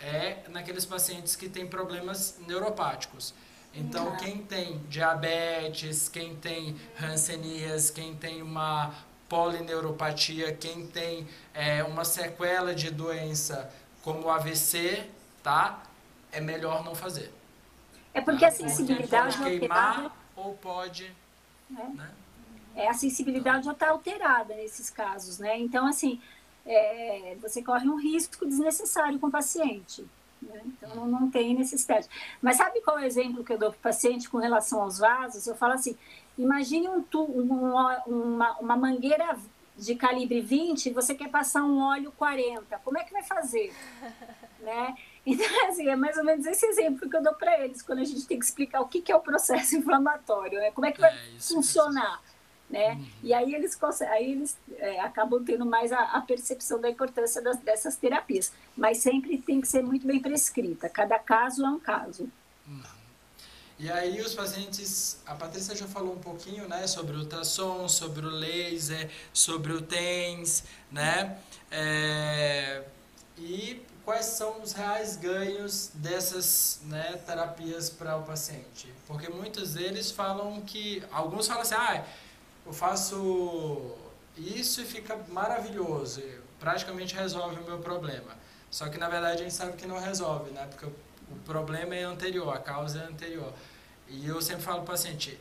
É 0.00 0.42
naqueles 0.48 0.84
pacientes 0.84 1.34
que 1.36 1.48
têm 1.48 1.66
problemas 1.66 2.36
neuropáticos. 2.46 3.34
Então, 3.74 4.08
uhum. 4.08 4.16
quem 4.16 4.38
tem 4.38 4.78
diabetes, 4.88 6.08
quem 6.08 6.34
tem 6.36 6.76
Hanseníase, 7.00 7.92
quem 7.92 8.14
tem 8.14 8.40
uma 8.40 8.94
polineuropatia, 9.28 10.52
quem 10.52 10.86
tem 10.86 11.26
é, 11.52 11.82
uma 11.84 12.04
sequela 12.04 12.74
de 12.74 12.90
doença 12.90 13.70
como 14.02 14.30
AVC, 14.30 15.04
tá? 15.42 15.82
É 16.32 16.40
melhor 16.40 16.84
não 16.84 16.94
fazer. 16.94 17.32
É 18.16 18.20
porque 18.20 18.44
a 18.44 18.50
sensibilidade 18.50 19.36
pode 19.36 19.58
queimar 19.58 20.16
ou 20.34 20.54
pode. 20.54 21.12
É. 21.70 21.82
Né? 21.82 22.10
é 22.76 22.88
a 22.88 22.94
sensibilidade 22.94 23.64
já 23.64 23.72
está 23.72 23.90
alterada 23.90 24.54
nesses 24.54 24.90
casos, 24.90 25.38
né? 25.38 25.58
Então, 25.58 25.86
assim, 25.86 26.20
é, 26.64 27.36
você 27.40 27.62
corre 27.62 27.88
um 27.88 27.96
risco 27.96 28.46
desnecessário 28.46 29.18
com 29.18 29.28
o 29.28 29.30
paciente. 29.30 30.06
Né? 30.42 30.60
Então, 30.66 31.06
não, 31.06 31.30
tem 31.30 31.54
necessidade. 31.54 32.06
Mas 32.40 32.58
sabe 32.58 32.80
qual 32.82 32.98
é 32.98 33.02
o 33.02 33.06
exemplo 33.06 33.42
que 33.42 33.52
eu 33.52 33.58
dou 33.58 33.70
para 33.70 33.78
o 33.78 33.82
paciente 33.82 34.28
com 34.28 34.38
relação 34.38 34.82
aos 34.82 34.98
vasos? 34.98 35.46
Eu 35.46 35.56
falo 35.56 35.72
assim: 35.72 35.96
imagine 36.36 36.88
um 36.88 37.02
tu, 37.02 37.22
uma, 37.22 38.02
uma, 38.06 38.58
uma 38.58 38.76
mangueira 38.76 39.36
de 39.76 39.94
calibre 39.94 40.40
20 40.40 40.90
você 40.90 41.14
quer 41.14 41.28
passar 41.28 41.62
um 41.64 41.82
óleo 41.82 42.12
40. 42.16 42.78
Como 42.84 42.98
é 42.98 43.04
que 43.04 43.12
vai 43.12 43.22
fazer? 43.22 43.74
né? 44.60 44.96
Então, 45.26 45.46
assim, 45.68 45.88
é 45.88 45.96
mais 45.96 46.16
ou 46.16 46.24
menos 46.24 46.46
esse 46.46 46.64
exemplo 46.66 47.10
que 47.10 47.16
eu 47.16 47.22
dou 47.22 47.34
para 47.34 47.64
eles 47.64 47.82
quando 47.82 47.98
a 47.98 48.04
gente 48.04 48.24
tem 48.26 48.38
que 48.38 48.44
explicar 48.44 48.80
o 48.80 48.86
que, 48.86 49.02
que 49.02 49.10
é 49.10 49.16
o 49.16 49.20
processo 49.20 49.74
inflamatório, 49.76 50.58
né? 50.60 50.70
Como 50.70 50.86
é 50.86 50.92
que 50.92 51.00
vai 51.00 51.12
é, 51.12 51.40
funcionar, 51.40 52.22
né? 52.70 52.92
Uhum. 52.92 53.06
E 53.24 53.34
aí 53.34 53.52
eles, 53.52 53.76
aí 54.02 54.30
eles 54.30 54.56
é, 54.78 55.00
acabam 55.00 55.44
tendo 55.44 55.66
mais 55.66 55.92
a, 55.92 56.00
a 56.00 56.20
percepção 56.20 56.80
da 56.80 56.88
importância 56.88 57.42
das, 57.42 57.58
dessas 57.58 57.96
terapias. 57.96 58.52
Mas 58.76 58.98
sempre 58.98 59.38
tem 59.38 59.60
que 59.60 59.66
ser 59.66 59.82
muito 59.82 60.06
bem 60.06 60.22
prescrita. 60.22 60.88
Cada 60.88 61.18
caso 61.18 61.66
é 61.66 61.68
um 61.68 61.80
caso. 61.80 62.30
E 63.78 63.90
aí 63.90 64.22
os 64.22 64.34
pacientes, 64.34 65.20
a 65.26 65.34
Patrícia 65.34 65.76
já 65.76 65.86
falou 65.86 66.14
um 66.14 66.18
pouquinho, 66.18 66.66
né, 66.66 66.86
sobre 66.86 67.14
o 67.14 67.20
ultrassom, 67.20 67.86
sobre 67.90 68.24
o 68.24 68.30
laser, 68.30 69.10
sobre 69.34 69.70
o 69.74 69.82
TENS, 69.82 70.64
né, 70.90 71.38
é, 71.70 72.82
e 73.36 73.82
quais 74.06 74.26
são 74.26 74.62
os 74.62 74.72
reais 74.72 75.16
ganhos 75.16 75.90
dessas 75.92 76.78
né, 76.84 77.20
terapias 77.26 77.90
para 77.90 78.16
o 78.16 78.22
paciente. 78.22 78.94
Porque 79.04 79.28
muitos 79.28 79.74
deles 79.74 80.12
falam 80.12 80.60
que, 80.60 81.02
alguns 81.10 81.48
falam 81.48 81.62
assim, 81.62 81.74
ah, 81.74 82.04
eu 82.64 82.72
faço 82.72 83.96
isso 84.38 84.80
e 84.80 84.84
fica 84.84 85.16
maravilhoso, 85.28 86.22
praticamente 86.60 87.16
resolve 87.16 87.60
o 87.60 87.64
meu 87.64 87.80
problema. 87.80 88.36
Só 88.70 88.88
que 88.88 88.96
na 88.96 89.08
verdade 89.08 89.40
a 89.40 89.42
gente 89.42 89.54
sabe 89.54 89.76
que 89.76 89.86
não 89.86 89.98
resolve, 89.98 90.52
né, 90.52 90.68
porque 90.70 90.86
o 90.86 91.36
problema 91.44 91.96
é 91.96 92.04
anterior, 92.04 92.54
a 92.54 92.60
causa 92.60 93.00
é 93.00 93.06
anterior. 93.06 93.52
E 94.06 94.28
eu 94.28 94.40
sempre 94.40 94.62
falo 94.62 94.82
para 94.82 94.84
o 94.84 94.86
paciente, 94.86 95.36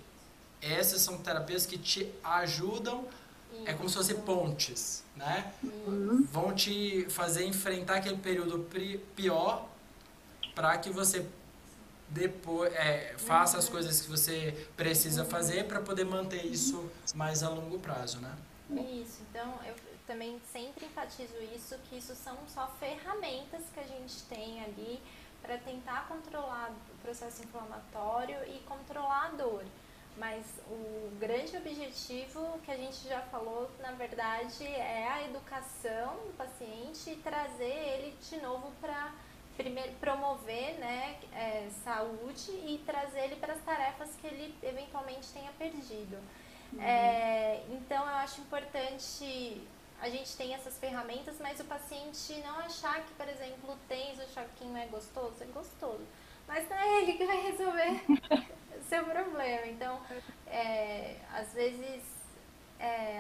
essas 0.60 1.02
são 1.02 1.20
terapias 1.20 1.68
que 1.68 1.78
te 1.78 2.12
ajudam, 2.24 3.06
é 3.66 3.74
como 3.74 3.90
se 3.90 3.96
fossem 3.96 4.20
pontes, 4.22 5.04
né? 5.16 5.54
Uhum. 5.64 6.28
Vão 6.32 6.54
te 6.54 7.06
fazer 7.10 7.46
enfrentar 7.46 7.98
aquele 7.98 8.18
período 8.18 8.68
pior 9.16 9.68
para 10.54 10.78
que 10.78 10.90
você 10.90 11.26
depois 12.10 12.74
é, 12.74 13.16
faça 13.18 13.58
as 13.58 13.68
coisas 13.68 14.02
que 14.02 14.10
você 14.10 14.68
precisa 14.78 15.26
fazer 15.26 15.66
para 15.66 15.82
poder 15.82 16.06
manter 16.06 16.46
isso 16.46 16.90
mais 17.14 17.44
a 17.44 17.50
longo 17.50 17.80
prazo, 17.80 18.20
né? 18.20 18.36
Isso, 18.70 19.22
então 19.30 19.60
eu 19.66 19.76
também 20.08 20.40
sempre 20.52 20.86
enfatizo 20.86 21.34
isso, 21.56 21.76
que 21.90 21.98
isso 21.98 22.16
são 22.16 22.38
só 22.48 22.72
ferramentas 22.80 23.64
que 23.74 23.80
a 23.80 23.88
gente 23.88 24.22
tem 24.30 24.64
ali 24.64 25.00
para 25.42 25.58
tentar 25.58 26.08
controlar 26.08 26.72
o 26.72 27.02
processo 27.04 27.44
inflamatório 27.44 28.38
e 28.48 28.60
controlar 28.68 29.28
a 29.28 29.30
dor. 29.30 29.64
Mas 30.18 30.46
o 30.70 31.12
grande 31.20 31.58
objetivo 31.58 32.60
que 32.64 32.72
a 32.72 32.78
gente 32.78 33.08
já 33.08 33.22
falou, 33.24 33.70
na 33.80 33.92
verdade, 33.92 34.66
é 34.66 35.08
a 35.10 35.24
educação 35.26 36.16
do 36.28 36.34
paciente 36.38 37.10
e 37.10 37.16
trazer 37.18 37.66
ele 37.66 38.16
de 38.22 38.38
novo 38.38 38.72
para 38.80 39.14
primeiro 39.58 39.92
promover 39.94 40.76
né, 40.80 41.18
é, 41.34 41.70
saúde 41.84 42.52
e 42.52 42.82
trazer 42.86 43.26
ele 43.26 43.36
para 43.38 43.54
as 43.54 43.62
tarefas 43.62 44.16
que 44.16 44.28
ele 44.28 44.54
eventualmente 44.64 45.28
tenha 45.34 45.52
perdido. 45.54 46.18
Uhum. 46.74 46.82
É, 46.82 47.64
então 47.70 47.98
eu 47.98 48.16
acho 48.16 48.42
importante 48.42 49.62
a 50.02 50.10
gente 50.10 50.36
tem 50.36 50.54
essas 50.54 50.78
ferramentas, 50.78 51.36
mas 51.40 51.60
o 51.60 51.64
paciente 51.64 52.34
não 52.42 52.60
achar 52.60 53.04
que, 53.06 53.14
por 53.14 53.28
exemplo, 53.28 53.74
o 53.74 53.78
tênis, 53.88 54.20
o 54.20 54.34
choquinho 54.34 54.78
é 54.78 54.86
gostoso, 54.88 55.36
é 55.42 55.46
gostoso. 55.46 56.06
Mas 56.48 56.70
não 56.70 56.78
é 56.78 57.02
ele 57.02 57.14
que 57.14 57.26
vai 57.26 57.42
resolver 57.42 58.02
seu 58.88 59.04
problema. 59.04 59.68
Então, 59.68 60.00
é, 60.48 61.18
às 61.34 61.54
vezes, 61.54 62.04
é, 62.80 63.20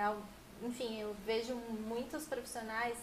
enfim, 0.62 1.00
eu 1.00 1.16
vejo 1.26 1.56
muitos 1.56 2.26
profissionais 2.26 2.98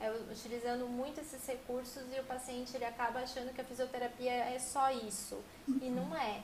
é, 0.00 0.10
utilizando 0.30 0.86
muito 0.86 1.20
esses 1.20 1.44
recursos 1.46 2.02
e 2.14 2.20
o 2.20 2.24
paciente 2.24 2.76
ele 2.76 2.84
acaba 2.84 3.20
achando 3.20 3.52
que 3.52 3.60
a 3.60 3.64
fisioterapia 3.64 4.30
é 4.30 4.58
só 4.58 4.90
isso. 4.90 5.42
E 5.68 5.88
não 5.88 6.14
é. 6.16 6.42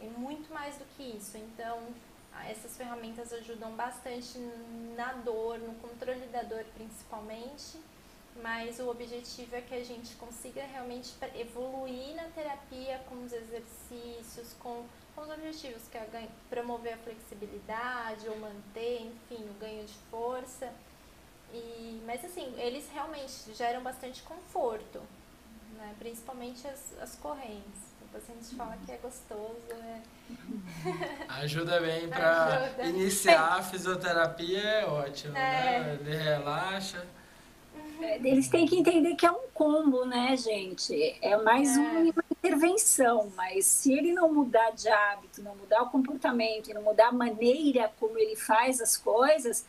É 0.00 0.06
muito 0.16 0.52
mais 0.52 0.76
do 0.76 0.84
que 0.96 1.02
isso. 1.02 1.36
Então, 1.36 1.80
essas 2.48 2.76
ferramentas 2.76 3.32
ajudam 3.32 3.72
bastante 3.72 4.38
na 4.96 5.12
dor, 5.14 5.58
no 5.58 5.74
controle 5.76 6.26
da 6.26 6.42
dor 6.42 6.64
principalmente, 6.74 7.78
mas 8.40 8.78
o 8.78 8.88
objetivo 8.88 9.56
é 9.56 9.60
que 9.60 9.74
a 9.74 9.84
gente 9.84 10.14
consiga 10.16 10.64
realmente 10.64 11.12
evoluir 11.34 12.14
na 12.14 12.24
terapia 12.24 13.00
com 13.08 13.24
os 13.24 13.32
exercícios, 13.32 14.54
com, 14.58 14.84
com 15.14 15.22
os 15.22 15.30
objetivos, 15.30 15.82
que 15.90 15.98
é 15.98 16.28
promover 16.48 16.94
a 16.94 16.98
flexibilidade 16.98 18.28
ou 18.28 18.38
manter, 18.38 19.02
enfim, 19.02 19.44
o 19.44 19.54
ganho 19.60 19.84
de 19.84 19.94
força. 20.10 20.72
E, 21.52 22.02
mas 22.06 22.24
assim, 22.24 22.54
eles 22.58 22.88
realmente 22.92 23.54
geram 23.54 23.82
bastante 23.82 24.22
conforto, 24.22 25.02
né? 25.76 25.94
principalmente 25.98 26.66
as, 26.66 26.98
as 27.00 27.16
correntes 27.16 27.92
paciente 28.12 28.54
fala 28.54 28.76
que 28.84 28.92
é 28.92 28.96
gostoso. 28.98 29.56
É... 29.70 30.00
Ajuda 31.42 31.80
bem 31.80 32.08
para 32.08 32.72
iniciar 32.84 33.58
a 33.58 33.62
fisioterapia, 33.62 34.60
é 34.60 34.86
ótimo, 34.86 35.32
né? 35.32 35.76
é. 35.76 35.80
né? 35.80 35.98
Ele 36.00 36.16
relaxa. 36.16 37.04
Eles 38.22 38.48
têm 38.48 38.66
que 38.66 38.76
entender 38.76 39.14
que 39.14 39.24
é 39.24 39.30
um 39.30 39.48
combo, 39.54 40.04
né, 40.04 40.36
gente? 40.36 41.16
É 41.20 41.36
mais 41.36 41.76
é. 41.76 41.80
uma 41.80 42.24
intervenção, 42.30 43.32
mas 43.36 43.66
se 43.66 43.92
ele 43.92 44.12
não 44.12 44.32
mudar 44.32 44.70
de 44.70 44.88
hábito, 44.88 45.42
não 45.42 45.54
mudar 45.54 45.82
o 45.82 45.90
comportamento 45.90 46.72
não 46.74 46.82
mudar 46.82 47.08
a 47.08 47.12
maneira 47.12 47.92
como 47.98 48.18
ele 48.18 48.36
faz 48.36 48.80
as 48.80 48.96
coisas, 48.96 49.66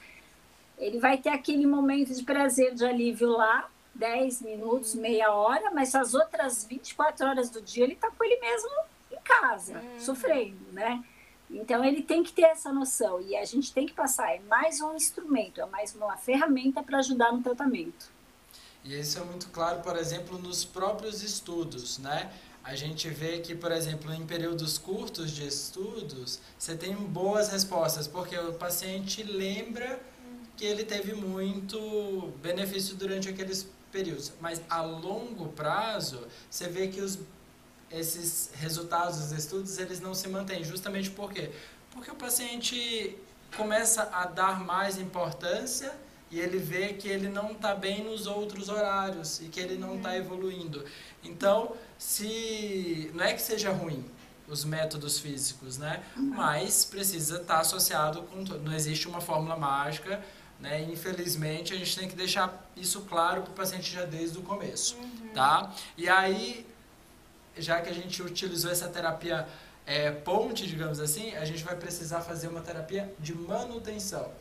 ele 0.78 1.00
vai 1.00 1.18
ter 1.18 1.30
aquele 1.30 1.66
momento 1.66 2.14
de 2.14 2.24
prazer, 2.24 2.74
de 2.74 2.86
alívio 2.86 3.30
lá, 3.30 3.70
10 3.96 4.42
minutos, 4.42 4.96
meia 4.96 5.32
hora, 5.32 5.72
mas 5.72 5.94
as 5.94 6.14
outras 6.14 6.66
24 6.66 7.28
horas 7.28 7.50
do 7.50 7.62
dia 7.62 7.84
ele 7.84 7.94
está 7.94 8.10
com 8.10 8.24
ele 8.24 8.40
mesmo 8.40 8.70
em 9.12 9.20
casa, 9.24 9.78
uhum. 9.78 10.00
sofrendo, 10.00 10.72
né? 10.72 11.04
Então 11.50 11.84
ele 11.86 12.02
tem 12.02 12.24
que 12.24 12.34
ter 12.34 12.44
essa 12.44 12.72
noção 12.72 13.22
e 13.22 13.36
a 13.36 13.46
gente 13.46 13.72
tem 13.72 13.86
que 13.86 13.94
passar, 13.94 14.34
é 14.34 14.40
mais 14.50 14.82
um 14.82 14.96
instrumento, 14.96 15.62
é 15.62 15.66
mais 15.68 15.94
uma 15.94 16.18
ferramenta 16.18 16.82
para 16.82 16.98
ajudar 16.98 17.32
no 17.32 17.44
tratamento. 17.44 18.12
E 18.84 19.00
isso 19.00 19.18
é 19.18 19.24
muito 19.24 19.48
claro, 19.50 19.82
por 19.82 19.96
exemplo, 19.96 20.38
nos 20.38 20.66
próprios 20.66 21.24
estudos, 21.24 21.98
né? 22.00 22.32
A 22.64 22.76
gente 22.76 23.10
vê 23.10 23.40
que, 23.40 23.56
por 23.56 23.72
exemplo, 23.72 24.14
em 24.14 24.26
períodos 24.26 24.78
curtos 24.78 25.32
de 25.32 25.46
estudos, 25.46 26.40
você 26.58 26.76
tem 26.76 26.96
boas 26.96 27.50
respostas, 27.50 28.08
porque 28.08 28.38
o 28.38 28.54
paciente 28.54 29.24
lembra 29.24 30.00
que 30.56 30.66
ele 30.66 30.84
teve 30.84 31.14
muito 31.14 32.32
benefício 32.42 32.96
durante 32.96 33.28
aqueles 33.28 33.68
períodos. 33.92 34.32
Mas 34.40 34.62
a 34.70 34.82
longo 34.82 35.50
prazo, 35.50 36.26
você 36.50 36.68
vê 36.68 36.88
que 36.88 37.02
os, 37.02 37.20
esses 37.92 38.50
resultados 38.54 39.20
dos 39.20 39.32
estudos 39.32 39.78
eles 39.78 40.00
não 40.00 40.14
se 40.14 40.28
mantêm. 40.28 40.64
Justamente 40.64 41.10
por 41.10 41.32
quê? 41.32 41.52
Porque 41.92 42.12
o 42.12 42.16
paciente 42.16 43.18
começa 43.58 44.04
a 44.04 44.26
dar 44.26 44.64
mais 44.64 44.98
importância 44.98 45.94
e 46.34 46.40
ele 46.40 46.58
vê 46.58 46.94
que 46.94 47.08
ele 47.08 47.30
não 47.30 47.52
está 47.52 47.76
bem 47.76 48.04
nos 48.04 48.28
outros 48.28 48.70
horários 48.70 49.40
e 49.42 49.46
que 49.46 49.60
ele 49.60 49.78
não 49.78 49.98
está 49.98 50.10
uhum. 50.10 50.16
evoluindo. 50.16 50.86
Então, 51.24 51.76
se 51.98 53.12
não 53.14 53.24
é 53.24 53.34
que 53.34 53.42
seja 53.42 53.72
ruim 53.72 54.04
os 54.48 54.66
métodos 54.66 55.20
físicos, 55.20 55.78
né? 55.78 56.04
Uhum. 56.18 56.34
Mas 56.36 56.86
precisa 56.86 57.38
estar 57.38 57.56
tá 57.56 57.60
associado 57.62 58.24
com 58.24 58.42
não 58.42 58.74
existe 58.74 59.08
uma 59.08 59.22
fórmula 59.22 59.56
mágica 59.56 60.22
né? 60.64 60.82
Infelizmente, 60.90 61.74
a 61.74 61.78
gente 61.78 62.00
tem 62.00 62.08
que 62.08 62.16
deixar 62.16 62.72
isso 62.78 63.02
claro 63.02 63.42
para 63.42 63.52
o 63.52 63.54
paciente 63.54 63.92
já 63.92 64.06
desde 64.06 64.38
o 64.38 64.42
começo. 64.42 64.96
Uhum. 64.96 65.30
Tá? 65.34 65.74
E 65.98 66.08
aí, 66.08 66.66
já 67.58 67.82
que 67.82 67.90
a 67.90 67.94
gente 67.94 68.24
utilizou 68.24 68.72
essa 68.72 68.88
terapia 68.88 69.46
é, 69.86 70.10
ponte, 70.10 70.66
digamos 70.66 71.02
assim, 71.02 71.36
a 71.36 71.44
gente 71.44 71.64
vai 71.66 71.76
precisar 71.76 72.22
fazer 72.22 72.48
uma 72.48 72.62
terapia 72.62 73.14
de 73.20 73.36
manutenção. 73.36 74.32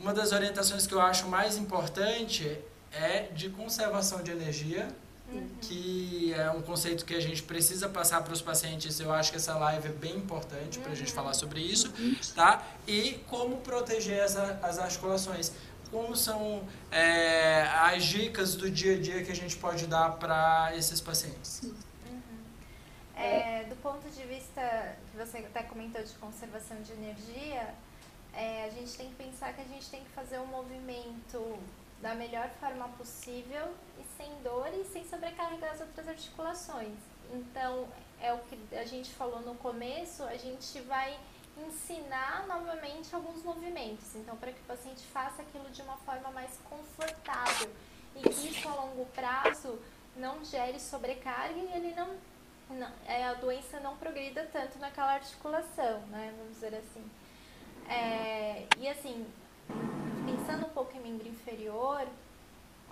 Uma 0.00 0.14
das 0.14 0.32
orientações 0.32 0.86
que 0.86 0.94
eu 0.94 1.00
acho 1.00 1.28
mais 1.28 1.56
importante 1.56 2.58
é 2.90 3.28
de 3.34 3.50
conservação 3.50 4.22
de 4.22 4.30
energia 4.30 4.88
uhum. 5.32 5.48
que 5.60 6.32
é 6.34 6.50
um 6.50 6.62
conceito 6.62 7.04
que 7.04 7.14
a 7.14 7.20
gente 7.20 7.42
precisa 7.42 7.88
passar 7.88 8.22
para 8.22 8.32
os 8.32 8.42
pacientes. 8.42 8.98
Eu 9.00 9.12
acho 9.12 9.30
que 9.30 9.36
essa 9.36 9.54
live 9.56 9.88
é 9.88 9.92
bem 9.92 10.16
importante 10.16 10.78
para 10.78 10.92
a 10.92 10.94
gente 10.94 11.12
falar 11.12 11.34
sobre 11.34 11.60
isso, 11.60 11.92
tá? 12.34 12.66
E 12.86 13.22
como 13.28 13.58
proteger 13.58 14.22
as, 14.22 14.36
as 14.36 14.78
articulações. 14.78 15.52
Como 15.90 16.14
são 16.14 16.62
é, 16.92 17.62
as 17.62 18.04
dicas 18.04 18.54
do 18.54 18.70
dia 18.70 18.94
a 18.94 19.00
dia 19.00 19.24
que 19.24 19.32
a 19.32 19.34
gente 19.34 19.56
pode 19.56 19.88
dar 19.88 20.10
para 20.12 20.72
esses 20.76 21.00
pacientes? 21.00 21.62
Uhum. 21.62 21.74
É, 23.16 23.64
do 23.64 23.74
ponto 23.76 24.08
de 24.08 24.22
vista 24.24 24.96
que 25.10 25.18
você 25.18 25.38
até 25.38 25.64
comentou 25.64 26.02
de 26.02 26.12
conservação 26.14 26.80
de 26.80 26.92
energia, 26.92 27.74
é, 28.34 28.64
a 28.64 28.70
gente 28.70 28.96
tem 28.96 29.08
que 29.08 29.16
pensar 29.16 29.52
que 29.52 29.60
a 29.60 29.64
gente 29.64 29.88
tem 29.90 30.04
que 30.04 30.10
fazer 30.10 30.38
um 30.38 30.46
movimento 30.46 31.58
da 32.00 32.14
melhor 32.14 32.48
forma 32.60 32.88
possível 32.90 33.74
e 33.98 34.04
sem 34.16 34.30
dor 34.42 34.68
e 34.74 34.84
sem 34.84 35.06
sobrecarregar 35.06 35.72
as 35.72 35.80
outras 35.80 36.08
articulações. 36.08 36.96
Então, 37.32 37.88
é 38.20 38.32
o 38.32 38.38
que 38.38 38.58
a 38.76 38.84
gente 38.84 39.10
falou 39.10 39.40
no 39.40 39.54
começo, 39.56 40.22
a 40.24 40.36
gente 40.36 40.80
vai 40.82 41.18
ensinar 41.56 42.46
novamente 42.46 43.14
alguns 43.14 43.42
movimentos. 43.42 44.14
Então, 44.14 44.36
para 44.36 44.52
que 44.52 44.60
o 44.60 44.64
paciente 44.64 45.02
faça 45.06 45.42
aquilo 45.42 45.68
de 45.70 45.82
uma 45.82 45.96
forma 45.98 46.30
mais 46.30 46.58
confortável 46.68 47.70
e 48.16 48.22
que 48.22 48.48
isso 48.48 48.68
a 48.68 48.74
longo 48.74 49.06
prazo 49.06 49.78
não 50.16 50.44
gere 50.44 50.80
sobrecarga 50.80 51.54
e 51.54 51.72
ele 51.72 51.94
não, 51.94 52.16
não 52.70 52.90
é, 53.06 53.26
a 53.26 53.34
doença 53.34 53.78
não 53.80 53.96
progrida 53.96 54.48
tanto 54.52 54.78
naquela 54.78 55.14
articulação, 55.14 56.00
né? 56.06 56.32
Vamos 56.36 56.54
dizer 56.54 56.74
assim. 56.74 57.08
É, 57.90 58.66
e 58.78 58.88
assim, 58.88 59.26
pensando 60.24 60.66
um 60.66 60.70
pouco 60.70 60.96
em 60.96 61.00
membro 61.00 61.26
inferior, 61.26 62.06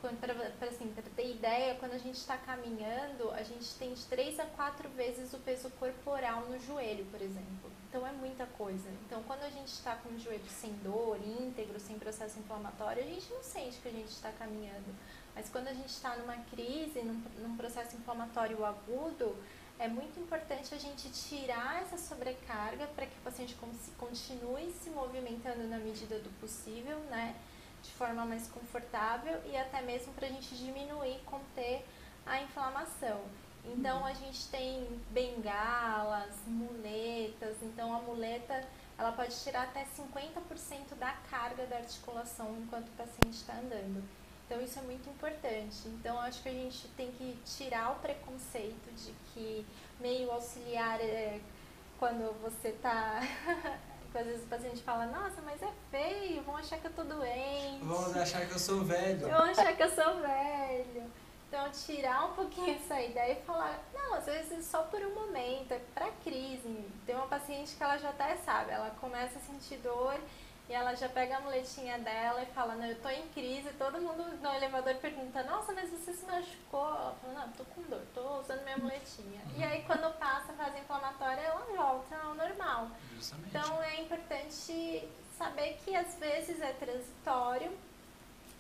para 0.01 0.69
assim, 0.69 0.93
ter 1.17 1.31
ideia, 1.31 1.77
quando 1.77 1.93
a 1.93 1.99
gente 1.99 2.17
está 2.17 2.37
caminhando, 2.37 3.31
a 3.31 3.43
gente 3.43 3.75
tem 3.77 3.95
de 3.95 4.05
3 4.07 4.41
a 4.41 4.45
4 4.45 4.89
vezes 4.91 5.33
o 5.33 5.39
peso 5.39 5.71
corporal 5.79 6.43
no 6.49 6.59
joelho, 6.59 7.05
por 7.07 7.21
exemplo. 7.21 7.71
Então 7.89 8.07
é 8.07 8.13
muita 8.13 8.45
coisa. 8.47 8.89
Então 9.07 9.23
quando 9.23 9.43
a 9.43 9.51
gente 9.51 9.69
está 9.69 9.95
com 9.97 10.11
o 10.11 10.19
joelho 10.19 10.49
sem 10.49 10.73
dor, 10.85 11.19
íntegro, 11.25 11.79
sem 11.79 11.99
processo 11.99 12.39
inflamatório, 12.39 13.03
a 13.03 13.07
gente 13.07 13.33
não 13.33 13.43
sente 13.43 13.79
que 13.79 13.89
a 13.89 13.93
gente 13.93 14.11
está 14.11 14.31
caminhando. 14.33 14.95
Mas 15.35 15.49
quando 15.49 15.69
a 15.69 15.73
gente 15.73 15.91
está 15.91 16.17
numa 16.17 16.37
crise, 16.51 17.01
num, 17.03 17.23
num 17.39 17.57
processo 17.57 17.97
inflamatório 17.97 18.65
agudo, 18.65 19.37
é 19.79 19.89
muito 19.89 20.19
importante 20.19 20.75
a 20.75 20.79
gente 20.79 21.11
tirar 21.11 21.83
essa 21.83 21.97
sobrecarga 21.97 22.87
para 22.89 23.07
que 23.07 23.17
o 23.19 23.23
paciente 23.23 23.57
continue 23.97 24.73
se 24.73 24.91
movimentando 24.91 25.65
na 25.69 25.79
medida 25.79 26.19
do 26.19 26.31
possível, 26.41 26.99
né? 27.11 27.35
de 27.83 27.91
forma 27.93 28.25
mais 28.25 28.49
confortável 28.49 29.41
e 29.47 29.57
até 29.57 29.83
mesmo 29.83 30.13
para 30.15 30.27
a 30.27 30.31
gente 30.31 30.57
diminuir, 30.57 31.21
conter 31.25 31.85
a 32.27 32.41
inflamação. 32.43 33.21
Então 33.65 34.05
a 34.05 34.13
gente 34.15 34.49
tem 34.49 35.01
bengalas, 35.11 36.35
muletas, 36.47 37.57
então 37.63 37.95
a 37.95 38.01
muleta 38.01 38.67
ela 38.97 39.13
pode 39.13 39.39
tirar 39.43 39.65
até 39.65 39.85
50% 39.85 40.95
da 40.99 41.13
carga 41.31 41.67
da 41.67 41.77
articulação 41.77 42.57
enquanto 42.59 42.89
o 42.89 42.93
paciente 42.93 43.37
está 43.37 43.55
andando. 43.55 44.03
Então 44.49 44.63
isso 44.63 44.79
é 44.79 44.83
muito 44.83 45.09
importante. 45.11 45.87
Então 45.89 46.19
acho 46.19 46.43
que 46.43 46.49
a 46.49 46.53
gente 46.53 46.89
tem 46.97 47.13
que 47.13 47.37
tirar 47.45 47.93
o 47.93 47.97
preconceito 47.97 48.91
de 48.97 49.13
que 49.33 49.67
meio 50.01 50.33
auxiliar 50.33 50.99
é 51.03 51.39
quando 51.99 52.33
você 52.41 52.69
está 52.69 53.21
às 54.15 54.27
vezes 54.27 54.45
o 54.45 54.49
paciente 54.49 54.83
fala, 54.83 55.07
nossa, 55.07 55.41
mas 55.45 55.63
é 55.63 55.71
feio, 55.91 56.43
vão 56.43 56.57
achar 56.57 56.79
que 56.79 56.87
eu 56.87 56.93
tô 56.93 57.05
doente. 57.05 57.85
Vão 57.85 58.21
achar 58.21 58.47
que 58.47 58.53
eu 58.53 58.59
sou 58.59 58.83
velho. 58.83 59.29
Vão 59.29 59.43
achar 59.43 59.77
que 59.77 59.83
eu 59.83 59.91
sou 59.91 60.21
velho. 60.21 61.13
Então, 61.49 61.71
tirar 61.71 62.27
um 62.27 62.35
pouquinho 62.35 62.77
essa 62.77 63.01
ideia 63.01 63.33
e 63.33 63.43
falar, 63.43 63.81
não, 63.95 64.15
às 64.15 64.27
vezes 64.27 64.67
só 64.67 64.83
por 64.83 65.01
um 65.01 65.15
momento, 65.15 65.73
é 65.73 65.81
pra 65.95 66.11
crise. 66.23 66.85
Tem 67.07 67.15
uma 67.15 67.27
paciente 67.27 67.75
que 67.75 67.83
ela 67.83 67.97
já 67.97 68.11
até 68.11 68.37
sabe, 68.37 68.73
ela 68.73 68.91
começa 69.01 69.39
a 69.39 69.43
sentir 69.43 69.79
dor 69.79 70.19
e 70.69 70.73
ela 70.75 70.95
já 70.95 71.09
pega 71.09 71.39
a 71.39 71.41
muletinha 71.41 71.99
dela 71.99 72.43
e 72.43 72.47
fala, 72.47 72.75
não, 72.75 72.85
eu 72.85 73.01
tô 73.01 73.09
em 73.09 73.27
crise. 73.29 73.71
Todo 73.79 74.01
mundo 74.01 74.23
no 74.43 74.55
elevador 74.55 74.95
pergunta, 74.97 75.43
nossa, 75.45 75.73
mas 75.73 75.89
você 75.89 76.13
se 76.13 76.27
machucou? 76.27 76.87
Ela 76.89 77.17
fala, 77.23 77.33
não, 77.33 77.53
tô 77.53 77.65
com 77.65 77.83
dor, 77.83 78.03
tô 78.15 78.41
usando 78.41 78.63
minha 78.65 78.77
muletinha. 78.77 79.41
E 79.57 79.65
aí 79.65 79.83
quando 79.85 80.13
passa 80.19 80.53
a 80.53 80.57
fase 80.57 80.79
inflamatória, 80.79 81.41
ela 81.41 81.65
volta 81.75 82.17
ao 82.17 82.35
normal. 82.35 82.91
Justamente. 83.15 83.49
Então 83.49 83.83
é 83.83 84.03
importante 84.03 85.09
saber 85.39 85.79
que 85.85 85.97
às 85.97 86.15
vezes 86.17 86.61
é 86.61 86.73
transitório 86.75 87.73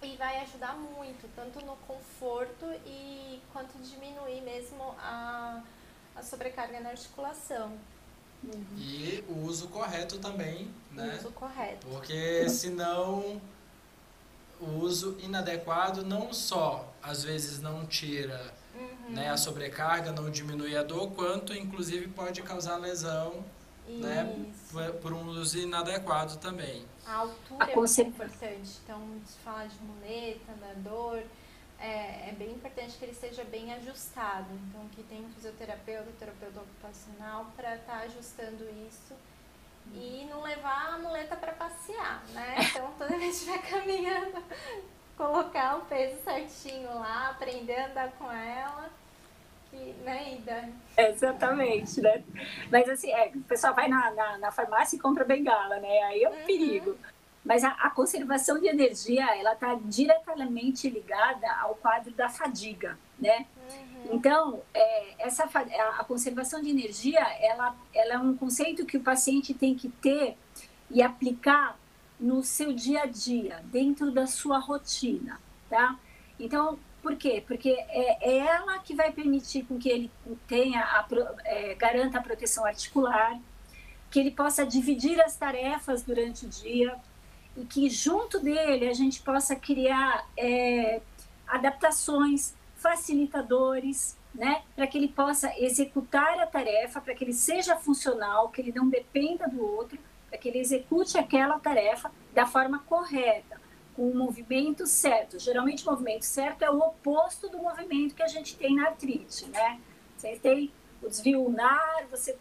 e 0.00 0.16
vai 0.16 0.40
ajudar 0.42 0.74
muito, 0.76 1.28
tanto 1.34 1.62
no 1.66 1.76
conforto 1.78 2.64
e 2.86 3.42
quanto 3.52 3.76
diminuir 3.78 4.40
mesmo 4.42 4.94
a, 4.98 5.60
a 6.16 6.22
sobrecarga 6.22 6.80
na 6.80 6.90
articulação. 6.90 7.76
Uhum. 8.42 8.64
E 8.76 9.24
o 9.28 9.46
uso 9.46 9.68
correto 9.68 10.18
também, 10.18 10.70
né? 10.92 11.14
O 11.14 11.18
uso 11.18 11.30
correto. 11.32 11.86
Porque 11.86 12.48
senão 12.48 13.40
o 14.60 14.70
uso 14.80 15.16
inadequado 15.20 16.04
não 16.04 16.32
só 16.32 16.92
às 17.02 17.22
vezes 17.22 17.60
não 17.60 17.86
tira 17.86 18.52
uhum. 18.74 19.14
né, 19.14 19.30
a 19.30 19.36
sobrecarga, 19.36 20.12
não 20.12 20.30
diminui 20.30 20.76
a 20.76 20.82
dor, 20.82 21.10
quanto 21.12 21.54
inclusive 21.54 22.08
pode 22.08 22.42
causar 22.42 22.76
lesão 22.76 23.44
né, 23.88 24.46
por, 24.70 24.92
por, 24.94 25.12
um 25.12 25.28
uso 25.28 25.58
inadequado 25.58 26.36
também. 26.36 26.84
A 27.06 27.14
altura 27.14 27.64
a 27.64 27.70
é 27.70 27.74
muito 27.74 28.00
importante. 28.02 28.78
Então, 28.84 29.00
se 29.24 29.38
falar 29.38 29.66
de 29.66 29.76
muleta, 29.80 30.52
da 30.60 30.90
dor, 30.90 31.22
é, 31.80 32.30
é, 32.30 32.34
bem 32.36 32.52
importante 32.52 32.96
que 32.98 33.04
ele 33.04 33.12
esteja 33.12 33.44
bem 33.44 33.72
ajustado. 33.74 34.48
Então, 34.68 34.88
que 34.88 35.02
tem 35.04 35.24
um 35.24 35.30
fisioterapeuta, 35.30 36.10
terapeuta 36.18 36.60
ocupacional 36.60 37.46
para 37.56 37.76
estar 37.76 37.98
tá 37.98 38.04
ajustando 38.04 38.64
isso 38.88 39.14
e 39.94 40.26
não 40.28 40.42
levar 40.42 40.94
a 40.94 40.98
muleta 40.98 41.36
para 41.36 41.52
passear, 41.52 42.22
né? 42.32 42.56
Então, 42.70 42.92
toda 42.98 43.16
vez 43.16 43.42
que 43.42 43.50
estiver 43.50 43.70
caminhando, 43.70 44.42
colocar 45.16 45.76
o 45.78 45.86
peso 45.86 46.22
certinho 46.22 46.92
lá, 46.94 47.30
aprender 47.30 47.76
a 47.76 47.86
andar 47.86 48.12
com 48.12 48.30
ela. 48.30 48.90
Que, 49.70 49.76
né, 50.02 50.34
Ida? 50.34 50.70
Exatamente, 50.96 52.00
né? 52.00 52.24
Mas 52.70 52.88
assim, 52.88 53.12
é, 53.12 53.30
o 53.34 53.40
pessoal 53.42 53.74
vai 53.74 53.86
na, 53.86 54.10
na, 54.12 54.38
na 54.38 54.50
farmácia 54.50 54.96
e 54.96 54.98
compra 54.98 55.24
bengala, 55.24 55.78
né? 55.78 56.02
Aí 56.04 56.22
é 56.22 56.28
um 56.28 56.32
uhum. 56.32 56.46
perigo. 56.46 56.98
Mas 57.44 57.64
a, 57.64 57.70
a 57.70 57.90
conservação 57.90 58.60
de 58.60 58.66
energia, 58.66 59.24
ela 59.36 59.52
está 59.52 59.74
diretamente 59.74 60.88
ligada 60.90 61.50
ao 61.60 61.74
quadro 61.76 62.12
da 62.12 62.28
fadiga, 62.28 62.98
né? 63.18 63.46
Uhum. 63.70 64.14
Então, 64.14 64.62
é, 64.74 65.26
essa, 65.26 65.44
a, 65.44 66.00
a, 66.00 66.04
conservação 66.04 66.60
de 66.60 66.68
energia, 66.68 67.20
ela, 67.40 67.76
ela 67.94 68.14
é 68.14 68.18
um 68.18 68.36
conceito 68.36 68.84
que 68.84 68.96
o 68.96 69.02
paciente 69.02 69.54
tem 69.54 69.74
que 69.74 69.88
ter 69.88 70.36
e 70.90 71.02
aplicar 71.02 71.78
no 72.18 72.42
seu 72.42 72.72
dia 72.72 73.02
a 73.02 73.06
dia, 73.06 73.62
dentro 73.66 74.10
da 74.10 74.26
sua 74.26 74.58
rotina, 74.58 75.40
tá? 75.70 75.98
Então, 76.38 76.78
por 77.00 77.16
quê? 77.16 77.42
Porque 77.46 77.70
é, 77.70 78.30
é 78.30 78.38
ela 78.38 78.78
que 78.80 78.94
vai 78.94 79.12
permitir 79.12 79.64
com 79.64 79.78
que 79.78 79.88
ele 79.88 80.10
tenha 80.46 80.82
a, 80.82 81.06
é, 81.44 81.74
garanta 81.74 82.18
a 82.18 82.22
proteção 82.22 82.64
articular, 82.64 83.38
que 84.10 84.18
ele 84.18 84.30
possa 84.30 84.66
dividir 84.66 85.20
as 85.20 85.36
tarefas 85.36 86.02
durante 86.02 86.46
o 86.46 86.48
dia, 86.48 86.96
e 87.56 87.64
que 87.64 87.88
junto 87.90 88.38
dele 88.40 88.88
a 88.88 88.94
gente 88.94 89.20
possa 89.22 89.56
criar 89.56 90.28
é, 90.36 91.00
adaptações, 91.46 92.54
facilitadores, 92.76 94.16
né, 94.34 94.62
para 94.76 94.86
que 94.86 94.96
ele 94.96 95.08
possa 95.08 95.52
executar 95.58 96.38
a 96.38 96.46
tarefa, 96.46 97.00
para 97.00 97.14
que 97.14 97.24
ele 97.24 97.32
seja 97.32 97.74
funcional, 97.76 98.50
que 98.50 98.60
ele 98.60 98.72
não 98.72 98.88
dependa 98.88 99.48
do 99.48 99.64
outro, 99.64 99.98
para 100.28 100.38
que 100.38 100.48
ele 100.48 100.58
execute 100.58 101.18
aquela 101.18 101.58
tarefa 101.58 102.12
da 102.32 102.46
forma 102.46 102.78
correta, 102.80 103.60
com 103.96 104.08
o 104.08 104.14
movimento 104.14 104.86
certo. 104.86 105.38
Geralmente 105.38 105.86
o 105.86 105.90
movimento 105.90 106.22
certo 106.22 106.62
é 106.62 106.70
o 106.70 106.78
oposto 106.78 107.48
do 107.48 107.58
movimento 107.58 108.14
que 108.14 108.22
a 108.22 108.28
gente 108.28 108.56
tem 108.56 108.76
na 108.76 108.88
artrite, 108.88 109.46
né? 109.46 109.80
Você 110.16 110.36
tem 110.36 110.70
o 111.02 111.08
desvio 111.08 111.40
ulnar, 111.40 112.06
você 112.10 112.36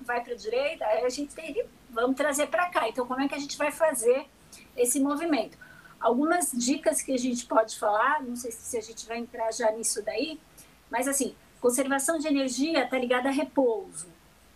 vai 0.00 0.22
para 0.22 0.32
a 0.32 0.36
direita, 0.36 0.84
aí 0.84 1.04
a 1.04 1.08
gente 1.08 1.34
tem, 1.34 1.64
vamos 1.88 2.16
trazer 2.16 2.48
para 2.48 2.68
cá. 2.68 2.88
Então, 2.88 3.06
como 3.06 3.20
é 3.20 3.28
que 3.28 3.34
a 3.34 3.38
gente 3.38 3.56
vai 3.56 3.70
fazer 3.70 4.26
esse 4.76 5.00
movimento. 5.00 5.58
Algumas 6.00 6.50
dicas 6.52 7.02
que 7.02 7.12
a 7.12 7.18
gente 7.18 7.44
pode 7.46 7.78
falar, 7.78 8.22
não 8.22 8.34
sei 8.34 8.50
se 8.50 8.76
a 8.76 8.80
gente 8.80 9.06
vai 9.06 9.18
entrar 9.18 9.52
já 9.52 9.70
nisso 9.70 10.02
daí, 10.02 10.40
mas 10.90 11.06
assim, 11.06 11.34
conservação 11.60 12.18
de 12.18 12.26
energia 12.26 12.84
está 12.84 12.98
ligada 12.98 13.28
a 13.28 13.32
repouso, 13.32 14.08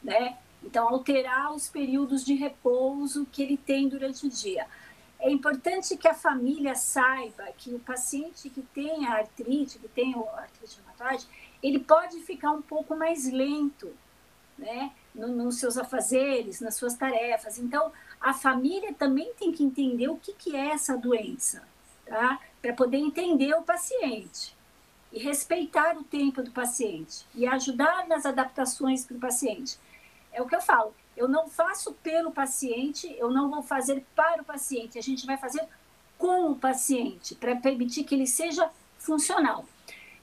né? 0.03 0.39
Então, 0.63 0.89
alterar 0.89 1.53
os 1.53 1.69
períodos 1.69 2.25
de 2.25 2.35
repouso 2.35 3.27
que 3.31 3.43
ele 3.43 3.57
tem 3.57 3.87
durante 3.87 4.27
o 4.27 4.31
dia. 4.31 4.67
É 5.21 5.31
importante 5.31 5.97
que 5.97 6.09
a 6.09 6.15
família 6.15 6.75
saiba 6.75 7.45
que 7.57 7.75
o 7.75 7.79
paciente 7.79 8.49
que 8.49 8.63
tem 8.63 9.07
a 9.07 9.19
artrite, 9.19 9.79
que 9.79 9.89
tem 9.89 10.15
a 10.15 10.41
artrite 10.41 10.79
reumatoide, 10.79 11.29
ele 11.63 11.79
pode 11.79 12.21
ficar 12.21 12.53
um 12.53 12.63
pouco 12.63 12.97
mais 12.97 13.31
lento, 13.31 13.95
né? 14.59 14.91
Nos 15.15 15.59
seus 15.59 15.77
afazeres, 15.77 16.61
nas 16.61 16.75
suas 16.77 16.95
tarefas. 16.95 17.59
Então, 17.59 17.93
a 18.25 18.33
família 18.33 18.95
também 18.95 19.35
tem 19.35 19.53
que 19.53 19.63
entender 19.63 20.09
o 20.09 20.17
que, 20.17 20.33
que 20.33 20.57
é 20.57 20.71
essa 20.71 20.97
doença, 20.97 21.63
tá? 22.07 22.41
Para 22.63 22.73
poder 22.73 22.97
entender 22.97 23.53
o 23.53 23.61
paciente 23.61 24.57
e 25.13 25.19
respeitar 25.19 25.95
o 25.99 26.05
tempo 26.05 26.43
do 26.43 26.51
paciente 26.51 27.27
e 27.35 27.47
ajudar 27.47 28.09
nas 28.09 28.25
adaptações 28.25 29.05
do 29.05 29.19
paciente. 29.19 29.79
É 30.33 30.41
o 30.41 30.47
que 30.47 30.57
eu 30.57 30.63
falo. 30.63 30.95
Eu 31.15 31.29
não 31.29 31.51
faço 31.51 31.93
pelo 32.03 32.33
paciente, 32.33 33.15
eu 33.19 33.31
não 33.31 33.51
vou 33.51 33.63
fazer 33.63 34.03
para 34.17 34.41
o 34.41 34.45
paciente. 34.45 34.99
A 34.99 35.03
gente 35.03 35.27
vai 35.27 35.37
fazer 35.37 35.63
com 36.17 36.51
o 36.51 36.57
paciente 36.57 37.35
para 37.35 37.55
permitir 37.57 38.05
que 38.05 38.15
ele 38.15 38.27
seja 38.27 38.71
funcional. 38.99 39.67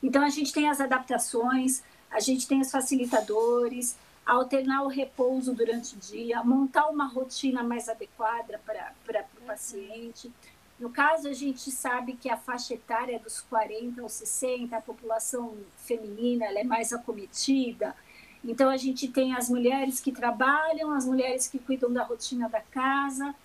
Então 0.01 0.23
a 0.23 0.29
gente 0.29 0.51
tem 0.51 0.67
as 0.67 0.81
adaptações, 0.81 1.83
a 2.09 2.19
gente 2.19 2.47
tem 2.47 2.61
os 2.61 2.71
facilitadores, 2.71 3.95
alternar 4.25 4.83
o 4.83 4.87
repouso 4.87 5.53
durante 5.53 5.95
o 5.95 5.99
dia, 5.99 6.43
montar 6.43 6.87
uma 6.87 7.05
rotina 7.05 7.63
mais 7.63 7.89
adequada 7.89 8.59
para, 8.65 8.93
para 9.05 9.25
o 9.41 9.45
paciente. 9.45 10.31
No 10.79 10.89
caso, 10.89 11.27
a 11.27 11.33
gente 11.33 11.69
sabe 11.71 12.13
que 12.13 12.29
a 12.29 12.37
faixa 12.37 12.73
etária 12.73 13.19
dos 13.19 13.41
40 13.41 14.01
aos 14.01 14.13
60, 14.13 14.75
a 14.75 14.81
população 14.81 15.55
feminina 15.77 16.45
ela 16.45 16.59
é 16.59 16.63
mais 16.63 16.91
acometida. 16.93 17.95
Então, 18.43 18.69
a 18.69 18.77
gente 18.77 19.07
tem 19.07 19.35
as 19.35 19.49
mulheres 19.49 19.99
que 19.99 20.11
trabalham, 20.11 20.91
as 20.91 21.05
mulheres 21.05 21.47
que 21.47 21.59
cuidam 21.59 21.91
da 21.91 22.03
rotina 22.03 22.49
da 22.49 22.61
casa. 22.61 23.35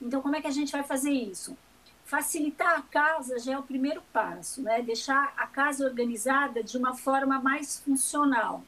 Então, 0.00 0.20
como 0.20 0.36
é 0.36 0.40
que 0.40 0.46
a 0.46 0.52
gente 0.52 0.70
vai 0.70 0.84
fazer 0.84 1.10
isso? 1.10 1.56
Facilitar 2.04 2.78
a 2.78 2.82
casa 2.82 3.38
já 3.38 3.54
é 3.54 3.58
o 3.58 3.62
primeiro 3.62 4.02
passo, 4.12 4.62
né? 4.62 4.82
Deixar 4.82 5.32
a 5.36 5.46
casa 5.46 5.84
organizada 5.84 6.62
de 6.62 6.76
uma 6.76 6.94
forma 6.94 7.40
mais 7.40 7.80
funcional 7.80 8.62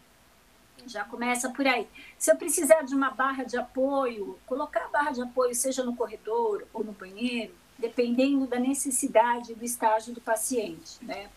já 0.86 1.04
começa 1.04 1.50
por 1.50 1.66
aí. 1.66 1.88
Se 2.18 2.30
eu 2.30 2.36
precisar 2.36 2.82
de 2.82 2.94
uma 2.94 3.10
barra 3.10 3.44
de 3.44 3.56
apoio, 3.56 4.38
colocar 4.46 4.84
a 4.84 4.88
barra 4.88 5.10
de 5.12 5.22
apoio, 5.22 5.54
seja 5.54 5.84
no 5.84 5.96
corredor 5.96 6.66
ou 6.72 6.84
no 6.84 6.92
banheiro, 6.92 7.54
dependendo 7.78 8.46
da 8.46 8.58
necessidade 8.58 9.54
do 9.54 9.64
estágio 9.64 10.14
do 10.14 10.20
paciente, 10.20 10.98
né? 11.02 11.28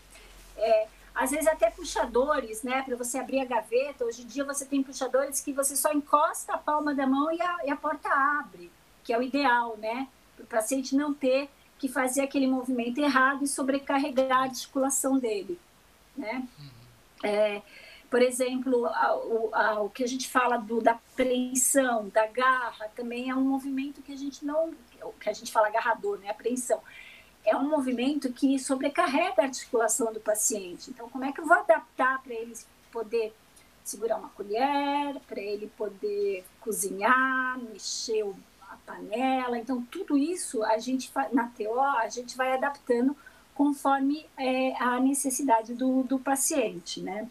É, 0.56 0.88
às 1.14 1.30
vezes 1.30 1.46
até 1.46 1.70
puxadores, 1.70 2.62
né, 2.62 2.82
para 2.82 2.96
você 2.96 3.18
abrir 3.18 3.40
a 3.40 3.44
gaveta. 3.44 4.04
Hoje 4.04 4.22
em 4.22 4.26
dia 4.26 4.44
você 4.44 4.64
tem 4.64 4.82
puxadores 4.82 5.40
que 5.40 5.52
você 5.52 5.76
só 5.76 5.92
encosta 5.92 6.54
a 6.54 6.58
palma 6.58 6.94
da 6.94 7.06
mão 7.06 7.30
e 7.32 7.40
a, 7.42 7.56
e 7.66 7.70
a 7.70 7.76
porta 7.76 8.08
abre, 8.08 8.70
que 9.04 9.12
é 9.12 9.18
o 9.18 9.22
ideal, 9.22 9.76
né, 9.76 10.08
para 10.36 10.44
o 10.44 10.46
paciente 10.46 10.94
não 10.94 11.12
ter 11.12 11.50
que 11.78 11.88
fazer 11.88 12.22
aquele 12.22 12.46
movimento 12.46 12.98
errado 12.98 13.44
e 13.44 13.48
sobrecarregar 13.48 14.38
a 14.38 14.42
articulação 14.44 15.18
dele, 15.18 15.58
né. 16.16 16.46
Uhum. 16.58 16.70
É, 17.22 17.62
por 18.10 18.20
exemplo, 18.20 18.86
a, 18.86 19.16
o, 19.16 19.50
a, 19.54 19.80
o 19.82 19.90
que 19.90 20.02
a 20.02 20.08
gente 20.08 20.28
fala 20.28 20.56
do, 20.56 20.80
da 20.80 20.92
apreensão, 20.92 22.08
da 22.08 22.26
garra, 22.26 22.88
também 22.96 23.30
é 23.30 23.34
um 23.34 23.42
movimento 23.42 24.02
que 24.02 24.12
a 24.12 24.16
gente 24.16 24.44
não, 24.44 24.74
que 25.20 25.30
a 25.30 25.32
gente 25.32 25.52
fala 25.52 25.68
agarrador, 25.68 26.18
né, 26.18 26.30
apreensão 26.30 26.80
é 27.44 27.56
um 27.56 27.68
movimento 27.68 28.32
que 28.32 28.58
sobrecarrega 28.58 29.42
a 29.42 29.46
articulação 29.46 30.12
do 30.12 30.20
paciente. 30.20 30.90
Então, 30.90 31.08
como 31.08 31.24
é 31.24 31.32
que 31.32 31.40
eu 31.40 31.46
vou 31.46 31.56
adaptar 31.56 32.22
para 32.22 32.34
ele 32.34 32.54
poder 32.92 33.34
segurar 33.82 34.18
uma 34.18 34.28
colher, 34.30 35.18
para 35.26 35.40
ele 35.40 35.66
poder 35.76 36.44
cozinhar, 36.60 37.58
mexer 37.58 38.24
a 38.68 38.76
panela? 38.86 39.58
Então, 39.58 39.82
tudo 39.90 40.18
isso 40.18 40.62
a 40.64 40.78
gente 40.78 41.10
na 41.32 41.48
TO 41.48 41.80
a 41.80 42.08
gente 42.08 42.36
vai 42.36 42.52
adaptando 42.52 43.16
conforme 43.54 44.26
é, 44.38 44.74
a 44.80 45.00
necessidade 45.00 45.74
do, 45.74 46.02
do 46.02 46.18
paciente, 46.18 47.00
né? 47.00 47.28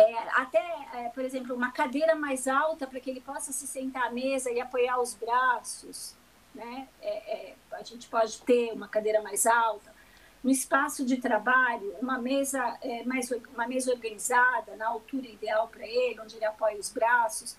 É, 0.00 0.28
até, 0.40 0.88
é, 0.94 1.08
por 1.10 1.24
exemplo, 1.24 1.54
uma 1.54 1.70
cadeira 1.72 2.14
mais 2.14 2.46
alta 2.46 2.86
para 2.86 3.00
que 3.00 3.10
ele 3.10 3.20
possa 3.20 3.52
se 3.52 3.66
sentar 3.66 4.06
à 4.06 4.10
mesa 4.10 4.50
e 4.50 4.60
apoiar 4.60 5.00
os 5.00 5.14
braços 5.14 6.16
né? 6.58 6.88
É, 7.00 7.08
é, 7.32 7.54
a 7.72 7.82
gente 7.82 8.08
pode 8.08 8.42
ter 8.42 8.72
uma 8.72 8.88
cadeira 8.88 9.22
mais 9.22 9.46
alta. 9.46 9.96
No 10.42 10.50
espaço 10.50 11.04
de 11.04 11.16
trabalho, 11.16 11.94
uma 12.00 12.18
mesa 12.18 12.78
é, 12.82 13.04
mais 13.04 13.30
uma 13.54 13.66
mesa 13.66 13.92
organizada, 13.92 14.76
na 14.76 14.88
altura 14.88 15.26
ideal 15.26 15.68
para 15.68 15.86
ele, 15.86 16.20
onde 16.20 16.36
ele 16.36 16.44
apoia 16.44 16.78
os 16.78 16.90
braços, 16.90 17.56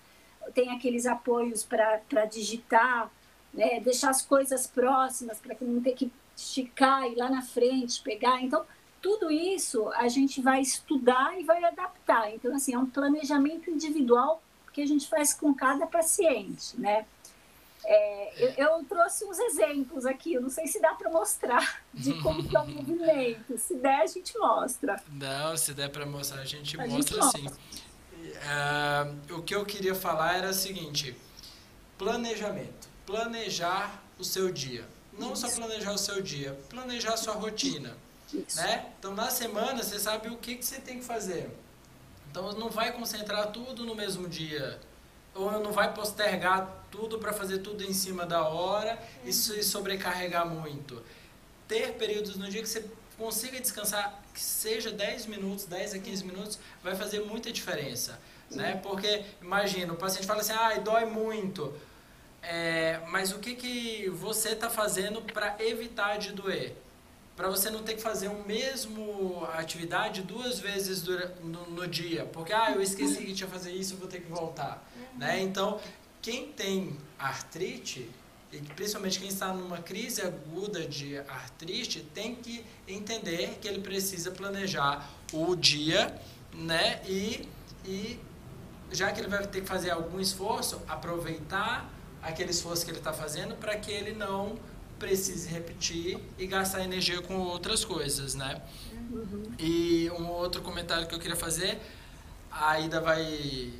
tem 0.54 0.70
aqueles 0.70 1.06
apoios 1.06 1.62
para 1.64 2.24
digitar, 2.24 3.10
né? 3.52 3.80
deixar 3.80 4.10
as 4.10 4.22
coisas 4.22 4.66
próximas 4.66 5.38
para 5.38 5.54
que 5.54 5.64
não 5.64 5.82
ter 5.82 5.92
que 5.92 6.10
esticar 6.36 7.06
e 7.06 7.14
lá 7.14 7.28
na 7.28 7.42
frente 7.42 8.02
pegar. 8.02 8.42
Então, 8.42 8.64
tudo 9.00 9.30
isso 9.30 9.88
a 9.90 10.08
gente 10.08 10.40
vai 10.40 10.60
estudar 10.60 11.38
e 11.38 11.44
vai 11.44 11.64
adaptar. 11.64 12.32
Então, 12.32 12.54
assim, 12.54 12.74
é 12.74 12.78
um 12.78 12.86
planejamento 12.86 13.70
individual 13.70 14.42
que 14.72 14.80
a 14.80 14.86
gente 14.86 15.08
faz 15.08 15.34
com 15.34 15.54
cada 15.54 15.86
paciente, 15.86 16.78
né? 16.78 17.06
É, 17.82 18.44
eu, 18.44 18.66
eu, 18.66 18.84
trouxe 18.84 19.24
uns 19.24 19.38
exemplos 19.38 20.04
aqui, 20.04 20.34
eu 20.34 20.42
não 20.42 20.50
sei 20.50 20.66
se 20.66 20.80
dá 20.80 20.92
para 20.94 21.10
mostrar 21.10 21.82
de 21.94 22.12
como 22.22 22.46
que 22.46 22.54
é 22.54 22.60
o 22.60 22.66
movimento. 22.68 23.56
Se 23.56 23.74
der, 23.76 24.02
a 24.02 24.06
gente 24.06 24.38
mostra. 24.38 25.02
Não, 25.10 25.56
se 25.56 25.72
der 25.72 25.88
para 25.88 26.04
mostrar, 26.04 26.42
a 26.42 26.44
gente 26.44 26.78
a 26.78 26.86
mostra 26.86 27.22
gente 27.22 27.38
sim. 27.38 27.46
Uh, 28.20 29.38
o 29.38 29.42
que 29.42 29.54
eu 29.54 29.64
queria 29.64 29.94
falar 29.94 30.36
era 30.36 30.50
o 30.50 30.54
seguinte: 30.54 31.16
planejamento. 31.96 32.88
Planejar 33.06 34.02
o 34.18 34.24
seu 34.24 34.52
dia. 34.52 34.86
Não 35.18 35.32
Isso. 35.32 35.48
só 35.48 35.56
planejar 35.56 35.92
o 35.92 35.98
seu 35.98 36.22
dia, 36.22 36.58
planejar 36.68 37.14
a 37.14 37.16
sua 37.16 37.34
rotina. 37.34 37.96
Né? 38.32 38.86
Então, 38.98 39.14
na 39.14 39.30
semana, 39.30 39.82
você 39.82 39.98
sabe 39.98 40.28
o 40.28 40.36
que, 40.36 40.56
que 40.56 40.64
você 40.64 40.80
tem 40.80 40.98
que 40.98 41.04
fazer. 41.04 41.50
Então, 42.30 42.52
não 42.52 42.70
vai 42.70 42.92
concentrar 42.92 43.50
tudo 43.50 43.84
no 43.84 43.94
mesmo 43.94 44.28
dia 44.28 44.80
ou 45.34 45.50
não 45.60 45.72
vai 45.72 45.92
postergar 45.94 46.84
tudo 46.90 47.18
para 47.18 47.32
fazer 47.32 47.58
tudo 47.58 47.84
em 47.84 47.92
cima 47.92 48.26
da 48.26 48.48
hora 48.48 48.98
e 49.24 49.32
se 49.32 49.62
sobrecarregar 49.62 50.46
muito. 50.46 51.02
Ter 51.68 51.92
períodos 51.94 52.36
no 52.36 52.48
dia 52.48 52.62
que 52.62 52.68
você 52.68 52.84
consiga 53.16 53.60
descansar, 53.60 54.20
que 54.34 54.40
seja 54.40 54.90
10 54.90 55.26
minutos, 55.26 55.66
10 55.66 55.94
a 55.94 55.98
15 55.98 56.24
minutos, 56.24 56.58
vai 56.82 56.96
fazer 56.96 57.20
muita 57.20 57.52
diferença. 57.52 58.18
Né? 58.50 58.80
Porque, 58.82 59.24
imagina, 59.40 59.92
o 59.92 59.96
paciente 59.96 60.26
fala 60.26 60.40
assim, 60.40 60.52
ah, 60.52 60.74
dói 60.78 61.04
muito. 61.04 61.72
É, 62.42 63.00
mas 63.08 63.32
o 63.32 63.38
que, 63.38 63.54
que 63.54 64.08
você 64.08 64.50
está 64.50 64.68
fazendo 64.68 65.22
para 65.22 65.56
evitar 65.60 66.18
de 66.18 66.32
doer? 66.32 66.74
Para 67.40 67.48
você 67.48 67.70
não 67.70 67.82
ter 67.82 67.94
que 67.94 68.02
fazer 68.02 68.28
o 68.28 68.44
mesmo 68.46 69.48
atividade 69.54 70.20
duas 70.20 70.58
vezes 70.58 71.02
no, 71.42 71.88
dia, 71.88 72.26
porque 72.26 72.52
ah, 72.52 72.72
eu 72.72 72.82
esqueci 72.82 73.24
que 73.24 73.32
tinha 73.32 73.48
que 73.48 73.54
fazer 73.54 73.72
isso, 73.72 73.96
vou 73.96 74.06
ter 74.06 74.20
que 74.20 74.30
voltar, 74.30 74.86
né? 75.16 75.40
Então, 75.40 75.80
quem 76.20 76.52
tem 76.52 76.98
artrite 77.18 78.06
e 78.52 78.58
principalmente 78.58 79.18
quem 79.18 79.28
está 79.28 79.54
numa 79.54 79.78
crise 79.78 80.20
aguda 80.20 80.86
de 80.86 81.16
artrite 81.16 82.02
tem 82.12 82.34
que 82.34 82.62
entender 82.86 83.56
que 83.58 83.66
ele 83.66 83.80
precisa 83.80 84.30
planejar 84.30 85.08
o 85.32 85.56
dia, 85.56 86.14
né? 86.52 87.00
E, 87.08 87.48
e 87.86 88.20
já 88.92 89.10
que 89.12 89.18
ele 89.18 89.28
vai 89.28 89.46
ter 89.46 89.62
que 89.62 89.66
fazer 89.66 89.88
algum 89.88 90.20
esforço, 90.20 90.82
aproveitar 90.86 91.90
aquele 92.20 92.50
esforço 92.50 92.84
que 92.84 92.90
ele 92.90 92.98
está 92.98 93.14
fazendo 93.14 93.54
para 93.56 93.78
que 93.78 93.90
ele 93.90 94.12
não 94.12 94.58
precise 95.00 95.48
repetir 95.48 96.20
e 96.38 96.46
gastar 96.46 96.84
energia 96.84 97.20
com 97.22 97.34
outras 97.38 97.84
coisas, 97.84 98.34
né? 98.34 98.60
Uhum. 99.10 99.50
E 99.58 100.10
um 100.10 100.28
outro 100.28 100.62
comentário 100.62 101.08
que 101.08 101.14
eu 101.14 101.18
queria 101.18 101.36
fazer, 101.36 101.80
a 102.52 102.78
Ida 102.78 103.00
vai, 103.00 103.72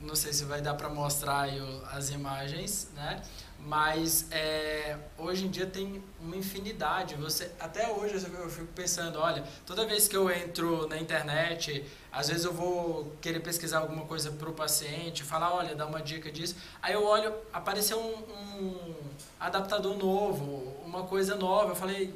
não 0.00 0.16
sei 0.16 0.32
se 0.32 0.44
vai 0.44 0.60
dar 0.60 0.74
para 0.74 0.90
mostrar 0.90 1.48
as 1.92 2.10
imagens, 2.10 2.88
né? 2.94 3.22
Mas 3.60 4.26
é, 4.30 4.96
hoje 5.18 5.46
em 5.46 5.50
dia 5.50 5.66
tem 5.66 6.02
uma 6.20 6.36
infinidade. 6.36 7.16
Você 7.16 7.50
até 7.58 7.88
hoje 7.90 8.14
eu 8.14 8.48
fico 8.48 8.68
pensando, 8.68 9.18
olha, 9.18 9.44
toda 9.66 9.84
vez 9.84 10.06
que 10.06 10.16
eu 10.16 10.30
entro 10.30 10.86
na 10.86 10.96
internet, 10.96 11.84
às 12.12 12.28
vezes 12.28 12.44
eu 12.44 12.52
vou 12.52 13.12
querer 13.20 13.40
pesquisar 13.40 13.80
alguma 13.80 14.06
coisa 14.06 14.30
para 14.30 14.48
o 14.48 14.52
paciente, 14.52 15.22
falar, 15.22 15.52
olha, 15.52 15.74
dá 15.74 15.86
uma 15.86 16.00
dica 16.00 16.30
disso. 16.30 16.56
Aí 16.80 16.94
eu 16.94 17.04
olho, 17.04 17.34
apareceu 17.52 17.98
um, 17.98 18.62
um 18.62 18.94
adaptador 19.38 19.96
novo, 19.96 20.74
uma 20.84 21.02
coisa 21.04 21.34
nova. 21.34 21.72
Eu 21.72 21.76
falei, 21.76 22.14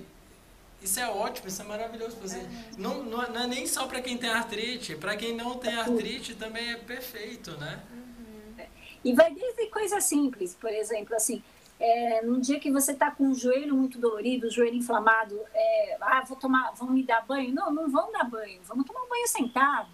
isso 0.83 0.99
é 0.99 1.09
ótimo, 1.09 1.49
isso 1.49 1.63
é 1.63 1.65
maravilhoso 1.65 2.17
fazer. 2.17 2.41
É. 2.41 2.49
Não, 2.77 3.03
não, 3.03 3.31
não, 3.31 3.43
é 3.43 3.47
nem 3.47 3.67
só 3.67 3.87
para 3.87 4.01
quem 4.01 4.17
tem 4.19 4.31
artrite, 4.31 4.97
para 4.97 5.17
quem 5.17 5.35
não 5.37 5.59
tem 5.59 5.75
artrite 5.75 6.35
também 6.35 6.71
é 6.71 6.77
perfeito, 6.77 7.53
né? 7.59 7.81
E 9.05 9.13
vai 9.13 9.33
desde 9.33 9.67
coisas 9.67 10.05
simples, 10.05 10.55
por 10.55 10.71
exemplo, 10.71 11.15
assim, 11.15 11.43
é, 11.79 12.23
num 12.23 12.39
dia 12.39 12.61
que 12.61 12.71
você 12.71 12.93
está 12.93 13.11
com 13.11 13.29
o 13.31 13.35
joelho 13.35 13.75
muito 13.75 13.99
dolorido, 13.99 14.47
o 14.47 14.51
joelho 14.51 14.77
inflamado, 14.77 15.39
é, 15.53 15.97
ah, 16.01 16.23
vou 16.23 16.37
tomar, 16.37 16.71
vão 16.73 16.91
me 16.91 17.03
dar 17.03 17.27
banho? 17.27 17.53
Não, 17.53 17.73
não 17.73 17.91
vão 17.91 18.13
dar 18.13 18.25
banho, 18.25 18.61
vamos 18.65 18.87
tomar 18.87 19.03
um 19.03 19.09
banho 19.09 19.27
sentado. 19.27 19.91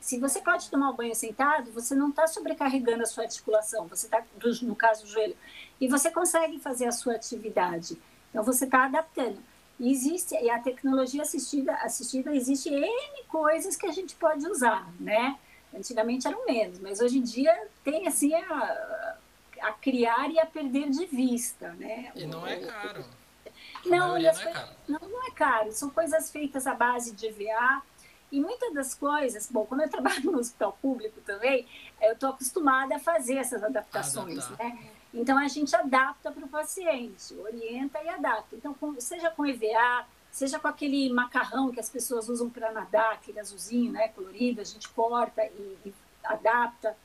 Se 0.00 0.18
você 0.18 0.40
pode 0.40 0.70
tomar 0.70 0.90
um 0.90 0.96
banho 0.96 1.14
sentado, 1.14 1.70
você 1.72 1.94
não 1.94 2.08
está 2.08 2.26
sobrecarregando 2.26 3.02
a 3.02 3.06
sua 3.06 3.24
articulação, 3.24 3.86
você 3.86 4.06
está, 4.06 4.24
no 4.62 4.74
caso 4.74 5.04
do 5.04 5.10
joelho, 5.10 5.36
e 5.78 5.86
você 5.86 6.10
consegue 6.10 6.58
fazer 6.58 6.86
a 6.86 6.92
sua 6.92 7.14
atividade. 7.14 7.98
Então 8.30 8.42
você 8.42 8.64
está 8.64 8.84
adaptando. 8.84 9.38
E 9.78 9.92
existe, 9.92 10.34
e 10.34 10.50
a 10.50 10.58
tecnologia 10.58 11.22
assistida, 11.22 11.74
assistida 11.74 12.34
existe 12.34 12.68
N 12.68 13.24
coisas 13.28 13.76
que 13.76 13.86
a 13.86 13.92
gente 13.92 14.14
pode 14.16 14.46
usar, 14.46 14.88
né? 14.98 15.38
Antigamente 15.74 16.26
eram 16.26 16.44
menos, 16.46 16.78
mas 16.78 17.00
hoje 17.00 17.18
em 17.18 17.22
dia 17.22 17.68
tem 17.84 18.06
assim 18.06 18.34
a, 18.34 19.16
a 19.60 19.72
criar 19.72 20.30
e 20.30 20.38
a 20.38 20.46
perder 20.46 20.90
de 20.90 21.06
vista, 21.06 21.72
né? 21.74 22.10
E 22.14 22.26
não 22.26 22.46
é 22.46 22.56
caro. 22.56 23.04
Não, 23.84 24.08
não, 24.08 24.16
é 24.16 24.32
caro. 24.32 24.68
não, 24.88 24.98
não 25.00 25.26
é 25.26 25.30
caro. 25.30 25.72
São 25.72 25.90
coisas 25.90 26.30
feitas 26.30 26.66
à 26.66 26.74
base 26.74 27.12
de 27.14 27.26
EVA. 27.26 27.82
E 28.30 28.40
muitas 28.40 28.74
das 28.74 28.94
coisas, 28.94 29.50
bom, 29.50 29.64
quando 29.64 29.82
eu 29.82 29.88
trabalho 29.88 30.30
no 30.30 30.38
hospital 30.38 30.76
público 30.82 31.20
também, 31.22 31.66
eu 32.00 32.12
estou 32.12 32.30
acostumada 32.30 32.96
a 32.96 32.98
fazer 32.98 33.36
essas 33.36 33.62
adaptações, 33.62 34.44
Adaptar. 34.44 34.66
né? 34.66 34.78
Então 35.14 35.38
a 35.38 35.48
gente 35.48 35.74
adapta 35.74 36.30
para 36.30 36.44
o 36.44 36.48
paciente, 36.48 37.34
orienta 37.34 38.02
e 38.02 38.08
adapta. 38.08 38.54
Então, 38.54 38.74
com, 38.74 39.00
seja 39.00 39.30
com 39.30 39.46
EVA, 39.46 40.06
seja 40.30 40.58
com 40.58 40.68
aquele 40.68 41.12
macarrão 41.12 41.70
que 41.70 41.80
as 41.80 41.90
pessoas 41.90 42.28
usam 42.28 42.48
para 42.48 42.72
nadar, 42.72 43.14
aquele 43.14 43.40
azulzinho, 43.40 43.92
né, 43.92 44.08
colorido, 44.08 44.60
a 44.60 44.64
gente 44.64 44.88
corta 44.90 45.44
e, 45.44 45.78
e 45.86 45.94
adapta, 46.24 46.96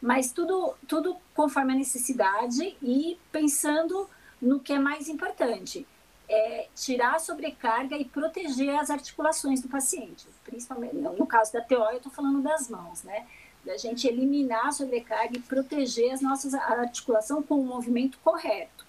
mas 0.00 0.32
tudo, 0.32 0.74
tudo 0.88 1.16
conforme 1.34 1.72
a 1.72 1.76
necessidade 1.76 2.76
e 2.82 3.18
pensando 3.30 4.08
no 4.40 4.58
que 4.58 4.72
é 4.72 4.78
mais 4.78 5.08
importante, 5.08 5.86
é 6.28 6.68
tirar 6.74 7.16
a 7.16 7.18
sobrecarga 7.18 7.96
e 7.96 8.04
proteger 8.04 8.74
as 8.76 8.90
articulações 8.90 9.60
do 9.60 9.68
paciente, 9.68 10.26
principalmente 10.44 10.94
no 10.94 11.26
caso 11.26 11.52
da 11.52 11.60
TO, 11.60 11.74
eu 11.74 11.98
estou 11.98 12.10
falando 12.10 12.40
das 12.40 12.68
mãos, 12.68 13.02
né? 13.02 13.26
Da 13.64 13.76
gente 13.76 14.08
eliminar 14.08 14.68
a 14.68 14.72
sobrecarga 14.72 15.36
e 15.36 15.40
proteger 15.40 16.12
as 16.12 16.20
nossas 16.20 16.54
articulação 16.54 17.42
com 17.42 17.60
o 17.60 17.64
movimento 17.64 18.18
correto 18.24 18.84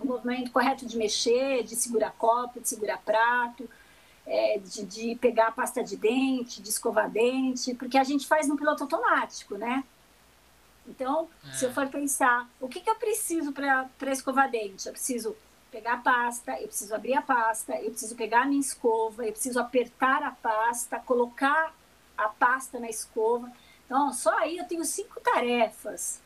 o 0.00 0.06
movimento 0.06 0.50
correto 0.50 0.86
de 0.86 0.96
mexer, 0.96 1.62
de 1.62 1.76
segurar 1.76 2.12
copo, 2.12 2.60
de 2.60 2.68
segurar 2.68 2.98
prato, 2.98 3.68
é, 4.26 4.58
de, 4.58 4.84
de, 4.84 5.14
pegar 5.16 5.48
a 5.48 5.52
pasta 5.52 5.84
de 5.84 5.96
dente, 5.96 6.62
de 6.62 6.68
escovar 6.68 7.10
dente, 7.10 7.74
porque 7.74 7.98
a 7.98 8.04
gente 8.04 8.26
faz 8.26 8.48
no 8.48 8.56
piloto 8.56 8.84
automático, 8.84 9.56
né? 9.56 9.84
Então, 10.86 11.28
é. 11.46 11.52
se 11.52 11.64
eu 11.64 11.72
for 11.72 11.86
pensar, 11.88 12.48
o 12.60 12.68
que, 12.68 12.80
que 12.80 12.90
eu 12.90 12.94
preciso 12.96 13.52
para 13.52 14.12
escovar 14.12 14.50
dente? 14.50 14.86
Eu 14.86 14.92
preciso 14.92 15.36
pegar 15.70 15.94
a 15.94 15.98
pasta, 15.98 16.60
eu 16.60 16.66
preciso 16.66 16.94
abrir 16.94 17.14
a 17.14 17.22
pasta, 17.22 17.76
eu 17.80 17.90
preciso 17.90 18.16
pegar 18.16 18.42
a 18.42 18.46
minha 18.46 18.60
escova, 18.60 19.24
eu 19.24 19.32
preciso 19.32 19.60
apertar 19.60 20.22
a 20.22 20.32
pasta, 20.32 20.98
colocar 20.98 21.74
a 22.16 22.28
pasta 22.28 22.80
na 22.80 22.88
escova. 22.88 23.50
Então, 23.86 24.12
só 24.12 24.36
aí 24.38 24.58
eu 24.58 24.64
tenho 24.64 24.84
cinco 24.84 25.20
tarefas. 25.20 26.20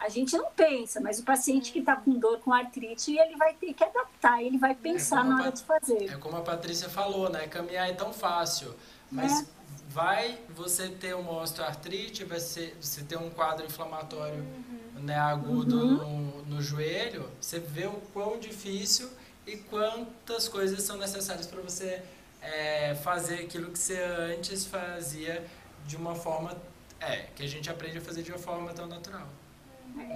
A 0.00 0.08
gente 0.08 0.34
não 0.34 0.50
pensa, 0.50 0.98
mas 0.98 1.20
o 1.20 1.24
paciente 1.24 1.70
que 1.70 1.80
está 1.80 1.94
com 1.94 2.18
dor, 2.18 2.40
com 2.40 2.54
artrite, 2.54 3.18
ele 3.18 3.36
vai 3.36 3.52
ter 3.52 3.74
que 3.74 3.84
adaptar, 3.84 4.42
ele 4.42 4.56
vai 4.56 4.74
pensar 4.74 5.20
é 5.26 5.28
na 5.28 5.40
hora 5.42 5.52
de 5.52 5.62
fazer. 5.62 6.10
É 6.10 6.16
como 6.16 6.38
a 6.38 6.40
Patrícia 6.40 6.88
falou, 6.88 7.28
né? 7.28 7.46
Caminhar 7.46 7.86
é 7.86 7.92
tão 7.92 8.10
fácil, 8.10 8.74
mas 9.12 9.42
é. 9.42 9.46
vai 9.90 10.38
você 10.48 10.88
ter 10.88 11.14
uma 11.14 11.42
osteoartrite, 11.42 12.24
vai 12.24 12.40
ser, 12.40 12.74
você 12.80 13.02
ter 13.02 13.18
um 13.18 13.28
quadro 13.28 13.66
inflamatório 13.66 14.38
uhum. 14.38 15.02
né, 15.02 15.16
agudo 15.16 15.76
uhum. 15.76 15.96
no, 15.96 16.42
no 16.46 16.62
joelho, 16.62 17.30
você 17.38 17.58
vê 17.58 17.86
o 17.86 18.00
quão 18.14 18.38
difícil 18.38 19.10
e 19.46 19.58
quantas 19.58 20.48
coisas 20.48 20.82
são 20.82 20.96
necessárias 20.96 21.46
para 21.46 21.60
você 21.60 22.02
é, 22.40 22.94
fazer 22.94 23.40
aquilo 23.40 23.70
que 23.70 23.78
você 23.78 24.00
antes 24.00 24.64
fazia 24.64 25.44
de 25.86 25.96
uma 25.96 26.14
forma 26.14 26.56
é, 26.98 27.26
que 27.34 27.42
a 27.42 27.46
gente 27.46 27.68
aprende 27.68 27.98
a 27.98 28.00
fazer 28.00 28.22
de 28.22 28.30
uma 28.30 28.38
forma 28.38 28.72
tão 28.72 28.86
natural. 28.86 29.28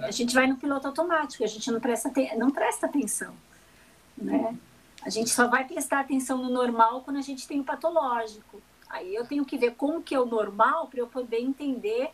A 0.03 0.11
gente 0.11 0.33
vai 0.33 0.47
no 0.47 0.57
piloto 0.57 0.87
automático, 0.87 1.43
a 1.43 1.47
gente 1.47 1.69
não 1.71 1.79
presta, 1.79 2.11
não 2.37 2.51
presta 2.51 2.85
atenção. 2.85 3.33
Né? 4.17 4.57
A 5.03 5.09
gente 5.09 5.29
só 5.29 5.47
vai 5.47 5.65
prestar 5.65 5.99
atenção 5.99 6.37
no 6.37 6.49
normal 6.49 7.01
quando 7.01 7.17
a 7.17 7.21
gente 7.21 7.47
tem 7.47 7.59
o 7.59 7.63
patológico. 7.63 8.61
Aí 8.89 9.13
eu 9.13 9.25
tenho 9.25 9.45
que 9.45 9.57
ver 9.57 9.75
como 9.75 10.01
que 10.01 10.15
é 10.15 10.19
o 10.19 10.25
normal 10.25 10.87
para 10.87 10.99
eu 10.99 11.07
poder 11.07 11.39
entender 11.39 12.11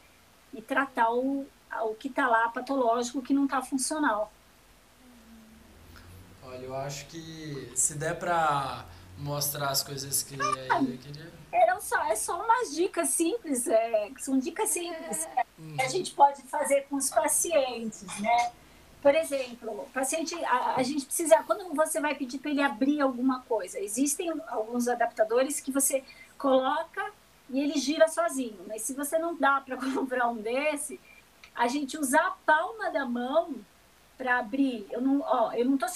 e 0.54 0.62
tratar 0.62 1.12
o, 1.12 1.46
o 1.84 1.96
que 1.96 2.08
está 2.08 2.28
lá 2.28 2.50
patológico, 2.50 3.22
que 3.22 3.34
não 3.34 3.46
está 3.46 3.62
funcional. 3.62 4.32
Olha, 6.44 6.66
eu 6.66 6.76
acho 6.76 7.06
que 7.06 7.72
se 7.76 7.96
der 7.96 8.18
para 8.18 8.86
mostrar 9.18 9.70
as 9.70 9.84
coisas 9.84 10.24
que 10.24 10.36
ah, 10.70 10.80
ele 10.80 10.98
queria. 10.98 11.32
Era 11.52 11.71
só, 11.82 12.04
é 12.04 12.16
só 12.16 12.42
umas 12.42 12.74
dicas 12.74 13.10
simples, 13.10 13.68
é, 13.68 14.12
são 14.20 14.38
dicas 14.38 14.70
simples 14.70 15.28
que 15.76 15.82
a 15.82 15.88
gente 15.88 16.14
pode 16.14 16.42
fazer 16.44 16.88
com 16.90 16.96
os 16.96 17.10
pacientes, 17.10 18.04
né? 18.20 18.52
Por 19.02 19.16
exemplo, 19.16 19.88
paciente, 19.94 20.36
a, 20.46 20.76
a 20.76 20.84
gente 20.84 21.06
precisa, 21.06 21.44
quando 21.44 21.74
você 21.74 22.00
vai 22.00 22.14
pedir 22.14 22.38
para 22.38 22.52
ele 22.52 22.62
abrir 22.62 23.02
alguma 23.02 23.42
coisa, 23.42 23.80
existem 23.80 24.32
alguns 24.48 24.88
adaptadores 24.88 25.60
que 25.60 25.72
você 25.72 26.04
coloca 26.38 27.12
e 27.50 27.60
ele 27.60 27.80
gira 27.80 28.08
sozinho, 28.08 28.64
mas 28.68 28.84
se 28.84 28.94
você 28.94 29.18
não 29.18 29.36
dá 29.36 29.60
para 29.60 29.76
comprar 29.94 30.28
um 30.30 30.38
desse, 30.38 31.00
a 31.56 31.68
gente 31.68 31.98
usar 31.98 32.28
a 32.28 32.32
palma 32.46 32.92
da 32.92 33.06
mão 33.06 33.56
para 34.22 34.38
abrir. 34.38 34.86
Eu 34.92 35.02
não, 35.02 35.20
ó, 35.22 35.52
eu 35.54 35.66
não 35.66 35.80
tô, 35.80 35.88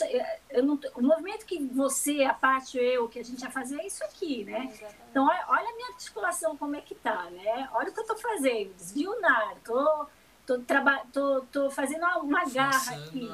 eu 0.50 0.64
não 0.64 0.76
tô, 0.76 0.90
o 0.96 1.04
movimento 1.04 1.46
que 1.46 1.64
você, 1.68 2.24
a 2.24 2.34
parte 2.34 2.76
eu, 2.76 3.08
que 3.08 3.20
a 3.20 3.24
gente 3.24 3.40
vai 3.40 3.52
fazer 3.52 3.80
é 3.80 3.86
isso 3.86 4.04
aqui, 4.04 4.44
né? 4.44 4.74
Então 5.12 5.28
olha, 5.28 5.46
olha, 5.48 5.70
a 5.70 5.76
minha 5.76 5.90
articulação 5.90 6.58
como 6.58 6.76
é 6.76 6.82
que 6.82 6.96
tá, 6.96 7.30
né? 7.30 7.70
Olha 7.72 7.90
o 7.90 7.94
que 7.94 8.00
eu 8.00 8.08
tô 8.08 8.16
fazendo, 8.16 8.74
desvio 8.74 9.22
nada, 9.22 9.56
tô 9.64 10.08
tô, 10.48 10.60
traba, 10.60 11.04
tô, 11.14 11.42
tô 11.52 11.70
fazendo 11.70 12.04
uma 12.24 12.46
garra 12.46 12.96
aqui, 12.96 13.30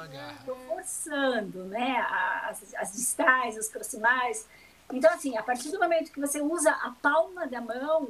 tô 0.45 0.55
forçando, 0.55 1.63
né? 1.65 2.05
As, 2.49 2.73
as 2.76 2.91
distais, 2.91 3.57
as 3.57 3.69
proximais. 3.69 4.45
Então 4.91 5.13
assim, 5.13 5.38
a 5.38 5.43
partir 5.43 5.72
do 5.72 5.80
momento 5.80 6.11
que 6.11 6.19
você 6.19 6.41
usa 6.41 6.69
a 6.69 6.93
palma 7.01 7.47
da 7.47 7.61
mão, 7.61 8.09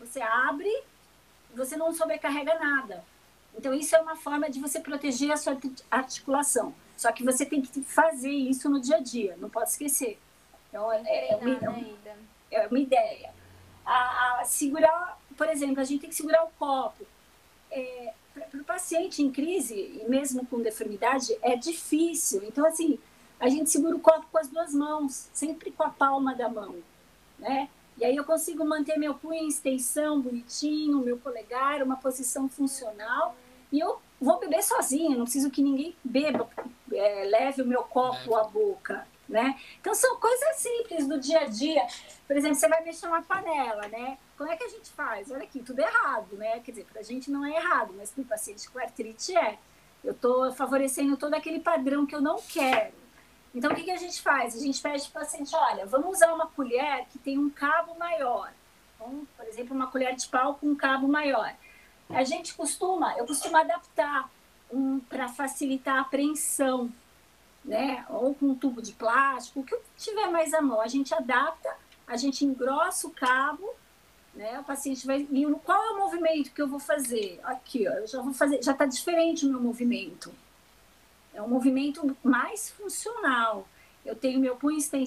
você 0.00 0.22
abre, 0.22 0.72
você 1.54 1.76
não 1.76 1.92
sobrecarrega 1.92 2.58
nada. 2.58 3.04
Então, 3.56 3.72
isso 3.72 3.94
é 3.94 4.00
uma 4.00 4.16
forma 4.16 4.50
de 4.50 4.60
você 4.60 4.80
proteger 4.80 5.30
a 5.30 5.36
sua 5.36 5.56
articulação. 5.90 6.74
Só 6.96 7.10
que 7.12 7.24
você 7.24 7.44
tem 7.44 7.60
que 7.60 7.82
fazer 7.82 8.30
isso 8.30 8.68
no 8.68 8.80
dia 8.80 8.96
a 8.96 9.00
dia, 9.00 9.36
não 9.38 9.48
pode 9.48 9.70
esquecer. 9.70 10.18
Então, 10.68 10.90
é, 10.92 11.30
é, 11.30 11.36
uma, 11.36 11.60
é 12.50 12.66
uma 12.66 12.78
ideia. 12.78 13.32
A, 13.84 14.40
a, 14.40 14.44
segurar, 14.44 15.18
por 15.36 15.48
exemplo, 15.48 15.80
a 15.80 15.84
gente 15.84 16.00
tem 16.00 16.10
que 16.10 16.16
segurar 16.16 16.44
o 16.44 16.50
copo. 16.58 17.04
É, 17.70 18.12
para 18.32 18.60
o 18.60 18.64
paciente 18.64 19.22
em 19.22 19.30
crise, 19.30 19.74
e 19.74 20.04
mesmo 20.08 20.44
com 20.46 20.60
deformidade, 20.60 21.36
é 21.42 21.56
difícil. 21.56 22.42
Então, 22.44 22.66
assim, 22.66 22.98
a 23.38 23.48
gente 23.48 23.70
segura 23.70 23.96
o 23.96 24.00
copo 24.00 24.26
com 24.30 24.38
as 24.38 24.48
duas 24.48 24.74
mãos, 24.74 25.28
sempre 25.32 25.70
com 25.70 25.82
a 25.82 25.90
palma 25.90 26.34
da 26.34 26.48
mão, 26.48 26.76
né? 27.38 27.68
E 27.96 28.04
aí 28.04 28.16
eu 28.16 28.24
consigo 28.24 28.64
manter 28.64 28.98
meu 28.98 29.14
punho 29.14 29.44
em 29.44 29.48
extensão, 29.48 30.20
bonitinho, 30.20 30.98
meu 30.98 31.16
polegar, 31.16 31.80
uma 31.80 31.96
posição 31.96 32.48
funcional 32.48 33.36
e 33.74 33.80
eu 33.80 34.00
vou 34.20 34.38
beber 34.38 34.62
sozinha, 34.62 35.16
não 35.16 35.24
preciso 35.24 35.50
que 35.50 35.60
ninguém 35.60 35.96
beba, 36.04 36.48
é, 36.92 37.24
leve 37.24 37.60
o 37.60 37.66
meu 37.66 37.82
copo 37.82 38.36
à 38.36 38.44
boca, 38.44 39.04
né? 39.28 39.58
Então 39.80 39.92
são 39.92 40.16
coisas 40.20 40.58
simples 40.58 41.08
do 41.08 41.18
dia 41.18 41.40
a 41.40 41.46
dia. 41.46 41.84
Por 42.24 42.36
exemplo, 42.36 42.54
você 42.54 42.68
vai 42.68 42.84
mexer 42.84 43.08
uma 43.08 43.20
panela, 43.22 43.88
né? 43.88 44.16
Como 44.38 44.48
é 44.48 44.56
que 44.56 44.62
a 44.62 44.68
gente 44.68 44.88
faz? 44.92 45.28
Olha 45.28 45.42
aqui, 45.42 45.60
tudo 45.60 45.80
errado, 45.80 46.36
né? 46.36 46.60
Quer 46.60 46.70
dizer, 46.70 46.84
para 46.84 47.00
a 47.00 47.02
gente 47.02 47.32
não 47.32 47.44
é 47.44 47.56
errado, 47.56 47.92
mas 47.96 48.12
para 48.12 48.22
o 48.22 48.26
paciente 48.26 48.70
com 48.70 48.78
artrite 48.78 49.36
é. 49.36 49.58
Eu 50.04 50.12
estou 50.12 50.52
favorecendo 50.52 51.16
todo 51.16 51.34
aquele 51.34 51.58
padrão 51.58 52.06
que 52.06 52.14
eu 52.14 52.20
não 52.20 52.36
quero. 52.36 52.94
Então, 53.52 53.72
o 53.72 53.74
que, 53.74 53.82
que 53.82 53.90
a 53.90 53.96
gente 53.96 54.22
faz? 54.22 54.54
A 54.54 54.60
gente 54.60 54.80
pede 54.80 55.10
para 55.10 55.22
o 55.22 55.24
paciente, 55.24 55.52
olha, 55.52 55.84
vamos 55.84 56.16
usar 56.16 56.32
uma 56.32 56.46
colher 56.46 57.06
que 57.10 57.18
tem 57.18 57.38
um 57.38 57.50
cabo 57.50 57.98
maior. 57.98 58.52
Então, 58.94 59.26
por 59.36 59.46
exemplo, 59.48 59.74
uma 59.74 59.88
colher 59.88 60.14
de 60.14 60.28
pau 60.28 60.54
com 60.54 60.68
um 60.68 60.76
cabo 60.76 61.08
maior 61.08 61.52
a 62.14 62.24
gente 62.24 62.54
costuma, 62.54 63.16
eu 63.16 63.26
costumo 63.26 63.56
adaptar 63.56 64.30
um, 64.70 65.00
para 65.00 65.28
facilitar 65.28 65.96
a 65.96 66.00
apreensão, 66.00 66.90
né? 67.64 68.04
Ou 68.08 68.34
com 68.34 68.46
um 68.46 68.54
tubo 68.54 68.82
de 68.82 68.92
plástico, 68.92 69.60
o 69.60 69.64
que 69.64 69.76
tiver 69.96 70.28
mais 70.28 70.52
à 70.52 70.60
mão. 70.60 70.80
A 70.80 70.88
gente 70.88 71.14
adapta, 71.14 71.74
a 72.06 72.16
gente 72.16 72.44
engrossa 72.44 73.06
o 73.06 73.10
cabo, 73.10 73.68
né? 74.34 74.58
O 74.60 74.64
paciente 74.64 75.06
vai. 75.06 75.26
E 75.30 75.46
qual 75.64 75.82
é 75.82 75.90
o 75.90 75.98
movimento 75.98 76.52
que 76.52 76.60
eu 76.60 76.68
vou 76.68 76.80
fazer? 76.80 77.40
Aqui, 77.44 77.88
ó, 77.88 77.92
eu 77.92 78.06
já 78.06 78.20
vou 78.20 78.34
fazer, 78.34 78.62
já 78.62 78.72
está 78.72 78.86
diferente 78.86 79.46
o 79.46 79.50
meu 79.50 79.60
movimento. 79.60 80.32
É 81.32 81.42
um 81.42 81.48
movimento 81.48 82.16
mais 82.22 82.70
funcional. 82.70 83.66
Eu 84.04 84.14
tenho 84.14 84.38
meu 84.38 84.56
punho 84.56 84.78
em 84.78 85.06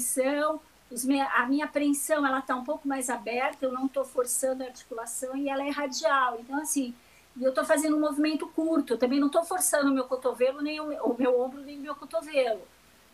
a 1.33 1.45
minha 1.45 1.65
apreensão 1.65 2.25
ela 2.25 2.39
está 2.39 2.55
um 2.55 2.63
pouco 2.63 2.87
mais 2.87 3.09
aberta, 3.09 3.65
eu 3.65 3.71
não 3.71 3.87
estou 3.87 4.05
forçando 4.05 4.63
a 4.63 4.67
articulação 4.67 5.35
e 5.35 5.49
ela 5.49 5.65
é 5.65 5.69
radial. 5.69 6.37
Então, 6.39 6.61
assim, 6.61 6.93
eu 7.39 7.49
estou 7.49 7.65
fazendo 7.65 7.97
um 7.97 7.99
movimento 7.99 8.47
curto, 8.47 8.93
eu 8.93 8.97
também 8.97 9.19
não 9.19 9.27
estou 9.27 9.43
forçando 9.43 9.91
o 9.91 9.93
meu 9.93 10.05
cotovelo, 10.05 10.61
nem 10.61 10.79
o 10.79 10.87
meu, 10.87 11.03
o 11.03 11.17
meu 11.17 11.41
ombro, 11.41 11.61
nem 11.61 11.77
o 11.77 11.81
meu 11.81 11.95
cotovelo. 11.95 12.61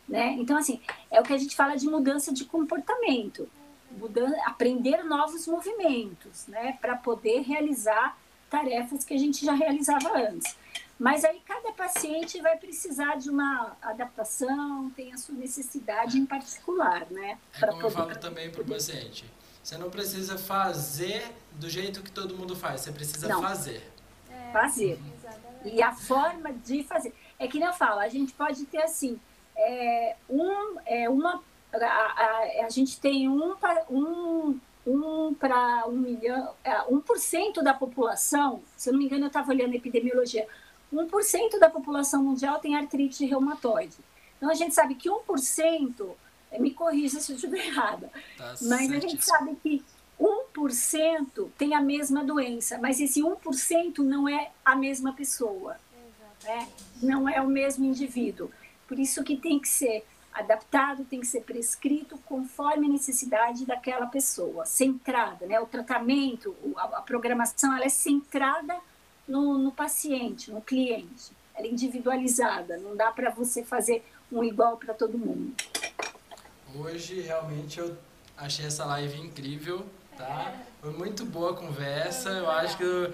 Né? 0.07 0.35
Então, 0.37 0.57
assim, 0.57 0.81
é 1.09 1.19
o 1.19 1.23
que 1.23 1.33
a 1.33 1.37
gente 1.37 1.55
fala 1.55 1.75
de 1.75 1.87
mudança 1.87 2.33
de 2.33 2.45
comportamento, 2.45 3.49
mudando, 3.97 4.35
aprender 4.45 5.03
novos 5.03 5.47
movimentos, 5.47 6.47
né? 6.47 6.77
Para 6.81 6.95
poder 6.97 7.41
realizar 7.41 8.17
tarefas 8.49 9.03
que 9.03 9.13
a 9.13 9.17
gente 9.17 9.45
já 9.45 9.53
realizava 9.53 10.09
antes. 10.17 10.57
Mas 11.03 11.25
aí 11.25 11.41
cada 11.45 11.73
paciente 11.73 12.39
vai 12.39 12.55
precisar 12.55 13.17
de 13.17 13.29
uma 13.29 13.75
adaptação, 13.81 14.89
tem 14.95 15.11
a 15.11 15.17
sua 15.17 15.35
necessidade 15.35 16.17
em 16.17 16.25
particular, 16.25 17.05
né? 17.11 17.37
É 17.61 17.67
como 17.67 17.81
eu 17.81 17.91
falo 17.91 18.15
também 18.15 18.49
para 18.49 18.61
o 18.61 18.65
paciente. 18.65 19.25
Você 19.61 19.77
não 19.77 19.89
precisa 19.89 20.37
fazer 20.37 21.29
do 21.51 21.69
jeito 21.69 22.01
que 22.01 22.09
todo 22.09 22.37
mundo 22.37 22.55
faz, 22.55 22.79
você 22.79 22.93
precisa 22.93 23.27
não. 23.27 23.41
fazer. 23.41 23.83
É, 24.31 24.53
fazer. 24.53 24.93
Uhum. 24.93 25.73
E 25.73 25.83
a 25.83 25.91
forma 25.91 26.53
de 26.53 26.85
fazer. 26.85 27.13
É 27.37 27.49
que 27.49 27.59
nem 27.59 27.67
eu 27.67 27.73
falo, 27.73 27.99
a 27.99 28.07
gente 28.07 28.31
pode 28.31 28.63
ter 28.67 28.83
assim, 28.83 29.19
é, 29.57 30.15
um, 30.29 30.77
é 30.85 31.09
uma, 31.09 31.43
a, 31.73 31.85
a, 31.85 32.65
a 32.65 32.69
gente 32.69 32.97
tem 33.01 33.27
um, 33.27 33.53
um, 33.89 34.59
um 34.87 35.33
para 35.33 35.85
um 35.85 35.97
milhão, 35.97 36.53
é, 36.63 36.79
1% 36.83 37.61
da 37.61 37.73
população, 37.73 38.63
se 38.77 38.87
eu 38.87 38.93
não 38.93 38.99
me 38.99 39.05
engano, 39.05 39.25
eu 39.25 39.27
estava 39.27 39.51
olhando 39.51 39.73
a 39.73 39.75
epidemiologia, 39.75 40.47
1% 40.93 41.59
da 41.59 41.69
população 41.69 42.23
mundial 42.23 42.59
tem 42.59 42.75
artrite 42.75 43.25
reumatoide. 43.25 43.97
Então 44.37 44.49
a 44.49 44.53
gente 44.53 44.75
sabe 44.75 44.95
que 44.95 45.09
1%, 45.09 46.11
eh, 46.51 46.59
me 46.59 46.71
corrija 46.71 47.19
se 47.19 47.31
eu 47.31 47.35
estiver 47.35 47.65
errada, 47.67 48.11
tá 48.37 48.55
mas 48.61 48.91
a 48.91 48.99
gente 48.99 49.23
sabe 49.23 49.55
que 49.55 49.83
1% 50.19 51.49
tem 51.57 51.73
a 51.73 51.81
mesma 51.81 52.23
doença, 52.23 52.77
mas 52.77 52.99
esse 53.01 53.21
1% 53.21 53.99
não 53.99 54.29
é 54.29 54.51
a 54.63 54.75
mesma 54.75 55.13
pessoa, 55.13 55.77
né? 56.43 56.67
não 57.01 57.27
é 57.27 57.41
o 57.41 57.47
mesmo 57.47 57.85
indivíduo. 57.85 58.51
Por 58.87 58.99
isso 58.99 59.23
que 59.23 59.35
tem 59.35 59.59
que 59.59 59.67
ser 59.67 60.05
adaptado, 60.33 61.05
tem 61.05 61.19
que 61.19 61.27
ser 61.27 61.41
prescrito 61.41 62.17
conforme 62.25 62.87
a 62.87 62.89
necessidade 62.89 63.65
daquela 63.65 64.07
pessoa, 64.07 64.65
centrada, 64.65 65.45
né? 65.45 65.59
O 65.59 65.65
tratamento, 65.65 66.55
a, 66.75 67.01
programação, 67.01 67.75
ela 67.75 67.85
é 67.85 67.89
centrada 67.89 68.75
no, 69.27 69.57
no 69.57 69.71
paciente, 69.71 70.51
no 70.51 70.61
cliente. 70.61 71.31
Ela 71.55 71.67
é 71.67 71.69
individualizada, 71.69 72.77
não 72.77 72.95
dá 72.95 73.11
para 73.11 73.29
você 73.29 73.63
fazer 73.63 74.03
um 74.31 74.43
igual 74.43 74.77
para 74.77 74.93
todo 74.93 75.17
mundo. 75.17 75.53
Hoje, 76.75 77.21
realmente, 77.21 77.79
eu 77.79 77.95
achei 78.35 78.65
essa 78.65 78.83
live 78.85 79.19
incrível, 79.19 79.85
tá? 80.17 80.53
Foi 80.81 80.91
muito 80.91 81.23
boa 81.23 81.51
a 81.51 81.55
conversa. 81.55 82.29
Eu 82.29 82.49
acho 82.49 82.77
que 82.77 83.13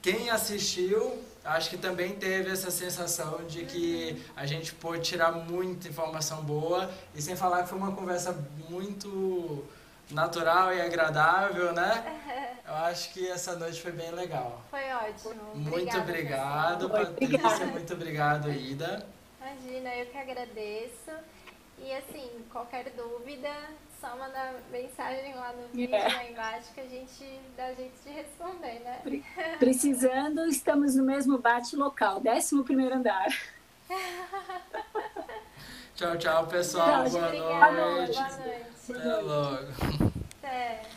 quem 0.00 0.30
assistiu, 0.30 1.18
acho 1.44 1.68
que 1.68 1.76
também 1.76 2.14
teve 2.14 2.48
essa 2.50 2.70
sensação 2.70 3.44
de 3.48 3.64
que 3.64 4.22
a 4.36 4.46
gente 4.46 4.72
pôde 4.72 5.02
tirar 5.02 5.32
muita 5.32 5.88
informação 5.88 6.44
boa 6.44 6.88
e 7.12 7.20
sem 7.20 7.34
falar 7.34 7.64
que 7.64 7.68
foi 7.68 7.78
uma 7.78 7.90
conversa 7.90 8.32
muito 8.68 9.64
natural 10.10 10.72
e 10.74 10.80
agradável, 10.80 11.72
né? 11.72 12.20
Eu 12.66 12.74
acho 12.74 13.12
que 13.12 13.28
essa 13.28 13.56
noite 13.56 13.80
foi 13.80 13.92
bem 13.92 14.10
legal. 14.10 14.60
Foi 14.70 14.92
ótimo. 14.92 15.54
Muito 15.54 15.96
obrigado, 15.96 16.90
Patrícia. 16.90 17.66
Muito 17.66 17.94
obrigado, 17.94 18.50
Ida. 18.50 19.06
Imagina, 19.40 19.94
eu 19.94 20.06
que 20.06 20.18
agradeço. 20.18 21.10
E 21.78 21.92
assim, 21.92 22.30
qualquer 22.50 22.90
dúvida, 22.90 23.50
só 24.00 24.16
mandar 24.16 24.54
mensagem 24.72 25.34
lá 25.34 25.52
no 25.52 25.68
vídeo, 25.68 25.94
yeah. 25.94 26.14
É. 26.14 26.16
lá 26.16 26.30
embaixo, 26.30 26.72
que 26.74 26.80
a 26.80 26.86
gente 26.86 27.40
dá 27.56 27.72
jeito 27.74 27.94
de 28.02 28.10
responder, 28.10 28.80
né? 28.80 29.22
Precisando, 29.58 30.46
estamos 30.46 30.96
no 30.96 31.04
mesmo 31.04 31.38
bate-local, 31.38 32.22
11 32.26 32.62
primeiro 32.64 32.94
andar. 32.94 33.26
tchau, 35.94 36.16
tchau, 36.16 36.46
pessoal. 36.46 37.08
Boa, 37.08 37.20
noite. 37.20 37.38
Boa 37.40 37.72
noite. 37.72 38.75
Até 38.88 39.16
logo. 39.20 39.66
Até. 40.42 40.95